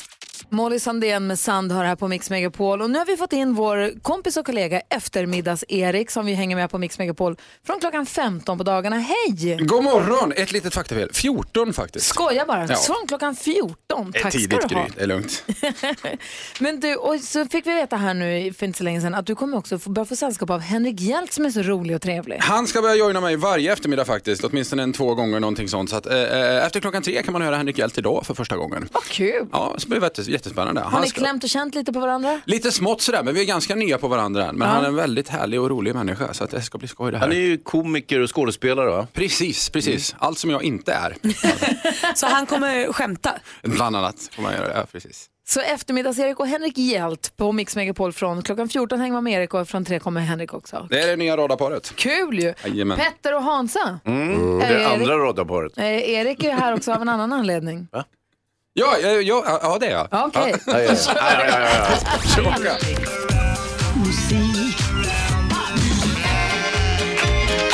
Molly 0.53 0.78
Sandén 0.78 1.26
med 1.26 1.38
Sand 1.38 1.72
hör 1.72 1.84
här 1.84 1.96
på 1.96 2.09
Mix 2.09 2.30
Megapol. 2.30 2.82
Och 2.82 2.90
nu 2.90 2.98
har 2.98 3.07
vi 3.07 3.16
fått 3.16 3.32
in 3.32 3.55
vår 3.55 4.01
kompis 4.03 4.36
och 4.36 4.46
kollega 4.46 4.80
eftermiddags-Erik 4.80 6.11
som 6.11 6.26
vi 6.26 6.34
hänger 6.34 6.57
med 6.57 6.70
på 6.70 6.78
Mix 6.78 6.98
Megapol 6.98 7.36
från 7.66 7.80
klockan 7.80 8.07
15 8.07 8.59
på 8.59 8.64
dagarna. 8.64 8.98
Hej! 8.98 9.57
God 9.61 9.84
morgon! 9.84 10.32
Ett 10.36 10.53
litet 10.53 10.74
faktafel. 10.74 11.11
14 11.12 11.72
faktiskt. 11.72 12.07
Skoja 12.07 12.44
bara. 12.46 12.66
Ja. 12.68 12.76
Från 12.76 13.07
klockan 13.09 13.36
14. 13.36 14.12
Tack 14.22 14.32
tidigt, 14.32 14.59
ska 14.59 14.68
du 14.68 14.74
ha. 14.74 14.86
Det 14.96 15.03
är 15.03 15.07
lugnt. 15.07 15.44
Men 16.61 16.80
du, 16.80 16.96
och 16.96 17.20
så 17.20 17.46
fick 17.46 17.66
vi 17.66 17.74
veta 17.74 17.96
här 17.96 18.14
nu 18.14 18.53
för 18.53 18.66
inte 18.66 18.78
så 18.78 18.84
länge 18.84 19.01
sedan 19.01 19.14
att 19.14 19.26
du 19.26 19.34
kommer 19.34 19.57
också 19.57 19.78
få 19.78 19.90
börja 19.90 20.07
få 20.07 20.16
sällskap 20.16 20.51
av 20.51 20.61
Henrik 20.61 21.01
Hjelt 21.01 21.32
som 21.32 21.44
är 21.44 21.51
så 21.51 21.62
rolig 21.62 21.96
och 21.96 22.03
trevlig. 22.03 22.36
Han 22.40 22.66
ska 22.66 22.82
börja 22.82 22.94
joina 22.94 23.20
mig 23.20 23.36
varje 23.36 23.72
eftermiddag 23.72 24.05
faktiskt. 24.05 24.44
Åtminstone 24.44 24.82
en 24.82 24.92
två 24.92 25.14
gånger 25.14 25.40
någonting 25.40 25.68
sånt. 25.68 25.90
Så 25.90 25.96
att, 25.96 26.07
äh, 26.07 26.66
efter 26.66 26.80
klockan 26.80 27.03
tre 27.03 27.22
kan 27.22 27.32
man 27.32 27.42
höra 27.42 27.57
Henrik 27.57 27.78
Hjelt 27.78 27.98
idag 27.98 28.26
för 28.26 28.34
första 28.34 28.57
gången. 28.57 28.88
Vad 28.92 29.05
kul! 29.05 29.46
Ja, 29.53 29.76
blir 29.86 30.01
jättespännande. 30.41 30.80
Har 30.80 31.01
ni 31.01 31.09
ska... 31.09 31.20
klämt 31.20 31.45
och 31.45 31.51
känt 31.51 31.74
lite 31.74 31.93
på 31.93 32.01
varandra? 32.01 32.41
Lite 32.45 32.72
smått 32.72 33.01
sådär, 33.03 33.22
men 33.22 33.34
vi 33.34 33.41
är 33.41 33.45
ganska 33.45 33.74
nya 33.74 33.99
på 33.99 34.09
varandra 34.09 34.47
än. 34.47 34.57
Men 34.57 34.68
ja. 34.68 34.74
han 34.74 34.84
är 34.84 34.88
en 34.88 34.97
väldigt 34.97 35.28
härlig 35.28 35.61
och 35.61 35.70
rolig 35.70 35.95
människa 35.95 36.34
så 36.34 36.45
att 36.45 36.51
det 36.51 36.62
ska 36.62 36.78
bli 36.78 36.88
skoj 36.88 37.11
det 37.11 37.18
här. 37.18 37.26
Han 37.26 37.36
är 37.36 37.41
ju 37.41 37.59
komiker 37.59 38.20
och 38.20 38.34
skådespelare 38.34 38.91
va? 38.91 39.07
Precis, 39.12 39.70
precis. 39.70 40.12
Mm. 40.12 40.26
Allt 40.26 40.38
som 40.38 40.51
jag 40.51 40.62
inte 40.62 40.93
är. 40.93 41.16
så 42.14 42.26
han 42.26 42.47
kommer 42.47 42.93
skämta? 42.93 43.32
Bland 43.62 43.97
annat 43.97 44.30
kommer 44.36 44.49
han 44.49 44.59
göra 44.59 44.78
ja, 44.78 44.86
precis. 44.93 45.26
Så 45.49 45.61
eftermiddags-Erik 45.61 46.41
och 46.41 46.47
Henrik 46.47 46.78
Hjält 46.78 47.36
på 47.36 47.53
Mix 47.53 47.76
Megapol 47.76 48.12
från 48.12 48.43
klockan 48.43 48.68
14 48.68 49.01
hänger 49.01 49.12
man 49.12 49.24
med 49.24 49.32
Erik 49.32 49.55
och 49.55 49.68
från 49.68 49.84
3 49.84 49.99
kommer 49.99 50.20
Henrik 50.20 50.55
också. 50.55 50.86
Det 50.91 51.01
är 51.01 51.07
det 51.07 51.16
nya 51.16 51.36
radarparet. 51.36 51.93
Kul 51.97 52.38
ju! 52.38 52.55
Jajamän. 52.64 52.99
Petter 52.99 53.34
och 53.34 53.43
Hansa. 53.43 53.99
Mm. 54.05 54.34
Mm. 54.34 54.59
Det 54.59 54.64
är 54.64 54.95
andra 54.95 55.18
radarparet. 55.18 55.78
Erik 55.78 56.45
är 56.45 56.53
här 56.53 56.74
också 56.74 56.93
av 56.93 57.03
en 57.03 57.09
annan 57.09 57.32
anledning. 57.32 57.88
Va? 57.93 58.05
Ja, 58.80 58.96
ja, 58.98 59.10
ja, 59.10 59.60
ja 59.62 59.78
det 59.80 59.86
är 59.86 59.90
jag. 59.90 60.26
Okej. 60.26 60.54
Okay. 60.54 60.84
Ja, 60.84 60.92
ja, 60.92 60.94
ja, 61.16 61.60
ja, 61.60 61.68
ja. 62.64 62.76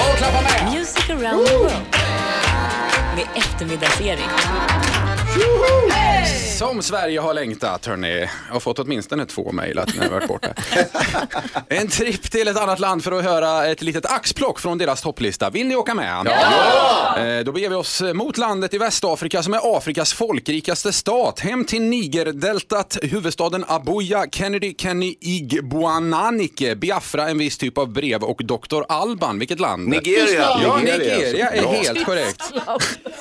Och 0.00 0.16
klappa 0.18 0.40
med! 0.42 0.72
Music 0.72 1.10
around 1.10 1.46
the 1.46 1.56
world 1.56 1.72
med 3.16 3.26
eftermiddags-Erik. 3.34 4.30
Som 6.58 6.82
Sverige 6.82 7.20
har 7.20 7.34
längtat, 7.34 7.86
hörni. 7.86 8.20
Jag 8.20 8.52
har 8.54 8.60
fått 8.60 8.78
åtminstone 8.78 9.26
två 9.26 9.52
mejl 9.52 9.78
att 9.78 9.94
ni 9.94 10.00
har 10.00 10.08
varit 10.08 10.28
borta. 10.28 10.48
en 11.68 11.88
tripp 11.88 12.30
till 12.30 12.48
ett 12.48 12.56
annat 12.56 12.78
land 12.78 13.04
för 13.04 13.12
att 13.12 13.24
höra 13.24 13.66
ett 13.66 13.82
litet 13.82 14.06
axplock 14.06 14.60
från 14.60 14.78
deras 14.78 15.02
topplista. 15.02 15.50
Vill 15.50 15.66
ni 15.68 15.76
åka 15.76 15.94
med? 15.94 16.22
Ja! 16.24 17.18
Eh, 17.18 17.44
då 17.44 17.52
beger 17.52 17.68
vi 17.68 17.74
oss 17.74 18.02
mot 18.14 18.38
landet 18.38 18.74
i 18.74 18.78
Västafrika 18.78 19.42
som 19.42 19.54
är 19.54 19.76
Afrikas 19.76 20.12
folkrikaste 20.12 20.92
stat. 20.92 21.40
Hem 21.40 21.64
till 21.64 21.82
Nigerdeltat, 21.82 22.98
huvudstaden 23.02 23.64
Abuja, 23.68 24.26
Kennedy, 24.32 24.74
Kenny, 24.78 25.14
Igboananike, 25.20 26.76
Biafra, 26.76 27.28
en 27.28 27.38
viss 27.38 27.58
typ 27.58 27.78
av 27.78 27.92
brev 27.92 28.22
och 28.22 28.40
Dr. 28.44 28.82
Alban. 28.88 29.38
Vilket 29.38 29.60
land? 29.60 29.88
Nigeria. 29.88 30.48
Ja, 30.62 30.76
Nigeria 30.76 31.50
är 31.50 31.66
helt 31.66 32.04
korrekt. 32.04 32.42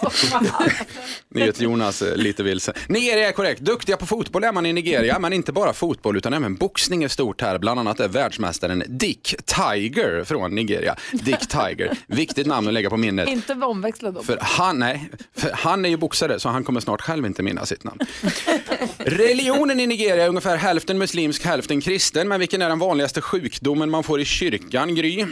Nyhets-Jonas 1.30 2.04
lite 2.16 2.44
vilse. 2.44 2.74
Nigeria 2.88 3.25
är 3.28 3.32
korrekt. 3.32 3.62
Duktiga 3.62 3.98
på 3.98 4.06
fotboll 4.06 4.44
är 4.44 4.52
man 4.52 4.66
i 4.66 4.74
Nigeria, 4.74 5.20
men 5.20 5.34
inte 5.34 5.52
bara 5.52 5.74
fotboll 5.74 6.18
utan 6.18 6.34
även 6.34 6.56
boxning 6.56 7.04
är 7.04 7.08
stort 7.08 7.42
här. 7.42 7.58
Bland 7.58 7.80
annat 7.80 8.00
är 8.00 8.08
världsmästaren 8.08 8.84
Dick 8.88 9.36
Tiger 9.46 10.24
från 10.24 10.56
Nigeria. 10.56 10.96
Dick 11.12 11.48
Tiger. 11.48 11.98
Viktigt 12.08 12.48
namn 12.48 12.68
att 12.68 12.74
lägga 12.74 12.90
på 12.90 12.98
minnet. 12.98 13.28
Inte 13.28 13.54
omväxla 13.54 14.12
då. 14.12 14.24
För 14.24 14.38
han, 14.42 14.80
nej, 14.80 15.10
för 15.38 15.52
han 15.54 15.86
är 15.86 15.90
ju 15.90 15.98
boxare 15.98 16.40
så 16.40 16.50
han 16.50 16.64
kommer 16.64 16.80
snart 16.80 17.02
själv 17.02 17.26
inte 17.26 17.44
minnas 17.44 17.70
sitt 17.70 17.84
namn. 17.84 18.00
Religionen 18.98 19.80
i 19.80 19.88
Nigeria 19.88 20.24
är 20.24 20.30
ungefär 20.30 20.58
hälften 20.58 20.98
muslimsk, 20.98 21.46
hälften 21.46 21.82
kristen. 21.82 22.28
Men 22.28 22.40
vilken 22.40 22.62
är 22.62 22.70
den 22.70 22.80
vanligaste 22.80 23.22
sjukdomen 23.22 23.90
man 23.90 24.04
får 24.04 24.22
i 24.22 24.26
kyrkan, 24.26 24.96
Gry? 24.96 25.26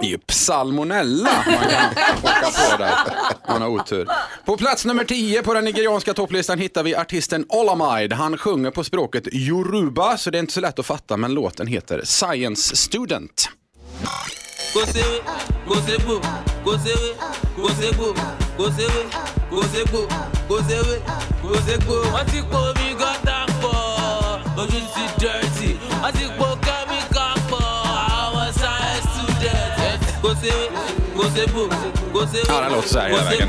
Det 0.00 0.06
är 0.06 0.10
ju 0.10 0.18
psalmonella 0.18 1.30
man 1.46 1.54
kan 1.70 1.90
åka 2.22 2.50
på 2.70 2.76
där. 2.82 2.94
Man 3.48 3.62
har 3.62 3.68
otur. 3.68 4.08
På 4.44 4.56
plats 4.56 4.84
nummer 4.84 5.04
10 5.04 5.42
på 5.42 5.54
den 5.54 5.64
nigerianska 5.64 6.14
topplistan 6.14 6.58
hittar 6.58 6.82
vi 6.82 6.94
artisten 6.96 7.46
Olamide. 7.48 8.14
Han 8.14 8.38
sjunger 8.38 8.70
på 8.70 8.84
språket 8.84 9.28
yoruba 9.32 10.16
så 10.16 10.30
det 10.30 10.38
är 10.38 10.40
inte 10.40 10.52
så 10.52 10.60
lätt 10.60 10.78
att 10.78 10.86
fatta 10.86 11.16
men 11.16 11.34
låten 11.34 11.66
heter 11.66 12.00
Science 12.04 12.76
Student. 12.76 13.48
Ja, 32.48 32.60
den 32.60 32.72
låter 32.72 32.88
så 32.88 32.98
här 32.98 33.08
hela 33.08 33.24
vägen. 33.24 33.48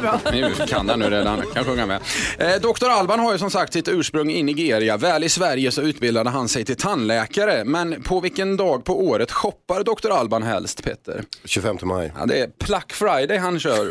bra. 0.00 0.20
Ni 0.32 0.66
kan 0.68 0.86
den 0.86 0.98
nu 0.98 1.10
redan, 1.10 1.42
kan 1.54 1.64
sjunga 1.64 1.86
med. 1.86 2.00
Eh, 2.38 2.48
Dr. 2.60 2.88
Alban 2.88 3.20
har 3.20 3.32
ju 3.32 3.38
som 3.38 3.50
sagt 3.50 3.72
sitt 3.72 3.88
ursprung 3.88 4.30
i 4.30 4.42
Nigeria. 4.42 4.96
Väl 4.96 5.24
i 5.24 5.28
Sverige 5.28 5.72
så 5.72 5.82
utbildade 5.82 6.30
han 6.30 6.48
sig 6.48 6.64
till 6.64 6.76
tandläkare. 6.76 7.64
Men 7.64 8.02
på 8.02 8.20
vilken 8.20 8.56
dag 8.56 8.84
på 8.84 9.06
året 9.06 9.32
shoppar 9.32 9.84
Dr. 9.84 10.10
Alban 10.10 10.42
helst, 10.42 10.84
Peter? 10.84 11.24
25 11.44 11.78
maj. 11.82 12.12
Ja, 12.18 12.26
det 12.26 12.40
är 12.40 12.46
Pluck 12.46 12.92
Friday 12.92 13.38
han 13.38 13.60
kör. 13.60 13.88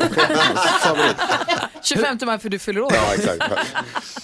25 1.82 2.18
maj 2.22 2.38
för 2.38 2.48
du 2.48 2.58
fyller 2.58 2.80
år. 2.80 2.92
Ja, 2.94 3.14
exakt. 3.14 3.42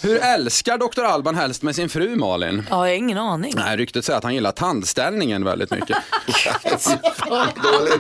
Hur 0.03 0.19
älskar 0.23 0.79
Dr. 0.79 1.03
Alban 1.05 1.35
helst 1.35 1.63
med 1.63 1.75
sin 1.77 1.89
fru 1.89 2.17
Malin? 2.17 2.67
Ja, 2.71 2.77
jag 2.77 2.79
har 2.79 2.89
ingen 2.89 3.19
aning. 3.19 3.53
Nej, 3.57 3.77
ryktet 3.77 4.05
säger 4.05 4.17
att 4.19 4.25
han 4.25 4.35
gillar 4.35 4.53
tandställningen 4.53 5.45
väldigt 5.45 5.71
mycket. 5.71 5.97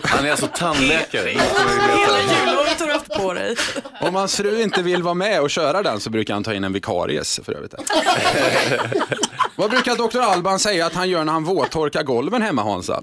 Han 0.02 0.26
är 0.26 0.30
alltså 0.30 0.48
tandläkare. 0.54 1.30
Hela 1.38 2.18
julåret 2.20 2.80
har 2.80 2.86
du 2.86 2.92
haft 2.92 3.12
på 3.12 3.32
dig. 3.32 3.56
Om 4.00 4.14
hans 4.14 4.36
fru 4.36 4.62
inte 4.62 4.82
vill 4.82 5.02
vara 5.02 5.14
med 5.14 5.40
och 5.40 5.50
köra 5.50 5.82
den 5.82 6.00
så 6.00 6.10
brukar 6.10 6.34
han 6.34 6.44
ta 6.44 6.54
in 6.54 6.64
en 6.64 6.72
vikaries 6.72 7.40
för 7.44 7.52
övrigt. 7.52 7.74
Vad 9.56 9.70
brukar 9.70 9.96
Dr. 9.96 10.20
Alban 10.20 10.58
säga 10.58 10.86
att 10.86 10.94
han 10.94 11.08
gör 11.08 11.24
när 11.24 11.32
han 11.32 11.44
våttorkar 11.44 12.02
golven 12.02 12.42
hemma 12.42 12.62
Hansa? 12.62 13.02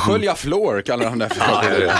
Skölja 0.00 0.34
floor 0.34 0.82
kallar 0.82 1.06
han 1.08 1.18
det 1.18 1.28
för. 1.28 1.92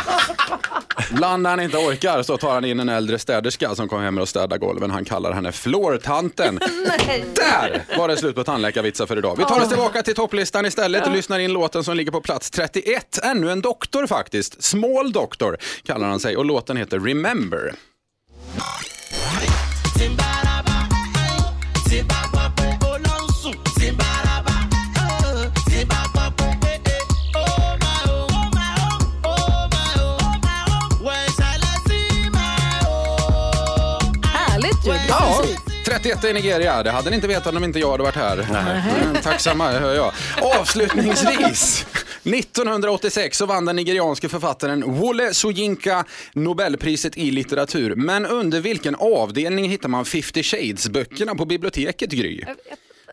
Ibland 1.11 1.43
när 1.43 1.51
han 1.51 1.61
inte 1.61 1.77
orkar 1.77 2.23
så 2.23 2.37
tar 2.37 2.55
han 2.55 2.65
in 2.65 2.81
en 2.81 2.89
äldre 2.89 3.19
städerska 3.19 3.75
som 3.75 3.89
kommer 3.89 4.05
hem 4.05 4.19
och 4.19 4.29
städar 4.29 4.59
golven. 4.59 4.91
Han 4.91 5.05
kallar 5.05 5.33
henne 5.33 5.53
floortanten. 5.53 6.59
Där 7.35 7.99
var 7.99 8.09
det 8.09 8.17
slut 8.17 8.35
på 8.35 8.45
tandläkarvitsar 8.45 9.07
för 9.07 9.19
idag. 9.19 9.37
Vi 9.39 9.45
tar 9.45 9.61
oss 9.61 9.69
tillbaka 9.69 10.03
till 10.03 10.15
topplistan 10.15 10.67
istället 10.67 11.07
och 11.07 11.13
lyssnar 11.13 11.39
in 11.39 11.53
låten 11.53 11.85
som 11.85 11.97
ligger 11.97 12.13
på 12.13 12.21
plats 12.21 12.51
31. 12.51 13.19
Ännu 13.23 13.51
en 13.51 13.61
doktor 13.61 14.07
faktiskt. 14.07 14.63
Small 14.63 15.13
Doctor 15.13 15.57
kallar 15.85 16.09
han 16.09 16.21
sig 16.21 16.37
och 16.37 16.45
låten 16.45 16.77
heter 16.77 16.99
Remember. 16.99 17.75
1-1 36.03 36.27
i 36.27 36.33
Nigeria. 36.33 36.83
Det 36.83 36.91
hade 36.91 37.11
ni 37.11 37.17
inte 37.17 37.29
vetat 37.29 37.55
om 37.57 37.65
inte 37.65 37.79
jag 37.79 37.91
hade 37.91 38.03
varit 38.03 38.17
här. 38.17 38.47
Nej. 38.53 39.23
Tacksamma, 39.23 39.71
hör 39.71 39.95
jag. 39.95 40.13
Avslutningsvis. 40.61 41.87
1986 42.25 43.39
så 43.39 43.47
vann 43.47 43.65
den 43.65 43.77
nigerianske 43.77 44.29
författaren 44.29 44.93
Wole 44.93 45.35
Soyinka 45.35 46.05
Nobelpriset 46.33 47.17
i 47.17 47.31
litteratur. 47.31 47.95
Men 47.95 48.27
under 48.27 48.61
vilken 48.61 48.95
avdelning 48.95 49.71
hittar 49.71 49.89
man 49.89 50.05
50 50.05 50.43
Shades-böckerna 50.43 51.35
på 51.35 51.45
biblioteket, 51.45 52.11
Gry? 52.11 52.45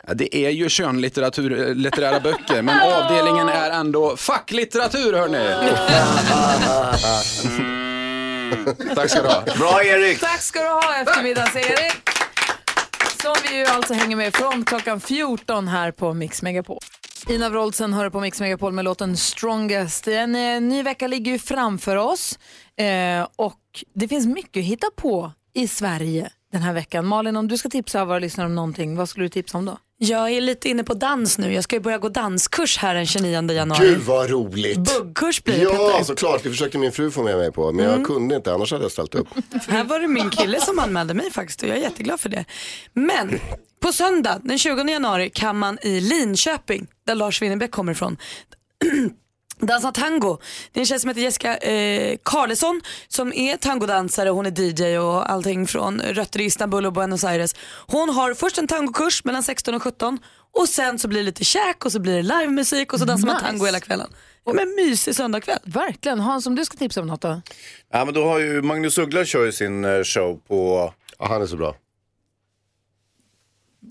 Ja, 0.08 0.14
det 0.14 0.36
är 0.36 0.50
ju 0.50 0.70
könlitterära 0.70 2.16
eh, 2.16 2.24
böcker, 2.24 2.62
men 2.62 2.80
avdelningen 2.94 3.50
är 3.50 3.72
ändå 3.72 4.18
facklitteratur, 4.18 5.14
hörni. 5.14 5.50
Mm. 7.46 8.96
Tack 8.96 9.10
ska 9.10 9.22
du 9.22 9.28
ha. 9.28 9.44
Bra 9.58 9.84
Erik! 9.84 10.20
Tack 10.20 10.42
ska 10.42 10.60
du 10.60 10.68
ha 10.68 10.96
eftermiddags-Erik. 10.96 12.09
Som 13.24 13.36
vi 13.50 13.58
ju 13.58 13.66
alltså 13.66 13.94
hänger 13.94 14.16
med 14.16 14.36
från 14.36 14.66
klockan 14.66 15.00
14 15.00 15.68
här 15.68 15.92
på 15.92 16.14
Mix 16.14 16.42
Megapol. 16.42 16.78
Ina 17.30 17.50
Wroldsen 17.50 17.94
hör 17.94 18.10
på 18.10 18.20
Mix 18.20 18.40
Megapol 18.40 18.74
med 18.74 18.86
låten 18.86 19.18
Strongest. 19.18 20.08
En 20.08 20.36
eh, 20.36 20.62
ny 20.62 20.84
vecka 20.84 21.08
ligger 21.08 21.32
ju 21.32 21.40
framför 21.40 21.96
oss 21.96 22.40
eh, 22.78 23.28
och 23.36 23.60
det 23.94 24.08
finns 24.08 24.28
mycket 24.28 24.62
att 24.62 24.68
hitta 24.68 24.88
på 24.96 25.32
i 25.54 25.68
Sverige 25.68 26.30
den 26.52 26.62
här 26.62 26.74
veckan. 26.74 27.06
Malin, 27.06 27.36
om 27.36 27.48
du 27.48 27.58
ska 27.58 27.70
tipsa 27.70 28.06
våra 28.06 28.20
lyssnare 28.20 28.48
om 28.48 28.56
någonting, 28.56 28.96
vad 28.96 29.10
skulle 29.10 29.26
du 29.26 29.30
tipsa 29.30 29.58
om 29.58 29.66
då? 29.66 29.78
Jag 30.02 30.32
är 30.32 30.42
lite 30.42 30.70
inne 30.70 30.84
på 30.84 30.94
dans 30.94 31.38
nu. 31.38 31.54
Jag 31.54 31.64
ska 31.64 31.76
ju 31.76 31.80
börja 31.80 31.98
gå 31.98 32.10
danskurs 32.10 32.78
här 32.78 32.96
den 32.96 33.06
29 33.06 33.52
januari. 33.52 33.88
Gud 33.88 34.00
vad 34.00 34.30
roligt. 34.30 34.78
Buggkurs 34.80 35.44
blir 35.44 35.56
det 35.58 35.62
Ja, 35.64 36.04
såklart. 36.04 36.44
Det 36.44 36.50
försökte 36.50 36.78
min 36.78 36.92
fru 36.92 37.12
få 37.12 37.24
med 37.24 37.38
mig 37.38 37.52
på, 37.52 37.72
men 37.72 37.86
jag 37.86 37.94
Mm. 37.94 38.06
kunde 38.06 38.36
inte, 38.36 38.54
annars 38.54 38.72
hade 38.72 38.84
jag 38.84 38.92
ställt 38.92 39.16
upp. 39.16 39.28
Här 39.68 39.84
var 39.84 40.00
det 40.00 40.08
min 40.08 40.30
kille 40.30 40.62
som 40.62 40.80
anmälde 40.80 41.14
mig 41.14 41.32
faktiskt 41.32 41.64
och 41.64 41.70
jag 41.70 41.78
är 41.78 41.82
jätteglad 41.82 42.20
för 42.20 42.30
det. 42.30 42.46
Men 42.94 43.40
på 43.82 43.92
söndag 43.92 44.40
den 44.44 44.58
20 44.58 44.84
januari 44.90 45.30
kan 45.30 45.58
man 45.58 45.78
i 45.82 46.00
Linköping, 46.00 46.88
där 47.08 47.16
Lars 47.16 47.42
Winnerbäck 47.42 47.72
kommer 47.72 47.92
ifrån, 47.92 48.18
dansa 49.60 49.92
tango. 49.92 50.38
Det 50.72 50.80
är 50.80 50.82
en 50.82 50.86
tjej 50.86 51.00
som 51.00 51.08
heter 51.08 51.22
Jessica 51.22 51.58
eh, 51.58 52.18
Karlsson 52.24 52.82
som 53.08 53.34
är 53.34 53.58
tangodansare, 53.58 54.30
hon 54.30 54.46
är 54.46 54.60
DJ 54.62 54.98
och 54.98 55.30
allting 55.32 55.68
från 55.68 56.02
rötter 56.02 56.42
i 56.42 56.44
Istanbul 56.46 56.86
och 56.86 56.94
Buenos 56.94 57.24
Aires. 57.24 57.56
Hon 57.88 58.10
har 58.10 58.34
först 58.34 58.58
en 58.58 58.68
tangokurs 58.68 59.24
mellan 59.24 59.44
16 59.44 59.74
och 59.74 59.84
17 59.84 60.20
och 60.52 60.70
sen 60.70 61.00
så 61.00 61.08
blir 61.08 61.20
det 61.20 61.26
lite 61.26 61.46
käk 61.46 61.86
och 61.86 61.92
så 61.92 62.00
blir 62.00 62.16
det 62.16 62.22
livemusik 62.22 62.94
och 62.94 63.00
så 63.00 63.06
dansar 63.06 63.28
man 63.28 63.36
Nice. 63.36 63.48
tango 63.48 63.66
hela 63.66 63.80
kvällen. 63.80 64.14
Men 64.46 64.60
en 64.60 64.76
mysig 64.76 65.16
söndagkväll. 65.16 65.60
Verkligen. 65.64 66.20
Hans, 66.20 66.48
om 66.48 66.56
du 66.56 66.66
ska 66.66 66.78
tipsa 66.78 67.02
om 67.02 67.08
något 67.08 67.22
då? 67.22 67.42
Ja, 67.92 68.06
men 68.06 68.14
då 68.14 68.26
har 68.26 68.40
ju 68.40 68.62
Magnus 68.62 68.98
Uggla 68.98 69.26
kör 69.26 69.46
ju 69.46 69.52
sin 69.52 69.86
eh, 69.86 70.04
show 70.04 70.40
på... 70.48 70.94
Ja, 71.20 71.28
han 71.28 71.42
är 71.42 71.46
så 71.46 71.58
bra. 71.58 71.76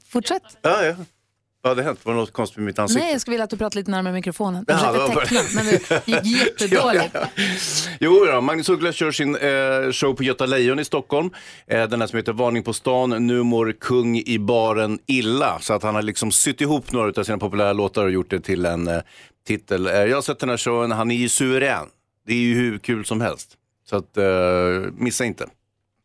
Fortsätt. 0.08 0.42
Ja, 0.62 0.84
ja. 0.84 0.94
Vad 1.62 1.70
hade 1.70 1.82
hänt? 1.82 2.06
Var 2.06 2.12
det 2.12 2.20
något 2.20 2.32
konstigt 2.32 2.56
med 2.56 2.66
mitt 2.66 2.78
ansikte? 2.78 3.02
Nej, 3.02 3.12
jag 3.12 3.20
skulle 3.20 3.32
vilja 3.32 3.44
att 3.44 3.50
du 3.50 3.56
pratar 3.56 3.76
lite 3.76 3.90
närmare 3.90 4.12
mikrofonen. 4.12 4.64
Jag 4.68 4.78
försökte 4.78 4.98
det 5.09 5.14
var 5.14 5.24
teckna, 5.24 5.40
men 5.54 5.64
det 5.64 6.28
gick 6.28 6.40
jättedåligt. 6.61 7.11
Ja, 7.14 7.20
ja. 7.36 7.44
Jo, 8.00 8.24
då, 8.24 8.40
Magnus 8.40 8.68
Uggla 8.68 8.92
kör 8.92 9.11
sin 9.11 9.36
eh, 9.36 9.92
show 9.92 10.14
på 10.14 10.22
Göta 10.24 10.46
Lejon 10.46 10.78
i 10.78 10.84
Stockholm. 10.84 11.30
Eh, 11.66 11.88
den 11.88 12.00
här 12.00 12.09
som 12.09 12.16
heter 12.16 12.32
Varning 12.32 12.62
på 12.62 12.72
stan, 12.72 13.26
nu 13.26 13.42
mår 13.42 13.72
kung 13.80 14.18
i 14.18 14.38
baren 14.38 14.98
illa. 15.06 15.59
Så 15.61 15.74
att 15.74 15.82
han 15.82 15.94
har 15.94 16.02
liksom 16.02 16.32
sytt 16.32 16.61
ihop 16.61 16.92
några 16.92 17.20
av 17.20 17.24
sina 17.24 17.38
populära 17.38 17.72
låtar 17.72 18.04
och 18.04 18.11
gjort 18.11 18.30
det 18.30 18.40
till 18.40 18.66
en 18.66 18.88
eh, 18.88 19.00
titel. 19.46 19.86
Eh, 19.86 19.92
jag 19.92 20.16
har 20.16 20.22
sett 20.22 20.38
den 20.38 20.48
här 20.48 20.56
showen, 20.56 20.92
han 20.92 21.11
är 21.11 21.16
ju 21.16 21.28
suverän. 21.28 21.86
Det 22.26 22.32
är 22.32 22.38
ju 22.38 22.54
hur 22.54 22.78
kul 22.78 23.04
som 23.04 23.20
helst. 23.20 23.50
Så 23.90 23.96
att, 23.96 24.16
eh, 24.16 24.24
missa 24.96 25.24
inte. 25.24 25.46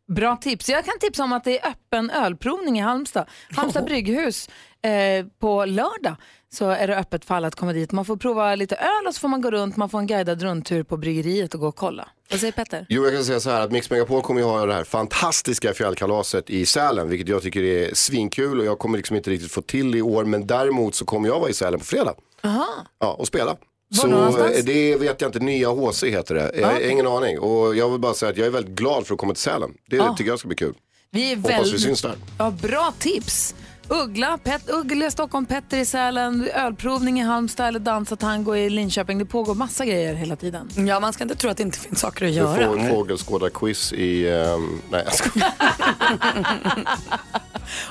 Bra 0.07 0.35
tips. 0.35 0.69
Jag 0.69 0.85
kan 0.85 0.99
tipsa 0.99 1.23
om 1.23 1.33
att 1.33 1.43
det 1.43 1.59
är 1.59 1.67
öppen 1.69 2.09
ölprovning 2.09 2.79
i 2.79 2.81
Halmstad. 2.81 3.25
Halmstad 3.55 3.85
brygghus 3.85 4.49
eh, 4.83 5.25
på 5.39 5.65
lördag 5.65 6.15
så 6.53 6.69
är 6.69 6.87
det 6.87 6.97
öppet 6.97 7.25
för 7.25 7.35
alla 7.35 7.47
att 7.47 7.55
komma 7.55 7.73
dit. 7.73 7.91
Man 7.91 8.05
får 8.05 8.17
prova 8.17 8.55
lite 8.55 8.75
öl 8.75 9.07
och 9.07 9.15
så 9.15 9.19
får 9.19 9.27
man 9.27 9.41
gå 9.41 9.51
runt, 9.51 9.77
man 9.77 9.89
får 9.89 9.99
en 9.99 10.07
guidad 10.07 10.41
rundtur 10.41 10.83
på 10.83 10.97
bryggeriet 10.97 11.53
och 11.53 11.59
gå 11.59 11.67
och 11.67 11.75
kolla. 11.75 12.07
Vad 12.31 12.39
säger 12.39 12.51
Petter? 12.53 12.85
Jo, 12.89 13.03
jag 13.03 13.13
kan 13.13 13.23
säga 13.25 13.39
så 13.39 13.49
här 13.49 13.61
att 13.61 13.71
Mix 13.71 13.89
Megapol 13.89 14.21
kommer 14.21 14.41
ju 14.41 14.47
ha 14.47 14.65
det 14.65 14.73
här 14.73 14.83
fantastiska 14.83 15.73
fjällkalaset 15.73 16.49
i 16.49 16.65
Sälen, 16.65 17.09
vilket 17.09 17.27
jag 17.27 17.41
tycker 17.41 17.63
är 17.63 17.93
svinkul 17.93 18.59
och 18.59 18.65
jag 18.65 18.79
kommer 18.79 18.97
liksom 18.97 19.15
inte 19.15 19.29
riktigt 19.29 19.51
få 19.51 19.61
till 19.61 19.95
i 19.95 20.01
år, 20.01 20.23
men 20.25 20.47
däremot 20.47 20.95
så 20.95 21.05
kommer 21.05 21.27
jag 21.29 21.39
vara 21.39 21.49
i 21.49 21.53
Sälen 21.53 21.79
på 21.79 21.85
fredag. 21.85 22.13
Aha. 22.43 22.67
Ja, 22.99 23.13
och 23.13 23.27
spela. 23.27 23.55
Så 23.95 24.07
någonstans? 24.07 24.57
eh, 24.57 24.63
det 24.65 24.95
vet 24.95 25.21
jag 25.21 25.27
inte, 25.27 25.39
nya 25.39 25.69
HC 25.69 26.03
heter 26.03 26.35
det. 26.35 26.51
Jag 26.59 26.67
har 26.67 26.79
ingen 26.79 27.07
aning 27.07 27.39
och 27.39 27.75
jag 27.75 27.89
vill 27.89 27.99
bara 27.99 28.13
säga 28.13 28.29
att 28.31 28.37
jag 28.37 28.47
är 28.47 28.51
väldigt 28.51 28.75
glad 28.75 29.07
för 29.07 29.13
att 29.13 29.19
komma 29.19 29.33
till 29.33 29.43
Sälen. 29.43 29.71
Det 29.89 29.99
Ah. 29.99 30.15
tycker 30.17 30.29
jag 30.31 30.39
ska 30.39 30.47
bli 30.47 30.57
kul. 30.57 30.73
Vi 31.11 31.31
är 31.31 31.35
Hoppas 31.35 31.51
vi 31.51 31.55
väldigt... 31.57 31.81
syns 31.81 32.01
där. 32.01 32.15
Ja, 32.39 32.51
bra 32.61 32.93
tips. 32.99 33.55
Uggla, 33.87 34.37
Pet, 34.43 34.69
Uggla 34.69 35.11
Stockholm, 35.11 35.45
Petter 35.45 35.77
i 35.77 35.85
Sälen, 35.85 36.47
ölprovning 36.53 37.19
i 37.19 37.23
Halmstad 37.23 37.67
eller 37.67 37.79
dansa 37.79 38.15
tango 38.15 38.55
i 38.55 38.69
Linköping. 38.69 39.17
Det 39.19 39.25
pågår 39.25 39.55
massa 39.55 39.85
grejer 39.85 40.13
hela 40.15 40.35
tiden. 40.35 40.69
Ja, 40.87 40.99
man 40.99 41.13
ska 41.13 41.23
inte 41.23 41.35
tro 41.35 41.49
att 41.49 41.57
det 41.57 41.63
inte 41.63 41.79
finns 41.79 41.99
saker 41.99 42.25
att 42.25 42.31
Du 42.31 42.37
göra. 42.37 42.67
får 42.67 42.79
en 42.79 42.89
fågelskådarquiz 42.89 43.93
i, 43.93 44.29
ehm, 44.29 44.81
nej 44.91 45.01
jag 45.05 45.13
skojar. 45.15 45.51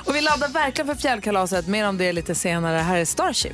Och 0.05 0.15
vi 0.15 0.21
laddar 0.21 0.47
verkligen 0.47 0.87
för 0.87 0.95
fjällkalaset. 1.01 1.67
Mer 1.67 1.87
om 1.89 1.97
det 1.97 2.13
lite 2.13 2.35
senare. 2.35 2.77
Här 2.77 2.97
är 2.97 3.05
Starship. 3.05 3.53